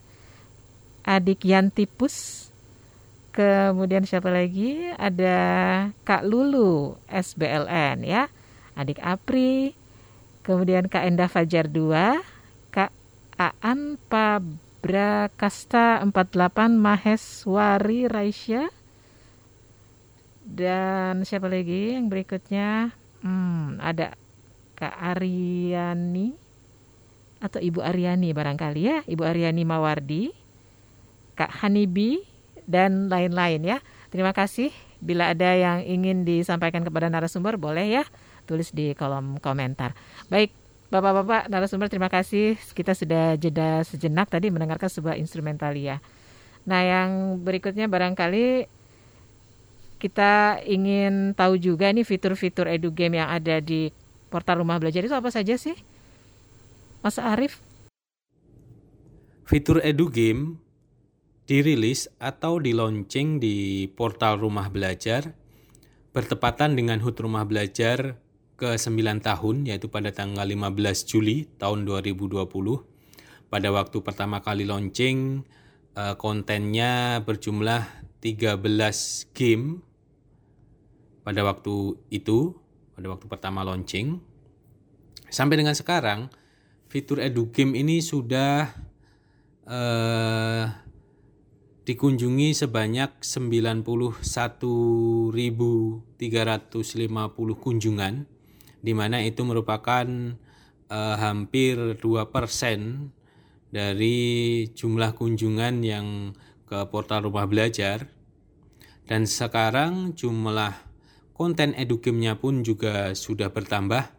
Adik 1.04 1.44
Yantipus, 1.44 2.48
Kemudian 3.38 4.02
siapa 4.02 4.34
lagi? 4.34 4.90
Ada 4.98 5.38
Kak 6.02 6.26
Lulu 6.26 6.98
SBLN 7.06 8.02
ya. 8.02 8.26
Adik 8.74 8.98
Apri. 8.98 9.78
Kemudian 10.42 10.90
Kak 10.90 11.06
Endah 11.06 11.30
Fajar 11.30 11.70
2, 11.70 12.18
Kak 12.74 12.90
Aan 13.38 13.94
Pabrakasta 14.10 16.02
48 16.02 16.74
Maheswari 16.74 18.10
Raisya. 18.10 18.66
Dan 20.42 21.22
siapa 21.22 21.46
lagi 21.46 21.94
yang 21.94 22.10
berikutnya? 22.10 22.90
Hmm, 23.22 23.78
ada 23.78 24.18
Kak 24.78 24.94
Aryani 24.94 26.38
atau 27.42 27.58
Ibu 27.58 27.82
Aryani 27.82 28.30
barangkali 28.30 28.80
ya, 28.82 28.98
Ibu 29.06 29.22
Aryani 29.26 29.62
Mawardi, 29.66 30.30
Kak 31.34 31.62
Hanibi, 31.62 32.22
dan 32.66 33.10
lain-lain 33.10 33.62
ya. 33.66 33.78
Terima 34.14 34.30
kasih. 34.30 34.70
Bila 35.02 35.34
ada 35.34 35.54
yang 35.54 35.82
ingin 35.82 36.22
disampaikan 36.22 36.82
kepada 36.86 37.10
narasumber 37.10 37.58
boleh 37.58 38.02
ya 38.02 38.04
tulis 38.46 38.72
di 38.72 38.96
kolom 38.96 39.38
komentar. 39.38 39.92
Baik, 40.32 40.50
Bapak-bapak 40.88 41.52
narasumber 41.52 41.92
terima 41.92 42.08
kasih. 42.08 42.56
Kita 42.72 42.96
sudah 42.96 43.36
jeda 43.36 43.84
sejenak 43.84 44.32
tadi 44.32 44.48
mendengarkan 44.48 44.88
sebuah 44.88 45.20
instrumentalia. 45.20 46.00
Nah, 46.64 46.80
yang 46.80 47.36
berikutnya 47.44 47.92
barangkali 47.92 48.64
kita 50.00 50.64
ingin 50.64 51.36
tahu 51.36 51.60
juga 51.60 51.92
nih 51.92 52.08
fitur-fitur 52.08 52.72
edu 52.72 52.88
game 52.88 53.20
yang 53.20 53.28
ada 53.28 53.60
di 53.60 53.92
portal 54.28 54.60
rumah 54.62 54.76
belajar 54.76 55.02
itu 55.04 55.16
apa 55.16 55.32
saja 55.32 55.56
sih? 55.56 55.74
Mas 57.00 57.16
Arif? 57.16 57.64
Fitur 59.48 59.80
edu 59.80 60.12
game 60.12 60.60
dirilis 61.48 62.12
atau 62.20 62.60
dilonceng 62.60 63.40
di 63.40 63.88
portal 63.88 64.36
Rumah 64.36 64.68
Belajar 64.68 65.32
bertepatan 66.12 66.76
dengan 66.76 67.00
HUT 67.00 67.16
Rumah 67.16 67.48
Belajar 67.48 68.20
ke 68.60 68.76
9 68.76 69.24
tahun 69.24 69.64
yaitu 69.64 69.88
pada 69.88 70.12
tanggal 70.12 70.44
15 70.44 71.08
Juli 71.08 71.48
tahun 71.56 71.88
2020. 71.88 72.44
Pada 73.48 73.68
waktu 73.72 73.98
pertama 74.04 74.44
kali 74.44 74.68
launching 74.68 75.40
eh, 75.96 76.14
kontennya 76.20 77.24
berjumlah 77.24 77.88
13 78.20 78.60
game 79.32 79.80
pada 81.24 81.40
waktu 81.48 81.96
itu, 82.12 82.52
pada 82.98 83.14
waktu 83.14 83.30
pertama 83.30 83.62
launching. 83.62 84.18
Sampai 85.30 85.54
dengan 85.54 85.78
sekarang 85.78 86.34
fitur 86.90 87.22
edu 87.22 87.54
game 87.54 87.78
ini 87.78 88.02
sudah 88.02 88.74
uh, 89.70 90.66
dikunjungi 91.86 92.58
sebanyak 92.58 93.22
91.350 93.22 93.86
kunjungan 97.62 98.14
di 98.82 98.92
mana 98.98 99.22
itu 99.22 99.46
merupakan 99.46 100.34
uh, 100.90 101.16
hampir 101.22 101.78
2% 102.02 103.70
dari 103.70 104.18
jumlah 104.74 105.14
kunjungan 105.14 105.86
yang 105.86 106.34
ke 106.66 106.82
portal 106.90 107.30
rumah 107.30 107.46
belajar 107.46 108.10
dan 109.06 109.22
sekarang 109.24 110.18
jumlah 110.18 110.87
konten 111.38 111.70
edugame-nya 111.78 112.34
pun 112.42 112.66
juga 112.66 113.14
sudah 113.14 113.54
bertambah 113.54 114.10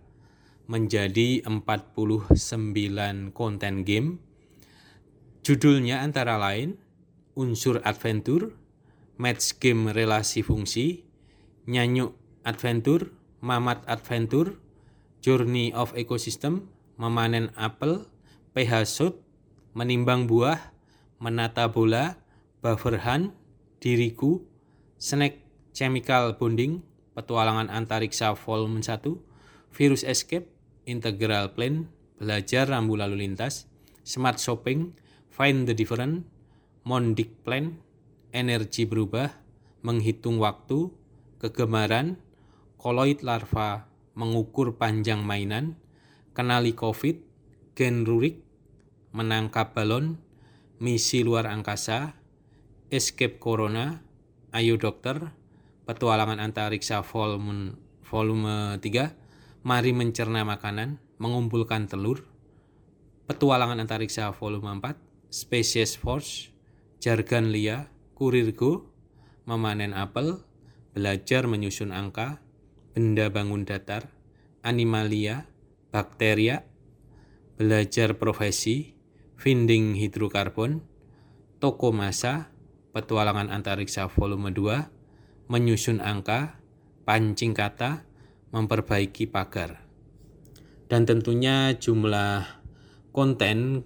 menjadi 0.71 1.43
49 1.43 2.31
konten 3.35 3.83
game. 3.83 4.23
Judulnya 5.43 5.99
antara 5.99 6.39
lain 6.39 6.79
unsur 7.35 7.83
adventure, 7.83 8.55
match 9.19 9.59
game 9.59 9.91
relasi 9.91 10.39
fungsi, 10.39 11.03
nyanyuk 11.67 12.15
adventure, 12.47 13.11
mamat 13.43 13.83
adventure, 13.83 14.55
journey 15.19 15.75
of 15.75 15.91
ecosystem, 15.99 16.71
memanen 16.95 17.51
apel, 17.59 18.07
pH 18.55 18.87
shot, 18.87 19.15
menimbang 19.75 20.23
buah, 20.27 20.71
menata 21.19 21.67
bola, 21.67 22.15
buffer 22.63 22.99
hunt, 23.03 23.35
diriku, 23.83 24.43
snack 24.99 25.39
chemical 25.75 26.35
bonding, 26.35 26.83
petualangan 27.19 27.67
antariksa 27.67 28.31
volume 28.31 28.79
1, 28.79 29.19
virus 29.75 30.07
escape, 30.07 30.47
integral 30.87 31.51
plan, 31.51 31.91
belajar 32.15 32.71
rambu 32.71 32.95
lalu 32.95 33.27
lintas, 33.27 33.67
smart 34.07 34.39
shopping, 34.39 34.95
find 35.27 35.67
the 35.67 35.75
different, 35.75 36.23
mondic 36.87 37.43
plan, 37.43 37.75
energi 38.31 38.87
berubah, 38.87 39.35
menghitung 39.83 40.39
waktu, 40.39 40.95
kegemaran, 41.43 42.15
koloid 42.79 43.19
larva, 43.19 43.91
mengukur 44.15 44.79
panjang 44.79 45.19
mainan, 45.19 45.75
kenali 46.31 46.71
COVID, 46.71 47.19
gen 47.75 48.07
rurik, 48.07 48.39
menangkap 49.11 49.75
balon, 49.75 50.23
misi 50.79 51.27
luar 51.27 51.51
angkasa, 51.51 52.15
escape 52.87 53.43
corona, 53.43 54.07
ayo 54.55 54.79
dokter, 54.79 55.35
petualangan 55.89 56.37
antariksa 56.37 57.01
volume, 57.01 57.73
volume 58.05 58.77
3, 58.77 59.65
mari 59.65 59.89
mencerna 59.89 60.45
makanan, 60.45 61.01
mengumpulkan 61.17 61.89
telur, 61.89 62.29
petualangan 63.25 63.81
antariksa 63.81 64.29
volume 64.37 64.69
4, 64.69 64.93
Species 65.33 65.97
Force, 65.97 66.53
jargon 67.01 67.49
lia, 67.49 67.89
kurirgo, 68.13 68.85
memanen 69.49 69.97
apel, 69.97 70.45
belajar 70.93 71.49
menyusun 71.49 71.89
angka, 71.89 72.37
benda 72.93 73.33
bangun 73.33 73.65
datar, 73.65 74.13
animalia, 74.61 75.49
bakteria, 75.89 76.69
belajar 77.57 78.21
profesi, 78.21 78.93
finding 79.41 79.97
hidrokarbon, 79.97 80.85
toko 81.57 81.89
masa, 81.89 82.53
petualangan 82.93 83.49
antariksa 83.49 84.05
volume 84.05 84.53
2, 84.53 84.98
menyusun 85.49 85.97
angka, 85.99 86.61
pancing 87.09 87.57
kata, 87.57 88.05
memperbaiki 88.53 89.25
pagar. 89.25 89.81
Dan 90.85 91.09
tentunya 91.09 91.73
jumlah 91.73 92.45
konten 93.09 93.81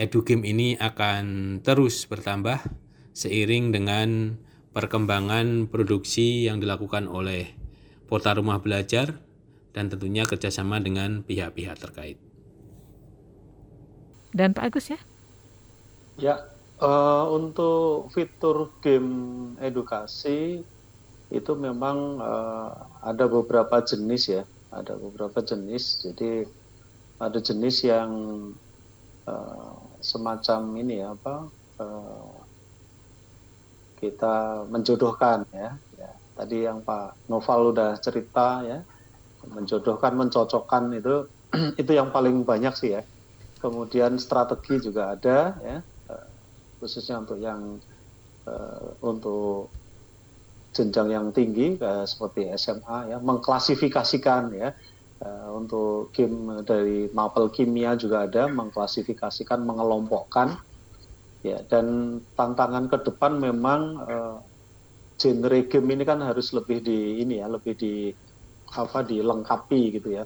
edugame 0.00 0.48
ini 0.48 0.80
akan 0.80 1.58
terus 1.60 2.08
bertambah 2.08 2.64
seiring 3.12 3.72
dengan 3.76 4.40
perkembangan 4.72 5.68
produksi 5.68 6.48
yang 6.48 6.60
dilakukan 6.60 7.04
oleh 7.04 7.52
Portal 8.08 8.40
Rumah 8.40 8.64
Belajar 8.64 9.20
dan 9.76 9.92
tentunya 9.92 10.24
kerjasama 10.24 10.80
dengan 10.80 11.20
pihak-pihak 11.20 11.76
terkait. 11.76 12.16
Dan 14.32 14.56
Pak 14.56 14.72
Agus 14.72 14.92
ya? 14.92 15.00
Ya, 16.18 16.36
uh, 16.78 17.26
untuk 17.32 18.10
fitur 18.14 18.70
game 18.80 19.54
edukasi 19.58 20.62
itu 21.28 21.52
memang 21.52 22.20
uh, 22.20 22.72
ada 23.04 23.28
beberapa 23.28 23.84
jenis 23.84 24.22
ya, 24.32 24.42
ada 24.72 24.96
beberapa 24.96 25.44
jenis. 25.44 26.04
Jadi 26.08 26.48
ada 27.20 27.38
jenis 27.38 27.84
yang 27.84 28.10
uh, 29.28 29.74
semacam 30.00 30.60
ini 30.78 31.04
ya 31.04 31.12
apa 31.12 31.50
uh, 31.82 32.32
kita 34.00 34.64
menjodohkan 34.72 35.44
ya. 35.52 35.76
ya. 36.00 36.10
Tadi 36.38 36.64
yang 36.64 36.80
Pak 36.86 37.28
Noval 37.28 37.74
udah 37.74 37.98
cerita 37.98 38.62
ya, 38.62 38.78
menjodohkan, 39.44 40.14
mencocokkan 40.16 40.96
itu 40.96 41.26
itu 41.82 41.92
yang 41.92 42.08
paling 42.08 42.46
banyak 42.46 42.72
sih 42.72 42.96
ya. 42.96 43.02
Kemudian 43.58 44.22
strategi 44.22 44.78
juga 44.78 45.18
ada 45.18 45.58
ya, 45.58 45.82
khususnya 46.78 47.18
untuk 47.18 47.38
yang 47.42 47.82
uh, 48.46 48.94
untuk 49.02 49.68
jenjang 50.78 51.08
yang 51.16 51.26
tinggi 51.34 51.74
uh, 51.82 52.06
seperti 52.06 52.54
SMA 52.62 52.98
ya, 53.14 53.18
mengklasifikasikan 53.18 54.44
ya. 54.54 54.70
Uh, 55.18 55.50
untuk 55.58 56.14
game 56.14 56.62
dari 56.62 57.10
mapel 57.10 57.50
kimia 57.50 57.98
juga 57.98 58.22
ada 58.30 58.46
mengklasifikasikan, 58.46 59.66
mengelompokkan 59.66 60.54
Ya, 61.46 61.62
dan 61.70 61.86
tantangan 62.34 62.90
ke 62.92 62.98
depan 63.06 63.32
memang 63.38 63.80
uh, 64.02 64.36
genre 65.20 65.58
game 65.70 65.88
ini 65.94 66.04
kan 66.10 66.18
harus 66.28 66.50
lebih 66.56 66.78
di 66.88 67.22
ini 67.22 67.38
ya, 67.42 67.46
lebih 67.46 67.74
di 67.82 68.10
apa 68.82 68.98
dilengkapi 69.10 69.80
gitu 69.96 70.08
ya. 70.18 70.24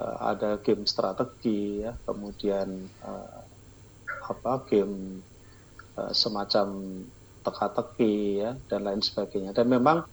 Uh, 0.00 0.16
ada 0.32 0.48
game 0.64 0.84
strategi 0.88 1.84
ya, 1.84 1.92
kemudian 2.06 2.68
uh, 3.04 3.40
apa 4.30 4.52
game 4.68 4.94
uh, 6.00 6.12
semacam 6.22 6.66
teka-teki 7.42 8.42
ya 8.42 8.50
dan 8.68 8.86
lain 8.86 9.02
sebagainya. 9.02 9.54
Dan 9.54 9.70
memang 9.70 10.04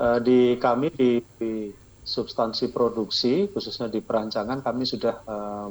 uh, 0.00 0.18
di 0.18 0.56
kami 0.56 0.90
di, 0.92 1.20
di 1.38 1.70
substansi 2.00 2.72
produksi 2.72 3.46
khususnya 3.52 3.86
di 3.86 4.00
perancangan 4.02 4.64
kami 4.64 4.82
sudah 4.88 5.14
uh, 5.28 5.70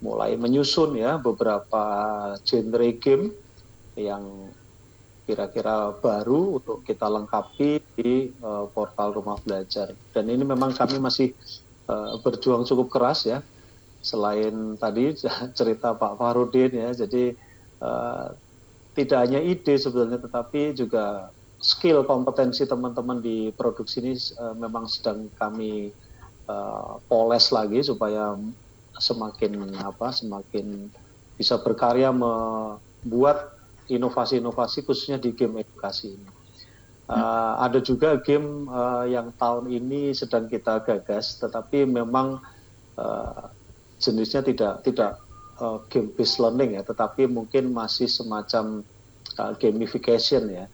mulai 0.00 0.32
menyusun 0.40 0.96
ya 0.96 1.20
beberapa 1.20 1.84
genre 2.40 2.88
game 2.96 3.36
yang 3.98 4.48
kira-kira 5.28 5.94
baru 5.94 6.58
untuk 6.58 6.82
kita 6.82 7.06
lengkapi 7.06 7.78
di 7.94 8.34
uh, 8.42 8.66
portal 8.72 9.14
rumah 9.14 9.38
belajar. 9.38 9.94
Dan 10.10 10.26
ini 10.26 10.42
memang 10.42 10.74
kami 10.74 10.98
masih 10.98 11.30
uh, 11.86 12.18
berjuang 12.18 12.66
cukup 12.66 12.90
keras 12.90 13.30
ya. 13.30 13.38
Selain 14.02 14.74
tadi 14.80 15.14
cerita 15.58 15.94
Pak 15.94 16.18
Farudin 16.18 16.72
ya, 16.74 16.90
jadi 16.96 17.36
uh, 17.78 18.34
tidak 19.00 19.24
hanya 19.24 19.40
ide 19.40 19.80
sebenarnya, 19.80 20.20
tetapi 20.20 20.76
juga 20.76 21.32
skill 21.60 22.04
kompetensi 22.04 22.64
teman-teman 22.64 23.20
di 23.20 23.52
produksi 23.52 24.00
ini 24.04 24.12
uh, 24.36 24.56
memang 24.56 24.88
sedang 24.88 25.28
kami 25.36 25.92
uh, 26.48 27.00
poles 27.08 27.52
lagi 27.52 27.80
supaya 27.84 28.36
semakin 29.00 29.72
apa 29.80 30.12
semakin 30.12 30.88
bisa 31.40 31.56
berkarya 31.60 32.12
membuat 32.12 33.56
inovasi-inovasi 33.88 34.84
khususnya 34.84 35.16
di 35.16 35.32
game 35.32 35.64
edukasi 35.64 36.12
ini. 36.12 36.28
Uh, 37.10 37.58
ada 37.58 37.82
juga 37.82 38.22
game 38.22 38.70
uh, 38.70 39.02
yang 39.02 39.34
tahun 39.34 39.66
ini 39.66 40.14
sedang 40.14 40.46
kita 40.46 40.78
gagas, 40.86 41.42
tetapi 41.42 41.82
memang 41.82 42.38
uh, 42.94 43.50
jenisnya 43.98 44.46
tidak 44.46 44.86
tidak 44.86 45.18
uh, 45.60 45.78
game 45.92 46.10
based 46.16 46.40
learning 46.40 46.80
ya, 46.80 46.82
tetapi 46.82 47.28
mungkin 47.28 47.70
masih 47.70 48.08
semacam 48.08 48.82
uh, 49.36 49.52
gamification 49.60 50.48
ya. 50.50 50.66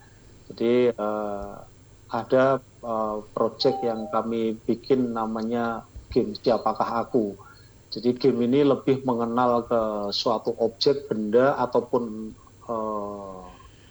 Jadi 0.46 0.94
uh, 0.94 1.60
ada 2.08 2.62
uh, 2.86 3.18
project 3.34 3.82
yang 3.82 4.06
kami 4.14 4.54
bikin 4.62 5.10
namanya 5.10 5.82
game 6.14 6.38
siapakah 6.38 7.02
aku 7.02 7.34
jadi 7.96 8.12
game 8.12 8.44
ini 8.44 8.60
lebih 8.66 9.06
mengenal 9.08 9.64
ke 9.64 9.80
suatu 10.12 10.52
objek, 10.58 11.08
benda 11.08 11.56
ataupun 11.56 12.34
uh, 12.68 13.40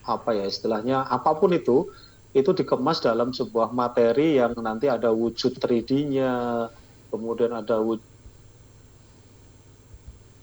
apa 0.05 0.29
ya 0.37 0.45
istilahnya 0.45 1.09
apa 1.09 1.33
pun 1.33 1.49
itu 1.55 1.89
itu 2.35 2.51
dikemas 2.53 3.01
dalam 3.01 3.33
sebuah 3.33 3.73
materi 3.73 4.37
yang 4.37 4.53
nanti 4.61 4.91
ada 4.91 5.09
wujud 5.09 5.57
3D-nya, 5.57 6.67
kemudian 7.09 7.55
ada 7.55 7.81
wujud 7.81 8.05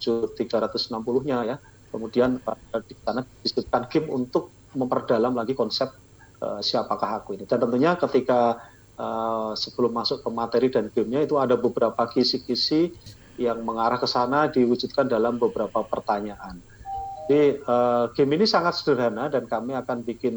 360-nya 0.02 1.38
ya. 1.46 1.56
Kemudian 1.92 2.40
di 2.88 2.94
sana 3.04 3.20
disebutkan 3.44 3.86
game 3.92 4.08
untuk 4.08 4.48
memperdalam 4.72 5.36
lagi 5.36 5.52
konsep 5.52 5.92
uh, 6.40 6.60
siapakah 6.64 7.20
aku 7.20 7.36
ini. 7.36 7.44
Dan 7.44 7.60
tentunya 7.60 7.92
ketika 8.00 8.56
uh, 8.96 9.52
sebelum 9.52 9.92
masuk 9.92 10.24
ke 10.24 10.30
materi 10.32 10.68
dan 10.72 10.88
gamenya 10.88 11.28
itu 11.28 11.36
ada 11.36 11.54
beberapa 11.54 12.08
kisi-kisi 12.08 12.96
yang 13.36 13.64
mengarah 13.64 14.00
ke 14.00 14.08
sana 14.08 14.48
diwujudkan 14.48 15.08
dalam 15.08 15.36
beberapa 15.36 15.84
pertanyaan. 15.84 16.60
Jadi 17.28 17.64
uh, 17.64 18.10
game 18.12 18.40
ini 18.40 18.44
sangat 18.44 18.76
sederhana 18.76 19.30
dan 19.30 19.46
kami 19.46 19.72
akan 19.78 20.04
bikin 20.04 20.36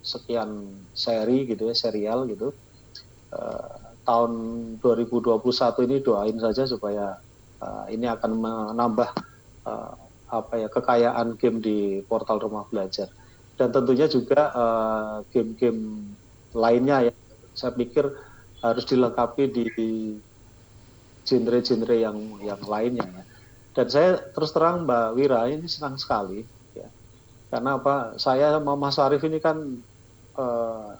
sekian 0.00 0.72
seri 0.94 1.44
gitu 1.44 1.68
ya, 1.68 1.74
serial 1.76 2.24
gitu. 2.30 2.54
Uh, 3.34 3.90
tahun 4.06 4.32
2021 4.80 5.86
ini 5.86 5.96
doain 6.00 6.36
saja 6.40 6.64
supaya 6.64 7.20
uh, 7.60 7.84
ini 7.92 8.08
akan 8.08 8.30
menambah 8.40 9.10
uh, 9.68 9.94
apa 10.30 10.54
ya 10.58 10.68
kekayaan 10.70 11.38
game 11.38 11.58
di 11.62 11.78
portal 12.06 12.38
rumah 12.42 12.66
belajar 12.70 13.10
dan 13.58 13.74
tentunya 13.74 14.06
juga 14.08 14.48
game-game 15.28 15.80
uh, 15.84 16.58
lainnya 16.58 17.10
ya 17.10 17.12
saya 17.54 17.76
pikir 17.76 18.08
harus 18.60 18.84
dilengkapi 18.88 19.44
di 19.52 19.66
genre-genre 21.24 21.96
yang 21.96 22.18
yang 22.40 22.60
lainnya 22.64 23.06
ya. 23.06 23.24
Dan 23.70 23.86
saya 23.86 24.10
terus 24.34 24.50
terang 24.50 24.82
Mbak 24.82 25.08
Wira 25.14 25.46
ini 25.46 25.70
senang 25.70 25.94
sekali 25.94 26.42
ya. 26.74 26.90
Karena 27.48 27.78
apa? 27.78 28.18
Saya 28.18 28.58
sama 28.58 28.74
Mas 28.74 28.98
Arief 28.98 29.22
ini 29.22 29.38
kan 29.38 29.56
eh, 30.34 30.90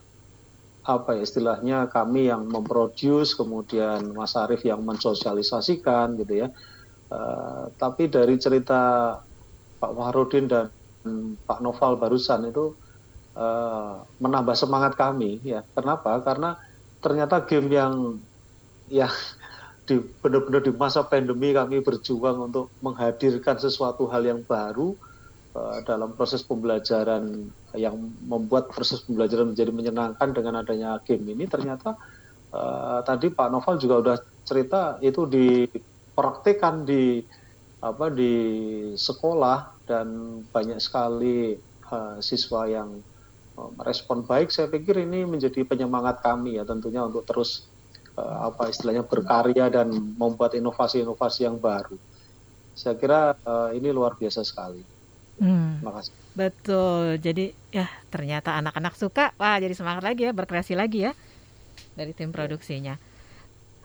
apa 0.80 1.16
ya 1.16 1.22
istilahnya 1.28 1.78
kami 1.92 2.32
yang 2.32 2.48
memproduce 2.48 3.36
kemudian 3.36 4.16
Mas 4.16 4.32
Arief 4.32 4.64
yang 4.64 4.80
mensosialisasikan 4.80 6.16
gitu 6.20 6.46
ya. 6.46 6.48
Eh, 7.10 7.64
tapi 7.76 8.08
dari 8.08 8.38
cerita 8.40 9.14
Pak 9.80 9.92
Wahrudin 9.92 10.46
dan 10.48 10.72
Pak 11.44 11.60
Noval 11.60 12.00
barusan 12.00 12.48
itu 12.48 12.76
eh, 13.36 13.94
menambah 14.20 14.56
semangat 14.56 14.96
kami 14.96 15.40
ya. 15.44 15.66
Kenapa? 15.76 16.20
Karena 16.24 16.56
ternyata 17.00 17.44
game 17.44 17.68
yang 17.72 17.94
yang 18.88 19.12
di 19.90 19.98
benar-benar 20.22 20.62
di 20.62 20.72
masa 20.74 21.02
pandemi 21.02 21.50
kami 21.50 21.82
berjuang 21.82 22.46
untuk 22.52 22.70
menghadirkan 22.78 23.58
sesuatu 23.58 24.06
hal 24.06 24.22
yang 24.22 24.46
baru 24.46 24.94
uh, 24.94 25.09
dalam 25.82 26.14
proses 26.14 26.46
pembelajaran 26.46 27.50
yang 27.74 27.96
membuat 28.22 28.70
proses 28.70 29.02
pembelajaran 29.02 29.50
menjadi 29.50 29.74
menyenangkan 29.74 30.30
dengan 30.30 30.62
adanya 30.62 31.02
game 31.02 31.26
ini 31.34 31.50
ternyata 31.50 31.98
uh, 32.54 33.02
tadi 33.02 33.34
Pak 33.34 33.50
Noval 33.50 33.82
juga 33.82 33.94
udah 33.98 34.16
cerita 34.46 35.02
itu 35.02 35.26
dipraktikkan 35.26 36.86
di 36.86 37.18
apa 37.82 38.12
di 38.12 38.34
sekolah 38.94 39.88
dan 39.90 40.38
banyak 40.54 40.78
sekali 40.78 41.58
uh, 41.90 42.22
siswa 42.22 42.70
yang 42.70 43.02
merespon 43.76 44.24
baik 44.24 44.54
saya 44.54 44.70
pikir 44.70 45.02
ini 45.02 45.26
menjadi 45.26 45.66
penyemangat 45.66 46.22
kami 46.22 46.56
ya 46.56 46.64
tentunya 46.64 47.02
untuk 47.02 47.26
terus 47.26 47.66
uh, 48.14 48.48
apa 48.48 48.70
istilahnya 48.70 49.02
berkarya 49.02 49.66
dan 49.66 49.90
membuat 50.14 50.54
inovasi-inovasi 50.54 51.44
yang 51.44 51.58
baru 51.58 51.98
saya 52.80 52.94
kira 52.96 53.36
uh, 53.44 53.70
ini 53.76 53.92
luar 53.92 54.16
biasa 54.16 54.40
sekali. 54.46 54.99
Hmm. 55.40 55.80
kasih. 55.80 56.12
Betul. 56.36 57.16
Jadi 57.18 57.56
ya 57.72 57.88
ternyata 58.12 58.60
anak-anak 58.60 58.94
suka. 58.94 59.32
Wah, 59.40 59.56
jadi 59.56 59.72
semangat 59.72 60.04
lagi 60.04 60.28
ya 60.28 60.32
berkreasi 60.36 60.76
lagi 60.76 61.08
ya 61.08 61.12
dari 61.96 62.12
tim 62.12 62.30
produksinya. 62.30 63.00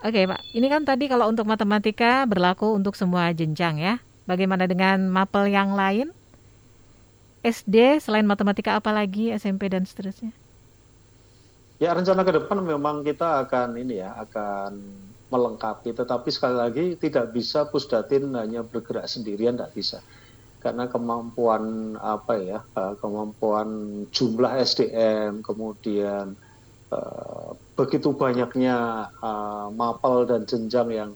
Oke, 0.03 0.27
Pak. 0.27 0.51
Ini 0.51 0.67
kan 0.67 0.83
tadi 0.83 1.07
kalau 1.07 1.31
untuk 1.31 1.47
matematika 1.47 2.27
berlaku 2.27 2.75
untuk 2.75 2.93
semua 2.99 3.31
jenjang 3.31 3.79
ya. 3.79 4.03
Bagaimana 4.27 4.67
dengan 4.67 5.07
mapel 5.07 5.47
yang 5.49 5.73
lain? 5.73 6.11
SD 7.45 8.01
selain 8.01 8.25
matematika 8.25 8.75
apa 8.75 8.89
lagi 8.89 9.29
SMP 9.31 9.69
dan 9.69 9.85
seterusnya? 9.85 10.33
Ya 11.77 11.93
rencana 11.93 12.25
ke 12.25 12.33
depan 12.33 12.57
memang 12.65 13.05
kita 13.05 13.45
akan 13.45 13.77
ini 13.77 14.01
ya 14.01 14.17
akan 14.17 14.81
melengkapi 15.29 15.93
tetapi 15.93 16.29
sekali 16.33 16.57
lagi 16.57 16.85
tidak 16.97 17.33
bisa 17.33 17.69
pusdatin 17.69 18.33
hanya 18.33 18.65
bergerak 18.65 19.05
sendirian 19.05 19.57
tidak 19.57 19.73
bisa 19.77 19.97
karena 20.65 20.89
kemampuan 20.89 21.93
apa 22.01 22.41
ya 22.41 22.59
eh, 22.65 22.93
kemampuan 22.97 23.69
jumlah 24.09 24.57
SDM 24.65 25.45
kemudian 25.45 26.33
uh, 26.89 27.53
begitu 27.77 28.17
banyaknya 28.17 29.09
uh, 29.21 29.69
mapel 29.69 30.25
dan 30.25 30.49
jenjang 30.49 30.89
yang 30.89 31.11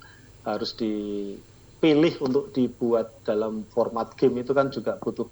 harus 0.45 0.77
dipilih 0.77 2.13
untuk 2.21 2.53
dibuat 2.53 3.09
dalam 3.25 3.65
format 3.73 4.13
game 4.13 4.45
itu 4.45 4.53
kan 4.53 4.69
juga 4.69 5.01
butuh 5.01 5.25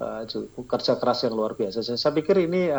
uh, 0.00 0.24
kerja 0.64 0.96
keras 0.96 1.28
yang 1.28 1.36
luar 1.36 1.52
biasa. 1.52 1.84
Saya, 1.84 2.00
saya 2.00 2.12
pikir 2.16 2.48
ini 2.48 2.72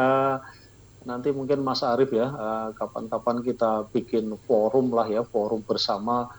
nanti 1.03 1.30
mungkin 1.36 1.61
Mas 1.61 1.84
Arief 1.84 2.15
ya 2.15 2.32
kapan-kapan 2.80 3.43
kita 3.43 3.91
bikin 3.91 4.34
forum 4.47 4.88
lah 4.95 5.03
ya 5.03 5.28
forum 5.28 5.59
bersama 5.67 6.32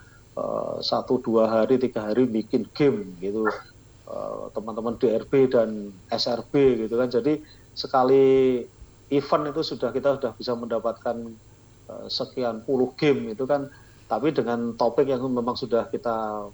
satu 0.80 1.20
dua 1.20 1.46
hari 1.52 1.76
tiga 1.76 2.08
hari 2.08 2.24
bikin 2.24 2.64
game 2.72 3.12
gitu 3.20 3.44
teman-teman 4.54 4.94
DRB 4.96 5.50
dan 5.50 5.90
SRB 6.10 6.86
gitu 6.86 6.94
kan 6.94 7.08
jadi 7.10 7.42
sekali 7.74 8.62
event 9.10 9.44
itu 9.50 9.62
sudah 9.62 9.90
kita 9.90 10.16
sudah 10.20 10.32
bisa 10.38 10.52
mendapatkan 10.54 11.16
uh, 11.90 12.06
sekian 12.06 12.62
puluh 12.62 12.94
game 12.94 13.34
itu 13.34 13.44
kan 13.44 13.68
tapi 14.06 14.30
dengan 14.30 14.76
topik 14.78 15.08
yang 15.08 15.24
memang 15.26 15.56
sudah 15.58 15.88
kita 15.90 16.48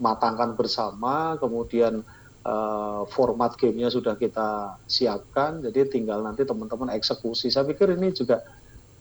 matangkan 0.00 0.56
bersama 0.56 1.36
kemudian 1.40 2.04
uh, 2.46 3.02
format 3.10 3.58
gamenya 3.58 3.90
sudah 3.90 4.14
kita 4.14 4.78
siapkan, 4.86 5.60
jadi 5.60 5.90
tinggal 5.90 6.22
nanti 6.22 6.46
teman-teman 6.46 6.94
eksekusi. 6.94 7.50
Saya 7.50 7.66
pikir 7.66 7.98
ini 7.98 8.14
juga 8.14 8.40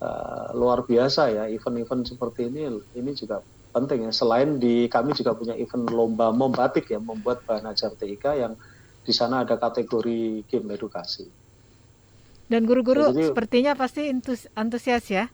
uh, 0.02 0.52
luar 0.58 0.84
biasa 0.84 1.30
ya, 1.30 1.43
event-event 1.46 2.10
seperti 2.10 2.50
ini, 2.50 2.82
ini 2.98 3.12
juga 3.14 3.46
penting 3.76 4.07
ya. 4.07 4.11
Selain 4.15 4.55
di 4.55 4.88
kami 4.88 5.11
juga 5.11 5.36
punya 5.36 5.51
event 5.59 5.91
lomba 5.91 6.32
membatik 6.32 6.88
ya, 6.88 6.99
membuat 7.03 7.43
bahan 7.43 7.67
ajar 7.76 7.91
TIK 7.91 8.26
yang 8.39 8.55
di 9.03 9.11
sana 9.11 9.43
ada 9.43 9.59
kategori 9.59 10.47
game 10.47 10.71
edukasi. 10.71 11.28
Dan 12.47 12.63
guru-guru 12.63 13.11
ya, 13.11 13.30
sepertinya 13.30 13.76
pasti 13.76 14.07
antusias 14.55 15.05
ya 15.11 15.28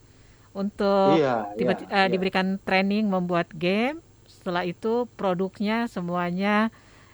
untuk 0.51 1.19
iya, 1.19 1.47
tiba, 1.55 1.75
iya, 1.77 1.85
uh, 1.87 2.07
iya. 2.07 2.11
diberikan 2.11 2.57
training 2.65 3.05
membuat 3.07 3.47
game. 3.53 4.01
Setelah 4.27 4.65
itu 4.65 5.05
produknya 5.19 5.85
semuanya 5.91 6.71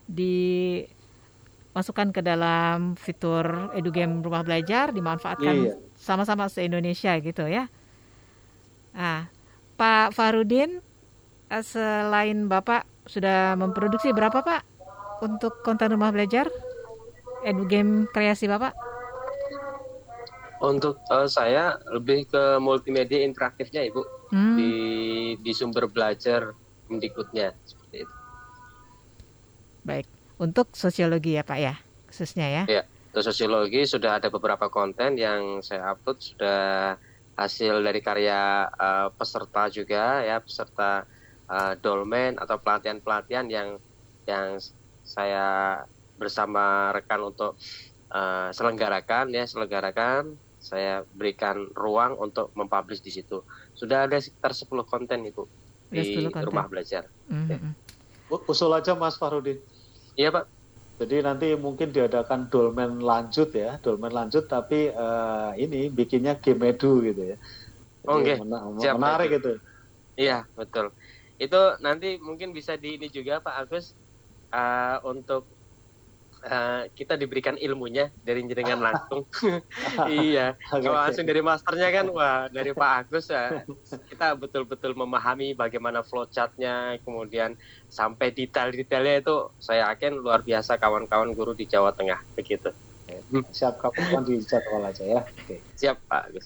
dimasukkan 0.08 0.88
ke 2.16 2.22
dalam 2.24 2.96
fitur 2.96 3.76
edugame 3.76 4.24
rumah 4.24 4.46
belajar 4.48 4.96
dimanfaatkan 4.96 5.56
iya. 5.68 5.76
sama-sama 6.00 6.48
se-Indonesia 6.48 7.12
gitu 7.20 7.50
ya. 7.50 7.68
Nah, 8.98 9.30
Pak 9.78 10.14
Farudin 10.18 10.82
selain 11.64 12.48
Bapak 12.52 12.84
sudah 13.08 13.56
memproduksi 13.56 14.12
berapa 14.12 14.44
Pak 14.44 14.62
untuk 15.24 15.64
konten 15.64 15.96
rumah 15.96 16.12
belajar 16.12 16.52
edugame 17.48 18.06
kreasi 18.12 18.46
Bapak? 18.52 18.76
Untuk 20.58 21.00
uh, 21.14 21.30
saya 21.30 21.78
lebih 21.94 22.28
ke 22.28 22.58
multimedia 22.58 23.22
interaktifnya 23.22 23.86
Ibu 23.88 24.02
hmm. 24.34 24.56
di 24.58 24.72
di 25.40 25.52
sumber 25.54 25.86
belajar 25.88 26.52
mendikutnya 26.90 27.54
seperti 27.64 28.04
itu. 28.04 28.16
Baik, 29.86 30.08
untuk 30.42 30.74
sosiologi 30.74 31.38
ya 31.38 31.46
Pak 31.46 31.60
ya, 31.62 31.78
khususnya 32.10 32.48
ya. 32.50 32.64
Iya, 32.66 32.84
untuk 33.14 33.24
sosiologi 33.24 33.86
sudah 33.86 34.18
ada 34.18 34.34
beberapa 34.34 34.68
konten 34.68 35.16
yang 35.16 35.62
saya 35.62 35.94
upload 35.94 36.18
sudah 36.20 36.98
hasil 37.38 37.86
dari 37.86 38.02
karya 38.02 38.66
uh, 38.66 39.14
peserta 39.14 39.70
juga 39.70 40.26
ya, 40.26 40.42
peserta 40.42 41.06
uh, 41.50 41.74
dolmen 41.80 42.40
atau 42.40 42.60
pelatihan-pelatihan 42.60 43.48
yang 43.52 43.80
yang 44.28 44.60
saya 45.08 45.82
bersama 46.20 46.92
rekan 46.92 47.24
untuk 47.24 47.56
uh, 48.12 48.52
selenggarakan 48.52 49.32
ya, 49.32 49.48
selenggarakan 49.48 50.36
saya 50.58 51.08
berikan 51.16 51.70
ruang 51.78 52.20
untuk 52.20 52.52
mempublish 52.58 53.00
di 53.00 53.14
situ. 53.14 53.40
Sudah 53.72 54.10
ada 54.10 54.20
sekitar 54.20 54.52
10 54.52 54.68
konten 54.84 55.24
Ibu 55.24 55.44
di 55.88 56.28
konten. 56.28 56.44
rumah 56.44 56.68
belajar. 56.68 57.08
Mm 57.32 57.48
-hmm. 57.48 57.48
ya. 57.48 57.60
Usul 58.52 58.76
aja 58.76 58.92
Mas 58.98 59.16
Farudin. 59.16 59.56
Iya 60.20 60.36
Pak. 60.36 60.46
Jadi 60.98 61.16
nanti 61.22 61.48
mungkin 61.54 61.94
diadakan 61.94 62.50
dolmen 62.50 63.06
lanjut 63.06 63.54
ya, 63.54 63.78
dolmen 63.86 64.10
lanjut 64.10 64.50
tapi 64.50 64.90
uh, 64.90 65.54
ini 65.54 65.94
bikinnya 65.94 66.42
game 66.42 66.74
edu 66.74 67.06
gitu 67.06 67.22
ya. 67.22 67.38
oh, 68.10 68.18
okay. 68.18 68.42
men 68.42 68.82
Siap, 68.82 68.98
menarik 68.98 69.38
itu. 69.38 69.62
Iya 70.18 70.50
betul. 70.58 70.90
Itu 71.38 71.78
nanti 71.80 72.18
mungkin 72.18 72.52
bisa 72.52 72.76
di 72.76 72.98
ini 72.98 73.08
juga 73.14 73.38
Pak 73.42 73.56
Agus 73.62 73.94
uh, 74.54 74.98
untuk 75.06 75.46
uh, 76.44 76.90
kita 76.94 77.14
diberikan 77.18 77.56
ilmunya 77.58 78.10
dari 78.26 78.46
jenengan 78.46 78.82
langsung. 78.82 79.26
iya, 80.10 80.58
kalau 80.70 80.98
langsung 80.98 81.26
dari 81.26 81.42
masternya 81.42 81.90
kan, 81.94 82.06
wah 82.10 82.50
dari 82.50 82.74
Pak 82.74 82.92
Agus 83.06 83.30
ya, 83.30 83.62
kita 84.10 84.34
betul-betul 84.34 84.98
memahami 84.98 85.54
bagaimana 85.54 86.02
flowchartnya, 86.02 86.98
kemudian 87.06 87.54
sampai 87.88 88.34
detail-detailnya 88.34 89.22
itu 89.22 89.54
saya 89.62 89.94
yakin 89.94 90.18
luar 90.18 90.42
biasa 90.42 90.82
kawan-kawan 90.82 91.32
guru 91.38 91.54
di 91.54 91.70
Jawa 91.70 91.94
Tengah 91.94 92.22
begitu. 92.34 92.74
Siap 93.32 93.80
kapan 93.80 94.24
di 94.24 94.40
jadwal 94.44 94.84
aja 94.88 95.04
ya. 95.04 95.22
Oke. 95.24 95.64
Siap 95.80 95.98
Pak 96.08 96.22
Agus. 96.32 96.46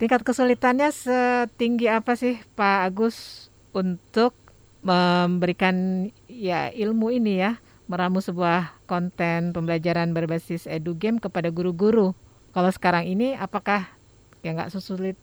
Tingkat 0.00 0.24
kesulitannya 0.24 0.88
setinggi 0.88 1.92
apa 1.92 2.16
sih 2.16 2.40
Pak 2.56 2.78
Agus 2.88 3.49
untuk 3.72 4.34
memberikan 4.80 6.08
ya 6.26 6.72
ilmu 6.72 7.12
ini 7.12 7.44
ya 7.44 7.60
meramu 7.90 8.22
sebuah 8.22 8.86
konten 8.86 9.50
pembelajaran 9.50 10.14
berbasis 10.14 10.70
edu 10.70 10.94
game 10.94 11.18
kepada 11.18 11.50
guru-guru. 11.50 12.14
Kalau 12.54 12.70
sekarang 12.70 13.06
ini 13.06 13.34
apakah 13.34 13.90
ya 14.46 14.54
nggak 14.54 14.72
sesulit 14.72 15.18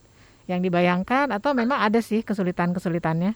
yang 0.47 0.63
dibayangkan 0.63 1.31
atau 1.31 1.51
memang 1.55 1.79
ada 1.79 1.99
sih 1.99 2.23
kesulitan-kesulitannya? 2.23 3.35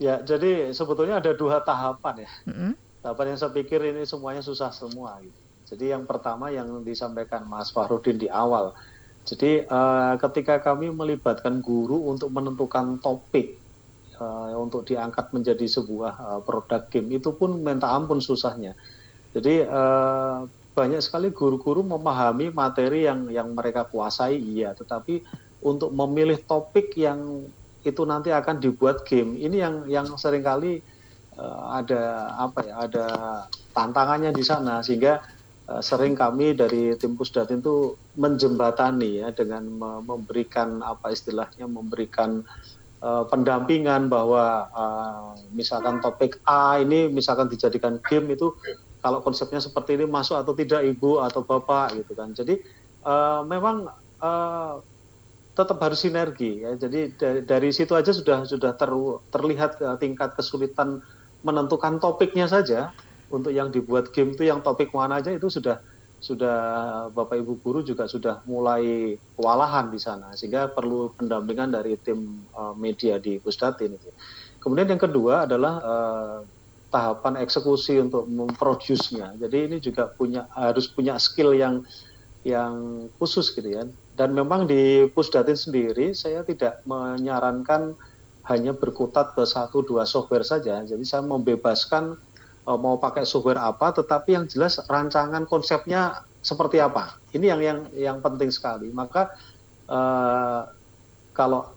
Ya, 0.00 0.20
jadi 0.20 0.74
sebetulnya 0.74 1.22
ada 1.22 1.32
dua 1.32 1.62
tahapan 1.62 2.26
ya. 2.26 2.30
Mm-hmm. 2.50 2.72
Tahapan 3.04 3.26
yang 3.32 3.38
saya 3.38 3.52
pikir 3.52 3.80
ini 3.84 4.02
semuanya 4.04 4.42
susah 4.44 4.72
semua. 4.72 5.20
Gitu. 5.22 5.38
Jadi 5.64 5.92
yang 5.96 6.04
pertama 6.04 6.52
yang 6.52 6.68
disampaikan 6.84 7.48
Mas 7.48 7.72
Fahrudin 7.72 8.20
di 8.20 8.28
awal. 8.28 8.76
Jadi 9.24 9.64
uh, 9.64 10.20
ketika 10.20 10.60
kami 10.60 10.92
melibatkan 10.92 11.64
guru 11.64 12.12
untuk 12.12 12.28
menentukan 12.28 13.00
topik 13.00 13.56
uh, 14.20 14.52
untuk 14.60 14.84
diangkat 14.84 15.32
menjadi 15.32 15.64
sebuah 15.64 16.14
uh, 16.20 16.40
produk 16.44 16.84
game 16.92 17.16
itu 17.16 17.32
pun 17.32 17.56
minta 17.56 17.88
ampun 17.88 18.20
susahnya. 18.20 18.76
Jadi 19.32 19.64
uh, 19.64 20.44
banyak 20.76 21.00
sekali 21.00 21.32
guru-guru 21.32 21.80
memahami 21.80 22.52
materi 22.52 23.08
yang 23.08 23.32
yang 23.32 23.56
mereka 23.56 23.88
kuasai 23.88 24.36
iya, 24.36 24.76
tetapi 24.76 25.24
untuk 25.64 25.88
memilih 25.96 26.44
topik 26.44 26.92
yang 27.00 27.48
itu 27.84 28.02
nanti 28.04 28.32
akan 28.32 28.60
dibuat 28.60 29.04
game 29.04 29.36
ini 29.36 29.60
yang 29.60 29.84
yang 29.88 30.06
sering 30.16 30.40
kali 30.40 30.80
uh, 31.36 31.80
ada 31.80 32.32
apa 32.36 32.60
ya 32.64 32.74
ada 32.88 33.06
tantangannya 33.76 34.32
di 34.32 34.44
sana 34.44 34.80
sehingga 34.80 35.20
sering 35.80 36.12
kami 36.12 36.52
dari 36.52 36.92
tim 37.00 37.16
pusdatin 37.16 37.64
itu 37.64 37.96
menjembatani 38.20 39.24
ya 39.24 39.32
dengan 39.32 39.64
memberikan 40.04 40.84
apa 40.84 41.08
istilahnya 41.08 41.64
memberikan 41.64 42.44
uh, 43.04 43.24
pendampingan 43.28 44.08
bahwa 44.08 44.68
uh, 44.72 45.32
misalkan 45.52 46.00
topik 46.00 46.40
A 46.48 46.80
ini 46.80 47.12
misalkan 47.12 47.52
dijadikan 47.52 48.00
game 48.00 48.32
itu 48.32 48.52
kalau 49.04 49.20
konsepnya 49.20 49.60
seperti 49.60 50.00
ini 50.00 50.08
masuk 50.08 50.40
atau 50.40 50.56
tidak 50.56 50.80
ibu 50.80 51.20
atau 51.20 51.44
bapak 51.44 51.92
gitu 52.00 52.16
kan. 52.16 52.32
Jadi 52.32 52.60
uh, 53.04 53.44
memang 53.44 53.92
uh, 54.24 54.80
tetap 55.52 55.76
harus 55.80 56.00
sinergi 56.00 56.64
ya. 56.64 56.76
Jadi 56.76 57.12
dari, 57.16 57.40
dari 57.44 57.70
situ 57.72 57.92
aja 57.92 58.10
sudah 58.12 58.48
sudah 58.48 58.72
ter, 58.76 58.90
terlihat 59.28 59.80
tingkat 60.00 60.36
kesulitan 60.36 61.04
menentukan 61.44 62.00
topiknya 62.00 62.48
saja 62.48 62.96
untuk 63.32 63.52
yang 63.52 63.72
dibuat 63.72 64.12
game 64.12 64.32
itu 64.36 64.48
yang 64.48 64.60
topik 64.60 64.92
mana 64.92 65.20
aja 65.20 65.32
itu 65.32 65.48
sudah 65.48 65.80
sudah 66.24 66.56
Bapak 67.12 67.36
Ibu 67.36 67.60
guru 67.60 67.84
juga 67.84 68.08
sudah 68.08 68.40
mulai 68.48 69.12
kewalahan 69.36 69.92
di 69.92 70.00
sana 70.00 70.32
sehingga 70.32 70.72
perlu 70.72 71.12
pendampingan 71.20 71.76
dari 71.76 72.00
tim 72.00 72.48
uh, 72.56 72.72
media 72.72 73.20
di 73.20 73.36
Pusdatin 73.36 73.92
itu. 73.92 74.08
Kemudian 74.56 74.88
yang 74.88 75.02
kedua 75.04 75.44
adalah 75.44 75.74
uh, 75.84 76.38
tahapan 76.88 77.44
eksekusi 77.44 78.00
untuk 78.00 78.24
memproduce-nya. 78.24 79.36
Jadi 79.36 79.56
ini 79.68 79.76
juga 79.84 80.08
punya 80.08 80.48
harus 80.56 80.88
punya 80.88 81.20
skill 81.20 81.52
yang 81.52 81.84
yang 82.40 83.04
khusus 83.20 83.52
gitu 83.52 83.68
ya. 83.68 83.84
Dan 84.16 84.32
memang 84.32 84.64
di 84.64 85.04
Pusdatin 85.12 85.60
sendiri 85.60 86.16
saya 86.16 86.40
tidak 86.40 86.80
menyarankan 86.88 87.92
hanya 88.48 88.72
berkutat 88.72 89.36
ke 89.36 89.44
satu 89.44 89.84
dua 89.84 90.08
software 90.08 90.44
saja. 90.44 90.80
Jadi 90.88 91.04
saya 91.04 91.20
membebaskan 91.20 92.16
uh, 92.66 92.78
mau 92.80 92.96
pakai 92.96 93.24
software 93.28 93.60
apa, 93.60 93.92
tetapi 93.92 94.36
yang 94.36 94.44
jelas 94.48 94.80
rancangan 94.88 95.44
konsepnya 95.44 96.24
seperti 96.44 96.80
apa. 96.80 97.16
Ini 97.32 97.56
yang 97.56 97.60
yang 97.60 97.78
yang 97.96 98.18
penting 98.20 98.52
sekali. 98.52 98.92
Maka 98.92 99.32
uh, 99.88 100.68
kalau 101.32 101.72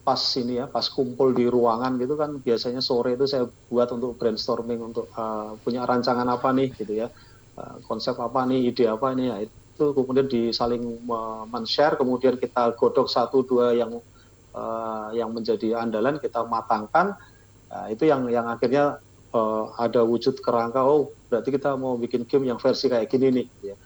pas 0.00 0.20
ini 0.40 0.58
ya, 0.58 0.66
pas 0.66 0.86
kumpul 0.88 1.36
di 1.36 1.44
ruangan 1.44 2.00
gitu 2.00 2.16
kan 2.16 2.40
biasanya 2.40 2.80
sore 2.80 3.14
itu 3.14 3.28
saya 3.28 3.44
buat 3.68 3.92
untuk 3.92 4.16
brainstorming 4.16 4.80
untuk 4.80 5.12
uh, 5.12 5.54
punya 5.60 5.84
rancangan 5.84 6.24
apa 6.24 6.50
nih 6.56 6.72
gitu 6.72 7.04
ya, 7.04 7.08
uh, 7.60 7.76
konsep 7.84 8.16
apa 8.16 8.48
nih, 8.48 8.72
ide 8.72 8.88
apa 8.88 9.12
nih 9.12 9.26
ya 9.28 9.36
itu 9.44 9.84
kemudian 9.92 10.28
disaling 10.28 11.04
men-share, 11.52 12.00
kemudian 12.00 12.40
kita 12.40 12.72
godok 12.76 13.08
satu 13.08 13.44
dua 13.44 13.76
yang 13.76 14.00
uh, 14.56 15.08
yang 15.12 15.32
menjadi 15.36 15.76
andalan 15.76 16.16
kita 16.16 16.44
matangkan, 16.48 17.16
uh, 17.68 17.86
itu 17.92 18.08
yang 18.08 18.24
yang 18.32 18.48
akhirnya 18.48 19.00
uh, 19.34 19.74
ada 19.78 20.02
wujud 20.02 20.38
kerangka 20.42 20.82
oh 20.82 21.10
berarti 21.30 21.54
kita 21.54 21.74
mau 21.78 21.94
bikin 21.98 22.26
game 22.26 22.50
yang 22.50 22.58
versi 22.58 22.90
kayak 22.90 23.10
gini 23.10 23.42
nih 23.42 23.46
ya. 23.72 23.76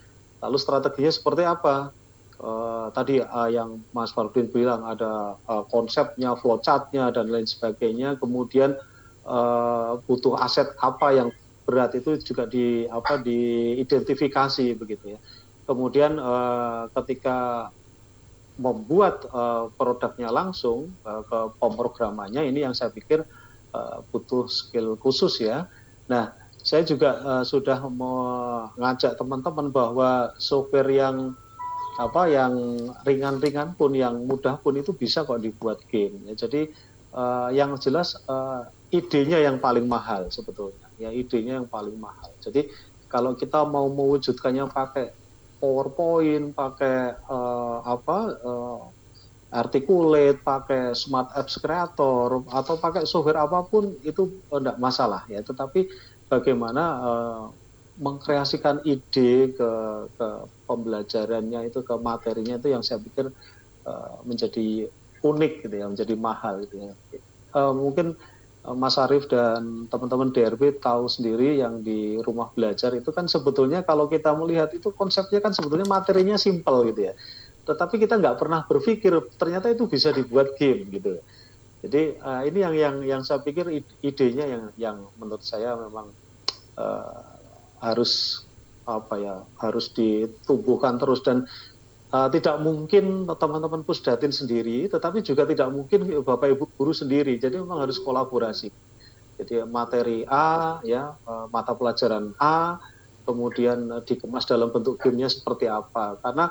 lalu 0.45 0.57
strateginya 0.61 1.13
seperti 1.13 1.43
apa? 1.45 1.93
Uh, 2.35 2.91
tadi 2.93 3.23
uh, 3.23 3.49
yang 3.49 3.81
Mas 3.95 4.11
Farbin 4.11 4.51
bilang 4.51 4.85
ada 4.85 5.39
uh, 5.49 5.65
konsepnya 5.71 6.35
flowchartnya 6.37 7.09
dan 7.15 7.31
lain 7.31 7.49
sebagainya. 7.49 8.21
Kemudian 8.21 8.77
uh, 9.25 9.97
butuh 10.05 10.37
aset 10.37 10.69
apa 10.83 11.15
yang 11.15 11.29
berat 11.65 11.97
itu 11.97 12.21
juga 12.21 12.45
di 12.45 12.85
apa 12.91 13.17
diidentifikasi 13.23 14.77
begitu 14.77 15.17
ya. 15.17 15.19
Kemudian 15.65 16.21
uh, 16.21 16.93
ketika 17.01 17.71
membuat 18.61 19.25
uh, 19.33 19.73
produknya 19.75 20.29
langsung 20.29 20.93
uh, 21.03 21.25
ke 21.25 21.39
pemrogramannya 21.59 22.45
ini 22.45 22.69
yang 22.69 22.77
saya 22.77 22.93
pikir 22.93 23.25
butuh 24.11 24.47
skill 24.47 24.95
khusus 25.01 25.43
ya. 25.43 25.67
Nah, 26.07 26.33
saya 26.65 26.81
juga 26.81 27.21
uh, 27.21 27.45
sudah 27.45 27.77
mengajak 27.93 29.21
teman-teman 29.21 29.69
bahwa 29.69 30.33
software 30.41 30.89
yang 30.89 31.37
apa 31.95 32.27
yang 32.27 32.53
ringan-ringan 33.07 33.79
pun 33.79 33.95
yang 33.95 34.27
mudah 34.27 34.59
pun 34.59 34.75
itu 34.75 34.91
bisa 34.97 35.23
kok 35.23 35.45
dibuat 35.45 35.85
game 35.93 36.25
ya. 36.27 36.35
Jadi 36.35 36.73
uh, 37.15 37.53
yang 37.55 37.79
jelas 37.79 38.19
uh, 38.27 38.67
idenya 38.91 39.39
yang 39.45 39.61
paling 39.61 39.87
mahal 39.87 40.27
sebetulnya. 40.33 40.89
Ya 40.99 41.13
idenya 41.13 41.63
yang 41.63 41.69
paling 41.71 41.95
mahal. 42.01 42.33
Jadi 42.43 42.67
kalau 43.07 43.39
kita 43.39 43.63
mau 43.63 43.87
mewujudkannya 43.87 44.67
pakai 44.75 45.15
PowerPoint, 45.63 46.51
pakai 46.57 47.15
uh, 47.31 47.79
apa 47.87 48.19
uh, 48.43 48.81
articulate, 49.55 50.43
pakai 50.43 50.93
smart 50.99 51.31
apps 51.39 51.63
creator 51.63 52.43
atau 52.51 52.75
pakai 52.75 53.07
software 53.07 53.39
apa 53.39 53.63
pun 53.63 53.95
itu 54.03 54.43
tidak 54.51 54.77
masalah 54.83 55.23
ya. 55.31 55.41
Tetapi 55.47 55.87
bagaimana 56.27 56.83
uh, 56.99 57.43
mengkreasikan 57.95 58.83
ide 58.83 59.55
ke, 59.55 59.71
ke 60.19 60.29
pembelajarannya 60.67 61.71
itu 61.71 61.87
ke 61.87 61.95
materinya 61.95 62.59
itu 62.59 62.75
yang 62.75 62.83
saya 62.83 62.99
pikir 62.99 63.31
uh, 63.87 64.19
menjadi 64.27 64.91
unik 65.23 65.53
gitu 65.71 65.75
ya, 65.79 65.87
menjadi 65.87 66.15
mahal 66.19 66.67
gitu 66.67 66.91
ya. 66.91 66.93
Uh, 67.55 67.71
mungkin 67.71 68.19
Mas 68.65 68.97
Arief 68.97 69.29
dan 69.29 69.85
teman-teman 69.93 70.33
DRB 70.33 70.81
tahu 70.81 71.05
sendiri 71.05 71.61
yang 71.61 71.85
di 71.85 72.17
rumah 72.25 72.49
belajar 72.57 72.97
itu 72.97 73.13
kan 73.13 73.29
sebetulnya 73.29 73.85
kalau 73.85 74.09
kita 74.09 74.33
melihat 74.33 74.73
itu 74.73 74.89
konsepnya 74.97 75.45
kan 75.45 75.53
sebetulnya 75.53 75.85
materinya 75.85 76.41
simpel 76.41 76.89
gitu 76.89 77.13
ya 77.13 77.15
tetapi 77.65 77.97
kita 77.97 78.21
nggak 78.21 78.37
pernah 78.37 78.63
berpikir 78.69 79.13
ternyata 79.41 79.73
itu 79.73 79.89
bisa 79.89 80.13
dibuat 80.13 80.55
game 80.61 80.87
gitu. 80.93 81.19
Jadi 81.85 82.17
uh, 82.17 82.43
ini 82.49 82.59
yang 82.65 82.75
yang 82.77 82.97
yang 83.05 83.23
saya 83.25 83.45
pikir 83.45 83.69
idenya 84.01 84.45
yang 84.49 84.65
yang 84.81 84.97
menurut 85.21 85.45
saya 85.45 85.77
memang 85.77 86.09
uh, 86.81 87.21
harus 87.85 88.45
apa 88.89 89.15
ya 89.21 89.37
harus 89.61 89.93
ditumbuhkan 89.93 90.97
terus. 90.97 91.21
Dan 91.21 91.45
uh, 92.09 92.29
tidak 92.33 92.57
mungkin 92.65 93.29
teman-teman 93.29 93.85
pusdatin 93.85 94.33
sendiri 94.33 94.89
tetapi 94.89 95.21
juga 95.21 95.45
tidak 95.45 95.69
mungkin 95.73 96.09
bapak 96.25 96.57
ibu 96.57 96.65
guru 96.73 96.97
sendiri. 96.97 97.37
Jadi 97.37 97.61
memang 97.61 97.85
harus 97.85 98.01
kolaborasi. 98.01 98.73
Jadi 99.35 99.61
materi 99.69 100.25
A 100.25 100.81
ya 100.89 101.13
uh, 101.29 101.53
mata 101.53 101.77
pelajaran 101.77 102.33
A 102.41 102.81
kemudian 103.29 103.93
dikemas 104.09 104.49
dalam 104.49 104.73
bentuk 104.73 104.97
gamenya 105.01 105.29
seperti 105.29 105.69
apa. 105.69 106.17
Karena 106.21 106.49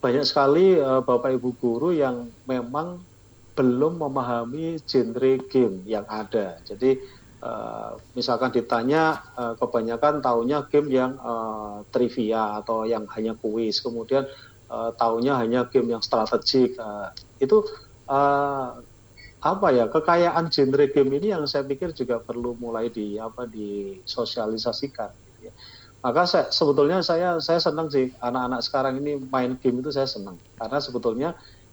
banyak 0.00 0.24
sekali 0.24 0.80
uh, 0.80 1.04
Bapak 1.04 1.36
Ibu 1.36 1.50
guru 1.60 1.92
yang 1.92 2.32
memang 2.48 3.04
belum 3.52 4.00
memahami 4.00 4.80
genre 4.88 5.32
game 5.52 5.84
yang 5.84 6.08
ada. 6.08 6.56
Jadi 6.64 6.96
uh, 7.44 8.00
misalkan 8.16 8.48
ditanya 8.56 9.20
uh, 9.36 9.54
kebanyakan 9.60 10.24
tahunya 10.24 10.64
game 10.72 10.88
yang 10.88 11.20
uh, 11.20 11.84
trivia 11.92 12.64
atau 12.64 12.88
yang 12.88 13.04
hanya 13.12 13.36
kuis, 13.36 13.84
kemudian 13.84 14.24
uh, 14.72 14.90
tahunya 14.96 15.36
hanya 15.36 15.68
game 15.68 15.92
yang 15.92 16.00
strategik. 16.00 16.80
Uh, 16.80 17.12
itu 17.36 17.60
uh, 18.08 18.80
apa 19.40 19.68
ya 19.72 19.88
kekayaan 19.88 20.48
genre 20.48 20.84
game 20.88 21.12
ini 21.16 21.32
yang 21.36 21.44
saya 21.44 21.64
pikir 21.64 21.92
juga 21.92 22.20
perlu 22.20 22.56
mulai 22.56 22.88
di 22.88 23.20
apa 23.20 23.44
disosialisasikan. 23.44 25.12
Maka 26.00 26.24
saya, 26.24 26.46
sebetulnya 26.48 27.04
saya 27.04 27.36
saya 27.44 27.60
senang 27.60 27.92
sih. 27.92 28.08
Anak-anak 28.24 28.60
sekarang 28.64 29.04
ini 29.04 29.20
main 29.20 29.60
game 29.60 29.84
itu 29.84 29.92
saya 29.92 30.08
senang. 30.08 30.40
Karena 30.56 30.80
sebetulnya 30.80 31.30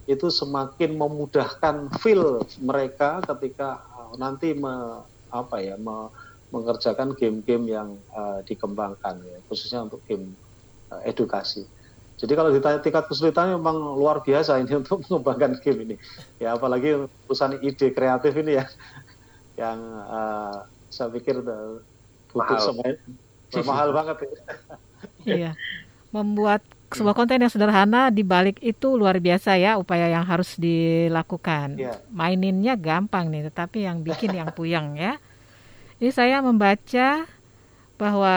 itu 0.07 0.27
semakin 0.27 0.99
memudahkan 0.99 1.95
feel 2.03 2.43
mereka 2.59 3.23
ketika 3.23 3.83
uh, 3.95 4.15
nanti 4.19 4.51
me, 4.51 5.03
apa 5.31 5.63
ya 5.63 5.79
me, 5.79 6.11
mengerjakan 6.51 7.15
game-game 7.15 7.71
yang 7.71 7.89
uh, 8.11 8.43
dikembangkan 8.43 9.23
ya. 9.23 9.39
Khususnya 9.47 9.87
untuk 9.87 10.03
game 10.03 10.35
uh, 10.91 10.99
edukasi. 11.07 11.63
Jadi 12.17 12.33
kalau 12.33 12.49
ditanya 12.51 12.83
tingkat 12.83 13.07
kesulitannya 13.07 13.55
memang 13.55 13.95
luar 13.95 14.19
biasa 14.19 14.59
ini 14.59 14.75
untuk 14.83 15.07
mengembangkan 15.07 15.55
game 15.63 15.79
ini. 15.87 15.95
Ya 16.43 16.51
apalagi 16.59 17.07
urusan 17.31 17.63
ide 17.63 17.95
kreatif 17.95 18.35
ini 18.35 18.59
ya. 18.59 18.67
Yang 19.61 19.79
uh, 20.11 20.55
saya 20.91 21.07
pikir 21.15 21.39
uh, 21.47 21.79
butuh 22.35 22.75
wow 22.75 23.26
mahal 23.63 23.89
banget 23.95 24.17
ya. 24.23 24.31
iya 25.25 25.51
membuat 26.11 26.63
sebuah 26.87 27.15
konten 27.15 27.43
yang 27.43 27.51
sederhana 27.51 28.07
di 28.07 28.23
balik 28.23 28.63
itu 28.63 28.95
luar 28.95 29.19
biasa 29.19 29.59
ya 29.59 29.75
upaya 29.75 30.07
yang 30.07 30.23
harus 30.23 30.55
dilakukan. 30.55 31.75
Yeah. 31.75 31.99
Maininnya 32.15 32.79
gampang 32.79 33.27
nih, 33.27 33.51
tetapi 33.51 33.83
yang 33.83 34.07
bikin 34.07 34.31
yang 34.31 34.55
puyeng 34.55 34.95
ya. 34.95 35.19
Ini 35.99 36.09
saya 36.15 36.39
membaca 36.39 37.27
bahwa 37.99 38.35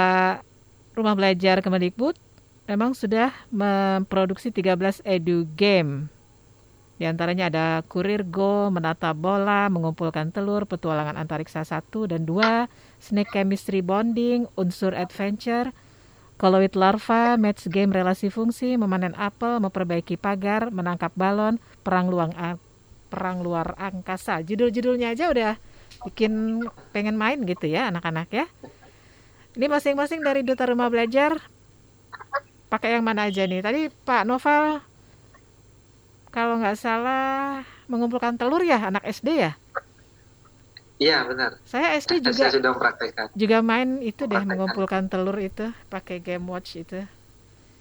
Rumah 0.98 1.14
Belajar 1.14 1.62
Kemendikbud 1.62 2.18
memang 2.66 2.96
sudah 2.98 3.30
memproduksi 3.54 4.50
13 4.50 5.06
edu 5.06 5.46
game. 5.54 6.10
Di 6.98 7.08
antaranya 7.08 7.48
ada 7.48 7.66
kurir 7.86 8.26
go, 8.26 8.68
menata 8.68 9.14
bola, 9.14 9.70
mengumpulkan 9.72 10.34
telur, 10.34 10.66
petualangan 10.66 11.16
antariksa 11.16 11.62
1 11.64 12.10
dan 12.10 12.26
2, 12.26 12.66
snake 13.00 13.32
chemistry 13.32 13.80
bonding, 13.80 14.46
unsur 14.54 14.92
adventure, 14.92 15.72
Coloid 16.40 16.72
larva, 16.72 17.36
match 17.36 17.68
game 17.68 17.92
relasi 17.92 18.32
fungsi, 18.32 18.80
memanen 18.80 19.12
apel, 19.20 19.60
memperbaiki 19.60 20.16
pagar, 20.16 20.72
menangkap 20.72 21.12
balon, 21.12 21.60
perang 21.84 22.08
luang 22.08 22.32
perang 23.12 23.44
luar 23.44 23.76
angkasa. 23.76 24.40
Judul-judulnya 24.40 25.12
aja 25.12 25.28
udah 25.28 25.60
bikin 26.08 26.64
pengen 26.96 27.20
main 27.20 27.44
gitu 27.44 27.68
ya 27.68 27.92
anak-anak 27.92 28.32
ya. 28.32 28.48
Ini 29.52 29.68
masing-masing 29.68 30.24
dari 30.24 30.40
duta 30.40 30.64
rumah 30.64 30.88
belajar 30.88 31.44
pakai 32.72 32.96
yang 32.96 33.04
mana 33.04 33.28
aja 33.28 33.44
nih? 33.44 33.60
Tadi 33.60 33.92
Pak 33.92 34.24
Novel 34.24 34.80
kalau 36.32 36.56
nggak 36.56 36.78
salah 36.80 37.68
mengumpulkan 37.84 38.40
telur 38.40 38.64
ya 38.64 38.80
anak 38.80 39.04
SD 39.04 39.44
ya? 39.44 39.59
Iya 41.00 41.24
benar. 41.24 41.56
Saya 41.64 41.96
SD 41.96 42.20
juga. 42.28 42.44
Saya 42.44 42.60
sudah 42.60 42.70
mempraktekkan. 42.76 43.26
Juga 43.32 43.64
main 43.64 44.04
itu 44.04 44.28
deh 44.28 44.44
mengumpulkan 44.44 45.08
telur 45.08 45.40
itu 45.40 45.72
pakai 45.88 46.20
game 46.20 46.44
watch 46.44 46.76
itu, 46.76 47.00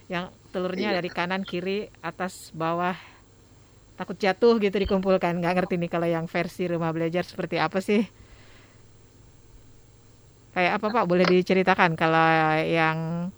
yang 0.08 0.32
telurnya 0.56 0.96
iya. 0.96 0.98
dari 1.04 1.12
kanan 1.12 1.44
kiri 1.44 1.92
atas 2.00 2.50
bawah 2.56 2.96
takut 4.00 4.16
jatuh 4.16 4.56
gitu 4.64 4.72
dikumpulkan. 4.80 5.36
Nggak 5.36 5.54
ngerti 5.60 5.76
nih 5.76 5.92
kalau 5.92 6.08
yang 6.08 6.26
versi 6.32 6.64
rumah 6.72 6.96
belajar 6.96 7.28
seperti 7.28 7.60
apa 7.60 7.84
sih? 7.84 8.08
Kayak 10.56 10.80
apa 10.80 10.88
Pak? 10.88 11.06
Boleh 11.06 11.28
diceritakan 11.28 12.00
kalau 12.00 12.32
yang 12.64 13.30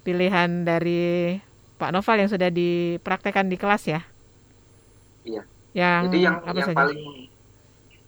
pilihan 0.00 0.64
dari 0.64 1.36
Pak 1.76 1.92
Noval 1.92 2.24
yang 2.24 2.30
sudah 2.32 2.48
dipraktekkan 2.48 3.46
di 3.52 3.56
kelas 3.60 3.84
ya? 3.92 4.00
Iya. 5.28 5.42
Yang 5.76 6.02
Jadi 6.08 6.18
yang, 6.24 6.36
apa 6.40 6.60
yang 6.60 6.70
saja? 6.72 6.78
paling 6.80 7.25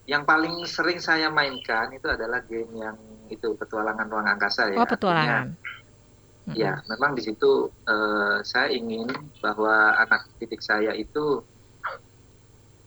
yang 0.08 0.24
paling 0.24 0.64
sering 0.64 0.96
saya 1.04 1.28
mainkan 1.28 1.92
itu 1.92 2.08
adalah 2.08 2.40
game 2.48 2.72
yang 2.80 2.96
itu 3.28 3.52
petualangan 3.52 4.08
ruang 4.08 4.24
angkasa 4.24 4.72
ya. 4.72 4.80
Oh, 4.80 4.88
petualangan. 4.88 5.52
Artinya, 5.52 6.56
ya, 6.56 6.72
memang 6.88 7.12
di 7.12 7.28
situ 7.28 7.68
uh, 7.68 8.40
saya 8.40 8.72
ingin 8.72 9.04
bahwa 9.44 10.00
anak 10.00 10.32
didik 10.40 10.64
saya 10.64 10.96
itu 10.96 11.44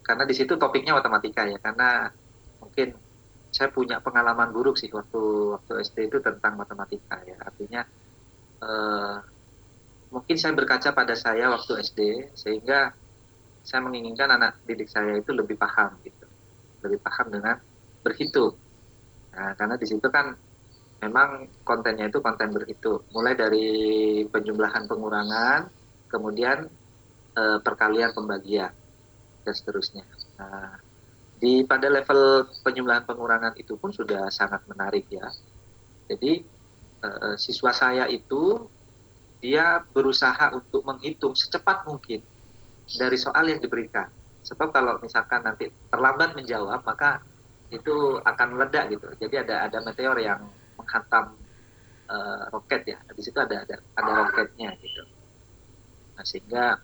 karena 0.02 0.26
di 0.26 0.34
situ 0.34 0.58
topiknya 0.58 0.98
matematika 0.98 1.46
ya, 1.46 1.62
karena 1.62 2.10
mungkin 2.58 2.98
saya 3.54 3.70
punya 3.70 4.02
pengalaman 4.02 4.50
buruk 4.50 4.82
sih 4.82 4.90
waktu 4.90 5.22
waktu 5.62 5.74
SD 5.86 6.10
itu 6.10 6.18
tentang 6.26 6.58
matematika 6.58 7.22
ya. 7.22 7.38
Artinya 7.38 7.86
uh, 8.66 9.22
mungkin 10.10 10.42
saya 10.42 10.58
berkaca 10.58 10.90
pada 10.90 11.14
saya 11.14 11.54
waktu 11.54 11.86
SD 11.86 12.34
sehingga 12.34 12.98
saya 13.62 13.86
menginginkan 13.86 14.26
anak 14.34 14.58
didik 14.66 14.90
saya 14.90 15.22
itu 15.22 15.30
lebih 15.38 15.54
paham 15.54 15.94
gitu 16.02 16.21
lebih 16.82 17.00
paham 17.02 17.30
dengan 17.30 17.56
berhitung. 18.02 18.58
Nah, 19.32 19.56
karena 19.56 19.76
di 19.80 19.88
situ 19.88 20.08
kan 20.12 20.36
memang 21.02 21.50
kontennya 21.66 22.10
itu 22.10 22.22
konten 22.22 22.54
berhitung, 22.54 23.02
mulai 23.10 23.34
dari 23.34 23.70
penjumlahan 24.30 24.86
pengurangan, 24.86 25.66
kemudian 26.12 26.70
e, 27.34 27.44
perkalian 27.64 28.14
pembagian 28.14 28.70
dan 29.42 29.54
seterusnya. 29.54 30.06
Nah, 30.38 30.78
di 31.42 31.66
pada 31.66 31.90
level 31.90 32.46
penjumlahan 32.62 33.10
pengurangan 33.10 33.58
itu 33.58 33.74
pun 33.82 33.90
sudah 33.90 34.30
sangat 34.30 34.62
menarik 34.70 35.10
ya. 35.10 35.26
Jadi 36.06 36.46
e, 37.02 37.10
siswa 37.42 37.74
saya 37.74 38.06
itu 38.06 38.70
dia 39.42 39.82
berusaha 39.82 40.54
untuk 40.54 40.86
menghitung 40.86 41.34
secepat 41.34 41.82
mungkin 41.90 42.22
dari 42.94 43.18
soal 43.18 43.50
yang 43.50 43.58
diberikan 43.58 44.06
sebab 44.52 44.76
kalau 44.76 45.00
misalkan 45.00 45.40
nanti 45.48 45.72
terlambat 45.88 46.36
menjawab 46.36 46.84
maka 46.84 47.24
itu 47.72 48.20
akan 48.20 48.48
meledak 48.60 48.92
gitu. 48.92 49.08
Jadi 49.16 49.48
ada 49.48 49.72
ada 49.72 49.80
meteor 49.80 50.20
yang 50.20 50.44
menghantam 50.76 51.40
uh, 52.12 52.52
roket 52.52 52.84
ya. 52.84 53.00
Di 53.16 53.24
situ 53.24 53.40
ada 53.40 53.64
ada 53.64 53.80
ada 53.96 54.12
roketnya 54.28 54.76
gitu. 54.84 55.08
Nah 56.20 56.26
sehingga 56.28 56.76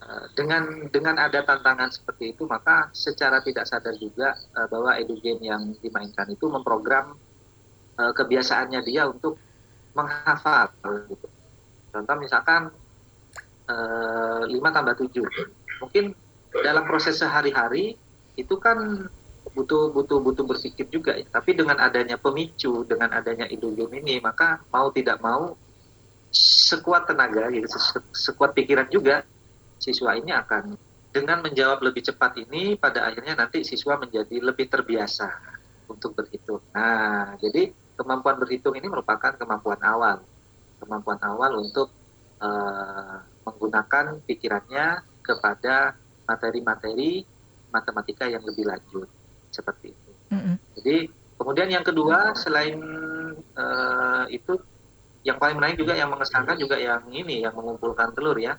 uh, 0.00 0.26
dengan 0.32 0.88
dengan 0.88 1.20
ada 1.20 1.44
tantangan 1.44 1.92
seperti 1.92 2.32
itu 2.32 2.48
maka 2.48 2.88
secara 2.96 3.44
tidak 3.44 3.68
sadar 3.68 3.92
juga 4.00 4.32
uh, 4.56 4.64
bahwa 4.72 4.96
edu 4.96 5.20
game 5.20 5.44
yang 5.44 5.76
dimainkan 5.84 6.32
itu 6.32 6.48
memprogram 6.48 7.12
uh, 8.00 8.12
kebiasaannya 8.16 8.80
dia 8.88 9.04
untuk 9.04 9.36
menghafal 9.92 10.70
gitu. 11.10 11.26
contoh 11.90 12.16
misalkan 12.22 12.70
5 13.66 14.46
tambah 14.54 14.94
7 14.98 15.18
mungkin 15.82 16.14
dalam 16.50 16.84
proses 16.86 17.22
sehari-hari 17.22 17.94
itu 18.34 18.54
kan 18.58 19.06
butuh 19.54 19.90
butuh 19.90 20.18
butuh 20.22 20.44
berpikir 20.46 20.86
juga 20.90 21.14
ya. 21.18 21.26
Tapi 21.26 21.54
dengan 21.54 21.78
adanya 21.78 22.18
pemicu, 22.18 22.86
dengan 22.86 23.10
adanya 23.14 23.46
game 23.46 23.94
ini, 24.02 24.18
maka 24.22 24.62
mau 24.70 24.90
tidak 24.94 25.18
mau 25.22 25.54
sekuat 26.30 27.10
tenaga, 27.10 27.50
gitu, 27.50 27.66
sekuat 28.14 28.54
pikiran 28.54 28.86
juga 28.86 29.26
siswa 29.82 30.14
ini 30.14 30.30
akan 30.30 30.78
dengan 31.10 31.42
menjawab 31.42 31.82
lebih 31.82 32.06
cepat 32.06 32.38
ini 32.46 32.78
pada 32.78 33.10
akhirnya 33.10 33.34
nanti 33.34 33.66
siswa 33.66 33.98
menjadi 33.98 34.38
lebih 34.38 34.70
terbiasa 34.70 35.26
untuk 35.90 36.14
berhitung. 36.14 36.62
Nah, 36.70 37.34
jadi 37.42 37.74
kemampuan 37.98 38.38
berhitung 38.38 38.78
ini 38.78 38.86
merupakan 38.86 39.34
kemampuan 39.34 39.82
awal, 39.82 40.22
kemampuan 40.78 41.18
awal 41.26 41.58
untuk 41.58 41.90
uh, 42.38 43.18
menggunakan 43.42 44.22
pikirannya 44.22 45.02
kepada 45.26 45.98
materi-materi 46.30 47.26
matematika 47.74 48.30
yang 48.30 48.46
lebih 48.46 48.70
lanjut 48.70 49.10
seperti 49.50 49.90
itu. 49.90 50.10
Mm-hmm. 50.30 50.54
Jadi 50.78 50.96
kemudian 51.34 51.68
yang 51.74 51.82
kedua 51.82 52.38
selain 52.38 52.78
uh, 53.58 54.24
itu 54.30 54.54
yang 55.26 55.36
paling 55.36 55.58
menarik 55.58 55.76
juga 55.76 55.98
yang 55.98 56.08
mengesankan 56.08 56.56
juga 56.56 56.78
yang 56.78 57.02
ini 57.10 57.42
yang 57.42 57.54
mengumpulkan 57.58 58.14
telur 58.14 58.38
ya. 58.38 58.54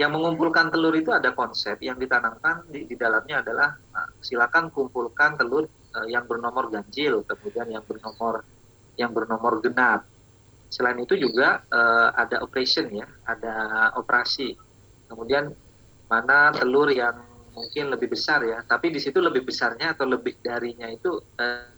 Yang 0.00 0.16
mengumpulkan 0.16 0.72
telur 0.72 0.96
itu 0.96 1.12
ada 1.12 1.36
konsep 1.36 1.76
yang 1.84 2.00
ditanamkan 2.00 2.64
di, 2.72 2.88
di 2.88 2.96
dalamnya 2.96 3.44
adalah 3.44 3.76
nah, 3.92 4.08
silakan 4.24 4.72
kumpulkan 4.72 5.36
telur 5.36 5.68
uh, 5.68 6.08
yang 6.08 6.24
bernomor 6.24 6.72
ganjil, 6.72 7.20
kemudian 7.28 7.68
yang 7.68 7.84
bernomor 7.84 8.40
yang 8.96 9.12
bernomor 9.12 9.60
genap. 9.60 10.08
Selain 10.70 10.96
itu 11.02 11.18
juga 11.18 11.60
uh, 11.68 12.16
ada 12.16 12.40
operation 12.40 12.88
ya, 12.94 13.06
ada 13.28 13.54
operasi. 13.98 14.56
Kemudian 15.10 15.50
mana 16.10 16.50
telur 16.50 16.90
yang 16.90 17.14
mungkin 17.54 17.94
lebih 17.94 18.10
besar 18.10 18.42
ya, 18.42 18.66
tapi 18.66 18.90
di 18.90 18.98
situ 18.98 19.22
lebih 19.22 19.46
besarnya 19.46 19.94
atau 19.94 20.10
lebih 20.10 20.38
darinya 20.42 20.90
itu 20.90 21.22
eh, 21.38 21.70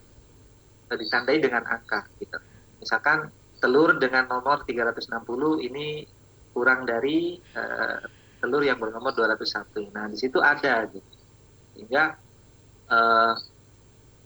ditandai 0.89 1.37
dengan 1.37 1.69
angka 1.69 2.09
gitu. 2.17 2.41
Misalkan 2.81 3.29
telur 3.61 3.95
dengan 4.01 4.27
nomor 4.27 4.65
360 4.65 5.69
ini 5.69 6.09
kurang 6.57 6.89
dari 6.89 7.37
eh, 7.37 8.01
telur 8.41 8.65
yang 8.65 8.81
bernomor 8.81 9.13
201. 9.13 9.93
Nah, 9.93 10.09
di 10.09 10.17
situ 10.17 10.41
ada 10.41 10.89
gitu. 10.89 11.13
Sehingga 11.77 12.17
eh, 12.89 13.35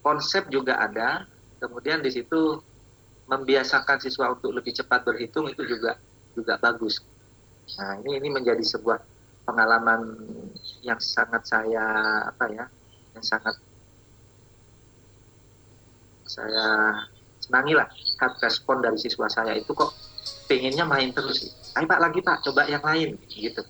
konsep 0.07 0.47
juga 0.55 0.79
ada, 0.79 1.27
kemudian 1.59 1.99
di 1.99 2.15
situ 2.15 2.63
membiasakan 3.27 3.99
siswa 3.99 4.31
untuk 4.31 4.55
lebih 4.55 4.71
cepat 4.71 5.03
berhitung 5.03 5.51
itu 5.51 5.67
juga 5.67 5.99
juga 6.39 6.55
bagus. 6.63 7.03
Nah, 7.75 7.99
ini 8.07 8.23
ini 8.23 8.29
menjadi 8.31 8.63
sebuah 8.63 9.16
pengalaman 9.47 10.19
yang 10.83 10.99
sangat 10.99 11.47
saya 11.47 11.87
apa 12.27 12.45
ya 12.51 12.67
yang 13.15 13.25
sangat 13.25 13.55
saya 16.27 16.67
senangi 17.39 17.73
lah. 17.79 17.89
Respon 18.43 18.83
dari 18.83 18.99
siswa 18.99 19.31
saya 19.31 19.55
itu 19.55 19.71
kok 19.71 19.95
pengennya 20.51 20.83
main 20.83 21.15
terus 21.15 21.55
ayo 21.79 21.87
pak 21.87 22.01
lagi 22.03 22.19
pak 22.21 22.43
coba 22.43 22.67
yang 22.67 22.83
lain 22.83 23.15
gitu. 23.31 23.63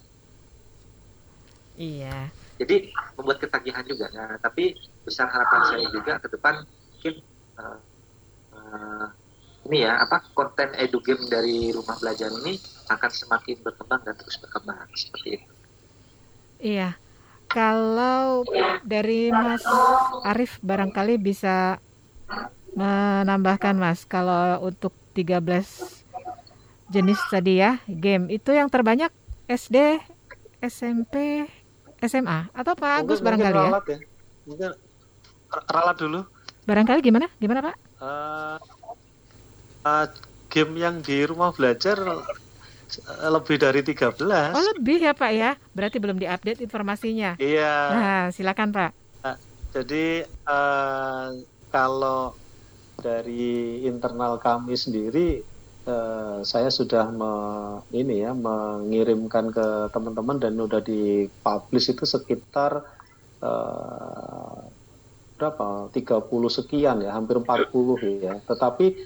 Iya. 1.77 2.33
Jadi 2.57 2.89
membuat 3.21 3.37
ketagihan 3.45 3.85
juga. 3.85 4.09
Nah, 4.17 4.41
tapi 4.41 4.73
besar 5.05 5.29
harapan 5.29 5.61
saya 5.69 5.87
juga 5.93 6.17
ke 6.17 6.29
depan 6.33 6.65
mungkin 6.65 7.15
uh, 7.61 7.79
uh, 8.57 9.07
ini 9.69 9.85
ya 9.85 10.01
apa 10.01 10.25
konten 10.33 10.73
edu 10.81 11.05
game 11.05 11.29
dari 11.29 11.69
rumah 11.69 12.01
belajar 12.01 12.33
ini 12.33 12.57
akan 12.89 13.11
semakin 13.13 13.61
berkembang 13.61 14.01
dan 14.09 14.17
terus 14.17 14.41
berkembang. 14.41 14.89
Seperti 14.97 15.37
itu 15.37 15.56
Iya. 16.61 16.97
Kalau 17.47 18.43
dari 18.83 19.31
Mas 19.31 19.63
Arif 20.27 20.59
barangkali 20.61 21.17
bisa 21.17 21.79
menambahkan 22.77 23.79
Mas 23.79 24.05
kalau 24.05 24.61
untuk 24.67 24.93
13 25.17 25.41
jenis 26.93 27.21
tadi 27.33 27.59
ya 27.59 27.81
game 27.89 28.29
itu 28.31 28.53
yang 28.53 28.69
terbanyak 28.69 29.09
SD, 29.49 30.03
SMP, 30.61 31.47
SMA 32.03 32.51
atau 32.53 32.75
Pak 32.77 32.93
Agus 33.03 33.23
barangkali 33.25 33.55
mungkin 33.55 33.65
ya? 33.65 33.71
ralat 33.73 33.85
ya? 33.87 33.99
Mungkin 34.45 34.71
ralat 35.71 35.97
dulu. 35.97 36.21
Barangkali 36.67 37.01
gimana? 37.01 37.27
Gimana 37.39 37.61
Pak? 37.63 37.77
Uh, 38.03 38.59
uh, 39.87 40.07
game 40.51 40.75
yang 40.77 40.99
di 41.01 41.25
rumah 41.25 41.55
belajar 41.55 41.97
lebih 43.29 43.57
dari 43.59 43.81
13. 43.83 44.19
Oh, 44.55 44.65
lebih 44.77 45.03
ya, 45.03 45.13
Pak 45.13 45.33
ya. 45.35 45.51
Berarti 45.75 45.97
belum 45.99 46.17
diupdate 46.19 46.63
informasinya. 46.63 47.35
Iya. 47.37 47.75
Nah, 47.93 48.25
silakan, 48.31 48.71
Pak. 48.71 48.91
Nah, 49.27 49.37
jadi 49.75 50.25
uh, 50.47 51.37
kalau 51.71 52.33
dari 53.01 53.85
internal 53.85 54.41
kami 54.41 54.73
sendiri 54.73 55.45
uh, 55.85 56.41
saya 56.43 56.73
sudah 56.73 57.13
me, 57.13 57.33
ini 57.93 58.25
ya 58.25 58.33
mengirimkan 58.33 59.53
ke 59.53 59.67
teman-teman 59.93 60.41
dan 60.41 60.57
sudah 60.57 60.81
dipublish 60.81 61.93
itu 61.93 62.05
sekitar 62.09 62.83
uh, 63.45 64.61
berapa 65.37 65.93
30 65.93 66.25
sekian 66.49 67.05
ya 67.05 67.13
hampir 67.13 67.37
40 67.37 68.25
ya 68.25 68.41
tetapi 68.49 68.97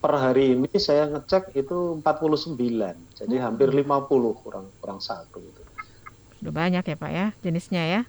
per 0.00 0.16
hari 0.16 0.56
ini 0.56 0.72
saya 0.80 1.12
ngecek 1.12 1.52
itu 1.52 2.00
49 2.00 2.56
jadi 3.20 3.36
hmm. 3.36 3.44
hampir 3.44 3.68
50 3.68 4.40
kurang 4.40 4.66
kurang 4.80 4.98
satu 4.98 5.38
itu 5.44 5.62
sudah 6.40 6.52
banyak 6.56 6.80
ya 6.80 6.96
pak 6.96 7.10
ya 7.12 7.26
jenisnya 7.44 7.84
ya 7.84 8.02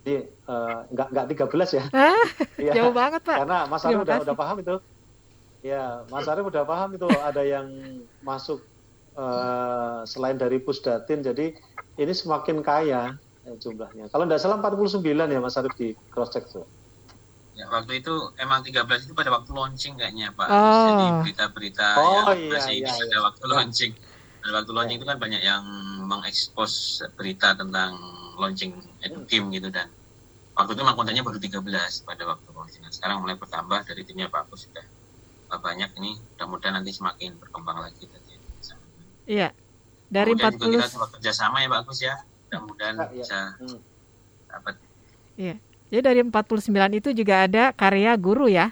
Jadi 0.00 0.32
eh, 0.32 0.78
nggak 0.96 1.08
nggak 1.12 1.26
13 1.52 1.76
ya. 1.76 1.84
Ah, 1.92 2.24
Iya. 2.64 2.72
jauh 2.72 2.94
banget 2.96 3.20
Pak. 3.20 3.36
Karena 3.44 3.68
Mas 3.68 3.84
Arif 3.84 4.00
udah, 4.00 4.16
udah 4.24 4.32
paham 4.32 4.56
itu. 4.64 4.76
Ya, 5.60 6.08
Mas 6.08 6.24
Arif 6.24 6.48
udah 6.48 6.64
paham 6.64 6.96
itu 6.96 7.04
ada 7.20 7.44
yang 7.44 7.68
masuk 8.24 8.64
eh, 9.12 10.00
selain 10.08 10.40
dari 10.40 10.56
Pusdatin. 10.56 11.20
Jadi 11.20 11.52
ini 12.00 12.12
semakin 12.16 12.64
kaya 12.64 13.12
eh, 13.44 13.56
jumlahnya. 13.60 14.08
Kalau 14.08 14.24
nggak 14.24 14.40
salah 14.40 14.56
49 14.56 15.04
ya 15.04 15.40
Mas 15.44 15.60
Arif 15.60 15.76
di 15.76 15.92
cross 16.08 16.32
check 16.32 16.48
tuh. 16.48 16.64
Ya, 17.60 17.68
waktu 17.68 18.00
itu 18.00 18.14
emang 18.40 18.64
13 18.64 19.04
itu 19.04 19.12
pada 19.12 19.28
waktu 19.28 19.52
launching 19.52 19.92
kayaknya 19.94 20.32
Pak. 20.32 20.48
Oh. 20.48 20.86
Jadi 20.88 21.04
berita-berita 21.20 21.86
Oh, 21.94 22.32
yang 22.32 22.40
iya, 22.40 22.52
masih 22.56 22.74
iya, 22.80 22.88
pada 22.88 23.04
iya. 23.12 23.20
waktu 23.20 23.44
launching. 23.44 23.92
Pada 24.40 24.52
waktu 24.56 24.70
launching 24.72 24.96
itu 24.96 25.04
kan 25.04 25.18
banyak 25.20 25.42
yang 25.44 25.60
mengekspos 26.08 26.72
berita 27.14 27.52
tentang 27.52 28.00
launching 28.40 28.72
Educam 29.04 29.52
gitu 29.52 29.68
dan 29.68 29.92
waktu 30.56 30.72
itu 30.72 30.80
memang 30.80 30.96
kontennya 30.96 31.20
baru 31.20 31.36
13 31.36 31.60
pada 32.02 32.22
waktu 32.24 32.48
launching. 32.48 32.80
Nah, 32.80 32.88
Sekarang 32.88 33.20
mulai 33.20 33.36
bertambah 33.36 33.84
dari 33.84 34.02
timnya 34.02 34.26
Pak 34.26 34.48
Agus 34.48 34.64
sudah 34.64 34.86
banyak 35.52 35.92
ini. 36.00 36.16
Mudah-mudahan 36.16 36.80
nanti 36.80 36.96
semakin 36.96 37.36
berkembang 37.36 37.76
lagi 37.76 38.08
tadi. 38.08 38.40
Iya. 39.28 39.52
Dari 40.08 40.32
Kemudian 40.32 40.56
juga 40.56 40.80
kita 40.80 40.86
40 40.88 40.94
coba 40.96 41.06
kerjasama 41.12 41.56
ya 41.60 41.68
Pak 41.68 41.80
Agus 41.84 41.98
ya. 42.00 42.14
Mudah-mudahan 42.48 42.94
Ah, 42.96 43.04
iya. 43.04 43.12
bisa 43.20 43.38
Hmm. 43.60 43.78
dapat 44.48 44.74
Iya. 45.36 45.54
Jadi 45.90 46.00
dari 46.00 46.20
49 46.22 46.70
itu 46.96 47.10
juga 47.10 47.44
ada 47.44 47.74
karya 47.74 48.14
guru 48.14 48.46
ya. 48.46 48.70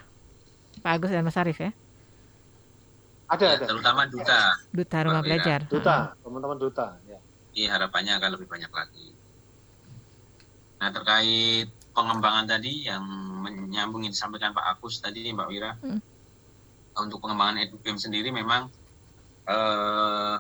Pak 0.78 0.92
Agus 0.94 1.10
dan 1.10 1.26
Mas 1.26 1.34
Arif 1.34 1.58
ya. 1.58 1.74
Ada 3.28 3.44
ya, 3.44 3.52
ada. 3.58 3.64
terutama 3.66 4.06
duta. 4.06 4.40
Duta 4.70 4.96
Rumah 5.04 5.20
Pak. 5.20 5.26
Belajar. 5.26 5.60
Duta, 5.66 5.96
teman-teman 6.22 6.56
duta. 6.56 6.86
Ya. 7.04 7.18
Jadi 7.52 7.62
harapannya 7.66 8.12
akan 8.16 8.30
lebih 8.38 8.46
banyak 8.48 8.70
lagi. 8.70 9.06
Nah 10.78 10.88
terkait 10.94 11.66
pengembangan 11.90 12.46
tadi 12.46 12.86
yang 12.86 13.02
menyambung 13.42 14.06
yang 14.06 14.14
disampaikan 14.14 14.54
Pak 14.54 14.78
Agus 14.78 15.02
tadi 15.02 15.34
Mbak 15.34 15.48
Wira, 15.50 15.74
Hmm. 15.82 15.98
untuk 16.94 17.18
pengembangan 17.18 17.58
educam 17.60 17.98
sendiri 17.98 18.30
memang 18.30 18.70
eh, 19.48 20.34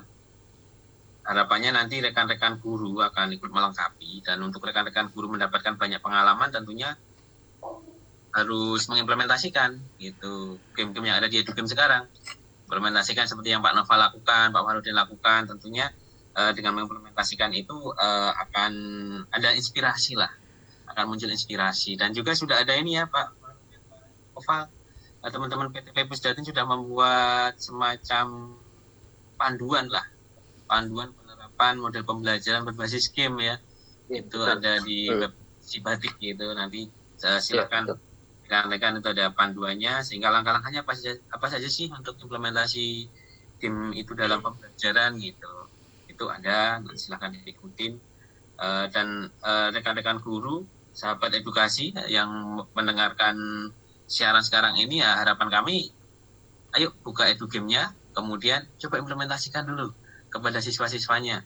harapannya 1.28 1.76
nanti 1.76 2.00
rekan-rekan 2.00 2.56
guru 2.56 3.04
akan 3.04 3.36
ikut 3.36 3.52
melengkapi 3.52 4.24
dan 4.24 4.40
untuk 4.40 4.64
rekan-rekan 4.64 5.12
guru 5.12 5.28
mendapatkan 5.28 5.76
banyak 5.76 6.00
pengalaman 6.00 6.48
tentunya 6.48 6.96
harus 8.32 8.88
mengimplementasikan 8.88 9.76
gitu 10.00 10.56
game-game 10.72 11.12
yang 11.12 11.20
ada 11.20 11.28
di 11.28 11.44
educam 11.44 11.68
sekarang. 11.68 12.08
Implementasikan 12.64 13.28
seperti 13.28 13.52
yang 13.52 13.60
Pak 13.60 13.76
Nova 13.76 14.08
lakukan, 14.08 14.52
Pak 14.52 14.62
Warudin 14.64 14.96
lakukan 14.96 15.48
tentunya 15.52 15.92
eh, 16.32 16.52
dengan 16.56 16.80
mengimplementasikan 16.80 17.52
itu 17.52 17.76
eh, 17.92 18.32
akan 18.32 18.72
ada 19.28 19.52
inspirasi 19.52 20.16
lah. 20.16 20.32
Akan 20.88 21.12
muncul 21.12 21.28
inspirasi. 21.28 22.00
Dan 22.00 22.16
juga 22.16 22.32
sudah 22.32 22.64
ada 22.64 22.72
ini 22.72 22.96
ya 22.96 23.04
Pak 23.04 23.26
Nova 24.32 24.68
eh, 25.24 25.30
teman-teman 25.32 25.72
PTP 25.76 26.08
Pusdatin 26.08 26.44
sudah 26.44 26.64
membuat 26.64 27.60
semacam 27.60 28.56
panduan 29.36 29.92
lah 29.92 30.17
panduan 30.68 31.16
penerapan 31.16 31.80
model 31.80 32.04
pembelajaran 32.04 32.62
berbasis 32.68 33.08
game 33.10 33.40
ya. 33.40 33.56
Iya, 34.08 34.24
itu 34.24 34.38
betul. 34.38 34.54
ada 34.60 34.72
di 34.84 34.98
web 35.08 35.32
Sibatik 35.64 36.14
gitu. 36.20 36.46
Nanti 36.52 36.88
eh, 37.24 37.40
silakan 37.40 37.96
rekan-rekan 38.44 39.00
itu 39.00 39.08
ada 39.12 39.32
panduannya 39.32 40.00
sehingga 40.00 40.32
langkah-langkahnya 40.32 40.84
apa 40.84 40.92
saja 40.96 41.12
apa 41.28 41.46
saja 41.52 41.68
sih 41.68 41.92
untuk 41.92 42.16
implementasi 42.20 43.08
tim 43.60 43.92
itu 43.96 44.12
dalam 44.12 44.44
pembelajaran 44.44 45.16
gitu. 45.20 45.52
Itu 46.08 46.28
ada 46.28 46.80
nanti 46.80 47.00
silahkan 47.00 47.32
diikutin. 47.32 47.92
Eh, 48.58 48.86
dan 48.92 49.28
eh, 49.28 49.68
rekan-rekan 49.72 50.20
guru 50.20 50.66
sahabat 50.92 51.30
edukasi 51.30 51.94
yang 52.10 52.58
mendengarkan 52.74 53.36
siaran 54.08 54.42
sekarang 54.42 54.74
ini 54.80 54.98
ya 54.98 55.20
harapan 55.20 55.46
kami 55.46 55.92
ayo 56.74 56.90
buka 57.04 57.28
edugame-nya 57.30 57.94
kemudian 58.16 58.66
coba 58.82 58.98
implementasikan 58.98 59.68
dulu 59.68 59.94
kepada 60.28 60.60
siswa-siswanya. 60.60 61.44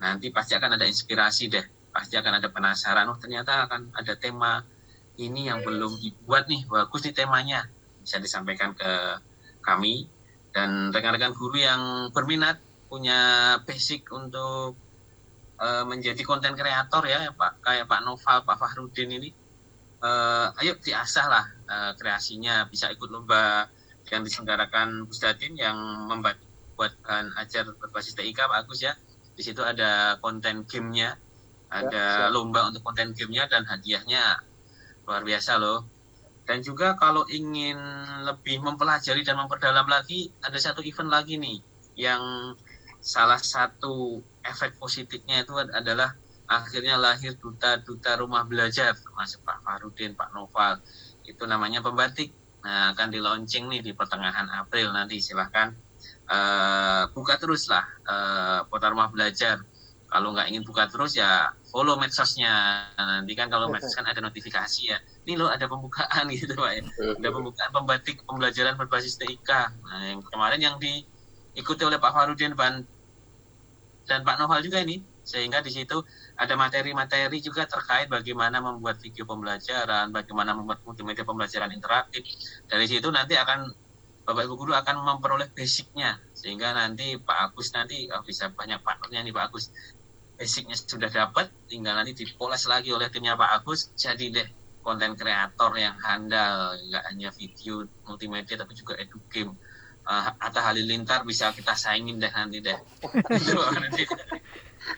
Nanti 0.00 0.28
pasti 0.32 0.52
akan 0.56 0.76
ada 0.76 0.84
inspirasi 0.88 1.48
deh. 1.48 1.64
Pasti 1.92 2.16
akan 2.20 2.40
ada 2.40 2.48
penasaran 2.52 3.08
oh 3.08 3.16
ternyata 3.16 3.64
akan 3.64 3.96
ada 3.96 4.12
tema 4.20 4.60
ini 5.16 5.48
yang 5.48 5.64
belum 5.64 5.96
dibuat 5.96 6.44
nih 6.48 6.68
bagus 6.68 7.08
nih 7.08 7.14
temanya. 7.16 7.64
Bisa 8.04 8.20
disampaikan 8.20 8.76
ke 8.76 9.20
kami. 9.64 10.08
Dan 10.52 10.88
rekan-rekan 10.88 11.36
guru 11.36 11.60
yang 11.60 12.08
berminat 12.16 12.56
punya 12.88 13.52
basic 13.68 14.08
untuk 14.08 14.72
eh, 15.60 15.84
menjadi 15.84 16.20
konten 16.24 16.56
kreator 16.56 17.04
ya 17.04 17.28
Pak 17.34 17.60
kayak 17.60 17.84
Pak 17.84 18.00
Noval 18.06 18.40
Pak 18.46 18.56
Fahrudin 18.56 19.10
ini 19.20 19.28
eh, 20.00 20.46
ayo 20.64 20.76
diasah 20.80 21.26
lah 21.28 21.46
eh, 21.68 21.92
kreasinya. 22.00 22.64
Bisa 22.68 22.88
ikut 22.92 23.08
lomba 23.08 23.68
yang 24.08 24.22
diselenggarakan 24.22 25.08
Pusdatin 25.10 25.58
yang 25.58 25.76
membuatkan 26.76 27.32
ajar 27.40 27.64
berbasis 27.80 28.12
TIK 28.12 28.36
Pak 28.36 28.68
Agus 28.68 28.84
ya. 28.84 28.92
Di 29.32 29.40
situ 29.40 29.64
ada 29.64 30.20
konten 30.20 30.68
gamenya 30.68 31.16
ada 31.72 32.28
siap. 32.28 32.36
lomba 32.36 32.68
untuk 32.68 32.84
konten 32.84 33.16
gamenya 33.16 33.48
dan 33.48 33.64
hadiahnya. 33.64 34.44
Luar 35.08 35.24
biasa 35.24 35.56
loh. 35.56 35.88
Dan 36.44 36.60
juga 36.60 36.94
kalau 37.00 37.24
ingin 37.32 37.80
lebih 38.28 38.60
mempelajari 38.60 39.24
dan 39.24 39.40
memperdalam 39.40 39.88
lagi 39.88 40.28
ada 40.44 40.60
satu 40.60 40.84
event 40.84 41.08
lagi 41.08 41.40
nih 41.40 41.58
yang 41.96 42.52
salah 43.00 43.40
satu 43.40 44.20
efek 44.44 44.76
positifnya 44.76 45.42
itu 45.42 45.56
ad- 45.56 45.72
adalah 45.72 46.12
akhirnya 46.46 47.00
lahir 47.00 47.34
duta-duta 47.40 48.20
rumah 48.20 48.46
belajar 48.46 48.94
termasuk 48.94 49.42
Pak 49.42 49.64
Farudin, 49.64 50.12
Pak 50.14 50.30
Noval. 50.36 50.78
Itu 51.26 51.48
namanya 51.48 51.82
pembatik 51.82 52.30
nah 52.66 52.90
akan 52.90 53.14
di 53.14 53.22
launching 53.22 53.70
nih 53.70 53.78
di 53.78 53.92
pertengahan 53.94 54.50
April 54.50 54.90
nanti 54.90 55.22
silahkan 55.22 55.70
eh, 56.26 57.02
buka 57.14 57.38
terus 57.38 57.70
lah 57.70 57.86
eh, 58.02 58.60
portal 58.66 58.98
rumah 58.98 59.10
belajar. 59.14 59.62
Kalau 60.06 60.30
nggak 60.30 60.54
ingin 60.54 60.62
buka 60.62 60.86
terus 60.86 61.18
ya 61.18 61.50
follow 61.70 61.98
medsosnya. 61.98 62.86
Nanti 62.94 63.34
kan 63.38 63.50
kalau 63.50 63.70
medsos 63.70 63.90
kan 63.94 64.06
ada 64.06 64.22
notifikasi 64.22 64.82
ya 64.86 64.98
ini 65.26 65.34
loh 65.34 65.50
ada 65.50 65.66
pembukaan 65.66 66.30
gitu 66.34 66.54
pak 66.54 66.72
ya. 66.78 66.82
Ada 67.18 67.28
pembukaan 67.30 67.70
pembatik 67.74 68.16
pembelajaran 68.26 68.74
berbasis 68.78 69.18
TIK 69.18 69.50
nah 69.86 70.02
yang 70.06 70.22
kemarin 70.22 70.60
yang 70.62 70.76
diikuti 70.78 71.82
oleh 71.82 71.98
Pak 71.98 72.14
Farudin 72.14 72.54
dan 74.06 74.20
Pak 74.22 74.36
Noval 74.38 74.62
juga 74.62 74.78
ini 74.78 75.02
sehingga 75.26 75.58
di 75.58 75.74
situ 75.74 75.98
ada 76.36 76.54
materi-materi 76.54 77.40
juga 77.40 77.64
terkait 77.64 78.12
bagaimana 78.12 78.60
membuat 78.60 79.00
video 79.00 79.24
pembelajaran 79.24 80.12
bagaimana 80.12 80.52
membuat 80.52 80.84
multimedia 80.84 81.24
pembelajaran 81.24 81.72
interaktif. 81.72 82.28
Dari 82.68 82.84
situ 82.84 83.08
nanti 83.08 83.40
akan 83.40 83.72
Bapak 84.26 84.42
Ibu 84.42 84.54
guru 84.58 84.72
akan 84.74 85.06
memperoleh 85.06 85.48
basicnya 85.54 86.18
sehingga 86.34 86.74
nanti 86.74 87.16
Pak 87.16 87.38
Agus 87.50 87.70
nanti 87.72 88.10
oh, 88.10 88.20
bisa 88.26 88.50
banyak 88.52 88.82
partnernya 88.82 89.22
nih 89.22 89.32
Pak 89.32 89.44
Agus. 89.48 89.72
Basicnya 90.36 90.76
sudah 90.76 91.08
dapat 91.08 91.48
tinggal 91.70 91.96
nanti 91.96 92.12
dipoles 92.12 92.68
lagi 92.68 92.92
oleh 92.92 93.08
timnya 93.08 93.38
Pak 93.38 93.62
Agus 93.62 93.96
jadi 93.96 94.26
deh 94.28 94.48
konten 94.84 95.16
kreator 95.16 95.72
yang 95.78 95.96
handal. 96.04 96.76
Nggak 96.76 97.04
hanya 97.08 97.28
video 97.32 97.86
multimedia 98.04 98.60
tapi 98.60 98.76
juga 98.76 98.98
edu 99.00 99.16
game. 99.32 99.56
Uh, 100.06 100.30
Atta 100.38 100.62
Halilintar 100.62 101.26
bisa 101.26 101.50
kita 101.50 101.72
saingin 101.78 102.20
deh 102.20 102.30
nanti 102.30 102.60
deh. 102.60 102.78
Gitu, 103.30 103.56
nanti. 103.82 104.04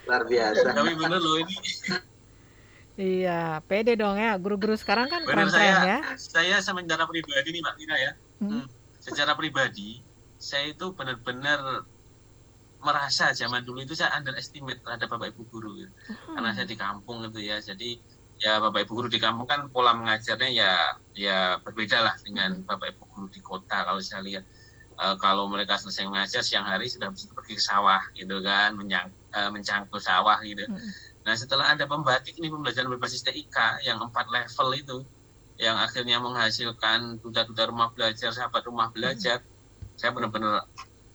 Luar 0.06 0.22
biasa 0.24 0.66
tapi 0.76 0.92
bener 0.94 1.20
loh 1.20 1.36
ini 1.40 1.56
Iya, 2.98 3.62
pede 3.70 3.94
dong 3.94 4.18
ya. 4.18 4.34
Guru-guru 4.34 4.74
sekarang 4.74 5.06
kan 5.06 5.22
keren-keren 5.22 5.54
saya 5.54 5.74
ya. 5.86 5.98
saya 6.18 6.58
secara 6.58 7.06
pribadi 7.06 7.54
nih 7.54 7.62
Mbak 7.62 7.76
Tina 7.78 7.96
ya 7.96 8.12
Hmm. 8.38 8.62
Hmm. 8.62 8.66
secara 9.02 9.34
pribadi 9.34 9.98
saya 10.38 10.70
itu 10.70 10.94
benar-benar 10.94 11.82
merasa 12.78 13.34
zaman 13.34 13.66
dulu 13.66 13.82
itu 13.82 13.98
saya 13.98 14.14
underestimate 14.14 14.78
terhadap 14.78 15.10
bapak 15.10 15.34
ibu 15.34 15.42
guru 15.50 15.74
gitu. 15.74 15.90
karena 16.30 16.54
saya 16.54 16.62
di 16.62 16.78
kampung 16.78 17.26
gitu 17.26 17.42
ya 17.42 17.58
jadi 17.58 17.98
ya 18.38 18.62
bapak 18.62 18.86
ibu 18.86 18.94
guru 18.94 19.10
di 19.10 19.18
kampung 19.18 19.50
kan 19.50 19.66
pola 19.74 19.90
mengajarnya 19.90 20.50
ya 20.54 20.70
ya 21.18 21.38
berbeda 21.66 21.98
lah 21.98 22.14
dengan 22.22 22.62
bapak 22.62 22.94
ibu 22.94 23.10
guru 23.10 23.26
di 23.26 23.42
kota 23.42 23.82
kalau 23.82 23.98
saya 23.98 24.22
lihat 24.22 24.46
Eh, 24.98 25.14
kalau 25.22 25.46
mereka 25.46 25.78
selesai 25.78 26.10
mengajar 26.10 26.42
siang 26.42 26.66
hari 26.66 26.90
sudah 26.90 27.14
bisa 27.14 27.30
pergi 27.30 27.54
ke 27.54 27.62
sawah 27.62 28.02
gitu 28.18 28.42
kan 28.42 28.74
menyang, 28.74 29.06
eh, 29.36 29.50
mencangkul 29.54 30.00
sawah 30.00 30.38
gitu 30.44 30.64
Mm. 30.68 30.90
nah 31.26 31.34
setelah 31.36 31.66
ada 31.76 31.84
pembatik 31.84 32.34
ini 32.40 32.48
pembelajaran 32.48 32.88
berbasis 32.88 33.20
TIK 33.26 33.56
yang 33.84 33.98
empat 34.00 34.26
level 34.32 34.68
itu 34.74 34.96
yang 35.58 35.76
akhirnya 35.76 36.16
menghasilkan 36.22 37.18
duta-duta 37.20 37.62
rumah 37.68 37.90
belajar 37.92 38.30
sahabat 38.32 38.62
rumah 38.70 38.88
belajar 38.94 39.42
saya 39.98 40.10
benar-benar 40.14 40.62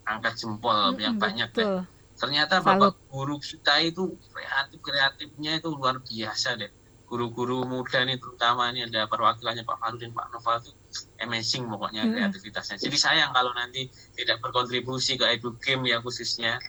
angkat 0.05 0.33
jempol 0.41 0.93
Mm-mm, 0.93 0.99
yang 0.99 1.15
banyak 1.17 1.49
deh 1.55 1.69
betul. 1.69 1.87
ternyata 2.19 2.59
Salut. 2.61 2.91
bapak 2.91 2.91
guru 3.09 3.35
kita 3.39 3.73
itu 3.81 4.03
kreatif 4.33 4.79
kreatifnya 4.83 5.51
itu 5.59 5.67
luar 5.71 5.95
biasa 6.03 6.59
deh 6.59 6.71
guru-guru 7.09 7.63
muda 7.67 8.03
nih 8.07 8.17
terutama 8.21 8.69
ini 8.73 8.85
ada 8.89 9.05
perwakilannya 9.11 9.63
Pak 9.69 9.77
Farudin 9.81 10.11
Pak 10.17 10.27
Noval 10.33 10.57
itu 10.61 10.71
amazing 11.23 11.63
pokoknya 11.71 12.01
Mm-mm. 12.03 12.13
kreativitasnya 12.13 12.77
jadi 12.83 12.97
sayang 13.05 13.31
kalau 13.37 13.51
nanti 13.55 13.87
tidak 14.17 14.37
berkontribusi 14.43 15.15
ke 15.19 15.25
edu 15.33 15.55
game 15.63 15.83
ya 15.91 15.97
khususnya 16.03 16.59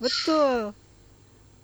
Betul. 0.00 0.76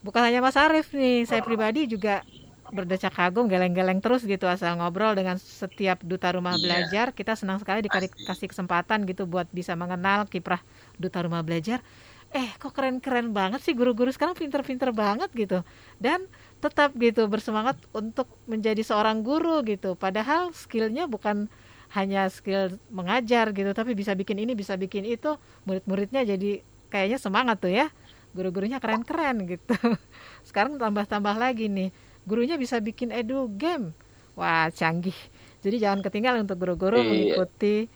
Bukan 0.03 0.23
hanya 0.27 0.41
Mas 0.43 0.59
Arief 0.59 0.91
nih, 0.95 1.25
saya 1.31 1.43
pribadi 1.47 1.87
juga 1.87 2.27
berdecak 2.73 3.13
kagum, 3.15 3.47
geleng-geleng 3.53 4.01
terus 4.03 4.25
gitu 4.25 4.49
asal 4.49 4.75
ngobrol 4.81 5.13
dengan 5.15 5.37
setiap 5.39 6.01
duta 6.03 6.33
rumah 6.35 6.57
Iya. 6.57 6.63
belajar. 6.65 7.07
Kita 7.15 7.37
senang 7.39 7.61
sekali 7.63 7.85
dikasih 7.87 8.49
kesempatan 8.51 9.05
gitu 9.07 9.29
buat 9.29 9.47
bisa 9.53 9.77
mengenal 9.79 10.27
kiprah 10.27 10.63
duta 10.99 11.21
rumah 11.23 11.45
belajar. 11.47 11.85
Eh, 12.33 12.49
kok 12.57 12.73
keren-keren 12.73 13.31
banget 13.37 13.61
sih 13.61 13.77
guru-guru 13.77 14.09
sekarang 14.09 14.33
pinter-pinter 14.35 14.91
banget 14.97 15.29
gitu. 15.37 15.61
Dan 16.01 16.25
tetap 16.65 16.97
gitu 16.97 17.29
bersemangat 17.29 17.77
untuk 17.93 18.27
menjadi 18.49 18.81
seorang 18.81 19.21
guru 19.21 19.61
gitu. 19.69 19.95
Padahal 20.01 20.51
skillnya 20.57 21.05
bukan 21.07 21.53
hanya 21.93 22.27
skill 22.33 22.81
mengajar 22.89 23.53
gitu, 23.53 23.71
tapi 23.77 23.93
bisa 23.93 24.17
bikin 24.17 24.41
ini, 24.41 24.57
bisa 24.57 24.75
bikin 24.81 25.05
itu. 25.05 25.37
Murid-muridnya 25.69 26.25
jadi 26.25 26.65
kayaknya 26.89 27.19
semangat 27.21 27.61
tuh 27.61 27.69
ya. 27.73 27.93
Guru-gurunya 28.33 28.81
keren-keren 28.81 29.45
gitu. 29.45 29.77
Sekarang 30.49 30.81
tambah-tambah 30.81 31.37
lagi 31.37 31.69
nih 31.69 31.93
gurunya 32.23 32.55
bisa 32.57 32.79
bikin 32.79 33.11
edu 33.11 33.51
game. 33.59 33.93
Wah, 34.39 34.73
canggih. 34.73 35.17
Jadi 35.61 35.83
jangan 35.83 36.01
ketinggalan 36.01 36.49
untuk 36.49 36.59
guru-guru 36.63 37.03
Iya. 37.03 37.09
mengikuti 37.09 37.87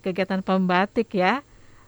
kegiatan 0.00 0.40
pembatik 0.40 1.12
ya. 1.12 1.44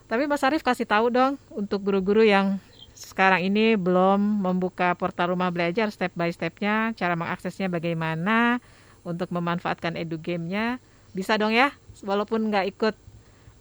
Tapi 0.07 0.31
Mas 0.31 0.45
Arief 0.47 0.63
kasih 0.63 0.87
tahu 0.87 1.11
dong 1.11 1.35
untuk 1.51 1.83
guru-guru 1.83 2.23
yang 2.23 2.63
sekarang 2.97 3.45
ini 3.45 3.77
belum 3.77 4.41
membuka 4.41 4.97
portal 4.97 5.35
rumah 5.37 5.53
belajar 5.53 5.91
step 5.93 6.15
by 6.17 6.33
stepnya, 6.33 6.97
cara 6.97 7.13
mengaksesnya 7.13 7.69
bagaimana 7.69 8.63
untuk 9.05 9.29
memanfaatkan 9.35 9.99
edu 10.01 10.17
game-nya. 10.17 10.81
Bisa 11.13 11.37
dong 11.37 11.53
ya, 11.53 11.73
walaupun 12.01 12.49
nggak 12.49 12.67
ikut, 12.77 12.95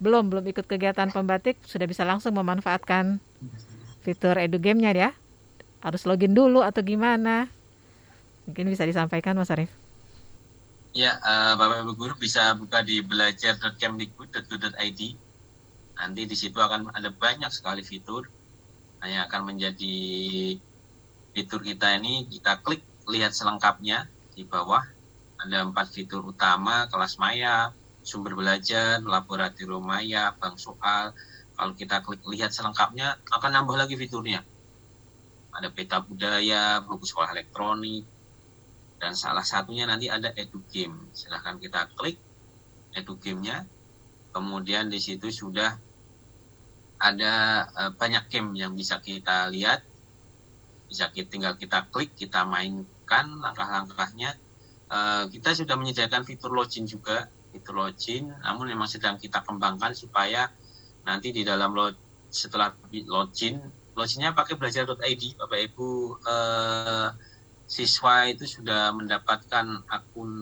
belum 0.00 0.32
belum 0.32 0.44
ikut 0.48 0.64
kegiatan 0.64 1.12
pembatik, 1.12 1.60
sudah 1.68 1.84
bisa 1.84 2.06
langsung 2.08 2.32
memanfaatkan 2.36 3.20
fitur 4.06 4.38
edu 4.38 4.62
game-nya 4.62 4.94
ya. 4.94 5.10
Harus 5.82 6.06
login 6.06 6.30
dulu 6.30 6.62
atau 6.62 6.86
gimana? 6.86 7.50
Mungkin 8.46 8.70
bisa 8.70 8.86
disampaikan 8.86 9.34
Mas 9.34 9.50
Arief. 9.50 9.74
Ya, 10.94 11.18
eh, 11.18 11.52
Bapak 11.58 11.82
Ibu 11.82 11.92
guru 11.98 12.14
bisa 12.14 12.54
buka 12.54 12.86
di 12.86 13.02
belajar.kemdikbud.go.id. 13.02 15.00
Nanti 15.98 16.22
di 16.24 16.36
situ 16.38 16.56
akan 16.62 16.94
ada 16.94 17.10
banyak 17.10 17.50
sekali 17.50 17.82
fitur 17.82 18.30
yang 19.04 19.26
akan 19.28 19.54
menjadi 19.54 19.96
fitur 21.36 21.60
kita 21.60 22.00
ini 22.00 22.24
kita 22.32 22.64
klik 22.64 22.80
lihat 23.06 23.36
selengkapnya 23.36 24.08
di 24.32 24.42
bawah 24.48 24.82
ada 25.36 25.68
empat 25.68 25.92
fitur 25.92 26.24
utama 26.24 26.88
kelas 26.88 27.20
maya 27.20 27.70
sumber 28.00 28.32
belajar 28.32 29.04
laboratorium 29.04 29.84
maya 29.84 30.32
bank 30.40 30.56
soal 30.56 31.12
kalau 31.56 31.72
kita 31.72 32.04
klik 32.04 32.20
lihat 32.28 32.52
selengkapnya 32.52 33.16
akan 33.32 33.50
nambah 33.50 33.76
lagi 33.80 33.96
fiturnya. 33.96 34.44
Ada 35.56 35.72
peta 35.72 36.04
budaya 36.04 36.84
buku 36.84 37.08
sekolah 37.08 37.32
elektronik 37.32 38.04
dan 39.00 39.16
salah 39.16 39.44
satunya 39.44 39.88
nanti 39.88 40.08
ada 40.08 40.32
edu 40.36 40.60
game 40.72 41.12
silahkan 41.12 41.60
kita 41.60 41.88
klik 41.96 42.16
edu 42.96 43.16
gamenya 43.20 43.68
kemudian 44.36 44.88
di 44.88 45.00
situ 45.00 45.28
sudah 45.32 45.80
ada 47.00 47.64
eh, 47.68 47.92
banyak 47.92 48.28
game 48.32 48.56
yang 48.56 48.72
bisa 48.72 49.00
kita 49.00 49.48
lihat. 49.52 49.84
Bisa 50.86 51.10
kita 51.10 51.28
tinggal 51.28 51.54
kita 51.58 51.88
klik 51.90 52.12
kita 52.16 52.44
mainkan 52.44 53.26
langkah-langkahnya. 53.40 54.36
Eh, 54.92 55.24
kita 55.32 55.52
sudah 55.56 55.76
menyediakan 55.76 56.24
fitur 56.24 56.52
login 56.52 56.88
juga 56.88 57.28
fitur 57.52 57.76
login. 57.76 58.32
Namun 58.44 58.72
memang 58.72 58.88
sedang 58.88 59.20
kita 59.20 59.44
kembangkan 59.44 59.92
supaya 59.92 60.48
nanti 61.06 61.30
di 61.30 61.42
dalam 61.46 61.70
lo, 61.72 61.88
setelah 62.28 62.74
login 63.06 63.62
loginnya 63.96 64.36
pakai 64.36 64.58
belajar.id 64.60 65.22
bapak 65.40 65.60
ibu. 65.72 66.18
Eh, 66.26 67.08
siswa 67.66 68.30
itu 68.30 68.46
sudah 68.46 68.94
mendapatkan 68.94 69.66
akun 69.90 70.32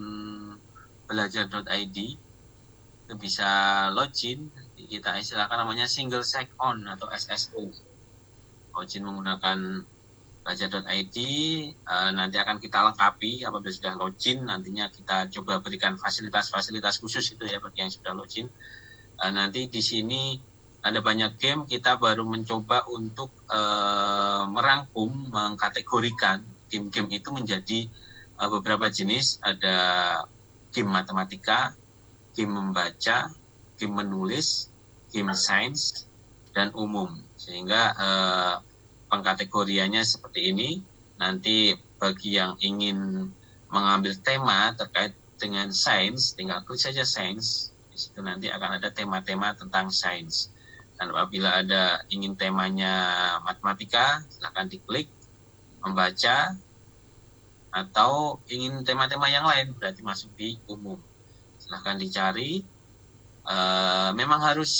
belajar.id 1.09 1.97
itu 3.05 3.13
bisa 3.21 3.49
login 3.93 4.49
kita 4.73 5.17
istilahkan 5.17 5.61
namanya 5.61 5.85
single 5.89 6.25
sign 6.25 6.49
on 6.61 6.85
atau 6.85 7.09
SSO 7.09 7.69
login 8.77 9.01
menggunakan 9.05 9.57
belajar.id 10.45 11.17
eh, 11.73 12.09
nanti 12.13 12.37
akan 12.37 12.57
kita 12.61 12.77
lengkapi 12.85 13.41
apabila 13.41 13.73
sudah 13.73 13.93
login 13.97 14.45
nantinya 14.45 14.93
kita 14.93 15.25
coba 15.33 15.57
berikan 15.65 15.97
fasilitas-fasilitas 15.97 17.01
khusus 17.01 17.25
itu 17.33 17.43
ya 17.49 17.57
bagi 17.57 17.81
yang 17.81 17.89
sudah 17.89 18.13
login. 18.13 18.45
Eh, 19.17 19.31
nanti 19.33 19.65
di 19.65 19.81
sini 19.81 20.37
ada 20.85 21.01
banyak 21.01 21.41
game 21.41 21.65
kita 21.65 21.97
baru 21.97 22.21
mencoba 22.21 22.85
untuk 22.93 23.33
eh, 23.49 24.43
merangkum 24.45 25.33
mengkategorikan 25.33 26.45
game-game 26.69 27.17
itu 27.17 27.29
menjadi 27.33 27.79
eh, 28.37 28.49
beberapa 28.53 28.85
jenis 28.93 29.41
ada 29.41 29.77
game 30.69 30.93
matematika 30.93 31.73
game 32.37 32.53
membaca 32.53 33.33
game 33.81 33.95
menulis 33.97 34.69
game 35.09 35.33
sains 35.33 36.05
dan 36.53 36.69
umum 36.77 37.17
sehingga 37.35 37.81
eh, 37.97 38.55
pengkategoriannya 39.09 40.03
seperti 40.03 40.51
ini. 40.51 40.69
Nanti 41.15 41.71
bagi 41.95 42.35
yang 42.35 42.59
ingin 42.59 43.31
mengambil 43.71 44.11
tema 44.19 44.75
terkait 44.75 45.15
dengan 45.39 45.71
sains, 45.71 46.35
tinggal 46.35 46.63
klik 46.67 46.79
saja 46.79 47.07
sains. 47.07 47.71
Di 47.95 48.19
nanti 48.19 48.51
akan 48.51 48.75
ada 48.75 48.91
tema-tema 48.91 49.55
tentang 49.55 49.87
sains. 49.87 50.51
Dan 50.95 51.11
apabila 51.11 51.59
ada 51.59 52.03
ingin 52.07 52.39
temanya 52.39 52.93
matematika, 53.43 54.23
silahkan 54.31 54.67
diklik 54.71 55.11
membaca 55.83 56.55
atau 57.75 58.39
ingin 58.47 58.87
tema-tema 58.87 59.27
yang 59.27 59.43
lain 59.43 59.75
berarti 59.75 59.99
masuk 59.99 60.31
di 60.39 60.55
umum. 60.71 60.97
Silahkan 61.59 61.99
dicari. 61.99 62.63
Eh, 63.45 64.09
memang 64.15 64.41
harus 64.41 64.71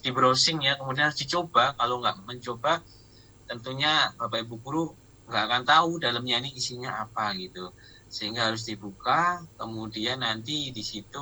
di 0.00 0.10
browsing 0.10 0.64
ya, 0.64 0.80
kemudian 0.80 1.12
harus 1.12 1.20
dicoba. 1.20 1.76
Kalau 1.76 2.00
nggak 2.00 2.24
mencoba, 2.24 2.80
tentunya 3.48 4.12
Bapak 4.16 4.44
Ibu 4.44 4.56
guru 4.64 4.86
nggak 5.28 5.44
akan 5.44 5.62
tahu 5.68 5.90
dalamnya 6.00 6.40
ini 6.40 6.56
isinya 6.56 7.04
apa 7.04 7.36
gitu 7.36 7.68
sehingga 8.08 8.48
harus 8.48 8.64
dibuka 8.64 9.44
kemudian 9.60 10.24
nanti 10.24 10.72
di 10.72 10.80
situ 10.80 11.20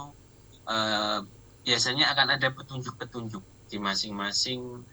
eh, 0.70 1.19
biasanya 1.66 2.15
akan 2.15 2.39
ada 2.39 2.49
petunjuk-petunjuk 2.55 3.43
di 3.66 3.76
masing-masing 3.82 4.84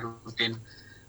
Rudin 0.00 0.56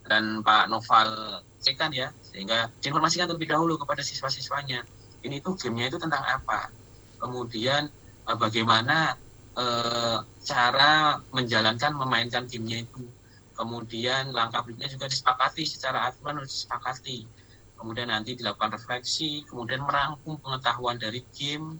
dan 0.05 0.41
Pak 0.41 0.67
Noval 0.67 1.41
cekkan 1.61 1.93
ya 1.93 2.09
sehingga 2.25 2.73
diinformasikan 2.81 3.29
terlebih 3.29 3.53
dahulu 3.53 3.77
kepada 3.77 4.01
siswa-siswanya. 4.01 4.81
Ini 5.21 5.37
tuh 5.45 5.53
gamenya 5.53 5.93
itu 5.93 5.99
tentang 6.01 6.25
apa? 6.25 6.73
Kemudian 7.21 7.85
eh, 8.25 8.37
bagaimana 8.37 9.13
eh, 9.53 10.17
cara 10.41 11.21
menjalankan 11.29 11.93
memainkan 11.93 12.49
gamenya 12.49 12.83
itu? 12.89 13.05
Kemudian 13.53 14.33
langkah 14.33 14.65
berikutnya 14.65 14.89
juga 14.89 15.05
disepakati 15.05 15.63
secara 15.69 16.09
aturan 16.09 16.41
harus 16.41 16.49
disepakati. 16.49 17.29
Kemudian 17.77 18.09
nanti 18.09 18.33
dilakukan 18.33 18.73
refleksi 18.73 19.45
kemudian 19.45 19.85
merangkum 19.85 20.37
pengetahuan 20.41 20.97
dari 20.97 21.21
game 21.33 21.77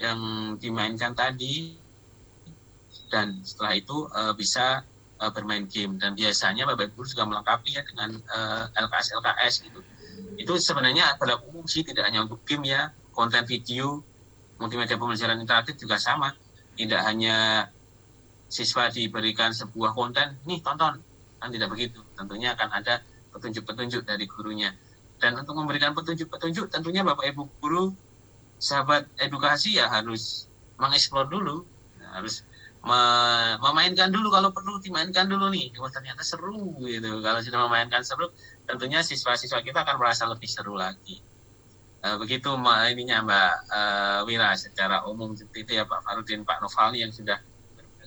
yang 0.00 0.20
dimainkan 0.56 1.12
tadi. 1.12 1.76
Dan 3.12 3.44
setelah 3.44 3.76
itu 3.76 4.08
uh, 4.08 4.32
bisa 4.32 4.84
uh, 5.22 5.30
bermain 5.30 5.64
game. 5.70 5.96
Dan 6.02 6.18
biasanya 6.18 6.66
Bapak 6.66 6.90
Ibu 6.90 7.06
juga 7.06 7.22
melengkapi 7.22 7.78
ya 7.78 7.82
dengan 7.86 8.18
uh, 8.18 8.66
LKS 8.74 9.08
LKS 9.22 9.54
gitu. 9.70 9.80
Itu 10.34 10.52
sebenarnya 10.58 11.14
adalah 11.14 11.38
umum 11.46 11.64
sih 11.70 11.86
tidak 11.86 12.10
hanya 12.10 12.26
untuk 12.26 12.42
game 12.42 12.66
ya. 12.66 12.90
Konten 13.14 13.46
video 13.46 14.02
multimedia 14.58 14.98
pembelajaran 14.98 15.38
interaktif 15.38 15.78
juga 15.78 16.02
sama. 16.02 16.34
Tidak 16.74 16.98
hanya 17.06 17.68
siswa 18.50 18.90
diberikan 18.90 19.54
sebuah 19.54 19.94
konten 19.94 20.42
nih 20.44 20.58
tonton. 20.60 20.98
Kan 21.38 21.48
tidak 21.54 21.70
begitu. 21.70 22.02
Tentunya 22.18 22.58
akan 22.58 22.68
ada 22.82 23.00
petunjuk-petunjuk 23.30 24.02
dari 24.04 24.26
gurunya. 24.26 24.74
Dan 25.22 25.38
untuk 25.38 25.54
memberikan 25.54 25.94
petunjuk-petunjuk 25.94 26.66
tentunya 26.66 27.06
bapak 27.06 27.30
ibu 27.30 27.46
guru 27.62 27.94
sahabat 28.58 29.06
edukasi 29.22 29.78
ya 29.78 29.86
harus 29.86 30.50
mengeksplor 30.82 31.30
dulu. 31.30 31.62
Harus 32.12 32.44
memainkan 33.62 34.10
dulu 34.10 34.34
kalau 34.34 34.50
perlu 34.50 34.82
dimainkan 34.82 35.30
dulu 35.30 35.48
nih. 35.54 35.70
Wah 35.78 35.90
ternyata 35.90 36.26
seru 36.26 36.74
gitu. 36.82 37.22
Kalau 37.22 37.38
sudah 37.38 37.60
memainkan 37.70 38.02
seru 38.02 38.30
tentunya 38.66 39.00
siswa-siswa 39.06 39.62
kita 39.62 39.86
akan 39.86 39.96
merasa 40.02 40.26
lebih 40.26 40.50
seru 40.50 40.74
lagi. 40.74 41.22
Uh, 42.02 42.18
begitu 42.18 42.50
ininya 42.90 43.22
mbak 43.22 43.52
uh, 43.70 44.26
Wira 44.26 44.50
secara 44.58 45.06
umum 45.06 45.38
seperti 45.38 45.62
itu 45.62 45.72
ya 45.78 45.86
Pak 45.86 46.02
Farudin 46.02 46.42
Pak 46.42 46.58
Novalni 46.58 47.06
yang 47.06 47.14
sudah 47.14 47.38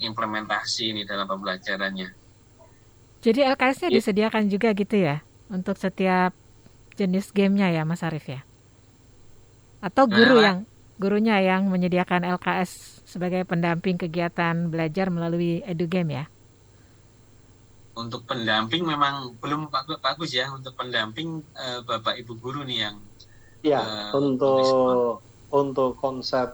implementasi 0.04 0.92
ini 0.92 1.02
dalam 1.08 1.24
pembelajarannya. 1.24 2.12
Jadi 3.24 3.40
LKS-nya 3.42 3.90
ya. 3.90 3.96
disediakan 3.96 4.52
juga 4.52 4.76
gitu 4.76 5.00
ya 5.00 5.24
untuk 5.48 5.80
setiap 5.80 6.36
jenis 7.00 7.32
gamenya 7.32 7.72
ya 7.72 7.88
Mas 7.88 8.04
Arif 8.04 8.28
ya? 8.28 8.44
Atau 9.80 10.12
guru 10.12 10.44
nah, 10.44 10.44
yang 10.44 10.58
gurunya 11.00 11.40
yang 11.40 11.68
menyediakan 11.72 12.28
LKS 12.36 12.95
sebagai 13.16 13.48
pendamping 13.48 13.96
kegiatan 13.96 14.68
belajar 14.68 15.08
melalui 15.08 15.64
EduGame 15.64 16.12
ya? 16.12 16.26
Untuk 17.96 18.28
pendamping 18.28 18.84
memang 18.84 19.40
belum 19.40 19.72
bagus 20.04 20.36
ya 20.36 20.52
untuk 20.52 20.76
pendamping 20.76 21.40
uh, 21.56 21.80
Bapak 21.88 22.20
Ibu 22.20 22.36
guru 22.44 22.68
nih 22.68 22.92
yang 22.92 23.00
Ya, 23.66 23.82
uh, 23.82 24.22
untuk 24.22 25.26
untuk 25.50 25.98
konsep 25.98 26.54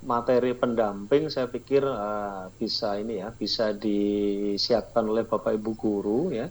materi 0.00 0.56
pendamping 0.56 1.28
saya 1.28 1.44
pikir 1.52 1.84
uh, 1.84 2.48
bisa 2.56 2.96
ini 2.96 3.20
ya, 3.20 3.28
bisa 3.36 3.76
disiapkan 3.76 5.04
oleh 5.04 5.28
Bapak 5.28 5.60
Ibu 5.60 5.70
guru 5.76 6.32
ya 6.32 6.48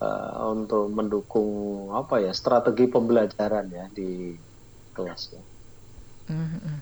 uh, 0.00 0.56
untuk 0.56 0.88
mendukung 0.88 1.92
apa 1.92 2.24
ya 2.24 2.32
strategi 2.32 2.88
pembelajaran 2.88 3.68
ya 3.68 3.84
di 3.92 4.40
kelas 4.96 5.22
ya. 5.36 5.42
Mm-hmm. 6.32 6.76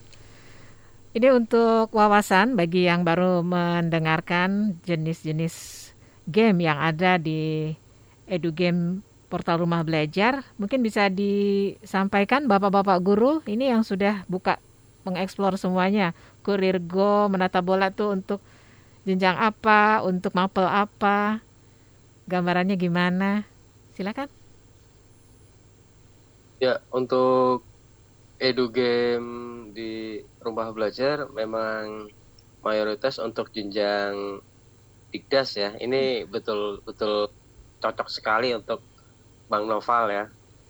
Ini 1.15 1.31
untuk 1.31 1.95
wawasan 1.95 2.59
bagi 2.59 2.91
yang 2.91 3.07
baru 3.07 3.47
mendengarkan 3.47 4.83
jenis-jenis 4.83 5.55
game 6.27 6.67
yang 6.67 6.75
ada 6.75 7.23
di 7.23 7.71
Edu 8.27 8.51
Game 8.51 8.99
portal 9.31 9.63
rumah 9.63 9.87
belajar. 9.87 10.43
Mungkin 10.59 10.83
bisa 10.83 11.07
disampaikan 11.07 12.51
bapak-bapak 12.51 12.99
guru 12.99 13.39
ini 13.47 13.71
yang 13.71 13.87
sudah 13.87 14.27
buka 14.27 14.59
mengeksplor 15.07 15.55
semuanya. 15.55 16.19
Kurir 16.43 16.83
Go, 16.83 17.31
menata 17.31 17.63
bola 17.63 17.95
tuh 17.95 18.11
untuk 18.11 18.43
jenjang 19.07 19.39
apa, 19.39 20.03
untuk 20.03 20.35
mapel 20.35 20.67
apa, 20.67 21.39
gambarannya 22.27 22.75
gimana? 22.75 23.47
Silakan. 23.95 24.27
Ya, 26.59 26.83
untuk 26.91 27.63
edu 28.39 28.71
game 28.71 29.31
di 29.71 30.19
rumah 30.43 30.71
belajar 30.75 31.31
memang 31.31 32.11
mayoritas 32.65 33.21
untuk 33.23 33.53
jenjang 33.55 34.41
digdas 35.15 35.55
ya. 35.55 35.77
Ini 35.79 36.27
betul 36.27 36.83
betul 36.83 37.31
cocok 37.79 38.09
sekali 38.11 38.51
untuk 38.57 38.83
Bang 39.47 39.69
Noval 39.71 40.05
ya. 40.11 40.25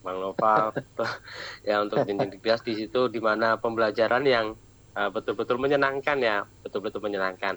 Bang 0.04 0.20
Noval 0.20 0.76
ya 1.68 1.80
untuk 1.80 2.04
jenjang 2.04 2.28
digdas 2.28 2.60
di 2.60 2.76
situ 2.76 3.08
di 3.08 3.20
mana 3.22 3.56
pembelajaran 3.56 4.24
yang 4.28 4.52
uh, 4.98 5.08
betul-betul 5.08 5.56
menyenangkan 5.56 6.18
ya, 6.20 6.44
betul-betul 6.60 7.00
menyenangkan. 7.00 7.56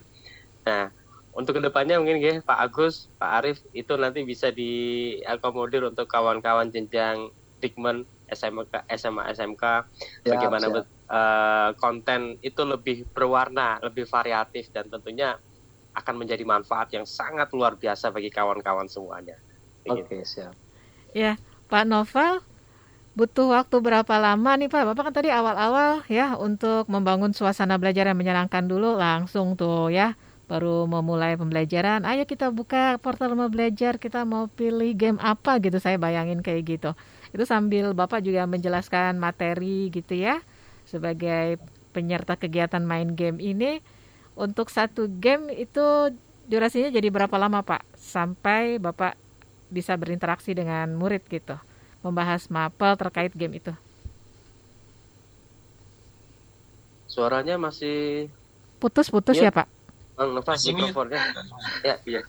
Nah, 0.63 0.91
untuk 1.37 1.59
ke 1.59 1.61
depannya 1.61 2.01
mungkin 2.01 2.17
ya 2.17 2.41
Pak 2.41 2.59
Agus, 2.59 3.11
Pak 3.21 3.31
Arif 3.43 3.57
itu 3.75 3.93
nanti 3.93 4.25
bisa 4.25 4.49
diakomodir 4.49 5.85
untuk 5.85 6.09
kawan-kawan 6.09 6.73
jenjang 6.73 7.29
Dikmen 7.57 8.05
SMK, 8.27 8.83
SMA, 8.99 9.23
SMK, 9.31 9.63
siap, 9.63 10.27
bagaimana 10.27 10.65
siap. 10.67 10.85
Uh, 11.07 11.69
konten 11.79 12.35
itu 12.43 12.61
lebih 12.67 13.07
berwarna, 13.15 13.79
lebih 13.79 14.03
variatif 14.03 14.67
dan 14.75 14.91
tentunya 14.91 15.39
akan 15.95 16.15
menjadi 16.19 16.43
manfaat 16.43 16.93
yang 16.93 17.07
sangat 17.07 17.49
luar 17.55 17.79
biasa 17.79 18.11
bagi 18.11 18.29
kawan-kawan 18.29 18.85
semuanya. 18.91 19.39
Oke, 19.87 20.03
okay, 20.03 20.21
siap. 20.27 20.53
Ya, 21.15 21.39
Pak 21.71 21.87
Novel, 21.87 22.43
butuh 23.17 23.49
waktu 23.55 23.81
berapa 23.81 24.13
lama 24.19 24.51
nih 24.59 24.69
Pak? 24.69 24.93
Bapak 24.93 25.09
kan 25.09 25.13
tadi 25.15 25.33
awal-awal 25.33 26.05
ya 26.11 26.35
untuk 26.37 26.85
membangun 26.91 27.33
suasana 27.33 27.79
belajar 27.81 28.05
yang 28.05 28.19
menyenangkan 28.19 28.67
dulu 28.67 28.93
langsung 28.99 29.57
tuh 29.57 29.89
ya 29.89 30.13
baru 30.47 30.85
memulai 30.87 31.35
pembelajaran. 31.35 32.05
Ayo 32.07 32.23
kita 32.23 32.53
buka 32.53 33.01
portal 33.01 33.35
mau 33.35 33.51
belajar, 33.51 33.99
kita 33.99 34.23
mau 34.23 34.47
pilih 34.47 34.93
game 34.95 35.19
apa 35.19 35.59
gitu 35.59 35.81
saya 35.81 35.99
bayangin 35.99 36.45
kayak 36.45 36.77
gitu 36.77 36.91
itu 37.37 37.45
sambil 37.45 37.93
Bapak 37.93 38.25
juga 38.25 38.49
menjelaskan 38.49 39.21
materi 39.21 39.93
gitu 39.93 40.17
ya 40.17 40.41
sebagai 40.89 41.61
penyerta 41.93 42.33
kegiatan 42.33 42.81
main 42.81 43.13
game 43.13 43.37
ini. 43.37 43.85
Untuk 44.33 44.73
satu 44.73 45.05
game 45.05 45.53
itu 45.53 46.13
durasinya 46.49 46.89
jadi 46.89 47.13
berapa 47.13 47.37
lama 47.37 47.61
Pak? 47.61 47.85
Sampai 47.93 48.81
Bapak 48.81 49.13
bisa 49.69 49.93
berinteraksi 49.93 50.57
dengan 50.57 50.89
murid 50.97 51.29
gitu 51.29 51.61
membahas 52.01 52.49
mapel 52.49 52.97
terkait 52.97 53.33
game 53.37 53.61
itu. 53.61 53.73
Suaranya 57.05 57.61
masih 57.61 58.29
putus-putus 58.81 59.37
ya, 59.37 59.49
ya 59.49 59.61
Pak? 59.61 59.67
Bang 60.17 60.33
Nova 60.33 60.53
mikrofonnya. 60.57 61.21
Ya 61.85 62.01
iya. 62.09 62.21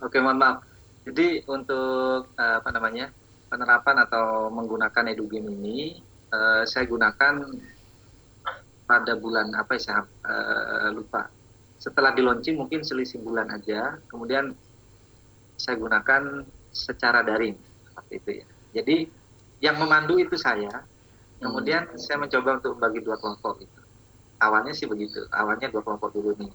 Oke 0.00 0.24
mohon 0.24 0.40
maaf. 0.40 0.64
Jadi 1.04 1.44
untuk 1.44 2.28
uh, 2.32 2.54
apa 2.60 2.68
namanya 2.72 3.12
penerapan 3.48 4.04
atau 4.04 4.52
menggunakan 4.52 5.04
edugame 5.12 5.50
ini 5.52 5.78
uh, 6.32 6.62
saya 6.68 6.84
gunakan 6.84 7.48
pada 8.88 9.12
bulan 9.16 9.52
apa 9.56 9.76
ya 9.76 9.80
saya 9.80 10.00
uh, 10.04 10.88
lupa. 10.92 11.28
Setelah 11.80 12.12
di 12.12 12.24
launching 12.24 12.56
mungkin 12.56 12.84
selisih 12.84 13.20
bulan 13.20 13.52
aja. 13.52 13.96
Kemudian 14.08 14.52
saya 15.58 15.76
gunakan 15.76 16.44
secara 16.72 17.20
daring 17.24 17.56
seperti 17.84 18.12
itu 18.16 18.30
ya. 18.44 18.46
Jadi 18.80 18.96
yang 19.64 19.76
memandu 19.80 20.16
itu 20.20 20.36
saya. 20.36 20.84
Kemudian 21.38 21.86
hmm. 21.86 22.00
saya 22.00 22.18
mencoba 22.18 22.58
untuk 22.58 22.74
bagi 22.82 22.98
dua 22.98 23.14
kelompok 23.20 23.62
itu 23.62 23.80
awalnya 24.42 24.74
sih 24.74 24.86
begitu. 24.86 25.26
Awalnya 25.30 25.70
dua 25.70 25.82
kelompok 25.82 26.14
dulu 26.14 26.34
nih. 26.38 26.50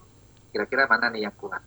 Kira-kira 0.52 0.88
mana 0.88 1.12
nih 1.12 1.28
yang 1.30 1.36
kuat? 1.38 1.62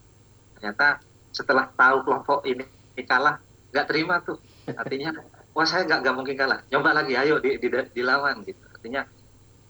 Ternyata 0.57 1.01
setelah 1.33 1.69
tahu 1.77 2.05
kelompok 2.05 2.41
ini 2.49 2.65
kalah 3.05 3.37
nggak 3.73 3.87
terima 3.93 4.25
tuh 4.25 4.41
artinya 4.75 5.15
wah 5.55 5.67
saya 5.69 5.87
nggak 5.87 6.15
mungkin 6.17 6.35
kalah. 6.35 6.67
Nyoba 6.73 6.91
lagi 7.03 7.15
ayo 7.15 7.39
di, 7.39 7.55
di, 7.63 7.69
dilawan 7.95 8.43
gitu. 8.43 8.59
Artinya 8.75 9.07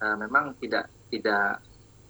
uh, 0.00 0.16
memang 0.16 0.56
tidak 0.56 0.88
tidak 1.12 1.60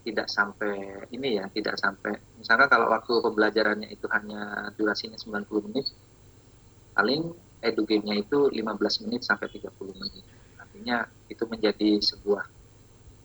tidak 0.06 0.26
sampai 0.30 1.02
ini 1.10 1.42
ya 1.42 1.50
tidak 1.50 1.74
sampai. 1.82 2.14
Misalnya 2.38 2.70
kalau 2.70 2.94
waktu 2.94 3.18
pembelajarannya 3.18 3.90
itu 3.90 4.06
hanya 4.14 4.70
durasinya 4.78 5.18
90 5.18 5.66
menit 5.66 5.90
paling 6.94 7.34
edu 7.60 7.82
game-nya 7.82 8.22
itu 8.22 8.48
15 8.48 9.02
menit 9.08 9.26
sampai 9.26 9.50
30 9.50 9.66
menit. 9.98 10.22
Artinya 10.62 11.02
itu 11.26 11.42
menjadi 11.50 11.98
sebuah 11.98 12.44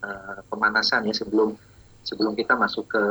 uh, 0.01 0.39
pemanasan 0.49 1.05
ya 1.05 1.13
sebelum 1.13 1.53
sebelum 2.01 2.33
kita 2.33 2.57
masuk 2.57 2.89
ke 2.89 3.03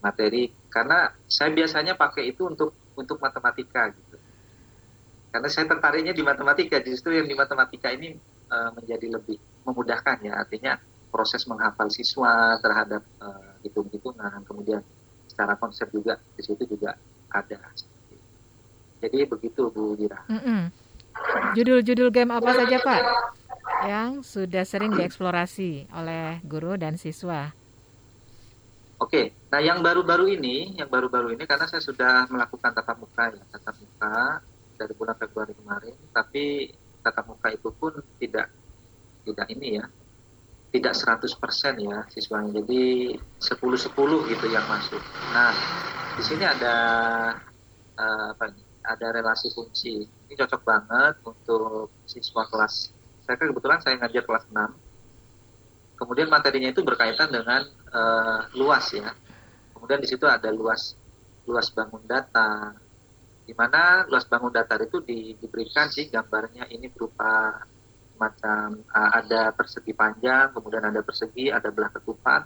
materi. 0.00 0.48
Karena 0.72 1.12
saya 1.28 1.52
biasanya 1.52 1.92
pakai 1.92 2.32
itu 2.32 2.48
untuk 2.48 2.72
untuk 2.96 3.20
matematika 3.20 3.92
gitu 3.92 4.15
karena 5.36 5.52
saya 5.52 5.68
tertariknya 5.68 6.16
di 6.16 6.24
matematika. 6.24 6.80
Justru 6.80 7.12
yang 7.12 7.28
di 7.28 7.36
matematika 7.36 7.92
ini 7.92 8.16
uh, 8.48 8.72
menjadi 8.72 9.20
lebih 9.20 9.36
memudahkan 9.68 10.16
ya. 10.24 10.40
Artinya 10.40 10.80
proses 11.12 11.44
menghafal 11.44 11.92
siswa 11.92 12.56
terhadap 12.64 13.04
uh, 13.20 13.52
hitung-hitungan. 13.60 14.40
Kemudian 14.48 14.80
secara 15.28 15.52
konsep 15.60 15.92
juga 15.92 16.16
di 16.40 16.40
situ 16.40 16.64
juga 16.64 16.96
ada. 17.28 17.60
Jadi 19.04 19.28
begitu 19.28 19.68
Bu 19.68 19.92
Dira. 19.92 20.24
Mm 20.24 20.40
-mm. 20.40 20.60
Judul-judul 21.52 22.08
game 22.08 22.32
apa 22.32 22.56
saja 22.56 22.80
Pak? 22.80 23.00
Yang 23.84 24.24
sudah 24.24 24.64
sering 24.64 24.96
dieksplorasi 24.96 25.92
oleh 25.92 26.40
guru 26.48 26.80
dan 26.80 26.96
siswa? 26.96 27.52
Oke, 28.96 29.36
nah 29.52 29.60
yang 29.60 29.84
baru-baru 29.84 30.32
ini, 30.32 30.80
yang 30.80 30.88
baru-baru 30.88 31.36
ini 31.36 31.44
karena 31.44 31.68
saya 31.68 31.84
sudah 31.84 32.24
melakukan 32.32 32.72
tatap 32.72 32.96
muka 32.96 33.28
ya, 33.28 33.44
tatap 33.52 33.76
muka 33.76 34.40
dari 34.76 34.92
bulan 34.92 35.16
Februari 35.16 35.56
kemarin, 35.56 35.96
tapi 36.12 36.70
tatap 37.00 37.26
muka 37.32 37.48
itu 37.50 37.68
pun 37.72 37.96
tidak 38.20 38.52
tidak 39.26 39.46
ini 39.50 39.80
ya, 39.82 39.86
tidak 40.70 40.94
100% 40.94 41.82
ya 41.82 41.98
siswanya. 42.12 42.62
Jadi 42.62 43.16
10-10 43.40 44.30
gitu 44.30 44.46
yang 44.52 44.66
masuk. 44.70 45.02
Nah, 45.34 45.52
di 46.14 46.22
sini 46.22 46.44
ada 46.46 46.76
uh, 47.98 48.26
apa 48.36 48.52
ini? 48.52 48.62
Ada 48.86 49.18
relasi 49.18 49.50
fungsi. 49.50 50.06
Ini 50.06 50.34
cocok 50.38 50.62
banget 50.62 51.14
untuk 51.26 51.90
siswa 52.06 52.46
kelas. 52.46 52.94
Saya 53.26 53.34
kan 53.34 53.50
kebetulan 53.50 53.82
saya 53.82 53.98
ngajar 53.98 54.22
kelas 54.22 54.46
6 54.46 54.86
Kemudian 55.96 56.28
materinya 56.28 56.68
itu 56.70 56.84
berkaitan 56.84 57.32
dengan 57.32 57.64
uh, 57.90 58.44
luas 58.52 58.92
ya. 58.92 59.16
Kemudian 59.72 60.04
di 60.04 60.08
situ 60.08 60.28
ada 60.28 60.52
luas 60.52 60.92
luas 61.48 61.72
bangun 61.72 62.04
data. 62.04 62.76
Di 63.46 63.54
mana 63.54 64.02
luas 64.10 64.26
bangun 64.26 64.50
data 64.50 64.74
itu 64.82 64.98
di, 65.06 65.38
diberikan 65.38 65.86
sih 65.86 66.10
gambarnya 66.10 66.66
ini 66.66 66.90
berupa 66.90 67.62
macam 68.18 68.82
uh, 68.90 69.10
ada 69.14 69.54
persegi 69.54 69.94
panjang, 69.94 70.50
kemudian 70.50 70.82
ada 70.82 71.00
persegi, 71.06 71.52
ada 71.54 71.70
belah 71.70 71.94
ketupat. 71.94 72.42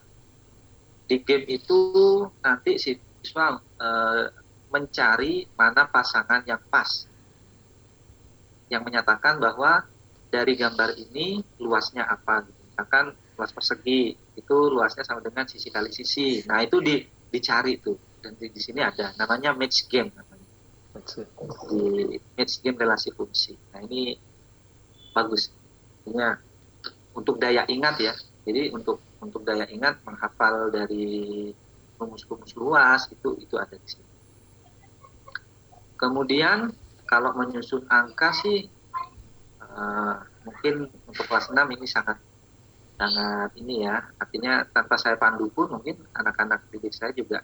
Di 1.09 1.25
game 1.25 1.49
itu 1.49 1.81
nanti 2.45 2.77
siswa 2.77 3.57
uh, 3.57 4.25
mencari 4.71 5.49
mana 5.57 5.89
pasangan 5.89 6.45
yang 6.45 6.61
pas. 6.69 7.09
Yang 8.71 8.83
menyatakan 8.87 9.41
bahwa 9.41 9.83
dari 10.31 10.55
gambar 10.55 10.95
ini 11.01 11.43
luasnya 11.59 12.07
apa. 12.07 12.47
Misalkan 12.47 13.17
luas 13.35 13.51
persegi 13.51 14.15
itu 14.37 14.57
luasnya 14.71 15.03
sama 15.03 15.25
dengan 15.25 15.49
sisi 15.49 15.73
kali 15.73 15.91
sisi. 15.91 16.45
Nah 16.47 16.63
itu 16.63 16.79
di, 16.79 17.03
dicari 17.33 17.81
tuh 17.83 17.99
dan 18.21 18.37
di, 18.37 18.53
di 18.53 18.61
sini 18.61 18.85
ada 18.85 19.17
namanya 19.19 19.57
match 19.57 19.89
game. 19.91 20.13
Di 21.71 22.19
match 22.35 22.55
game 22.63 22.79
relasi 22.79 23.15
fungsi. 23.15 23.55
Nah 23.75 23.81
ini 23.87 24.19
bagus. 25.15 25.51
Artinya 26.03 26.39
untuk 27.15 27.39
daya 27.39 27.63
ingat 27.71 27.97
ya. 28.03 28.15
Jadi 28.47 28.75
untuk 28.75 28.99
untuk 29.21 29.45
daya 29.45 29.69
ingat 29.69 30.01
menghafal 30.03 30.73
dari 30.73 31.51
rumus-rumus 32.01 32.57
luas 32.57 33.07
itu 33.13 33.37
itu 33.39 33.55
ada 33.61 33.77
di 33.77 33.89
sini. 33.89 34.09
Kemudian 36.01 36.73
kalau 37.05 37.37
menyusun 37.37 37.85
angka 37.93 38.33
sih 38.33 38.71
uh, 39.61 40.17
mungkin 40.47 40.89
untuk 41.05 41.25
kelas 41.29 41.53
6 41.53 41.59
ini 41.77 41.87
sangat 41.91 42.17
sangat 43.01 43.51
ini 43.57 43.89
ya 43.89 44.05
artinya 44.21 44.65
tanpa 44.69 45.01
saya 45.01 45.17
pandu 45.17 45.49
pun 45.49 45.73
mungkin 45.73 45.97
anak-anak 46.13 46.69
didik 46.69 46.93
saya 46.93 47.17
juga 47.17 47.41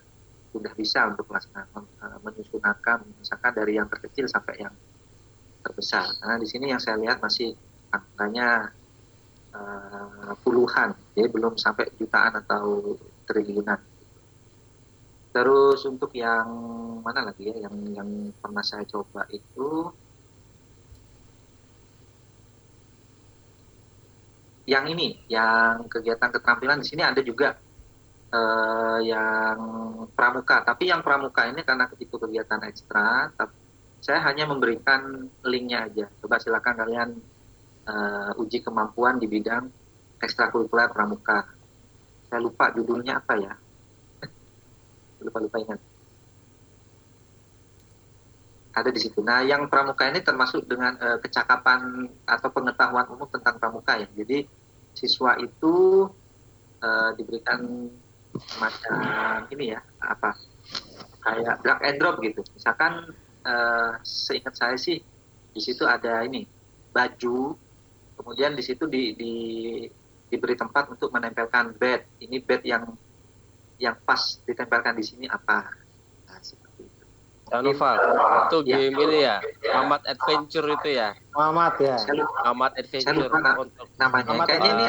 sudah 0.56 0.72
bisa 0.72 1.04
untuk 1.12 1.28
melaksanakan 1.28 1.84
eh, 1.84 2.18
menyusun 2.24 2.62
angka 2.64 3.04
misalkan 3.20 3.52
dari 3.52 3.76
yang 3.76 3.88
terkecil 3.92 4.24
sampai 4.24 4.64
yang 4.64 4.74
terbesar. 5.60 6.08
Karena 6.16 6.36
di 6.40 6.48
sini 6.48 6.72
yang 6.72 6.80
saya 6.80 6.96
lihat 6.96 7.20
masih 7.20 7.52
angkanya 7.90 8.70
uh, 9.54 10.32
puluhan 10.42 10.94
jadi 11.14 11.28
belum 11.30 11.58
sampai 11.58 11.90
jutaan 11.98 12.38
atau 12.38 12.94
triliunan. 13.26 13.80
Terus 15.34 15.84
untuk 15.84 16.14
yang 16.16 16.48
mana 17.04 17.28
lagi 17.28 17.52
ya 17.52 17.68
yang 17.68 17.76
yang 17.92 18.08
pernah 18.40 18.64
saya 18.64 18.86
coba 18.88 19.28
itu? 19.28 19.92
Yang 24.66 24.84
ini, 24.98 25.08
yang 25.30 25.86
kegiatan 25.86 26.26
keterampilan 26.26 26.82
di 26.82 26.86
sini 26.90 27.02
ada 27.06 27.22
juga 27.22 27.54
uh, 28.32 28.98
yang 29.02 29.58
pramuka. 30.16 30.62
Tapi 30.64 30.90
yang 30.90 31.02
pramuka 31.04 31.46
ini 31.46 31.62
karena 31.62 31.86
itu 31.98 32.16
kegiatan 32.16 32.62
ekstra, 32.66 33.30
saya 34.02 34.22
hanya 34.26 34.46
memberikan 34.46 35.26
linknya 35.42 35.86
aja. 35.90 36.06
Coba 36.22 36.38
silakan 36.38 36.74
kalian 36.78 37.08
uh, 37.86 38.40
uji 38.42 38.62
kemampuan 38.62 39.18
di 39.18 39.26
bidang 39.26 39.66
ekstrakurikuler 40.22 40.90
pramuka. 40.90 41.46
Saya 42.26 42.40
lupa 42.42 42.70
judulnya 42.74 43.18
apa 43.22 43.34
ya. 43.38 43.54
lupa 45.26 45.38
lupa 45.42 45.56
ingat. 45.62 45.80
Ada 48.76 48.92
di 48.92 49.00
situ. 49.00 49.24
Nah, 49.24 49.40
yang 49.40 49.72
pramuka 49.72 50.04
ini 50.04 50.20
termasuk 50.20 50.68
dengan 50.68 51.00
uh, 51.00 51.16
kecakapan 51.16 52.12
atau 52.28 52.48
pengetahuan 52.52 53.08
umum 53.08 53.24
tentang 53.32 53.56
pramuka 53.56 53.96
ya. 53.96 54.08
Jadi 54.12 54.44
siswa 54.92 55.32
itu 55.40 56.04
uh, 56.84 57.10
diberikan 57.16 57.88
macam 58.58 58.94
ini 59.50 59.74
ya 59.76 59.80
apa 60.00 60.36
kayak 61.26 61.54
drag 61.62 61.80
and 61.82 61.98
drop 61.98 62.16
gitu. 62.22 62.40
Misalkan 62.54 63.10
uh, 63.42 63.90
seingat 64.06 64.54
saya 64.54 64.76
sih 64.78 65.02
di 65.50 65.60
situ 65.60 65.82
ada 65.88 66.22
ini 66.22 66.46
baju, 66.94 67.56
kemudian 68.20 68.54
di 68.54 68.62
situ 68.62 68.86
di, 68.86 69.12
di 69.18 69.34
diberi 70.30 70.54
tempat 70.54 70.90
untuk 70.90 71.10
menempelkan 71.10 71.74
bed. 71.74 72.06
Ini 72.22 72.36
bed 72.42 72.62
yang 72.62 72.84
yang 73.76 73.96
pas 74.06 74.40
ditempelkan 74.46 74.96
di 74.96 75.04
sini 75.04 75.26
apa? 75.28 75.68
Jangan 77.46 77.62
lupa, 77.62 77.90
itu 78.50 78.58
ya. 78.66 78.74
game 78.74 78.96
ini 79.06 79.18
ya, 79.22 79.38
Mamat 79.70 80.02
Adventure 80.10 80.66
itu 80.66 80.98
ya. 80.98 81.14
Mamat 81.30 81.78
ya. 81.78 81.94
Mamat 82.42 82.72
Adventure 82.74 83.30
untuk 83.62 83.86
namanya. 84.02 84.34
Mamat 84.34 84.46
Kayaknya 84.50 84.70
ini 84.74 84.86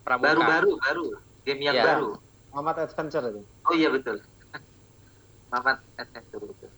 baru-baru, 0.00 0.70
baru, 0.80 1.06
game 1.44 1.60
yang 1.60 1.76
ya. 1.76 1.84
baru. 1.84 2.23
Mamat 2.54 2.76
Adventure 2.86 3.24
itu. 3.34 3.40
Oh 3.66 3.74
iya 3.74 3.90
betul. 3.90 4.22
Mamat 5.52 5.82
Adventure 5.98 6.44
betul. 6.46 6.70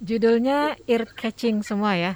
Judulnya 0.00 0.80
ear 0.88 1.04
catching 1.12 1.60
semua 1.60 1.92
ya. 1.94 2.12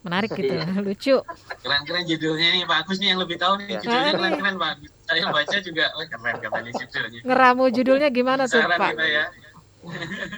Menarik 0.00 0.32
gitu, 0.32 0.56
iya. 0.56 0.64
lucu. 0.86 1.16
Keren-keren 1.60 2.08
judulnya 2.08 2.48
nih, 2.56 2.64
bagus 2.66 2.96
nih 2.98 3.14
yang 3.14 3.20
lebih 3.20 3.36
tahu 3.36 3.60
nih 3.60 3.78
judulnya 3.84 4.12
keren-keren 4.16 4.56
bagus. 4.56 4.90
Saya 5.04 5.28
baca 5.28 5.56
juga, 5.60 5.84
oh 5.94 6.04
keren 6.08 6.36
katanya 6.40 6.72
judulnya. 6.74 7.20
Ngeramu 7.22 7.64
judulnya 7.70 8.08
gimana 8.08 8.42
tuh 8.48 8.64
Pak? 8.64 8.96
Kita 8.96 9.06
ya 9.06 9.24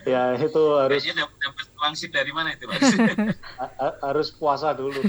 ya 0.06 0.38
itu 0.38 0.62
harus 0.78 1.02
dapat, 1.02 1.34
dapat 1.42 1.66
wangsit 1.82 2.14
dari 2.14 2.30
mana 2.30 2.54
itu 2.54 2.62
harus 4.06 4.30
puasa 4.30 4.70
dulu 4.70 5.02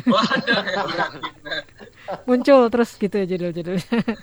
muncul 2.25 2.65
terus 2.73 2.97
gitu 2.97 3.13
ya 3.13 3.25
judul-judulnya 3.29 3.93
ya. 3.93 4.17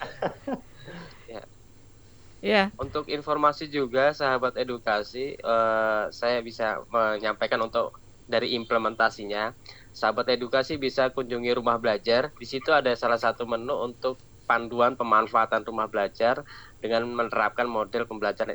Ya 2.40 2.72
untuk 2.80 3.08
informasi 3.12 3.68
juga 3.68 4.16
sahabat 4.16 4.56
edukasi 4.56 5.36
uh, 5.44 6.08
saya 6.08 6.40
bisa 6.40 6.80
menyampaikan 6.88 7.60
untuk 7.60 7.96
dari 8.30 8.54
implementasinya. 8.54 9.50
Sahabat 9.90 10.30
edukasi 10.30 10.78
bisa 10.78 11.10
kunjungi 11.10 11.50
rumah 11.58 11.82
belajar. 11.82 12.30
Di 12.38 12.46
situ 12.46 12.70
ada 12.70 12.94
salah 12.94 13.18
satu 13.18 13.42
menu 13.42 13.74
untuk 13.74 14.22
panduan 14.46 14.94
pemanfaatan 14.94 15.66
rumah 15.66 15.90
belajar 15.90 16.46
dengan 16.78 17.10
menerapkan 17.10 17.66
model 17.66 18.06
pembelajaran 18.06 18.54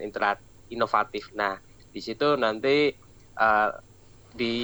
inovatif. 0.71 1.35
Nah, 1.35 1.59
di 1.91 1.99
situ 1.99 2.39
nanti 2.39 2.95
uh, 3.35 3.71
di 4.31 4.55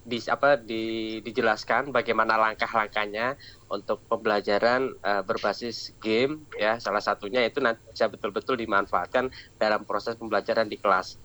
di 0.00 0.16
apa 0.32 0.56
di, 0.56 1.18
dijelaskan 1.20 1.92
bagaimana 1.92 2.40
langkah-langkahnya 2.40 3.36
untuk 3.68 4.00
pembelajaran 4.08 4.96
uh, 5.04 5.22
berbasis 5.22 5.92
game 6.00 6.48
ya. 6.56 6.80
Salah 6.80 7.04
satunya 7.04 7.44
itu 7.44 7.60
nanti 7.60 7.84
bisa 7.92 8.08
betul-betul 8.08 8.56
dimanfaatkan 8.56 9.28
dalam 9.60 9.84
proses 9.84 10.16
pembelajaran 10.16 10.66
di 10.66 10.80
kelas. 10.80 11.20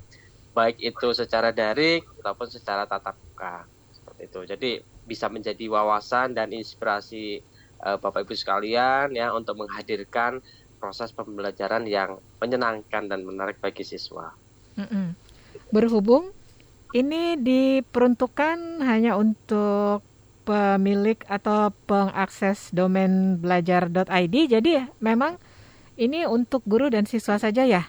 Baik 0.52 0.80
itu 0.84 1.07
secara 1.15 1.56
daring 1.56 2.03
ataupun 2.23 2.47
secara 2.52 2.84
tatap 2.84 3.15
muka 3.15 3.64
seperti 3.95 4.22
itu. 4.27 4.39
Jadi 4.43 4.72
bisa 5.07 5.31
menjadi 5.31 5.65
wawasan 5.72 6.35
dan 6.35 6.52
inspirasi 6.52 7.39
uh, 7.80 7.95
Bapak 7.95 8.27
Ibu 8.27 8.35
sekalian 8.35 9.15
ya 9.15 9.31
untuk 9.31 9.56
menghadirkan 9.64 10.43
proses 10.76 11.15
pembelajaran 11.15 11.88
yang 11.88 12.19
menyenangkan 12.43 13.07
dan 13.07 13.23
menarik 13.23 13.57
bagi 13.64 13.88
siswa. 13.88 14.35
Berhubung 15.72 16.35
ini 16.95 17.35
diperuntukkan 17.35 18.80
hanya 18.88 19.19
untuk 19.19 19.99
pemilik 20.47 21.19
atau 21.27 21.76
pengakses 21.84 22.72
domain 22.72 23.35
belajar.id. 23.35 24.35
Jadi 24.47 24.80
memang 25.03 25.35
ini 25.99 26.23
untuk 26.23 26.63
guru 26.63 26.88
dan 26.88 27.03
siswa 27.03 27.35
saja 27.35 27.67
ya, 27.67 27.84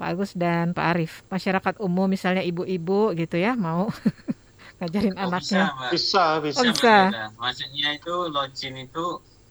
Pak 0.00 0.08
Agus 0.16 0.32
dan 0.32 0.72
Pak 0.72 0.86
Arif. 0.96 1.20
Masyarakat 1.28 1.84
umum 1.84 2.08
misalnya 2.08 2.40
ibu-ibu 2.40 3.12
gitu 3.12 3.36
ya 3.36 3.52
mau 3.52 3.92
ngajarin 4.80 5.20
oh, 5.20 5.28
anaknya. 5.28 5.76
Bisa, 5.92 6.40
bisa, 6.40 6.40
bisa. 6.40 6.60
Oh, 6.64 6.64
bisa. 6.72 6.96
Maksudnya 7.36 7.88
itu 8.00 8.14
login 8.32 8.74
itu 8.80 9.04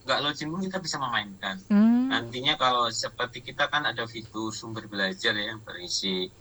nggak 0.10 0.20
login 0.26 0.50
pun 0.50 0.66
kita 0.66 0.82
bisa 0.82 0.98
memainkan. 0.98 1.62
Hmm. 1.70 2.10
Nantinya 2.10 2.58
kalau 2.58 2.90
seperti 2.90 3.46
kita 3.46 3.70
kan 3.70 3.86
ada 3.86 4.10
fitur 4.10 4.50
sumber 4.50 4.90
belajar 4.90 5.38
ya 5.38 5.54
yang 5.54 5.62
berisi 5.62 6.34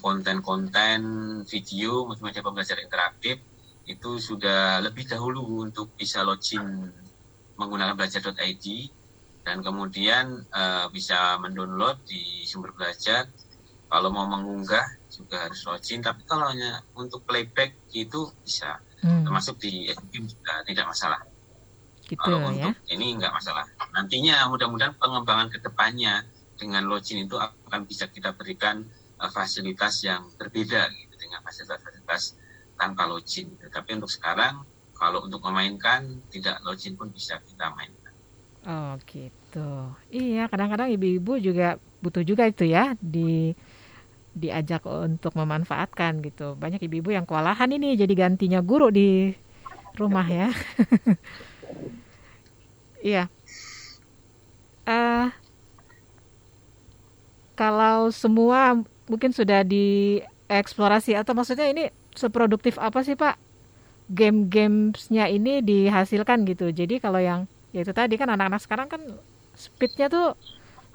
konten-konten 0.00 1.00
uh, 1.04 1.44
video 1.44 2.08
macam-macam 2.08 2.42
pembelajaran 2.48 2.84
interaktif 2.88 3.36
itu 3.84 4.10
sudah 4.16 4.80
lebih 4.80 5.04
dahulu 5.04 5.66
untuk 5.66 5.92
bisa 5.98 6.24
login 6.24 6.88
menggunakan 7.60 7.92
belajar.id 7.92 8.66
dan 9.44 9.60
kemudian 9.60 10.46
uh, 10.52 10.86
bisa 10.88 11.36
mendownload 11.42 12.00
di 12.06 12.44
sumber 12.48 12.72
belajar. 12.72 13.28
Kalau 13.90 14.06
mau 14.14 14.22
mengunggah 14.22 14.86
juga 15.10 15.50
harus 15.50 15.66
login, 15.66 15.98
tapi 15.98 16.22
kalau 16.22 16.46
hanya 16.46 16.78
untuk 16.94 17.26
playback 17.26 17.74
itu 17.90 18.30
bisa, 18.46 18.78
hmm. 19.02 19.26
termasuk 19.26 19.58
di 19.58 19.90
game 20.14 20.30
juga 20.30 20.62
tidak 20.62 20.86
masalah. 20.94 21.20
Gitu 22.06 22.14
kalau 22.14 22.38
ya? 22.54 22.70
untuk 22.70 22.78
ini 22.86 23.18
nggak 23.18 23.34
masalah. 23.34 23.66
Nantinya 23.90 24.46
mudah-mudahan 24.46 24.94
pengembangan 24.94 25.50
ke 25.50 25.58
depannya 25.58 26.22
dengan 26.54 26.86
login 26.86 27.26
itu 27.26 27.34
akan 27.34 27.82
bisa 27.90 28.06
kita 28.06 28.30
berikan 28.30 28.86
fasilitas 29.28 30.00
yang 30.08 30.24
berbeda 30.40 30.88
gitu 30.88 31.14
dengan 31.20 31.44
fasilitas-fasilitas 31.44 32.22
tanpa 32.80 33.04
login. 33.04 33.52
Tapi 33.60 33.90
untuk 34.00 34.08
sekarang 34.08 34.64
kalau 34.96 35.20
untuk 35.24 35.44
memainkan 35.44 36.24
tidak 36.32 36.56
login 36.64 36.96
pun 36.96 37.12
bisa 37.12 37.36
kita 37.44 37.68
mainkan. 37.76 38.14
Oh 38.64 38.96
gitu. 39.08 39.92
Iya 40.12 40.48
kadang-kadang 40.48 40.88
ibu-ibu 40.96 41.36
juga 41.40 41.76
butuh 42.00 42.24
juga 42.24 42.48
itu 42.48 42.64
ya 42.68 42.96
di 43.00 43.52
diajak 44.32 44.86
untuk 44.86 45.34
memanfaatkan 45.36 46.22
gitu. 46.24 46.54
Banyak 46.56 46.80
ibu-ibu 46.86 47.10
yang 47.12 47.26
kewalahan 47.28 47.68
ini 47.72 47.98
jadi 47.98 48.14
gantinya 48.14 48.60
guru 48.62 48.88
di 48.88 49.34
rumah 49.98 50.26
ya. 50.26 50.48
iya. 53.04 53.28
Uh, 54.86 55.30
kalau 57.60 58.08
semua 58.08 58.80
mungkin 59.04 59.36
sudah 59.36 59.60
dieksplorasi 59.68 61.12
atau 61.12 61.36
maksudnya 61.36 61.68
ini 61.68 61.92
seproduktif 62.16 62.80
apa 62.80 63.04
sih 63.04 63.20
Pak 63.20 63.36
game-gamesnya 64.08 65.28
ini 65.28 65.60
dihasilkan 65.60 66.48
gitu. 66.48 66.72
Jadi 66.72 66.96
kalau 67.04 67.20
yang 67.20 67.44
ya 67.76 67.84
itu 67.84 67.92
tadi 67.92 68.16
kan 68.16 68.32
anak-anak 68.32 68.64
sekarang 68.64 68.88
kan 68.88 69.02
speednya 69.52 70.08
tuh 70.08 70.32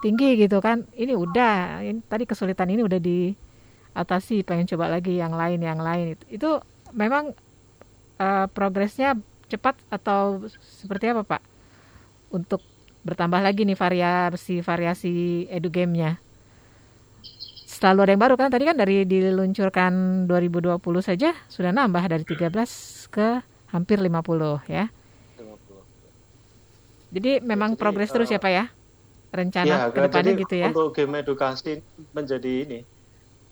tinggi 0.01 0.41
gitu 0.41 0.57
kan. 0.57 0.89
Ini 0.97 1.13
udah, 1.13 1.85
ini, 1.85 2.01
tadi 2.09 2.25
kesulitan 2.25 2.73
ini 2.73 2.81
udah 2.81 2.97
diatasi. 2.97 4.41
Pengen 4.41 4.65
coba 4.65 4.89
lagi 4.89 5.21
yang 5.21 5.37
lain, 5.37 5.61
yang 5.61 5.79
lain 5.79 6.17
itu. 6.17 6.25
Itu 6.33 6.49
memang 6.91 7.37
uh, 8.17 8.49
progresnya 8.51 9.15
cepat 9.47 9.77
atau 9.93 10.49
seperti 10.81 11.13
apa 11.13 11.23
Pak? 11.23 11.41
Untuk 12.33 12.59
bertambah 13.05 13.37
lagi 13.37 13.69
nih 13.69 13.77
variasi 13.77 14.65
variasi 14.65 15.45
edu 15.53 15.69
game-nya 15.69 16.24
selalu 17.85 18.01
ada 18.01 18.11
yang 18.17 18.23
baru 18.25 18.33
kan 18.33 18.49
tadi 18.49 18.65
kan 18.65 18.73
dari 18.81 19.05
diluncurkan 19.05 20.25
2020 20.25 20.81
saja 21.05 21.37
sudah 21.45 21.69
nambah 21.69 22.01
dari 22.09 22.25
13 22.25 22.49
ke 23.13 23.45
hampir 23.69 24.01
50 24.01 24.65
ya. 24.65 24.89
50. 25.37 27.13
Jadi 27.13 27.31
memang 27.45 27.77
jadi, 27.77 27.81
progres 27.85 28.09
uh, 28.09 28.13
terus 28.17 28.33
ya 28.33 28.41
Pak 28.41 28.49
ya? 28.49 28.65
Rencana 29.29 29.69
ya, 29.69 29.77
ke 29.93 30.01
depannya 30.01 30.33
gitu 30.33 30.55
ya. 30.57 30.73
Untuk 30.73 30.97
game 30.97 31.21
edukasi 31.21 31.77
menjadi 32.09 32.51
ini 32.65 32.79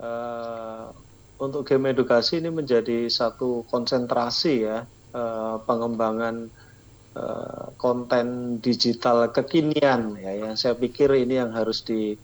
uh, 0.01 0.89
untuk 1.37 1.61
game 1.69 1.93
edukasi 1.93 2.41
ini 2.41 2.49
menjadi 2.49 3.05
satu 3.13 3.69
konsentrasi 3.69 4.65
ya 4.65 4.89
uh, 5.13 5.61
pengembangan 5.61 6.49
uh, 7.13 7.69
konten 7.77 8.57
digital 8.65 9.29
kekinian 9.29 10.17
ya 10.17 10.41
yang 10.41 10.57
saya 10.57 10.73
pikir 10.73 11.13
ini 11.13 11.37
yang 11.37 11.53
harus 11.53 11.85
di 11.85 12.17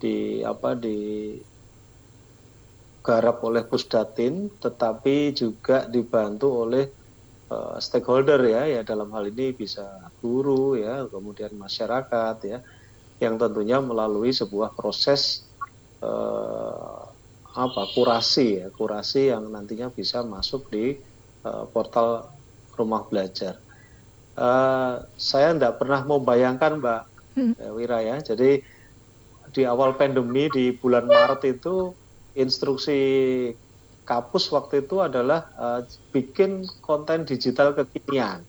di 0.00 0.40
apa 0.40 0.72
di 0.72 1.36
garap 3.00 3.40
oleh 3.44 3.64
Pusdatin 3.64 4.52
tetapi 4.60 5.32
juga 5.32 5.88
dibantu 5.88 6.68
oleh 6.68 6.84
uh, 7.48 7.76
stakeholder 7.80 8.40
ya 8.44 8.68
ya 8.68 8.80
dalam 8.84 9.08
hal 9.16 9.28
ini 9.32 9.56
bisa 9.56 10.12
guru 10.20 10.76
ya 10.76 11.08
kemudian 11.08 11.56
masyarakat 11.56 12.36
ya 12.44 12.58
yang 13.20 13.36
tentunya 13.36 13.80
melalui 13.80 14.32
sebuah 14.32 14.72
proses 14.76 15.44
uh, 16.04 17.04
apa 17.50 17.82
kurasi 17.92 18.62
ya 18.64 18.68
kurasi 18.70 19.32
yang 19.32 19.48
nantinya 19.50 19.90
bisa 19.90 20.22
masuk 20.22 20.70
di 20.70 20.96
uh, 21.44 21.64
portal 21.72 22.30
rumah 22.78 23.04
belajar 23.08 23.58
uh, 24.38 25.04
saya 25.18 25.56
tidak 25.56 25.80
pernah 25.80 26.04
membayangkan 26.04 26.78
mbak 26.78 27.02
hmm. 27.36 27.54
Wira 27.74 28.00
ya 28.04 28.16
jadi 28.22 28.62
di 29.50 29.62
awal 29.66 29.98
pandemi 29.98 30.46
di 30.46 30.70
bulan 30.70 31.10
Maret 31.10 31.42
itu 31.58 31.90
instruksi 32.34 33.00
kapus 34.04 34.50
waktu 34.50 34.82
itu 34.82 34.98
adalah 34.98 35.46
uh, 35.54 35.80
bikin 36.10 36.66
konten 36.82 37.22
digital 37.22 37.70
kekinian. 37.78 38.42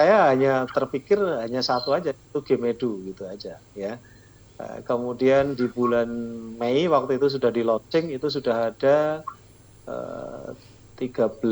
Saya 0.00 0.32
hanya 0.32 0.64
terpikir 0.72 1.20
hanya 1.20 1.60
satu 1.60 1.92
aja 1.92 2.16
itu 2.16 2.40
game 2.40 2.72
edu 2.72 3.04
gitu 3.04 3.28
aja 3.28 3.60
ya. 3.76 4.00
Uh, 4.56 4.80
kemudian 4.88 5.52
di 5.52 5.68
bulan 5.68 6.08
Mei 6.56 6.88
waktu 6.88 7.20
itu 7.20 7.36
sudah 7.36 7.52
di 7.52 7.60
launching 7.60 8.08
itu 8.08 8.32
sudah 8.32 8.72
ada 8.72 9.20
uh, 9.84 10.56
13 10.96 11.44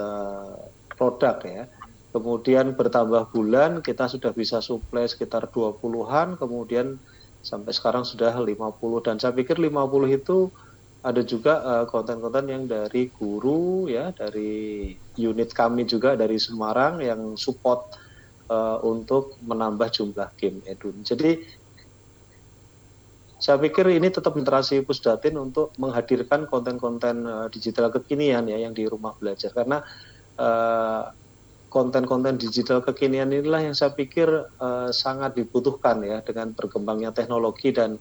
uh, 0.00 0.56
produk 0.96 1.36
ya. 1.44 1.64
Kemudian 2.08 2.72
bertambah 2.72 3.28
bulan 3.36 3.84
kita 3.84 4.08
sudah 4.08 4.32
bisa 4.32 4.64
suplai 4.64 5.04
sekitar 5.04 5.52
20-an, 5.52 6.40
kemudian 6.40 6.96
sampai 7.48 7.72
sekarang 7.72 8.04
sudah 8.04 8.36
50 8.36 8.52
dan 9.00 9.16
saya 9.16 9.32
pikir 9.32 9.56
50 9.56 9.72
itu 10.12 10.52
ada 11.00 11.24
juga 11.24 11.54
eh, 11.64 11.84
konten-konten 11.88 12.44
uh, 12.44 12.52
yang 12.52 12.62
dari 12.68 13.08
guru 13.08 13.88
ya 13.88 14.12
dari 14.12 14.92
unit 15.16 15.56
kami 15.56 15.88
juga 15.88 16.12
dari 16.12 16.36
Semarang 16.36 17.00
yang 17.00 17.38
support 17.40 17.88
uh, 18.52 18.82
untuk 18.84 19.40
menambah 19.40 19.88
jumlah 19.88 20.28
game 20.36 20.60
edun. 20.68 21.00
Jadi 21.06 21.40
saya 23.38 23.56
pikir 23.62 23.86
ini 23.94 24.10
tetap 24.10 24.34
interaksi 24.34 24.82
Pusdatin 24.82 25.38
untuk 25.38 25.70
menghadirkan 25.78 26.50
konten-konten 26.50 27.16
uh, 27.24 27.46
digital 27.48 27.94
kekinian 27.94 28.50
ya 28.50 28.58
yang 28.58 28.74
di 28.74 28.84
rumah 28.90 29.14
belajar 29.14 29.54
karena 29.54 29.78
uh, 30.36 31.14
konten-konten 31.68 32.40
digital 32.40 32.80
kekinian 32.80 33.28
inilah 33.28 33.60
yang 33.60 33.76
saya 33.76 33.92
pikir 33.92 34.28
uh, 34.58 34.88
sangat 34.90 35.36
dibutuhkan 35.36 36.00
ya 36.00 36.24
dengan 36.24 36.56
berkembangnya 36.56 37.12
teknologi 37.12 37.70
dan 37.72 38.00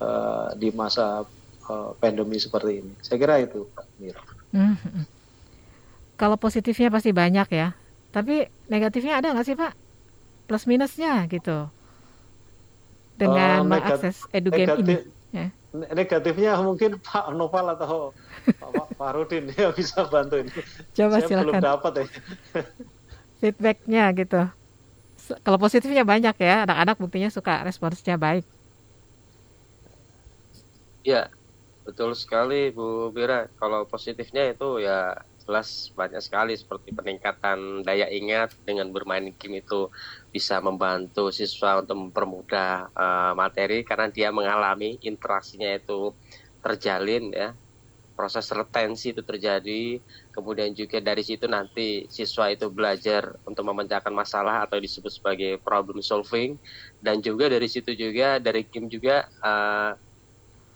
uh, 0.00 0.52
di 0.56 0.72
masa 0.72 1.28
uh, 1.68 1.90
pandemi 2.00 2.40
seperti 2.40 2.80
ini. 2.80 2.92
Saya 3.04 3.16
kira 3.20 3.44
itu, 3.44 3.68
Pak 3.76 3.86
Mira. 4.00 4.22
Hmm, 4.52 4.76
hmm. 4.80 5.04
Kalau 6.16 6.36
positifnya 6.40 6.88
pasti 6.88 7.12
banyak 7.12 7.48
ya, 7.52 7.76
tapi 8.12 8.48
negatifnya 8.72 9.20
ada 9.20 9.36
nggak 9.36 9.46
sih 9.46 9.56
Pak? 9.56 9.72
Plus 10.48 10.64
minusnya 10.64 11.28
gitu 11.28 11.68
dengan 13.16 13.62
uh, 13.62 13.68
mengakses 13.68 14.24
edugame 14.32 14.72
ini. 14.80 14.96
Ya. 15.32 15.48
Negatifnya 15.72 16.60
mungkin 16.60 17.00
Pak 17.00 17.32
Noval 17.32 17.72
atau 17.76 18.12
Pak 18.44 18.92
Farudin 19.00 19.48
ya 19.56 19.72
bisa 19.72 20.04
bantu 20.08 20.40
ini. 20.44 20.52
Coba 20.92 21.20
Saya 21.20 21.28
silakan. 21.28 21.44
belum 21.48 21.64
dapat 21.64 21.92
ya 21.96 22.06
feedbacknya 23.42 24.14
gitu. 24.14 24.46
Kalau 25.42 25.58
positifnya 25.58 26.06
banyak 26.06 26.34
ya, 26.38 26.62
anak-anak 26.62 26.96
buktinya 27.02 27.30
suka 27.30 27.66
responsnya 27.66 28.14
baik. 28.14 28.46
Ya, 31.02 31.26
betul 31.82 32.14
sekali 32.14 32.70
Bu 32.70 33.10
Bira. 33.10 33.50
Kalau 33.58 33.82
positifnya 33.90 34.54
itu 34.54 34.78
ya 34.78 35.18
jelas 35.42 35.90
banyak 35.98 36.22
sekali 36.22 36.54
seperti 36.54 36.94
peningkatan 36.94 37.82
daya 37.82 38.06
ingat 38.06 38.54
dengan 38.62 38.94
bermain 38.94 39.34
game 39.34 39.58
itu 39.58 39.90
bisa 40.30 40.62
membantu 40.62 41.34
siswa 41.34 41.82
untuk 41.82 41.98
mempermudah 41.98 42.94
uh, 42.94 43.32
materi 43.34 43.82
karena 43.82 44.06
dia 44.06 44.30
mengalami 44.30 45.02
interaksinya 45.02 45.74
itu 45.74 46.14
terjalin 46.62 47.34
ya 47.34 47.50
proses 48.22 48.46
retensi 48.54 49.10
itu 49.10 49.26
terjadi. 49.26 49.98
Kemudian 50.30 50.70
juga 50.78 51.02
dari 51.02 51.26
situ 51.26 51.50
nanti 51.50 52.06
siswa 52.06 52.54
itu 52.54 52.70
belajar 52.70 53.34
untuk 53.42 53.66
memecahkan 53.66 54.14
masalah 54.14 54.62
atau 54.62 54.78
disebut 54.78 55.10
sebagai 55.10 55.58
problem 55.58 55.98
solving. 55.98 56.54
Dan 57.02 57.18
juga 57.18 57.50
dari 57.50 57.66
situ 57.66 57.90
juga 57.98 58.38
dari 58.38 58.62
game 58.62 58.86
juga 58.86 59.26
uh, 59.42 59.98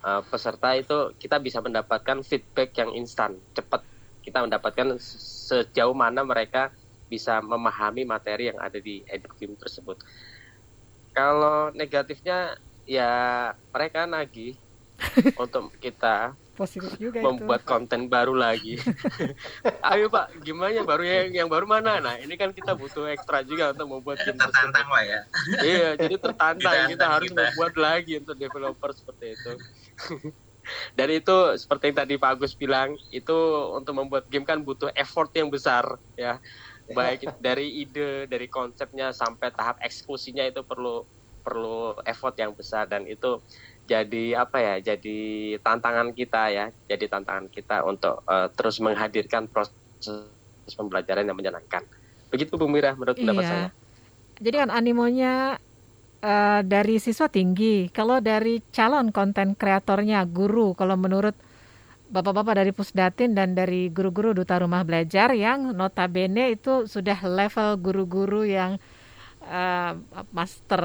uh, 0.02 0.22
peserta 0.26 0.74
itu 0.74 1.14
kita 1.22 1.38
bisa 1.38 1.62
mendapatkan 1.62 2.18
feedback 2.26 2.74
yang 2.82 2.90
instan 2.98 3.38
cepat. 3.54 3.86
Kita 4.26 4.42
mendapatkan 4.42 4.98
sejauh 5.46 5.94
mana 5.94 6.26
mereka 6.26 6.74
bisa 7.06 7.38
memahami 7.38 8.02
materi 8.02 8.50
yang 8.50 8.58
ada 8.58 8.82
di 8.82 9.06
edukim 9.06 9.54
tersebut. 9.54 10.02
Kalau 11.14 11.70
negatifnya 11.70 12.58
ya 12.90 13.54
mereka 13.70 14.02
nagih 14.10 14.58
untuk 15.42 15.70
kita 15.78 16.34
positif 16.56 16.96
juga 16.96 17.20
membuat 17.20 17.62
itu. 17.62 17.68
konten 17.68 18.08
baru 18.08 18.32
lagi. 18.32 18.80
Ayo 19.92 20.08
Pak, 20.08 20.40
gimana 20.40 20.72
yang 20.72 20.88
baru 20.88 21.04
yang, 21.04 21.28
yang 21.44 21.48
baru 21.52 21.68
mana? 21.68 22.00
Nah 22.00 22.16
ini 22.16 22.34
kan 22.40 22.56
kita 22.56 22.72
butuh 22.72 23.06
ekstra 23.12 23.44
juga 23.44 23.76
untuk 23.76 24.00
membuat 24.00 24.24
game 24.24 24.40
tertantang 24.40 24.88
lah 24.88 25.04
ya. 25.04 25.20
Iya, 25.60 25.88
jadi 26.00 26.16
tertantang 26.16 26.88
kita 26.88 27.06
harus 27.06 27.30
kita. 27.30 27.42
membuat 27.52 27.74
lagi 27.76 28.12
untuk 28.16 28.36
developer 28.40 28.90
seperti 28.96 29.36
itu. 29.36 29.52
Dan 30.98 31.08
itu 31.14 31.36
seperti 31.54 31.94
yang 31.94 31.98
tadi 32.02 32.14
Pak 32.18 32.30
Agus 32.34 32.58
bilang, 32.58 32.98
itu 33.14 33.38
untuk 33.70 33.94
membuat 33.94 34.26
game 34.26 34.42
kan 34.42 34.58
butuh 34.58 34.90
effort 34.98 35.30
yang 35.36 35.46
besar 35.46 35.86
ya. 36.18 36.42
Baik 36.90 37.22
dari 37.46 37.86
ide, 37.86 38.26
dari 38.26 38.50
konsepnya 38.50 39.14
sampai 39.14 39.54
tahap 39.54 39.78
eksekusinya 39.78 40.42
itu 40.42 40.66
perlu 40.66 41.06
perlu 41.46 41.94
effort 42.02 42.34
yang 42.42 42.50
besar 42.50 42.90
dan 42.90 43.06
itu 43.06 43.38
jadi 43.86 44.42
apa 44.42 44.58
ya 44.58 44.74
jadi 44.94 45.18
tantangan 45.62 46.10
kita 46.12 46.42
ya 46.50 46.66
jadi 46.90 47.06
tantangan 47.06 47.46
kita 47.48 47.86
untuk 47.86 48.26
uh, 48.26 48.50
terus 48.52 48.82
menghadirkan 48.82 49.46
proses 49.46 50.26
pembelajaran 50.74 51.24
yang 51.24 51.38
menyenangkan 51.38 51.86
begitu 52.28 52.58
Bu 52.58 52.66
Mira 52.66 52.98
menurut 52.98 53.14
pendapat 53.16 53.44
iya. 53.46 53.50
saya 53.50 53.68
Jadi 54.36 54.52
kan 54.52 54.68
animonya 54.68 55.56
uh, 56.20 56.60
dari 56.60 57.00
siswa 57.00 57.24
tinggi. 57.24 57.88
Kalau 57.88 58.20
dari 58.20 58.60
calon 58.68 59.08
konten 59.08 59.56
kreatornya 59.56 60.28
guru, 60.28 60.76
kalau 60.76 60.92
menurut 60.92 61.32
bapak-bapak 62.06 62.62
dari 62.62 62.72
Pusdatin 62.76 63.34
dan 63.34 63.58
dari 63.58 63.90
guru-guru 63.90 64.30
duta 64.30 64.62
rumah 64.62 64.86
belajar 64.86 65.34
yang 65.34 65.74
notabene 65.74 66.54
itu 66.54 66.86
sudah 66.86 67.18
level 67.26 67.80
guru-guru 67.82 68.46
yang 68.46 68.78
uh, 69.42 69.98
master 70.30 70.82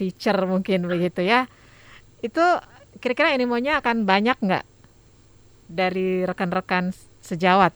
teacher 0.00 0.36
mungkin 0.48 0.88
begitu 0.88 1.20
ya 1.20 1.44
itu 2.20 2.44
kira-kira 3.00 3.32
animonya 3.32 3.80
akan 3.80 4.04
banyak 4.04 4.36
nggak 4.40 4.64
dari 5.70 6.26
rekan-rekan 6.26 6.92
sejawat 7.22 7.72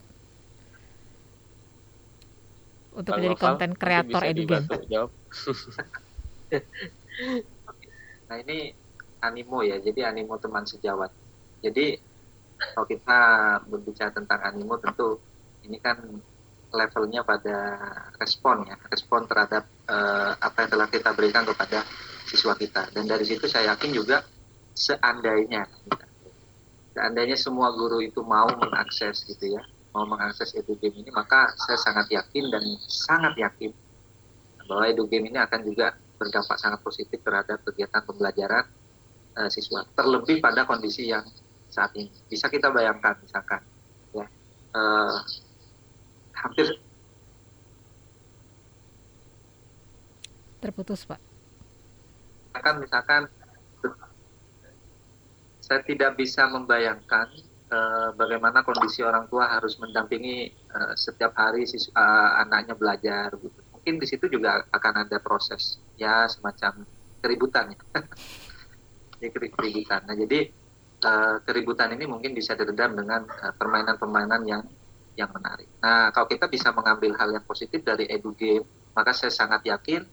untuk 2.94 3.10
Bang 3.14 3.20
menjadi 3.22 3.36
konten 3.38 3.70
kreator 3.74 4.22
jawab. 4.86 5.10
Nah 8.30 8.36
ini 8.40 8.74
animo 9.22 9.62
ya, 9.62 9.78
jadi 9.82 10.10
animo 10.10 10.38
teman 10.38 10.66
sejawat. 10.66 11.10
Jadi 11.62 11.98
kalau 12.54 12.86
kita 12.86 13.20
berbicara 13.66 14.10
tentang 14.14 14.40
animo 14.46 14.78
tentu 14.78 15.18
ini 15.66 15.78
kan 15.82 15.98
levelnya 16.74 17.22
pada 17.22 17.56
respon 18.18 18.66
ya, 18.66 18.76
respon 18.90 19.26
terhadap 19.30 19.66
eh, 19.86 20.32
apa 20.38 20.56
yang 20.66 20.70
telah 20.74 20.88
kita 20.90 21.10
berikan 21.14 21.46
kepada 21.46 21.86
siswa 22.26 22.54
kita. 22.58 22.90
Dan 22.94 23.06
dari 23.06 23.22
situ 23.26 23.46
saya 23.46 23.74
yakin 23.74 23.90
juga 23.94 24.22
seandainya, 24.74 25.64
seandainya 26.92 27.38
semua 27.38 27.70
guru 27.72 28.02
itu 28.02 28.20
mau 28.20 28.46
mengakses 28.58 29.22
gitu 29.26 29.58
ya, 29.58 29.62
mau 29.94 30.04
mengakses 30.04 30.54
edugame 30.58 31.00
ini, 31.00 31.10
maka 31.14 31.54
saya 31.66 31.78
sangat 31.78 32.10
yakin 32.10 32.50
dan 32.50 32.62
sangat 32.86 33.34
yakin 33.38 33.70
bahwa 34.66 34.84
edugame 34.90 35.30
ini 35.30 35.38
akan 35.38 35.60
juga 35.62 35.94
berdampak 36.18 36.56
sangat 36.58 36.80
positif 36.82 37.18
terhadap 37.22 37.62
kegiatan 37.62 38.02
pembelajaran 38.02 38.64
uh, 39.38 39.50
siswa. 39.50 39.86
Terlebih 39.94 40.42
pada 40.42 40.66
kondisi 40.66 41.10
yang 41.10 41.26
saat 41.70 41.90
ini. 41.98 42.10
Bisa 42.30 42.46
kita 42.46 42.70
bayangkan 42.70 43.18
misalkan 43.18 43.60
ya 44.14 44.26
uh, 44.74 45.18
hampir 46.38 46.78
Terputus, 50.64 51.04
Pak. 51.04 51.20
misalkan 52.48 52.74
misalkan 52.80 53.22
saya 55.64 55.80
tidak 55.80 56.20
bisa 56.20 56.44
membayangkan 56.52 57.32
uh, 57.72 58.12
bagaimana 58.12 58.60
kondisi 58.60 59.00
orang 59.00 59.24
tua 59.32 59.48
harus 59.48 59.80
mendampingi 59.80 60.52
uh, 60.76 60.92
setiap 60.92 61.32
hari 61.32 61.64
siswa, 61.64 61.96
uh, 61.96 62.30
anaknya 62.44 62.76
belajar 62.76 63.32
gitu. 63.40 63.60
Mungkin 63.72 63.96
di 63.96 64.04
situ 64.04 64.28
juga 64.28 64.68
akan 64.68 65.08
ada 65.08 65.16
proses 65.24 65.80
ya 65.96 66.28
semacam 66.28 66.84
keributan 67.24 67.72
ya. 67.72 67.80
Jadi 69.24 69.48
keributan. 69.56 70.04
Nah, 70.04 70.12
jadi 70.20 70.52
uh, 71.00 71.40
keributan 71.48 71.96
ini 71.96 72.04
mungkin 72.04 72.36
bisa 72.36 72.52
diredam 72.52 72.92
dengan 72.92 73.24
uh, 73.24 73.56
permainan-permainan 73.56 74.42
yang 74.44 74.60
yang 75.16 75.32
menarik. 75.32 75.64
Nah, 75.80 76.12
kalau 76.12 76.28
kita 76.28 76.44
bisa 76.44 76.76
mengambil 76.76 77.16
hal 77.16 77.32
yang 77.32 77.46
positif 77.46 77.80
dari 77.80 78.04
edu 78.10 78.36
game, 78.36 78.66
maka 78.92 79.16
saya 79.16 79.32
sangat 79.32 79.64
yakin 79.64 80.04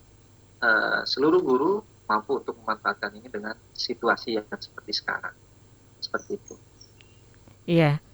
uh, 0.64 1.04
seluruh 1.04 1.44
guru 1.44 1.84
mampu 2.08 2.40
untuk 2.40 2.56
memanfaatkan 2.62 3.20
ini 3.20 3.28
dengan 3.28 3.52
situasi 3.76 4.40
yang 4.40 4.46
seperti 4.48 4.96
sekarang. 4.96 5.34
Seperti 6.12 6.36
itu. 6.36 6.54
Iya. 7.64 8.04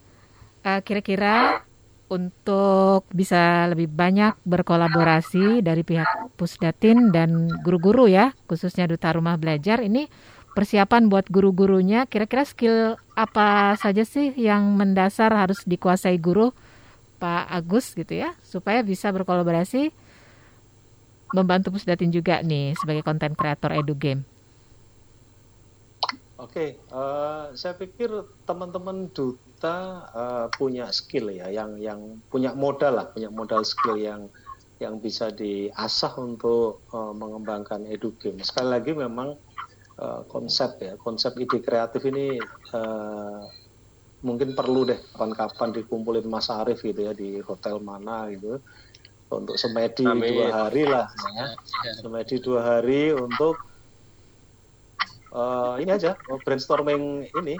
Uh, 0.62 0.78
kira-kira 0.86 1.66
untuk 2.06 3.04
bisa 3.10 3.66
lebih 3.68 3.90
banyak 3.90 4.38
berkolaborasi 4.46 5.60
dari 5.60 5.82
pihak 5.82 6.38
Pusdatin 6.38 7.10
dan 7.10 7.50
guru-guru 7.66 8.06
ya, 8.06 8.30
khususnya 8.46 8.86
Duta 8.86 9.10
Rumah 9.10 9.34
Belajar 9.36 9.82
ini 9.82 10.06
persiapan 10.54 11.10
buat 11.10 11.26
guru-gurunya 11.26 12.06
kira-kira 12.06 12.42
skill 12.42 12.98
apa 13.14 13.78
saja 13.78 14.02
sih 14.02 14.34
yang 14.34 14.74
mendasar 14.74 15.30
harus 15.30 15.62
dikuasai 15.62 16.18
guru 16.18 16.50
Pak 17.18 17.46
Agus 17.50 17.94
gitu 17.94 18.14
ya 18.14 18.34
supaya 18.46 18.82
bisa 18.82 19.10
berkolaborasi 19.10 19.90
membantu 21.34 21.76
Pusdatin 21.76 22.08
juga 22.14 22.40
nih 22.40 22.74
sebagai 22.78 23.04
konten 23.04 23.36
kreator 23.36 23.76
edu 23.76 23.94
game. 23.94 24.22
Oke, 26.38 26.78
uh, 26.94 27.50
saya 27.58 27.74
pikir 27.74 28.14
teman-teman 28.46 29.10
duta 29.10 30.06
uh, 30.14 30.46
punya 30.54 30.86
skill 30.94 31.34
ya, 31.34 31.50
yang 31.50 31.82
yang 31.82 32.22
punya 32.30 32.54
modal 32.54 32.94
lah, 32.94 33.10
punya 33.10 33.26
modal 33.26 33.66
skill 33.66 33.98
yang 33.98 34.30
yang 34.78 35.02
bisa 35.02 35.34
diasah 35.34 36.14
untuk 36.22 36.86
uh, 36.94 37.10
mengembangkan 37.10 37.82
edu 37.90 38.14
game. 38.22 38.38
Sekali 38.46 38.70
lagi 38.70 38.94
memang 38.94 39.34
uh, 39.98 40.22
konsep 40.30 40.78
ya, 40.78 40.94
konsep 40.94 41.34
ide 41.42 41.58
kreatif 41.58 42.06
ini 42.06 42.38
uh, 42.70 43.42
mungkin 44.22 44.54
perlu 44.54 44.86
deh 44.86 44.98
kapan-kapan 45.14 45.74
dikumpulin 45.74 46.26
Mas 46.26 46.50
Arief 46.50 46.82
gitu 46.82 47.06
ya 47.06 47.14
di 47.14 47.38
hotel 47.42 47.78
mana 47.82 48.30
gitu 48.30 48.58
untuk 49.30 49.54
semedi 49.60 50.02
Amin. 50.08 50.34
dua 50.34 50.46
hari 50.50 50.82
lah 50.88 51.06
ya. 51.36 51.54
semedi 52.00 52.42
dua 52.42 52.60
hari 52.78 53.14
untuk 53.14 53.60
uh, 55.32 55.74
ini 55.80 55.90
aja 55.90 56.14
brainstorming 56.44 57.28
ini 57.42 57.54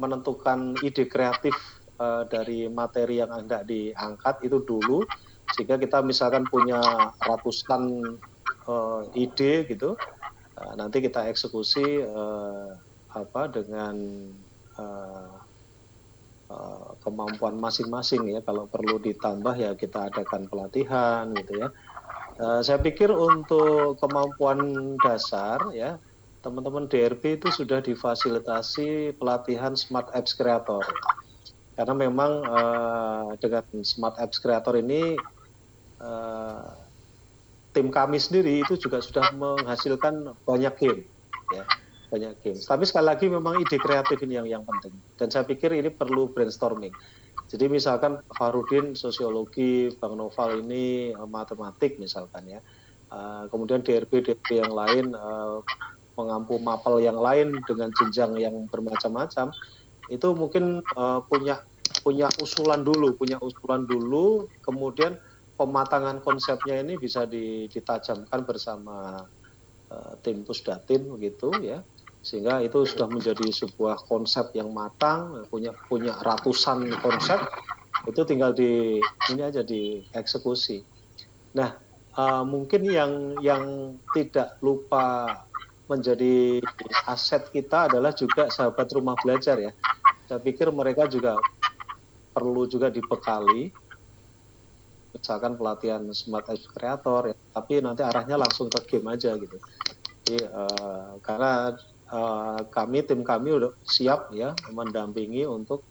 menentukan 0.00 0.74
ide 0.82 1.06
kreatif 1.06 1.54
uh, 2.02 2.26
dari 2.26 2.66
materi 2.66 3.22
yang 3.22 3.30
hendak 3.30 3.68
diangkat 3.68 4.42
itu 4.42 4.58
dulu 4.64 5.06
sehingga 5.54 5.78
kita 5.78 6.02
misalkan 6.02 6.42
punya 6.48 6.80
ratusan 7.22 8.16
uh, 8.66 9.06
ide 9.14 9.68
gitu 9.70 9.94
uh, 10.58 10.72
nanti 10.74 11.04
kita 11.04 11.30
eksekusi 11.30 12.02
uh, 12.02 12.74
apa 13.14 13.46
dengan 13.46 13.94
uh, 14.74 15.38
uh, 16.50 16.90
kemampuan 17.02 17.56
masing-masing 17.58 18.34
ya. 18.34 18.40
Kalau 18.42 18.66
perlu 18.66 18.98
ditambah 18.98 19.54
ya 19.54 19.72
kita 19.78 20.10
adakan 20.10 20.50
pelatihan 20.50 21.30
gitu 21.38 21.62
ya. 21.62 21.68
Uh, 22.34 22.60
saya 22.66 22.82
pikir 22.82 23.14
untuk 23.14 23.94
kemampuan 24.02 24.58
dasar 24.98 25.70
ya 25.70 26.02
teman-teman 26.44 26.84
DRP 26.84 27.40
itu 27.40 27.48
sudah 27.48 27.80
difasilitasi 27.80 29.16
pelatihan 29.16 29.72
Smart 29.72 30.12
Apps 30.12 30.36
Creator. 30.36 30.84
Karena 31.74 31.94
memang 31.96 32.44
uh, 32.44 33.32
dengan 33.40 33.64
Smart 33.80 34.20
Apps 34.20 34.36
Creator 34.36 34.76
ini 34.76 35.16
uh, 36.04 36.68
tim 37.72 37.88
kami 37.88 38.20
sendiri 38.20 38.60
itu 38.60 38.76
juga 38.76 39.00
sudah 39.00 39.32
menghasilkan 39.34 40.36
banyak 40.44 40.74
game, 40.78 41.02
ya, 41.50 41.64
banyak 42.12 42.36
game. 42.44 42.60
Tapi 42.60 42.84
sekali 42.86 43.08
lagi 43.08 43.26
memang 43.26 43.58
ide 43.58 43.80
kreatif 43.80 44.20
ini 44.22 44.38
yang 44.38 44.46
yang 44.46 44.62
penting. 44.68 44.94
Dan 45.16 45.32
saya 45.32 45.48
pikir 45.48 45.72
ini 45.72 45.88
perlu 45.88 46.30
brainstorming. 46.30 46.92
Jadi 47.50 47.66
misalkan 47.66 48.20
Farudin 48.36 48.94
sosiologi, 48.94 49.90
Bang 49.96 50.20
Noval 50.20 50.60
ini 50.60 51.10
uh, 51.16 51.26
matematik 51.26 51.96
misalkan 51.96 52.46
ya. 52.46 52.60
Uh, 53.08 53.46
kemudian 53.48 53.80
DRP 53.80 54.22
DRP 54.22 54.62
yang 54.62 54.72
lain 54.74 55.14
uh, 55.14 55.60
mengampu 56.14 56.58
mapel 56.62 57.02
yang 57.02 57.18
lain 57.18 57.54
dengan 57.66 57.90
jenjang 57.94 58.38
yang 58.38 58.54
bermacam-macam 58.70 59.50
itu 60.12 60.28
mungkin 60.36 60.84
uh, 60.94 61.20
punya 61.24 61.60
punya 62.02 62.28
usulan 62.42 62.82
dulu 62.82 63.16
punya 63.16 63.40
usulan 63.40 63.86
dulu 63.86 64.50
kemudian 64.60 65.16
pematangan 65.54 66.20
konsepnya 66.20 66.82
ini 66.82 66.98
bisa 66.98 67.24
ditajamkan 67.24 68.42
bersama 68.42 69.22
uh, 69.88 70.12
tim 70.20 70.42
pusdatin 70.42 71.08
begitu 71.14 71.50
ya 71.62 71.80
sehingga 72.24 72.64
itu 72.64 72.88
sudah 72.88 73.04
menjadi 73.04 73.52
sebuah 73.52 74.08
konsep 74.08 74.56
yang 74.56 74.72
matang 74.72 75.44
punya 75.52 75.76
punya 75.86 76.16
ratusan 76.24 76.88
konsep 77.04 77.36
itu 78.04 78.20
tinggal 78.28 78.52
di 78.52 79.00
ini 79.32 79.42
aja 79.42 79.64
dieksekusi. 79.64 80.84
Nah, 81.56 81.72
uh, 82.16 82.44
mungkin 82.44 82.84
yang 82.84 83.38
yang 83.40 83.96
tidak 84.12 84.60
lupa 84.60 85.32
menjadi 85.84 86.64
aset 87.04 87.52
kita 87.52 87.92
adalah 87.92 88.16
juga 88.16 88.48
sahabat 88.48 88.88
rumah 88.96 89.16
belajar 89.20 89.60
ya. 89.60 89.72
Saya 90.24 90.40
pikir 90.40 90.72
mereka 90.72 91.04
juga 91.04 91.36
perlu 92.32 92.64
juga 92.66 92.88
dibekali 92.88 93.70
misalkan 95.14 95.54
pelatihan 95.54 96.02
smart 96.10 96.50
edge 96.50 96.66
creator 96.74 97.30
ya, 97.30 97.36
tapi 97.54 97.78
nanti 97.78 98.02
arahnya 98.02 98.34
langsung 98.34 98.66
ke 98.66 98.82
game 98.84 99.08
aja 99.14 99.38
gitu. 99.38 99.56
Jadi, 100.26 100.42
uh, 100.50 101.22
karena 101.22 101.78
uh, 102.10 102.60
kami 102.68 103.06
tim 103.06 103.22
kami 103.22 103.54
udah 103.54 103.72
siap 103.86 104.34
ya 104.34 104.52
mendampingi 104.74 105.46
untuk 105.46 105.86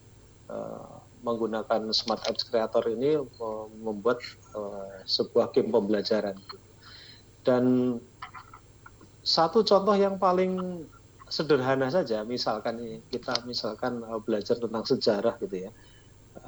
uh, 0.52 0.99
menggunakan 1.24 1.88
smart 1.95 2.20
apps 2.28 2.44
creator 2.44 2.84
ini 2.91 3.15
uh, 3.15 3.65
membuat 3.80 4.20
uh, 4.53 5.02
sebuah 5.07 5.56
game 5.56 5.72
pembelajaran. 5.72 6.36
Dan 7.48 7.95
satu 9.24 9.64
contoh 9.64 9.95
yang 9.95 10.20
paling 10.20 10.84
sederhana 11.32 11.88
saja, 11.88 12.28
misalkan 12.28 13.02
kita 13.08 13.34
misalkan 13.48 14.04
uh, 14.04 14.20
belajar 14.20 14.60
tentang 14.60 14.84
sejarah 14.84 15.40
gitu 15.40 15.66
ya, 15.66 15.72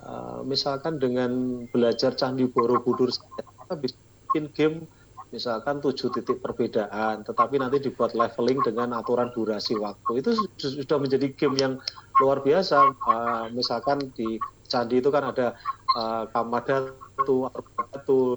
uh, 0.04 0.44
misalkan 0.44 1.00
dengan 1.00 1.64
belajar 1.72 2.14
Candi 2.14 2.46
Borobudur 2.46 3.10
kita 3.10 3.76
bikin 3.80 4.46
game 4.52 4.78
misalkan 5.34 5.82
tujuh 5.82 6.14
titik 6.14 6.44
perbedaan, 6.44 7.26
tetapi 7.26 7.58
nanti 7.58 7.82
dibuat 7.82 8.14
leveling 8.14 8.62
dengan 8.62 8.94
aturan 9.00 9.32
durasi 9.34 9.74
waktu. 9.80 10.22
Itu 10.22 10.38
sudah 10.60 11.00
menjadi 11.02 11.34
game 11.34 11.56
yang 11.58 11.74
luar 12.22 12.44
biasa. 12.46 12.94
Uh, 13.04 13.48
misalkan 13.56 14.14
di 14.14 14.38
candi 14.70 15.00
itu 15.00 15.10
kan 15.10 15.32
ada 15.32 15.56
Kamadatu, 16.36 17.48
Arbatu, 17.48 18.36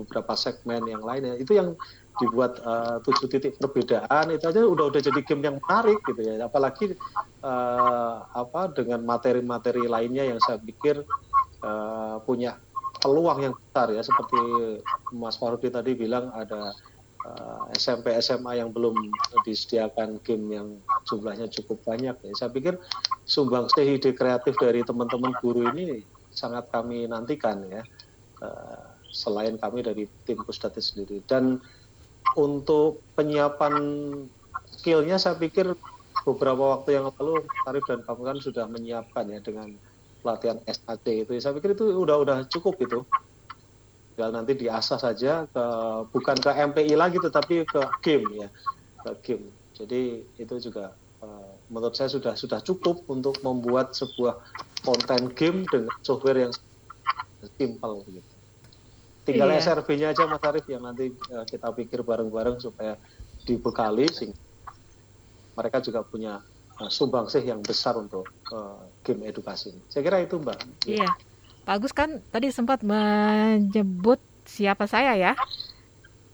beberapa 0.00 0.32
segmen 0.32 0.88
yang 0.88 1.04
lainnya. 1.04 1.36
Itu 1.36 1.52
yang 1.52 1.76
dibuat 2.20 2.60
uh, 2.62 3.00
tujuh 3.02 3.26
titik 3.32 3.56
perbedaan 3.56 4.30
itu 4.30 4.44
aja 4.44 4.60
udah 4.62 4.92
udah 4.92 5.00
jadi 5.00 5.20
game 5.24 5.42
yang 5.48 5.56
menarik 5.58 5.98
gitu 6.04 6.20
ya. 6.20 6.44
Apalagi 6.44 6.94
uh, 7.40 8.14
apa 8.30 8.70
dengan 8.76 9.00
materi-materi 9.02 9.88
lainnya 9.88 10.28
yang 10.28 10.38
saya 10.44 10.60
pikir 10.60 11.02
uh, 11.64 12.20
punya 12.22 12.60
peluang 13.00 13.40
yang 13.40 13.54
besar 13.56 13.88
ya 13.96 14.04
seperti 14.04 14.38
Mas 15.16 15.40
Farudi 15.40 15.72
tadi 15.72 15.96
bilang 15.96 16.28
ada 16.36 16.76
uh, 17.24 17.64
SMP 17.72 18.12
SMA 18.20 18.60
yang 18.60 18.70
belum 18.70 18.92
disediakan 19.48 20.20
game 20.20 20.52
yang 20.52 20.68
jumlahnya 21.08 21.48
cukup 21.48 21.80
banyak 21.88 22.14
ya. 22.14 22.32
Saya 22.36 22.52
pikir 22.52 22.76
sumbang 23.24 23.72
ide 23.80 24.12
kreatif 24.12 24.54
dari 24.60 24.84
teman-teman 24.84 25.32
guru 25.40 25.72
ini 25.72 26.04
sangat 26.30 26.68
kami 26.68 27.08
nantikan 27.08 27.64
ya. 27.72 27.82
Uh, 28.40 28.90
selain 29.10 29.58
kami 29.58 29.82
dari 29.82 30.06
tim 30.24 30.38
Pusdati 30.40 30.78
sendiri 30.78 31.18
dan 31.26 31.58
untuk 32.38 33.02
penyiapan 33.18 33.74
skillnya 34.70 35.16
saya 35.18 35.36
pikir 35.38 35.74
beberapa 36.24 36.78
waktu 36.78 37.00
yang 37.00 37.10
lalu 37.16 37.48
Tarif 37.64 37.84
dan 37.88 38.00
kamu 38.04 38.22
kan 38.22 38.36
sudah 38.38 38.64
menyiapkan 38.68 39.24
ya 39.30 39.40
dengan 39.40 39.68
pelatihan 40.20 40.60
SAC 40.68 41.06
itu. 41.26 41.32
Saya 41.40 41.56
pikir 41.56 41.74
itu 41.74 41.84
udah 41.90 42.16
udah 42.20 42.36
cukup 42.48 42.76
itu 42.84 43.00
tinggal 44.12 44.36
nanti 44.36 44.52
diasah 44.58 45.00
saja 45.00 45.48
ke 45.48 45.64
bukan 46.12 46.36
ke 46.36 46.50
MPI 46.52 46.94
lagi 46.98 47.18
tetapi 47.22 47.64
ke 47.64 47.80
game 48.04 48.26
ya. 48.46 48.48
Ke 49.00 49.10
game. 49.24 49.46
Jadi 49.72 50.28
itu 50.36 50.54
juga 50.60 50.92
uh, 51.24 51.56
menurut 51.72 51.96
saya 51.96 52.12
sudah 52.12 52.36
sudah 52.36 52.60
cukup 52.60 53.08
untuk 53.08 53.40
membuat 53.40 53.96
sebuah 53.96 54.36
konten 54.84 55.32
game 55.32 55.64
dengan 55.64 55.94
software 56.04 56.48
yang 56.48 56.52
simple 57.56 58.04
gitu 58.12 58.29
tinggal 59.30 59.50
iya. 59.54 59.62
SRB-nya 59.62 60.06
aja 60.12 60.26
Mas 60.26 60.42
Arif 60.42 60.66
yang 60.66 60.82
nanti 60.82 61.14
uh, 61.30 61.46
kita 61.46 61.70
pikir 61.70 62.02
bareng-bareng 62.02 62.58
supaya 62.58 62.98
dibekali 63.46 64.06
sehingga 64.10 64.38
mereka 65.54 65.78
juga 65.82 66.00
punya 66.02 66.42
uh, 66.80 66.90
sumbangsih 66.90 67.44
yang 67.44 67.60
besar 67.60 67.94
untuk 68.00 68.26
uh, 68.50 68.80
game 69.04 69.28
edukasi. 69.28 69.74
Saya 69.92 70.02
kira 70.02 70.18
itu 70.24 70.40
Mbak. 70.40 70.58
Iya. 70.88 71.08
Pak 71.64 71.74
Agus 71.76 71.92
kan 71.92 72.24
tadi 72.32 72.48
sempat 72.50 72.80
menyebut 72.80 74.18
siapa 74.48 74.88
saya 74.88 75.14
ya. 75.14 75.32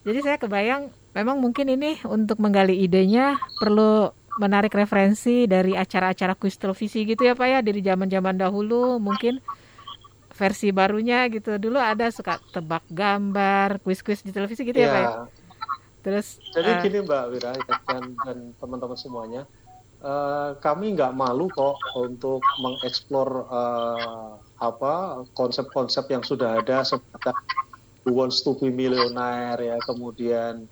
Jadi 0.07 0.23
saya 0.23 0.39
kebayang 0.39 0.95
memang 1.13 1.43
mungkin 1.43 1.67
ini 1.67 1.99
untuk 2.07 2.39
menggali 2.39 2.79
idenya 2.79 3.35
perlu 3.59 4.15
menarik 4.37 4.77
referensi 4.77 5.49
dari 5.49 5.73
acara-acara 5.75 6.37
kuis 6.37 6.61
televisi 6.61 7.09
gitu 7.09 7.25
ya 7.25 7.33
Pak 7.33 7.49
ya 7.49 7.59
dari 7.65 7.81
zaman-zaman 7.81 8.37
dahulu 8.37 9.01
mungkin 9.01 9.41
versi 10.37 10.69
barunya 10.71 11.25
gitu. 11.33 11.57
Dulu 11.57 11.81
ada 11.81 12.13
suka 12.13 12.37
tebak 12.53 12.85
gambar, 12.93 13.81
kuis-kuis 13.81 14.21
di 14.21 14.31
televisi 14.31 14.63
gitu 14.63 14.77
ya, 14.77 14.89
ya 14.89 14.93
Pak 14.93 15.01
ya. 15.01 15.11
Terus 16.07 16.27
jadi 16.55 16.71
uh, 16.71 16.81
gini 16.85 16.99
Mbak 17.03 17.25
Wira 17.35 17.53
dan 17.89 18.15
dan 18.23 18.39
teman-teman 18.61 18.95
semuanya 18.95 19.43
Eh, 19.97 20.51
kami 20.61 20.93
nggak 20.93 21.17
malu 21.17 21.49
kok 21.49 21.81
untuk 21.97 22.45
mengeksplor 22.61 23.49
uh, 23.49 24.37
apa 24.61 25.25
konsep-konsep 25.33 26.05
yang 26.13 26.21
sudah 26.21 26.61
ada 26.61 26.85
seperti 26.85 27.33
Who 28.05 28.15
Wants 28.15 28.45
to 28.45 28.55
Be 28.61 28.69
Millionaire 28.69 29.57
ya 29.57 29.81
kemudian 29.89 30.69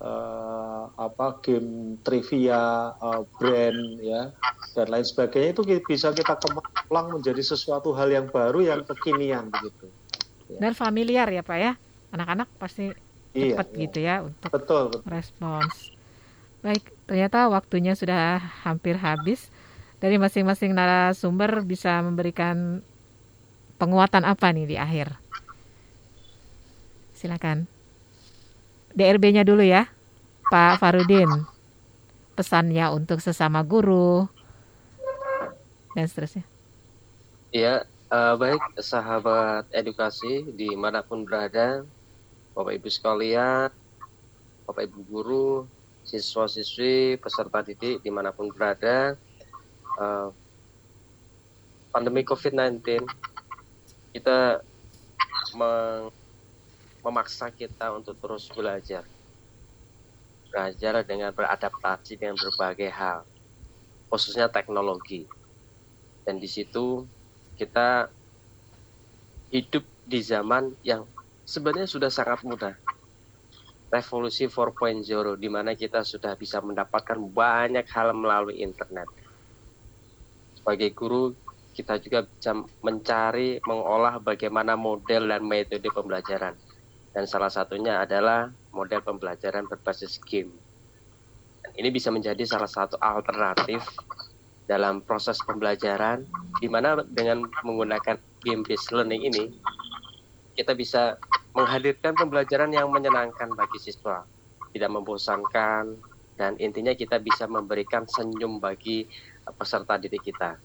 uh, 0.00 0.90
apa 0.96 1.42
game 1.44 2.00
trivia 2.02 2.94
uh, 2.98 3.22
brand 3.38 4.00
ya 4.02 4.32
dan 4.74 4.86
lain 4.90 5.06
sebagainya 5.06 5.54
itu 5.54 5.62
bisa 5.84 6.14
kita 6.14 6.38
kembang 6.38 7.18
menjadi 7.18 7.42
sesuatu 7.42 7.94
hal 7.94 8.10
yang 8.10 8.26
baru 8.30 8.62
yang 8.62 8.80
kekinian 8.86 9.50
begitu 9.50 9.90
ya. 10.50 10.58
dan 10.62 10.72
familiar 10.74 11.26
ya 11.30 11.42
pak 11.42 11.58
ya 11.58 11.72
anak-anak 12.14 12.48
pasti 12.56 12.94
iya, 13.36 13.54
cepat 13.54 13.66
iya, 13.70 13.78
gitu 13.84 13.98
ya 14.00 14.14
untuk 14.24 14.50
betul, 14.50 14.82
betul. 14.94 15.08
respons 15.10 15.98
Baik, 16.58 16.90
ternyata 17.06 17.46
waktunya 17.46 17.94
sudah 17.94 18.42
hampir 18.66 18.98
habis. 18.98 19.46
Dari 19.98 20.14
masing-masing 20.18 20.74
narasumber 20.74 21.62
bisa 21.66 21.98
memberikan 22.02 22.82
penguatan 23.78 24.22
apa 24.26 24.50
nih 24.54 24.66
di 24.66 24.76
akhir? 24.78 25.14
Silakan. 27.14 27.77
DRB-nya 28.94 29.44
dulu 29.44 29.64
ya, 29.64 29.88
Pak 30.48 30.80
Farudin. 30.80 31.28
Pesannya 32.38 32.94
untuk 32.94 33.18
sesama 33.18 33.66
guru 33.66 34.30
dan 35.98 36.06
seterusnya. 36.06 36.46
Iya, 37.50 37.82
uh, 38.12 38.38
baik 38.38 38.78
sahabat 38.78 39.66
edukasi 39.74 40.46
di 40.54 40.70
mana 40.78 41.02
pun 41.02 41.26
berada, 41.26 41.82
Bapak 42.54 42.78
Ibu 42.78 42.88
sekalian, 42.92 43.74
Bapak 44.68 44.86
Ibu 44.86 44.98
guru, 45.08 45.50
siswa-siswi 46.08 47.20
peserta 47.20 47.60
didik 47.60 48.00
di 48.00 48.08
mana 48.08 48.32
pun 48.32 48.48
berada 48.48 49.12
uh, 50.00 50.32
pandemi 51.92 52.24
COVID-19 52.24 53.04
kita 54.16 54.64
mem 55.52 56.08
memaksa 57.08 57.48
kita 57.48 57.96
untuk 57.96 58.20
terus 58.20 58.52
belajar 58.52 59.08
belajar 60.52 61.04
dengan 61.08 61.32
beradaptasi 61.32 62.20
dengan 62.20 62.36
berbagai 62.36 62.92
hal 62.92 63.24
khususnya 64.12 64.52
teknologi 64.52 65.24
dan 66.28 66.36
di 66.36 66.48
situ 66.48 67.08
kita 67.56 68.12
hidup 69.48 69.84
di 70.04 70.20
zaman 70.20 70.76
yang 70.84 71.08
sebenarnya 71.48 71.88
sudah 71.88 72.12
sangat 72.12 72.44
mudah 72.44 72.74
revolusi 73.88 74.44
4.0 74.44 75.40
di 75.40 75.48
mana 75.48 75.72
kita 75.72 76.04
sudah 76.04 76.36
bisa 76.36 76.60
mendapatkan 76.60 77.16
banyak 77.16 77.88
hal 77.88 78.12
melalui 78.12 78.60
internet. 78.60 79.08
Sebagai 80.52 80.92
guru, 80.92 81.32
kita 81.72 81.96
juga 81.96 82.28
bisa 82.28 82.52
mencari, 82.84 83.56
mengolah 83.64 84.20
bagaimana 84.20 84.76
model 84.76 85.32
dan 85.32 85.42
metode 85.46 85.88
pembelajaran. 85.88 86.60
Dan 87.12 87.24
salah 87.24 87.48
satunya 87.48 87.98
adalah 88.04 88.52
model 88.70 89.00
pembelajaran 89.02 89.66
berbasis 89.66 90.20
game. 90.28 90.52
Dan 91.64 91.72
ini 91.80 91.88
bisa 91.90 92.12
menjadi 92.12 92.44
salah 92.44 92.68
satu 92.68 93.00
alternatif 93.00 93.82
dalam 94.68 95.00
proses 95.00 95.40
pembelajaran, 95.48 96.28
di 96.60 96.68
mana 96.68 97.00
dengan 97.08 97.48
menggunakan 97.64 98.20
game-based 98.44 98.92
learning 98.92 99.24
ini, 99.32 99.44
kita 100.54 100.76
bisa 100.76 101.16
menghadirkan 101.56 102.12
pembelajaran 102.12 102.70
yang 102.70 102.92
menyenangkan 102.92 103.48
bagi 103.56 103.80
siswa, 103.80 104.22
tidak 104.76 104.90
membosankan, 104.92 105.96
dan 106.36 106.54
intinya 106.60 106.92
kita 106.92 107.18
bisa 107.18 107.48
memberikan 107.48 108.04
senyum 108.04 108.60
bagi 108.60 109.08
peserta 109.56 109.96
didik 109.96 110.22
kita. 110.28 110.60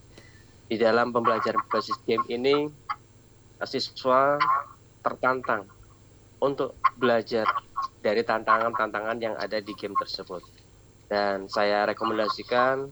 Di 0.68 0.76
dalam 0.76 1.16
pembelajaran 1.16 1.64
berbasis 1.66 1.98
game 2.04 2.28
ini, 2.28 2.68
siswa 3.64 4.36
tertantang 5.00 5.64
untuk 6.44 6.76
belajar 7.00 7.48
dari 8.04 8.20
tantangan-tantangan 8.28 9.18
yang 9.24 9.36
ada 9.40 9.64
di 9.64 9.72
game 9.80 9.96
tersebut. 9.96 10.44
Dan 11.08 11.48
saya 11.48 11.88
rekomendasikan 11.88 12.84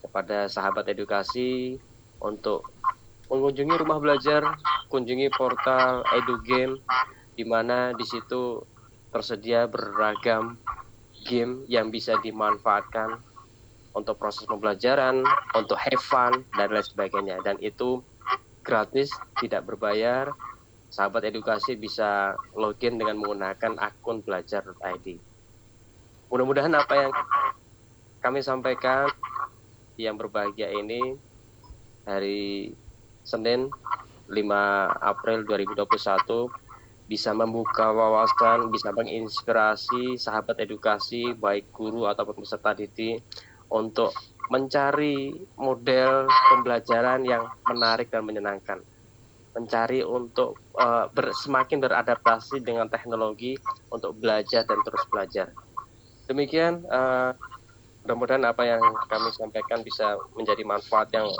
kepada 0.00 0.48
sahabat 0.48 0.88
edukasi 0.88 1.76
untuk 2.24 2.64
mengunjungi 3.28 3.74
rumah 3.84 4.00
belajar, 4.00 4.40
kunjungi 4.88 5.28
portal 5.36 6.06
EduGame 6.16 6.80
di 7.36 7.44
mana 7.44 7.92
di 7.92 8.06
situ 8.08 8.64
tersedia 9.12 9.68
beragam 9.68 10.56
game 11.28 11.68
yang 11.68 11.92
bisa 11.92 12.16
dimanfaatkan 12.22 13.20
untuk 13.96 14.16
proses 14.20 14.44
pembelajaran, 14.48 15.24
untuk 15.56 15.76
have 15.76 16.00
fun 16.00 16.32
dan 16.56 16.68
lain 16.72 16.84
sebagainya 16.84 17.36
dan 17.44 17.56
itu 17.60 18.00
gratis, 18.64 19.08
tidak 19.40 19.64
berbayar. 19.68 20.28
Sahabat 20.96 21.28
edukasi 21.28 21.76
bisa 21.76 22.32
login 22.56 22.96
dengan 22.96 23.20
menggunakan 23.20 23.76
akun 23.76 24.24
belajar.id. 24.24 25.06
Mudah-mudahan 26.32 26.72
apa 26.72 26.94
yang 26.96 27.12
kami 28.24 28.40
sampaikan 28.40 29.04
yang 30.00 30.16
berbahagia 30.16 30.72
ini 30.72 31.20
hari 32.08 32.72
Senin 33.28 33.68
5 34.24 34.40
April 35.04 35.44
2021 35.44 35.84
bisa 37.04 37.36
membuka 37.36 37.92
wawasan, 37.92 38.72
bisa 38.72 38.88
menginspirasi 38.96 40.16
sahabat 40.16 40.64
edukasi 40.64 41.36
baik 41.36 41.76
guru 41.76 42.08
ataupun 42.08 42.40
peserta 42.40 42.72
didik 42.72 43.20
untuk 43.68 44.16
mencari 44.48 45.44
model 45.60 46.24
pembelajaran 46.24 47.20
yang 47.20 47.44
menarik 47.68 48.08
dan 48.08 48.24
menyenangkan. 48.24 48.80
Mencari 49.56 50.04
untuk 50.04 50.60
uh, 50.76 51.08
ber, 51.08 51.32
semakin 51.32 51.80
beradaptasi 51.80 52.60
dengan 52.60 52.92
teknologi 52.92 53.56
untuk 53.88 54.12
belajar 54.20 54.68
dan 54.68 54.78
terus 54.84 55.00
belajar. 55.08 55.48
Demikian 56.28 56.84
uh, 56.92 57.32
mudah-mudahan 58.04 58.44
apa 58.44 58.62
yang 58.68 58.82
kami 59.08 59.32
sampaikan 59.32 59.80
bisa 59.80 60.20
menjadi 60.36 60.60
manfaat 60.62 61.08
yang 61.16 61.32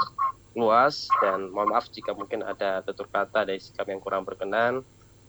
luas 0.56 1.05
dan 1.20 1.52
mohon 1.52 1.68
maaf 1.68 1.93
jika 1.93 2.16
mungkin 2.16 2.40
ada 2.40 2.80
tutur 2.80 3.05
kata 3.12 3.44
dari 3.44 3.60
sikap 3.60 3.84
yang 3.93 4.01
kurang 4.01 4.24
berkenan. 4.24 4.80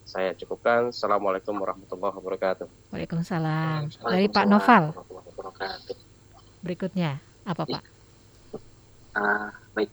Saya 0.08 0.32
cukupkan. 0.40 0.96
Assalamualaikum 0.96 1.52
warahmatullahi 1.60 2.16
wabarakatuh. 2.16 2.96
Waalaikumsalam. 2.96 3.92
Dari 4.08 4.32
Pak 4.32 4.46
Noval. 4.48 4.96
Berikutnya 6.64 7.20
apa 7.44 7.68
Pak? 7.68 7.84
Uh, 9.18 9.52
baik, 9.76 9.92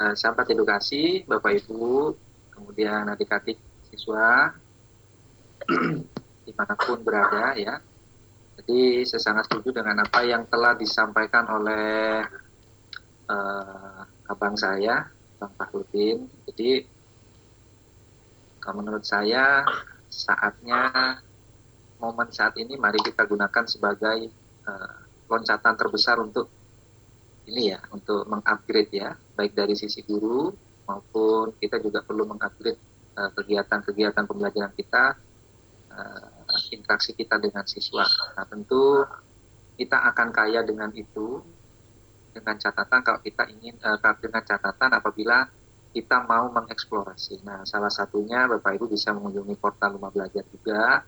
uh, 0.00 0.14
sahabat 0.16 0.48
edukasi, 0.48 1.22
Bapak 1.28 1.60
Ibu, 1.60 2.16
kemudian 2.56 3.04
adik-adik 3.12 3.60
siswa 3.92 4.56
di 6.44 6.52
mana 6.56 6.74
pun 6.74 7.04
berada 7.04 7.52
ya. 7.54 7.76
Jadi 8.60 9.04
saya 9.08 9.20
sangat 9.20 9.48
setuju 9.48 9.80
dengan 9.80 10.04
apa 10.04 10.20
yang 10.24 10.44
telah 10.48 10.76
disampaikan 10.76 11.48
oleh 11.48 12.24
uh, 13.28 14.00
abang 14.28 14.56
saya, 14.56 15.08
Bang 15.40 15.52
Fahrudin. 15.56 16.28
Jadi 16.48 16.84
kalau 18.60 18.84
menurut 18.84 19.04
saya 19.08 19.64
saatnya 20.12 21.16
momen 21.96 22.28
saat 22.28 22.56
ini 22.60 22.76
mari 22.76 23.00
kita 23.00 23.24
gunakan 23.24 23.64
sebagai 23.64 24.28
uh, 24.68 24.96
loncatan 25.32 25.74
terbesar 25.80 26.20
untuk 26.20 26.52
ini 27.50 27.74
ya, 27.74 27.82
untuk 27.90 28.24
mengupgrade 28.30 28.94
ya, 28.94 29.10
baik 29.34 29.52
dari 29.58 29.74
sisi 29.74 30.06
guru 30.06 30.54
maupun 30.86 31.54
kita 31.58 31.82
juga 31.82 32.00
perlu 32.06 32.26
mengupgrade 32.30 32.78
uh, 33.18 33.30
kegiatan-kegiatan 33.34 34.24
pembelajaran 34.24 34.72
kita, 34.74 35.18
uh, 35.90 36.30
interaksi 36.70 37.12
kita 37.14 37.38
dengan 37.42 37.66
siswa. 37.66 38.06
Nah 38.38 38.46
tentu 38.46 39.02
kita 39.74 39.96
akan 40.14 40.28
kaya 40.30 40.62
dengan 40.62 40.90
itu 40.94 41.42
dengan 42.30 42.54
catatan 42.58 43.00
kalau 43.02 43.20
kita 43.22 43.50
ingin 43.50 43.74
uh, 43.82 43.98
dengan 44.18 44.42
catatan 44.46 44.90
apabila 44.94 45.46
kita 45.90 46.22
mau 46.22 46.46
mengeksplorasi. 46.54 47.42
Nah, 47.42 47.66
salah 47.66 47.90
satunya 47.90 48.46
Bapak 48.46 48.78
Ibu 48.78 48.86
bisa 48.86 49.10
mengunjungi 49.10 49.58
portal 49.58 49.98
Rumah 49.98 50.14
Belajar 50.14 50.46
juga 50.46 51.02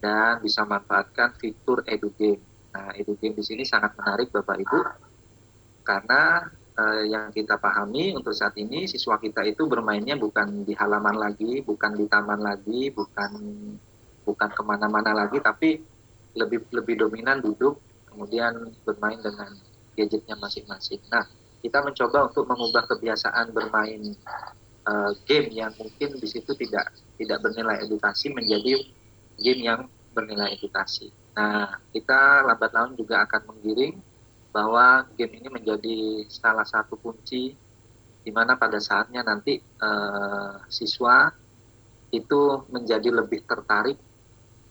dan 0.00 0.40
bisa 0.40 0.64
manfaatkan 0.64 1.36
fitur 1.36 1.84
EduGame. 1.84 2.40
Nah, 2.72 2.96
EduGame 2.96 3.36
di 3.36 3.44
sini 3.44 3.62
sangat 3.68 3.92
menarik 4.00 4.32
Bapak 4.32 4.56
Ibu 4.56 4.78
karena 5.84 6.48
uh, 6.74 7.02
yang 7.06 7.30
kita 7.30 7.60
pahami 7.60 8.16
untuk 8.16 8.34
saat 8.34 8.56
ini 8.58 8.88
siswa 8.90 9.20
kita 9.20 9.46
itu 9.46 9.68
bermainnya 9.68 10.18
bukan 10.18 10.66
di 10.66 10.74
halaman 10.74 11.16
lagi, 11.20 11.62
bukan 11.62 11.94
di 11.94 12.08
taman 12.10 12.40
lagi, 12.42 12.90
bukan 12.90 13.32
bukan 14.24 14.50
ke 14.50 14.62
mana-mana 14.64 15.12
lagi, 15.12 15.38
tapi 15.38 15.78
lebih 16.34 16.66
lebih 16.74 17.06
dominan 17.06 17.38
duduk 17.38 17.78
kemudian 18.10 18.74
bermain 18.82 19.20
dengan 19.22 19.54
gadgetnya 19.94 20.34
masing-masing. 20.38 21.02
Nah, 21.10 21.26
kita 21.62 21.82
mencoba 21.82 22.30
untuk 22.30 22.44
mengubah 22.50 22.88
kebiasaan 22.90 23.54
bermain 23.54 24.14
uh, 24.88 25.12
game 25.28 25.54
yang 25.54 25.70
mungkin 25.78 26.18
di 26.18 26.26
situ 26.26 26.54
tidak 26.58 26.90
tidak 27.20 27.38
bernilai 27.42 27.86
edukasi 27.86 28.34
menjadi 28.34 28.82
game 29.38 29.60
yang 29.62 29.80
bernilai 30.14 30.54
edukasi. 30.54 31.10
Nah, 31.34 31.82
kita 31.90 32.46
lambat 32.46 32.70
laun 32.70 32.94
juga 32.94 33.26
akan 33.26 33.50
menggiring 33.50 33.98
bahwa 34.54 35.02
game 35.18 35.42
ini 35.42 35.48
menjadi 35.50 36.30
salah 36.30 36.62
satu 36.62 36.94
kunci 36.94 37.50
di 38.22 38.30
mana 38.30 38.54
pada 38.54 38.78
saatnya 38.78 39.26
nanti 39.26 39.58
uh, 39.58 40.62
siswa 40.70 41.26
itu 42.14 42.62
menjadi 42.70 43.10
lebih 43.10 43.42
tertarik 43.42 43.98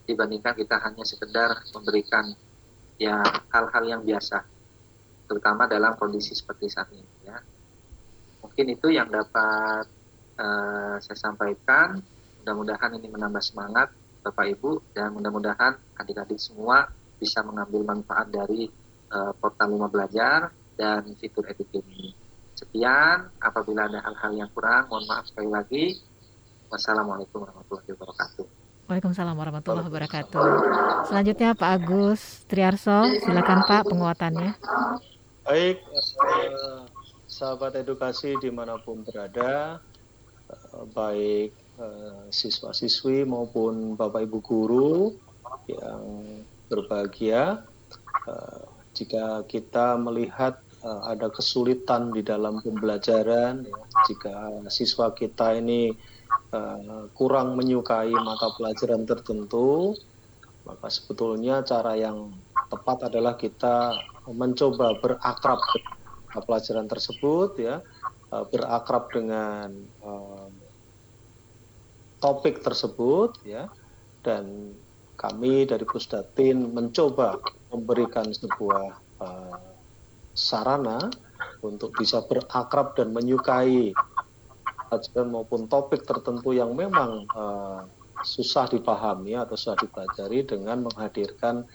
dibandingkan 0.08 0.56
kita 0.56 0.80
hanya 0.80 1.04
sekedar 1.04 1.60
memberikan 1.76 2.32
ya 2.96 3.20
hal-hal 3.52 3.84
yang 3.84 4.02
biasa 4.08 4.48
terutama 5.28 5.68
dalam 5.68 6.00
kondisi 6.00 6.32
seperti 6.32 6.72
saat 6.72 6.88
ini 6.96 7.28
ya. 7.28 7.38
Mungkin 8.44 8.66
itu 8.72 8.88
yang 8.92 9.12
dapat 9.12 9.88
uh, 10.40 10.96
saya 11.00 11.18
sampaikan. 11.20 12.00
Mudah-mudahan 12.44 12.92
ini 13.00 13.08
menambah 13.08 13.40
semangat 13.40 13.88
Bapak 14.20 14.52
Ibu 14.52 14.92
dan 14.92 15.16
mudah-mudahan 15.16 15.80
adik-adik 15.96 16.40
semua 16.40 16.92
bisa 17.20 17.40
mengambil 17.40 17.88
manfaat 17.88 18.28
dari 18.28 18.68
uh, 19.14 19.32
portal 19.38 19.78
Lima 19.78 19.88
Belajar 19.88 20.50
dan 20.74 21.06
fitur 21.22 21.46
editing 21.46 21.86
ini. 21.94 22.10
Sekian, 22.58 23.30
apabila 23.38 23.86
ada 23.86 24.02
hal-hal 24.02 24.46
yang 24.46 24.50
kurang, 24.54 24.90
mohon 24.90 25.06
maaf 25.06 25.30
sekali 25.30 25.50
lagi. 25.50 25.86
Wassalamualaikum 26.74 27.46
warahmatullahi 27.46 27.90
wabarakatuh. 27.94 28.46
Waalaikumsalam 28.90 29.36
warahmatullahi 29.38 29.88
wabarakatuh. 29.88 30.44
Selanjutnya 31.08 31.56
Pak 31.56 31.70
Agus 31.82 32.44
Triarso, 32.50 33.06
silakan 33.22 33.64
Pak 33.64 33.88
penguatannya. 33.88 34.58
Baik, 35.44 35.78
eh, 35.80 36.82
sahabat 37.30 37.80
edukasi 37.80 38.36
di 38.42 38.50
mana 38.52 38.76
pun 38.82 39.06
berada, 39.06 39.80
eh, 40.50 40.84
baik 40.94 41.52
eh, 41.74 42.24
siswa-siswi 42.30 43.26
maupun 43.26 43.98
bapak 43.98 44.30
ibu 44.30 44.40
guru 44.46 45.16
yang 45.66 46.04
berbahagia, 46.70 47.66
eh, 48.30 48.66
jika 48.94 49.46
kita 49.50 49.98
melihat 49.98 50.62
eh, 50.86 51.02
ada 51.14 51.28
kesulitan 51.34 52.14
di 52.16 52.22
dalam 52.22 52.62
pembelajaran, 52.62 53.66
ya, 53.66 53.82
jika 54.06 54.36
siswa 54.70 55.12
kita 55.14 55.58
ini 55.58 55.98
eh, 56.54 57.04
kurang 57.18 57.58
menyukai 57.58 58.22
mata 58.22 58.54
pelajaran 58.54 59.04
tertentu, 59.10 59.98
maka 60.64 60.88
sebetulnya 60.88 61.66
cara 61.68 61.94
yang 62.00 62.32
tepat 62.72 63.12
adalah 63.12 63.36
kita 63.36 64.00
mencoba 64.30 64.96
berakrab 65.02 65.68
dengan 65.68 66.42
pelajaran 66.48 66.88
tersebut 66.88 67.50
ya 67.60 67.76
eh, 68.34 68.46
berakrab 68.52 69.12
dengan 69.14 69.70
uh, 70.02 70.50
topik 72.24 72.64
tersebut 72.64 73.44
ya. 73.44 73.68
Dan 74.24 74.72
kami 75.20 75.68
dari 75.68 75.84
Pusdatin 75.84 76.72
mencoba 76.72 77.44
memberikan 77.74 78.30
sebuah 78.30 78.94
uh, 79.18 79.74
sarana 80.38 81.10
untuk 81.66 81.98
bisa 81.98 82.22
berakrab 82.22 82.94
dan 82.94 83.10
menyukai 83.10 83.98
pelajaran 84.88 85.28
maupun 85.34 85.66
topik 85.66 86.06
tertentu 86.06 86.54
yang 86.54 86.78
memang 86.78 87.26
uh, 87.34 87.90
susah 88.22 88.70
dipahami 88.70 89.34
atau 89.34 89.58
susah 89.58 89.82
dipelajari 89.82 90.46
dengan 90.46 90.86
menghadirkan 90.86 91.66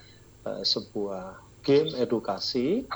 uh, 0.47 0.63
sebuah 0.63 1.43
game 1.59 1.91
edukasi. 1.99 2.87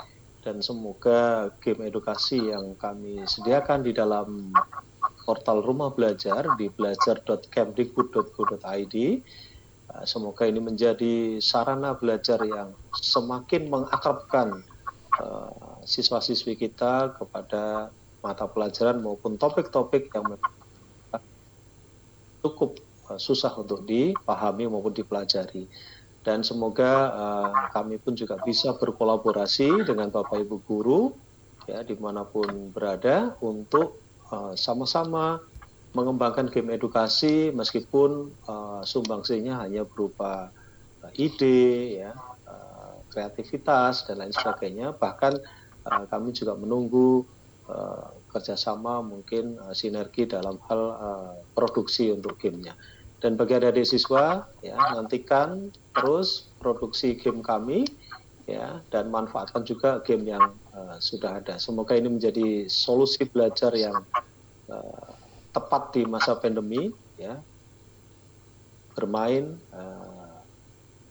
Dan 0.44 0.60
semoga 0.60 1.48
game 1.64 1.88
edukasi 1.88 2.52
yang 2.52 2.76
kami 2.76 3.24
sediakan 3.24 3.80
di 3.80 3.96
dalam 3.96 4.60
portal 5.24 5.64
rumah 5.64 5.96
belajar 5.96 6.52
di 6.52 6.68
belajar.kemdikbud.go.id 6.68 8.96
semoga 10.02 10.42
ini 10.50 10.58
menjadi 10.58 11.38
sarana 11.38 11.94
belajar 11.94 12.42
yang 12.42 12.74
semakin 12.90 13.70
mengakrabkan 13.70 14.66
uh, 15.22 15.78
siswa-siswi 15.86 16.58
kita 16.58 17.14
kepada 17.14 17.94
mata 18.18 18.50
pelajaran 18.50 18.98
maupun 18.98 19.38
topik-topik 19.38 20.10
yang 20.10 20.34
cukup 22.42 22.82
uh, 23.06 23.20
susah 23.22 23.54
untuk 23.54 23.86
dipahami 23.86 24.66
maupun 24.66 24.90
dipelajari. 24.90 25.70
Dan 26.24 26.40
semoga 26.40 26.92
uh, 27.12 27.54
kami 27.70 28.00
pun 28.00 28.16
juga 28.16 28.40
bisa 28.40 28.72
berkolaborasi 28.74 29.84
dengan 29.84 30.08
Bapak 30.08 30.40
Ibu 30.40 30.56
guru 30.64 31.12
ya 31.68 31.84
di 31.84 31.96
mana 31.96 32.24
pun 32.24 32.72
berada 32.72 33.36
untuk 33.44 34.00
uh, 34.32 34.56
sama-sama 34.56 35.40
mengembangkan 35.94 36.50
game 36.50 36.74
edukasi 36.74 37.54
meskipun 37.54 38.34
uh, 38.50 38.82
sumbangsinya 38.82 39.62
hanya 39.62 39.86
berupa 39.86 40.50
uh, 41.02 41.12
ide 41.14 42.02
ya 42.02 42.12
uh, 42.46 42.98
kreativitas 43.14 44.04
dan 44.10 44.20
lain 44.20 44.34
sebagainya 44.34 44.92
bahkan 44.98 45.38
uh, 45.86 46.04
kami 46.10 46.34
juga 46.34 46.58
menunggu 46.58 47.22
uh, 47.70 48.10
kerjasama 48.34 49.00
mungkin 49.06 49.54
uh, 49.62 49.70
sinergi 49.70 50.26
dalam 50.26 50.58
hal 50.66 50.82
uh, 50.98 51.34
produksi 51.54 52.10
untuk 52.10 52.36
gamenya 52.42 52.74
dan 53.22 53.40
bagi 53.40 53.56
adik-adik 53.56 53.88
siswa 53.88 54.44
ya 54.60 54.76
nantikan 54.92 55.72
terus 55.96 56.50
produksi 56.60 57.16
game 57.16 57.40
kami 57.40 57.88
ya 58.44 58.84
dan 58.92 59.08
manfaatkan 59.08 59.64
juga 59.64 60.04
game 60.04 60.28
yang 60.28 60.52
uh, 60.76 60.96
sudah 61.00 61.40
ada. 61.40 61.56
Semoga 61.56 61.96
ini 61.96 62.12
menjadi 62.12 62.68
solusi 62.68 63.24
belajar 63.24 63.72
yang 63.72 64.04
uh, 64.68 65.13
tepat 65.54 65.94
di 65.94 66.02
masa 66.04 66.34
pandemi 66.34 66.90
ya. 67.16 67.38
Bermain 68.94 69.58
uh, 69.74 70.38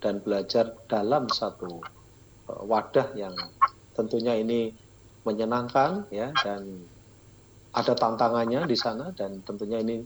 dan 0.03 0.20
belajar 0.20 0.76
dalam 0.91 1.32
satu 1.32 1.80
uh, 2.52 2.64
wadah 2.68 3.11
yang 3.15 3.36
tentunya 3.95 4.36
ini 4.36 4.76
menyenangkan 5.24 6.07
ya 6.11 6.36
dan 6.44 6.84
ada 7.74 7.95
tantangannya 7.95 8.68
di 8.68 8.78
sana 8.78 9.15
dan 9.15 9.40
tentunya 9.48 9.80
ini 9.80 10.03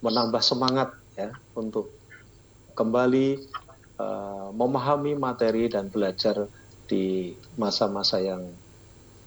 menambah 0.00 0.40
semangat 0.40 0.92
ya 1.14 1.30
untuk 1.54 1.92
kembali 2.74 3.38
uh, 4.00 4.50
memahami 4.50 5.14
materi 5.14 5.70
dan 5.70 5.88
belajar 5.88 6.48
di 6.84 7.32
masa-masa 7.56 8.20
yang 8.20 8.42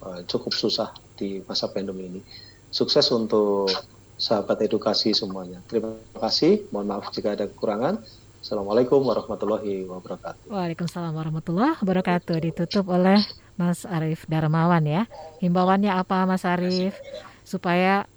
uh, 0.03 0.21
cukup 0.27 0.53
susah 0.53 0.93
di 1.17 1.41
masa 1.47 1.71
pandemi 1.71 2.05
ini. 2.11 2.21
Sukses 2.69 3.07
untuk 3.09 3.71
sahabat 4.17 4.57
edukasi 4.65 5.13
semuanya. 5.13 5.61
Terima 5.69 5.93
kasih. 6.17 6.65
Mohon 6.73 6.87
maaf 6.89 7.13
jika 7.13 7.37
ada 7.37 7.45
kekurangan. 7.45 8.01
Assalamualaikum 8.41 9.01
warahmatullahi 9.05 9.85
wabarakatuh. 9.85 10.49
Waalaikumsalam 10.49 11.13
warahmatullahi 11.13 11.77
wabarakatuh. 11.81 12.37
Ditutup 12.41 12.89
oleh 12.89 13.21
Mas 13.57 13.85
Arief 13.85 14.25
Darmawan 14.25 14.85
ya. 14.85 15.05
Himbauannya 15.41 15.93
apa 15.93 16.25
Mas 16.25 16.45
Arief? 16.45 16.97
Supaya 17.45 18.09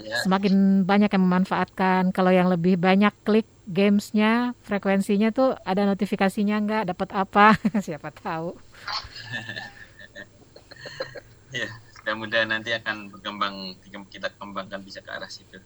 ya. 0.00 0.16
semakin 0.24 0.84
banyak 0.88 1.12
yang 1.12 1.24
memanfaatkan. 1.24 2.12
Kalau 2.16 2.32
yang 2.32 2.48
lebih 2.48 2.80
banyak 2.80 3.12
klik 3.24 3.48
gamesnya, 3.68 4.52
frekuensinya 4.64 5.32
tuh 5.32 5.56
ada 5.64 5.84
notifikasinya 5.88 6.56
nggak? 6.64 6.82
Dapat 6.96 7.08
apa? 7.12 7.46
Siapa 7.84 8.12
tahu. 8.12 8.56
ya, 11.60 11.68
mudah-mudahan 12.04 12.52
nanti 12.52 12.68
akan 12.68 13.08
berkembang 13.08 13.80
kita 14.12 14.28
kembangkan 14.36 14.84
bisa 14.84 15.00
ke 15.00 15.08
arah 15.08 15.32
situ. 15.32 15.56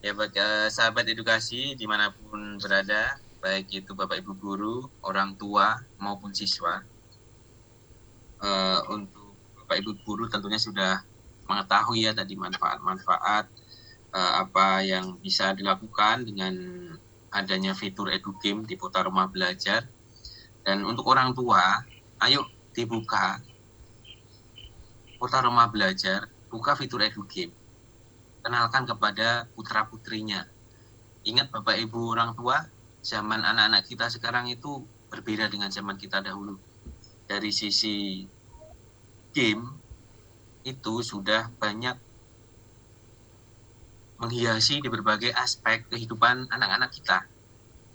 Ya 0.00 0.16
bagi 0.16 0.40
uh, 0.40 0.72
sahabat 0.72 1.04
edukasi 1.04 1.76
di 1.76 1.84
mana 1.84 2.08
pun 2.16 2.56
berada, 2.56 3.20
baik 3.44 3.84
itu 3.84 3.92
bapak 3.92 4.24
ibu 4.24 4.32
guru, 4.40 4.88
orang 5.04 5.36
tua 5.36 5.76
maupun 6.00 6.32
siswa, 6.32 6.80
uh, 8.40 8.80
untuk 8.88 9.36
bapak 9.60 9.84
ibu 9.84 9.92
guru 10.00 10.32
tentunya 10.32 10.56
sudah 10.56 11.04
mengetahui 11.44 12.08
ya 12.08 12.16
tadi 12.16 12.40
manfaat-manfaat 12.40 13.44
uh, 14.16 14.32
apa 14.40 14.80
yang 14.80 15.20
bisa 15.20 15.52
dilakukan 15.52 16.24
dengan 16.24 16.56
adanya 17.36 17.76
fitur 17.76 18.08
edu 18.08 18.32
game 18.40 18.64
di 18.64 18.80
putar 18.80 19.04
rumah 19.04 19.28
belajar 19.28 19.84
dan 20.64 20.88
untuk 20.88 21.04
orang 21.04 21.36
tua 21.36 21.84
ayo 22.24 22.48
dibuka 22.72 23.44
portal 25.20 25.52
rumah 25.52 25.68
belajar, 25.68 26.24
buka 26.48 26.72
fitur 26.72 27.04
edu 27.04 27.28
game. 27.28 27.52
Kenalkan 28.40 28.88
kepada 28.88 29.44
putra 29.52 29.84
putrinya. 29.84 30.48
Ingat 31.28 31.52
Bapak 31.52 31.76
Ibu 31.76 32.16
orang 32.16 32.32
tua, 32.32 32.64
zaman 33.04 33.44
anak-anak 33.44 33.84
kita 33.84 34.08
sekarang 34.08 34.48
itu 34.48 34.80
berbeda 35.12 35.52
dengan 35.52 35.68
zaman 35.68 36.00
kita 36.00 36.24
dahulu. 36.24 36.56
Dari 37.28 37.52
sisi 37.52 38.24
game 39.36 39.68
itu 40.64 41.04
sudah 41.04 41.52
banyak 41.60 42.00
menghiasi 44.20 44.80
di 44.80 44.88
berbagai 44.88 45.36
aspek 45.36 45.84
kehidupan 45.92 46.48
anak-anak 46.48 46.88
kita. 46.96 47.28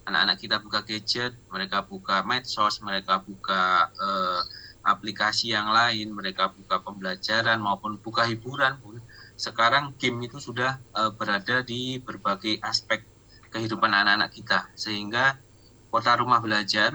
Anak-anak 0.06 0.38
kita 0.38 0.62
buka 0.62 0.86
gadget, 0.86 1.34
mereka 1.50 1.82
buka 1.82 2.22
medsos, 2.22 2.78
mereka 2.86 3.18
buka 3.26 3.90
uh, 3.98 4.42
aplikasi 4.86 5.50
yang 5.50 5.74
lain, 5.74 6.14
mereka 6.14 6.54
buka 6.54 6.78
pembelajaran 6.86 7.58
maupun 7.58 7.98
buka 7.98 8.30
hiburan 8.30 8.78
pun 8.78 9.02
sekarang 9.34 9.98
game 9.98 10.30
itu 10.30 10.38
sudah 10.38 10.78
uh, 10.94 11.10
berada 11.10 11.66
di 11.66 11.98
berbagai 11.98 12.62
aspek 12.62 13.02
kehidupan 13.50 13.90
anak-anak 13.90 14.30
kita. 14.30 14.70
Sehingga 14.78 15.42
kota 15.90 16.14
rumah 16.22 16.38
belajar 16.38 16.94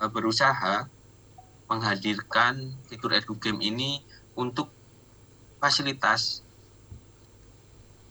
uh, 0.00 0.08
berusaha 0.08 0.88
menghadirkan 1.68 2.72
fitur 2.88 3.12
edu 3.12 3.36
game 3.36 3.60
ini 3.60 4.00
untuk 4.32 4.72
fasilitas 5.60 6.40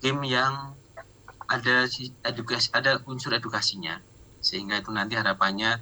game 0.06 0.22
yang 0.30 0.78
ada 1.50 1.90
edukasi 2.30 2.70
ada 2.78 3.02
unsur 3.10 3.34
edukasinya. 3.34 3.98
Sehingga 4.38 4.78
itu 4.78 4.94
nanti 4.94 5.18
harapannya 5.18 5.82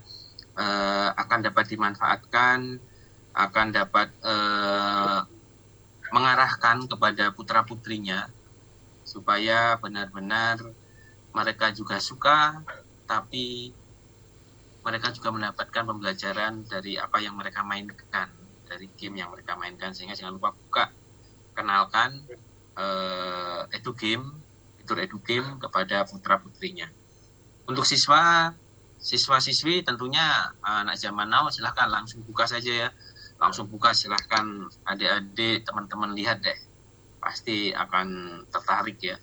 uh, 0.60 1.10
akan 1.16 1.40
dapat 1.48 1.66
dimanfaatkan, 1.72 2.60
akan 3.32 3.68
dapat 3.72 4.12
uh, 4.28 5.24
mengarahkan 6.12 6.90
kepada 6.90 7.32
putra 7.32 7.64
putrinya 7.64 8.28
supaya 9.08 9.80
benar-benar 9.80 10.60
mereka 11.34 11.72
juga 11.72 11.98
suka, 12.04 12.62
tapi 13.08 13.72
mereka 14.86 15.14
juga 15.14 15.30
mendapatkan 15.34 15.84
pembelajaran 15.86 16.66
dari 16.66 16.98
apa 16.98 17.18
yang 17.22 17.38
mereka 17.38 17.62
mainkan, 17.66 18.30
dari 18.66 18.90
game 18.98 19.22
yang 19.22 19.30
mereka 19.34 19.54
mainkan, 19.58 19.94
sehingga 19.94 20.18
jangan 20.18 20.38
lupa 20.38 20.54
buka, 20.54 20.86
kenalkan 21.54 22.22
uh, 22.78 23.70
edu 23.70 23.94
game, 23.94 24.26
fitur 24.82 24.98
edu 25.02 25.18
game 25.22 25.58
kepada 25.62 26.06
putra 26.10 26.42
putrinya. 26.42 26.90
Untuk 27.70 27.86
siswa 27.86 28.54
siswa-siswi 29.00 29.82
tentunya 29.88 30.52
uh, 30.60 30.84
anak 30.84 31.00
zaman 31.00 31.32
now 31.32 31.48
silahkan 31.48 31.88
langsung 31.88 32.22
buka 32.28 32.46
saja 32.46 32.88
ya. 32.88 32.90
Langsung 33.40 33.72
buka 33.72 33.96
silahkan 33.96 34.68
adik-adik 34.84 35.64
teman-teman 35.64 36.12
lihat 36.12 36.44
deh. 36.44 36.60
Pasti 37.24 37.72
akan 37.72 38.42
tertarik 38.52 39.00
ya. 39.00 39.16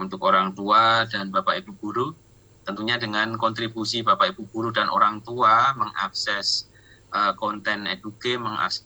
Untuk 0.00 0.24
orang 0.24 0.56
tua 0.56 1.04
dan 1.04 1.28
bapak 1.28 1.60
ibu 1.64 1.76
guru 1.76 2.08
tentunya 2.68 3.00
dengan 3.00 3.32
kontribusi 3.40 4.04
bapak 4.04 4.36
ibu 4.36 4.44
guru 4.52 4.68
dan 4.68 4.92
orang 4.92 5.24
tua 5.24 5.72
mengakses 5.72 6.68
uh, 7.16 7.32
konten 7.32 7.88
eduke 7.88 8.36
mengakses 8.36 8.84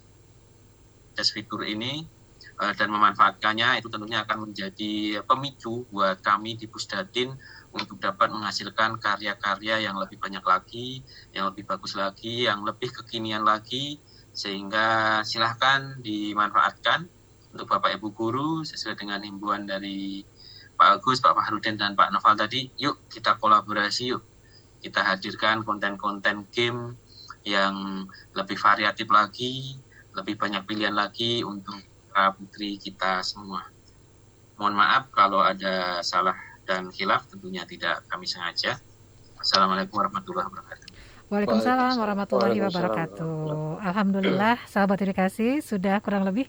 fitur 1.34 1.66
ini 1.66 2.06
uh, 2.62 2.70
dan 2.78 2.94
memanfaatkannya 2.94 3.82
itu 3.82 3.90
tentunya 3.90 4.22
akan 4.22 4.46
menjadi 4.46 5.26
pemicu 5.26 5.82
buat 5.90 6.22
kami 6.22 6.54
di 6.54 6.70
Pusdatin 6.70 7.34
untuk 7.72 7.96
dapat 7.98 8.28
menghasilkan 8.28 9.00
karya-karya 9.00 9.88
yang 9.88 9.96
lebih 9.96 10.20
banyak 10.20 10.44
lagi, 10.44 11.00
yang 11.32 11.48
lebih 11.48 11.64
bagus 11.64 11.96
lagi, 11.96 12.44
yang 12.44 12.60
lebih 12.62 12.92
kekinian 12.92 13.42
lagi, 13.42 13.96
sehingga 14.32 15.20
silahkan 15.24 15.96
dimanfaatkan 16.04 17.08
untuk 17.52 17.68
Bapak 17.68 17.96
Ibu 17.96 18.12
Guru 18.12 18.50
sesuai 18.64 18.96
dengan 18.96 19.20
himbauan 19.24 19.64
dari 19.64 20.24
Pak 20.76 21.00
Agus, 21.00 21.20
Pak 21.20 21.36
Fahrudin, 21.36 21.76
dan 21.80 21.96
Pak 21.96 22.12
Noval 22.12 22.36
tadi, 22.36 22.68
yuk 22.80 23.08
kita 23.08 23.36
kolaborasi, 23.40 24.12
yuk 24.12 24.24
kita 24.84 25.04
hadirkan 25.04 25.64
konten-konten 25.64 26.48
game 26.52 26.96
yang 27.44 28.04
lebih 28.36 28.56
variatif 28.60 29.08
lagi, 29.08 29.76
lebih 30.12 30.36
banyak 30.36 30.64
pilihan 30.68 30.92
lagi 30.92 31.40
untuk 31.44 31.80
putri 32.36 32.76
kita 32.76 33.24
semua. 33.24 33.64
Mohon 34.60 34.74
maaf 34.76 35.08
kalau 35.08 35.40
ada 35.40 36.04
salah 36.04 36.36
dan 36.66 36.90
khilaf 36.90 37.26
tentunya 37.28 37.66
tidak 37.66 38.06
kami 38.06 38.26
sengaja. 38.26 38.78
Assalamualaikum 39.38 39.98
warahmatullahi 39.98 40.46
wabarakatuh. 40.46 40.86
Waalaikumsalam 41.32 41.94
warahmatullahi 41.96 42.58
wabarakatuh. 42.60 43.80
Alhamdulillah, 43.80 44.60
sahabat 44.68 45.00
edukasi 45.00 45.64
sudah 45.64 45.98
kurang 46.04 46.28
lebih 46.28 46.46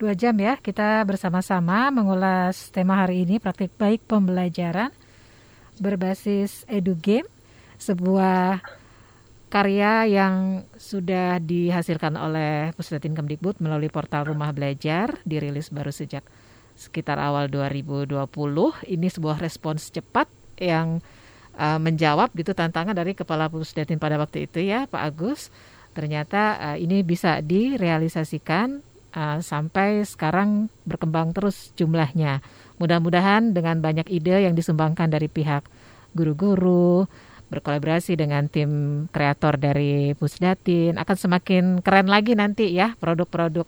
dua 0.00 0.16
jam 0.16 0.32
ya 0.40 0.56
kita 0.56 1.04
bersama-sama 1.04 1.92
mengulas 1.92 2.72
tema 2.72 3.04
hari 3.04 3.28
ini 3.28 3.36
praktik 3.36 3.68
baik 3.76 4.08
pembelajaran 4.08 4.88
berbasis 5.76 6.64
edu 6.64 6.96
game 6.96 7.28
sebuah 7.76 8.64
karya 9.52 10.08
yang 10.08 10.64
sudah 10.80 11.36
dihasilkan 11.42 12.16
oleh 12.16 12.72
Pusdatin 12.72 13.12
Kemdikbud 13.12 13.60
melalui 13.60 13.92
portal 13.92 14.24
Rumah 14.32 14.56
Belajar 14.56 15.20
dirilis 15.28 15.68
baru 15.68 15.92
sejak 15.92 16.24
sekitar 16.80 17.20
awal 17.20 17.52
2020. 17.52 18.16
Ini 18.88 19.06
sebuah 19.12 19.36
respons 19.36 19.92
cepat 19.92 20.24
yang 20.56 21.04
uh, 21.60 21.76
menjawab 21.76 22.32
gitu 22.32 22.56
tantangan 22.56 22.96
dari 22.96 23.12
Kepala 23.12 23.52
Pusdatin 23.52 24.00
pada 24.00 24.16
waktu 24.16 24.48
itu 24.48 24.64
ya 24.64 24.88
Pak 24.88 25.02
Agus. 25.04 25.52
Ternyata 25.92 26.56
uh, 26.56 26.76
ini 26.80 27.04
bisa 27.04 27.44
direalisasikan 27.44 28.80
uh, 29.12 29.38
sampai 29.44 30.00
sekarang 30.08 30.72
berkembang 30.88 31.36
terus 31.36 31.76
jumlahnya. 31.76 32.40
Mudah-mudahan 32.80 33.52
dengan 33.52 33.84
banyak 33.84 34.08
ide 34.08 34.48
yang 34.48 34.56
disumbangkan 34.56 35.12
dari 35.12 35.28
pihak 35.28 35.68
guru-guru, 36.16 37.04
berkolaborasi 37.50 38.14
dengan 38.14 38.46
tim 38.46 39.04
kreator 39.10 39.58
dari 39.58 40.14
Pusdatin 40.14 40.96
akan 40.96 41.16
semakin 41.18 41.64
keren 41.82 42.06
lagi 42.06 42.38
nanti 42.38 42.70
ya 42.70 42.94
produk-produk 42.96 43.66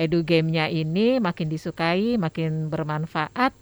edu 0.00 0.24
gamenya 0.24 0.72
ini 0.72 1.20
makin 1.20 1.52
disukai, 1.52 2.16
makin 2.16 2.72
bermanfaat 2.72 3.52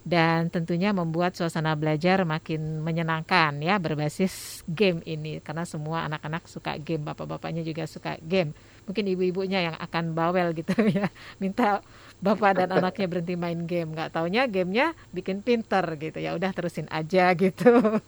dan 0.00 0.48
tentunya 0.48 0.96
membuat 0.96 1.36
suasana 1.36 1.76
belajar 1.76 2.24
makin 2.24 2.80
menyenangkan 2.80 3.60
ya 3.60 3.76
berbasis 3.76 4.64
game 4.64 5.04
ini. 5.04 5.44
Karena 5.44 5.68
semua 5.68 6.08
anak-anak 6.08 6.48
suka 6.48 6.80
game 6.80 7.04
bapak-bapaknya 7.04 7.60
juga 7.60 7.84
suka 7.84 8.16
game. 8.24 8.56
Mungkin 8.88 9.04
ibu-ibunya 9.12 9.70
yang 9.70 9.76
akan 9.76 10.16
bawel 10.16 10.56
gitu 10.56 10.72
ya 10.96 11.12
minta 11.36 11.84
bapak 12.24 12.64
dan 12.64 12.68
anaknya 12.72 13.06
berhenti 13.12 13.36
main 13.36 13.68
game. 13.68 13.92
Nggak 13.92 14.16
taunya 14.16 14.48
gamenya 14.48 14.96
bikin 15.12 15.44
pinter 15.44 15.84
gitu 16.00 16.16
ya 16.16 16.32
udah 16.32 16.50
terusin 16.56 16.88
aja 16.88 17.34
gitu. 17.42 18.00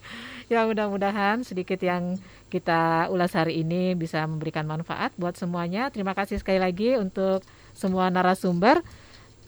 Ya 0.49 0.65
mudah-mudahan 0.65 1.45
sedikit 1.45 1.81
yang 1.85 2.17
kita 2.49 3.13
ulas 3.13 3.37
hari 3.37 3.65
ini 3.65 3.93
bisa 3.93 4.25
memberikan 4.25 4.65
manfaat 4.65 5.13
buat 5.21 5.37
semuanya. 5.37 5.93
Terima 5.93 6.17
kasih 6.17 6.41
sekali 6.41 6.57
lagi 6.57 6.97
untuk 6.97 7.45
semua 7.83 8.07
narasumber 8.15 8.79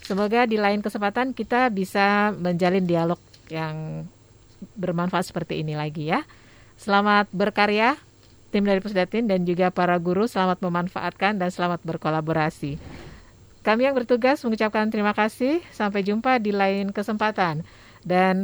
Semoga 0.04 0.44
di 0.44 0.60
lain 0.60 0.84
kesempatan 0.84 1.32
kita 1.32 1.72
bisa 1.72 2.36
menjalin 2.36 2.84
dialog 2.84 3.16
yang 3.48 4.04
bermanfaat 4.76 5.32
seperti 5.32 5.64
ini 5.64 5.72
lagi 5.72 6.12
ya. 6.12 6.20
Selamat 6.76 7.24
berkarya 7.32 7.96
tim 8.52 8.68
dari 8.68 8.84
Pusdatin 8.84 9.24
dan 9.24 9.48
juga 9.48 9.72
para 9.72 9.96
guru 9.96 10.28
selamat 10.28 10.60
memanfaatkan 10.60 11.40
dan 11.40 11.48
selamat 11.48 11.80
berkolaborasi. 11.88 12.76
Kami 13.64 13.88
yang 13.88 13.96
bertugas 13.96 14.44
mengucapkan 14.44 14.92
terima 14.92 15.16
kasih. 15.16 15.64
Sampai 15.72 16.04
jumpa 16.04 16.36
di 16.36 16.52
lain 16.52 16.92
kesempatan. 16.92 17.64
Dan 18.04 18.36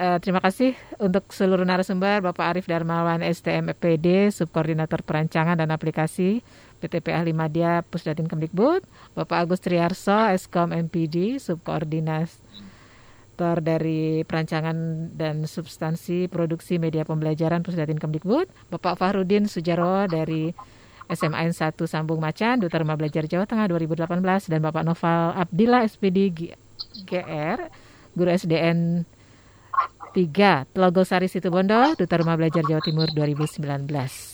uh, 0.00 0.16
terima 0.16 0.40
kasih 0.40 0.72
untuk 0.96 1.28
seluruh 1.28 1.68
narasumber 1.68 2.24
Bapak 2.24 2.56
Arif 2.56 2.64
Darmawan 2.64 3.20
STM 3.20 3.68
EPD, 3.76 4.32
Subkoordinator 4.32 5.04
Perancangan 5.04 5.60
dan 5.60 5.68
Aplikasi 5.68 6.40
PTP 6.80 7.12
Ahli 7.12 7.36
Madya 7.36 7.84
Pusdatin 7.84 8.26
Kemdikbud, 8.26 8.82
Bapak 9.12 9.44
Agus 9.44 9.60
Triarso, 9.60 10.16
Eskom 10.32 10.72
MPD, 10.72 11.36
Subkoordinator 11.36 13.60
dari 13.60 14.24
Perancangan 14.24 15.12
dan 15.12 15.44
Substansi 15.44 16.32
Produksi 16.32 16.80
Media 16.80 17.04
Pembelajaran 17.04 17.60
Pusdatin 17.60 18.00
Kemdikbud, 18.00 18.48
Bapak 18.72 18.96
Fahrudin 18.96 19.44
Sujarwo 19.44 20.08
dari 20.08 20.56
SMAN 21.10 21.50
1 21.50 21.74
Sambung 21.90 22.22
Macan, 22.22 22.62
Duta 22.62 22.78
Rumah 22.78 22.94
Belajar 22.94 23.26
Jawa 23.26 23.44
Tengah 23.44 23.66
2018, 23.66 24.14
dan 24.46 24.60
Bapak 24.62 24.86
Noval 24.86 25.34
Abdillah 25.34 25.82
SPD 25.82 26.30
GR, 27.02 27.58
Guru 28.14 28.30
SDN 28.30 29.02
3 30.14 30.70
Telogosari 30.70 31.26
Situbondo, 31.26 31.98
Duta 31.98 32.14
Rumah 32.14 32.38
Belajar 32.38 32.62
Jawa 32.62 32.82
Timur 32.82 33.10
2019. 33.10 34.29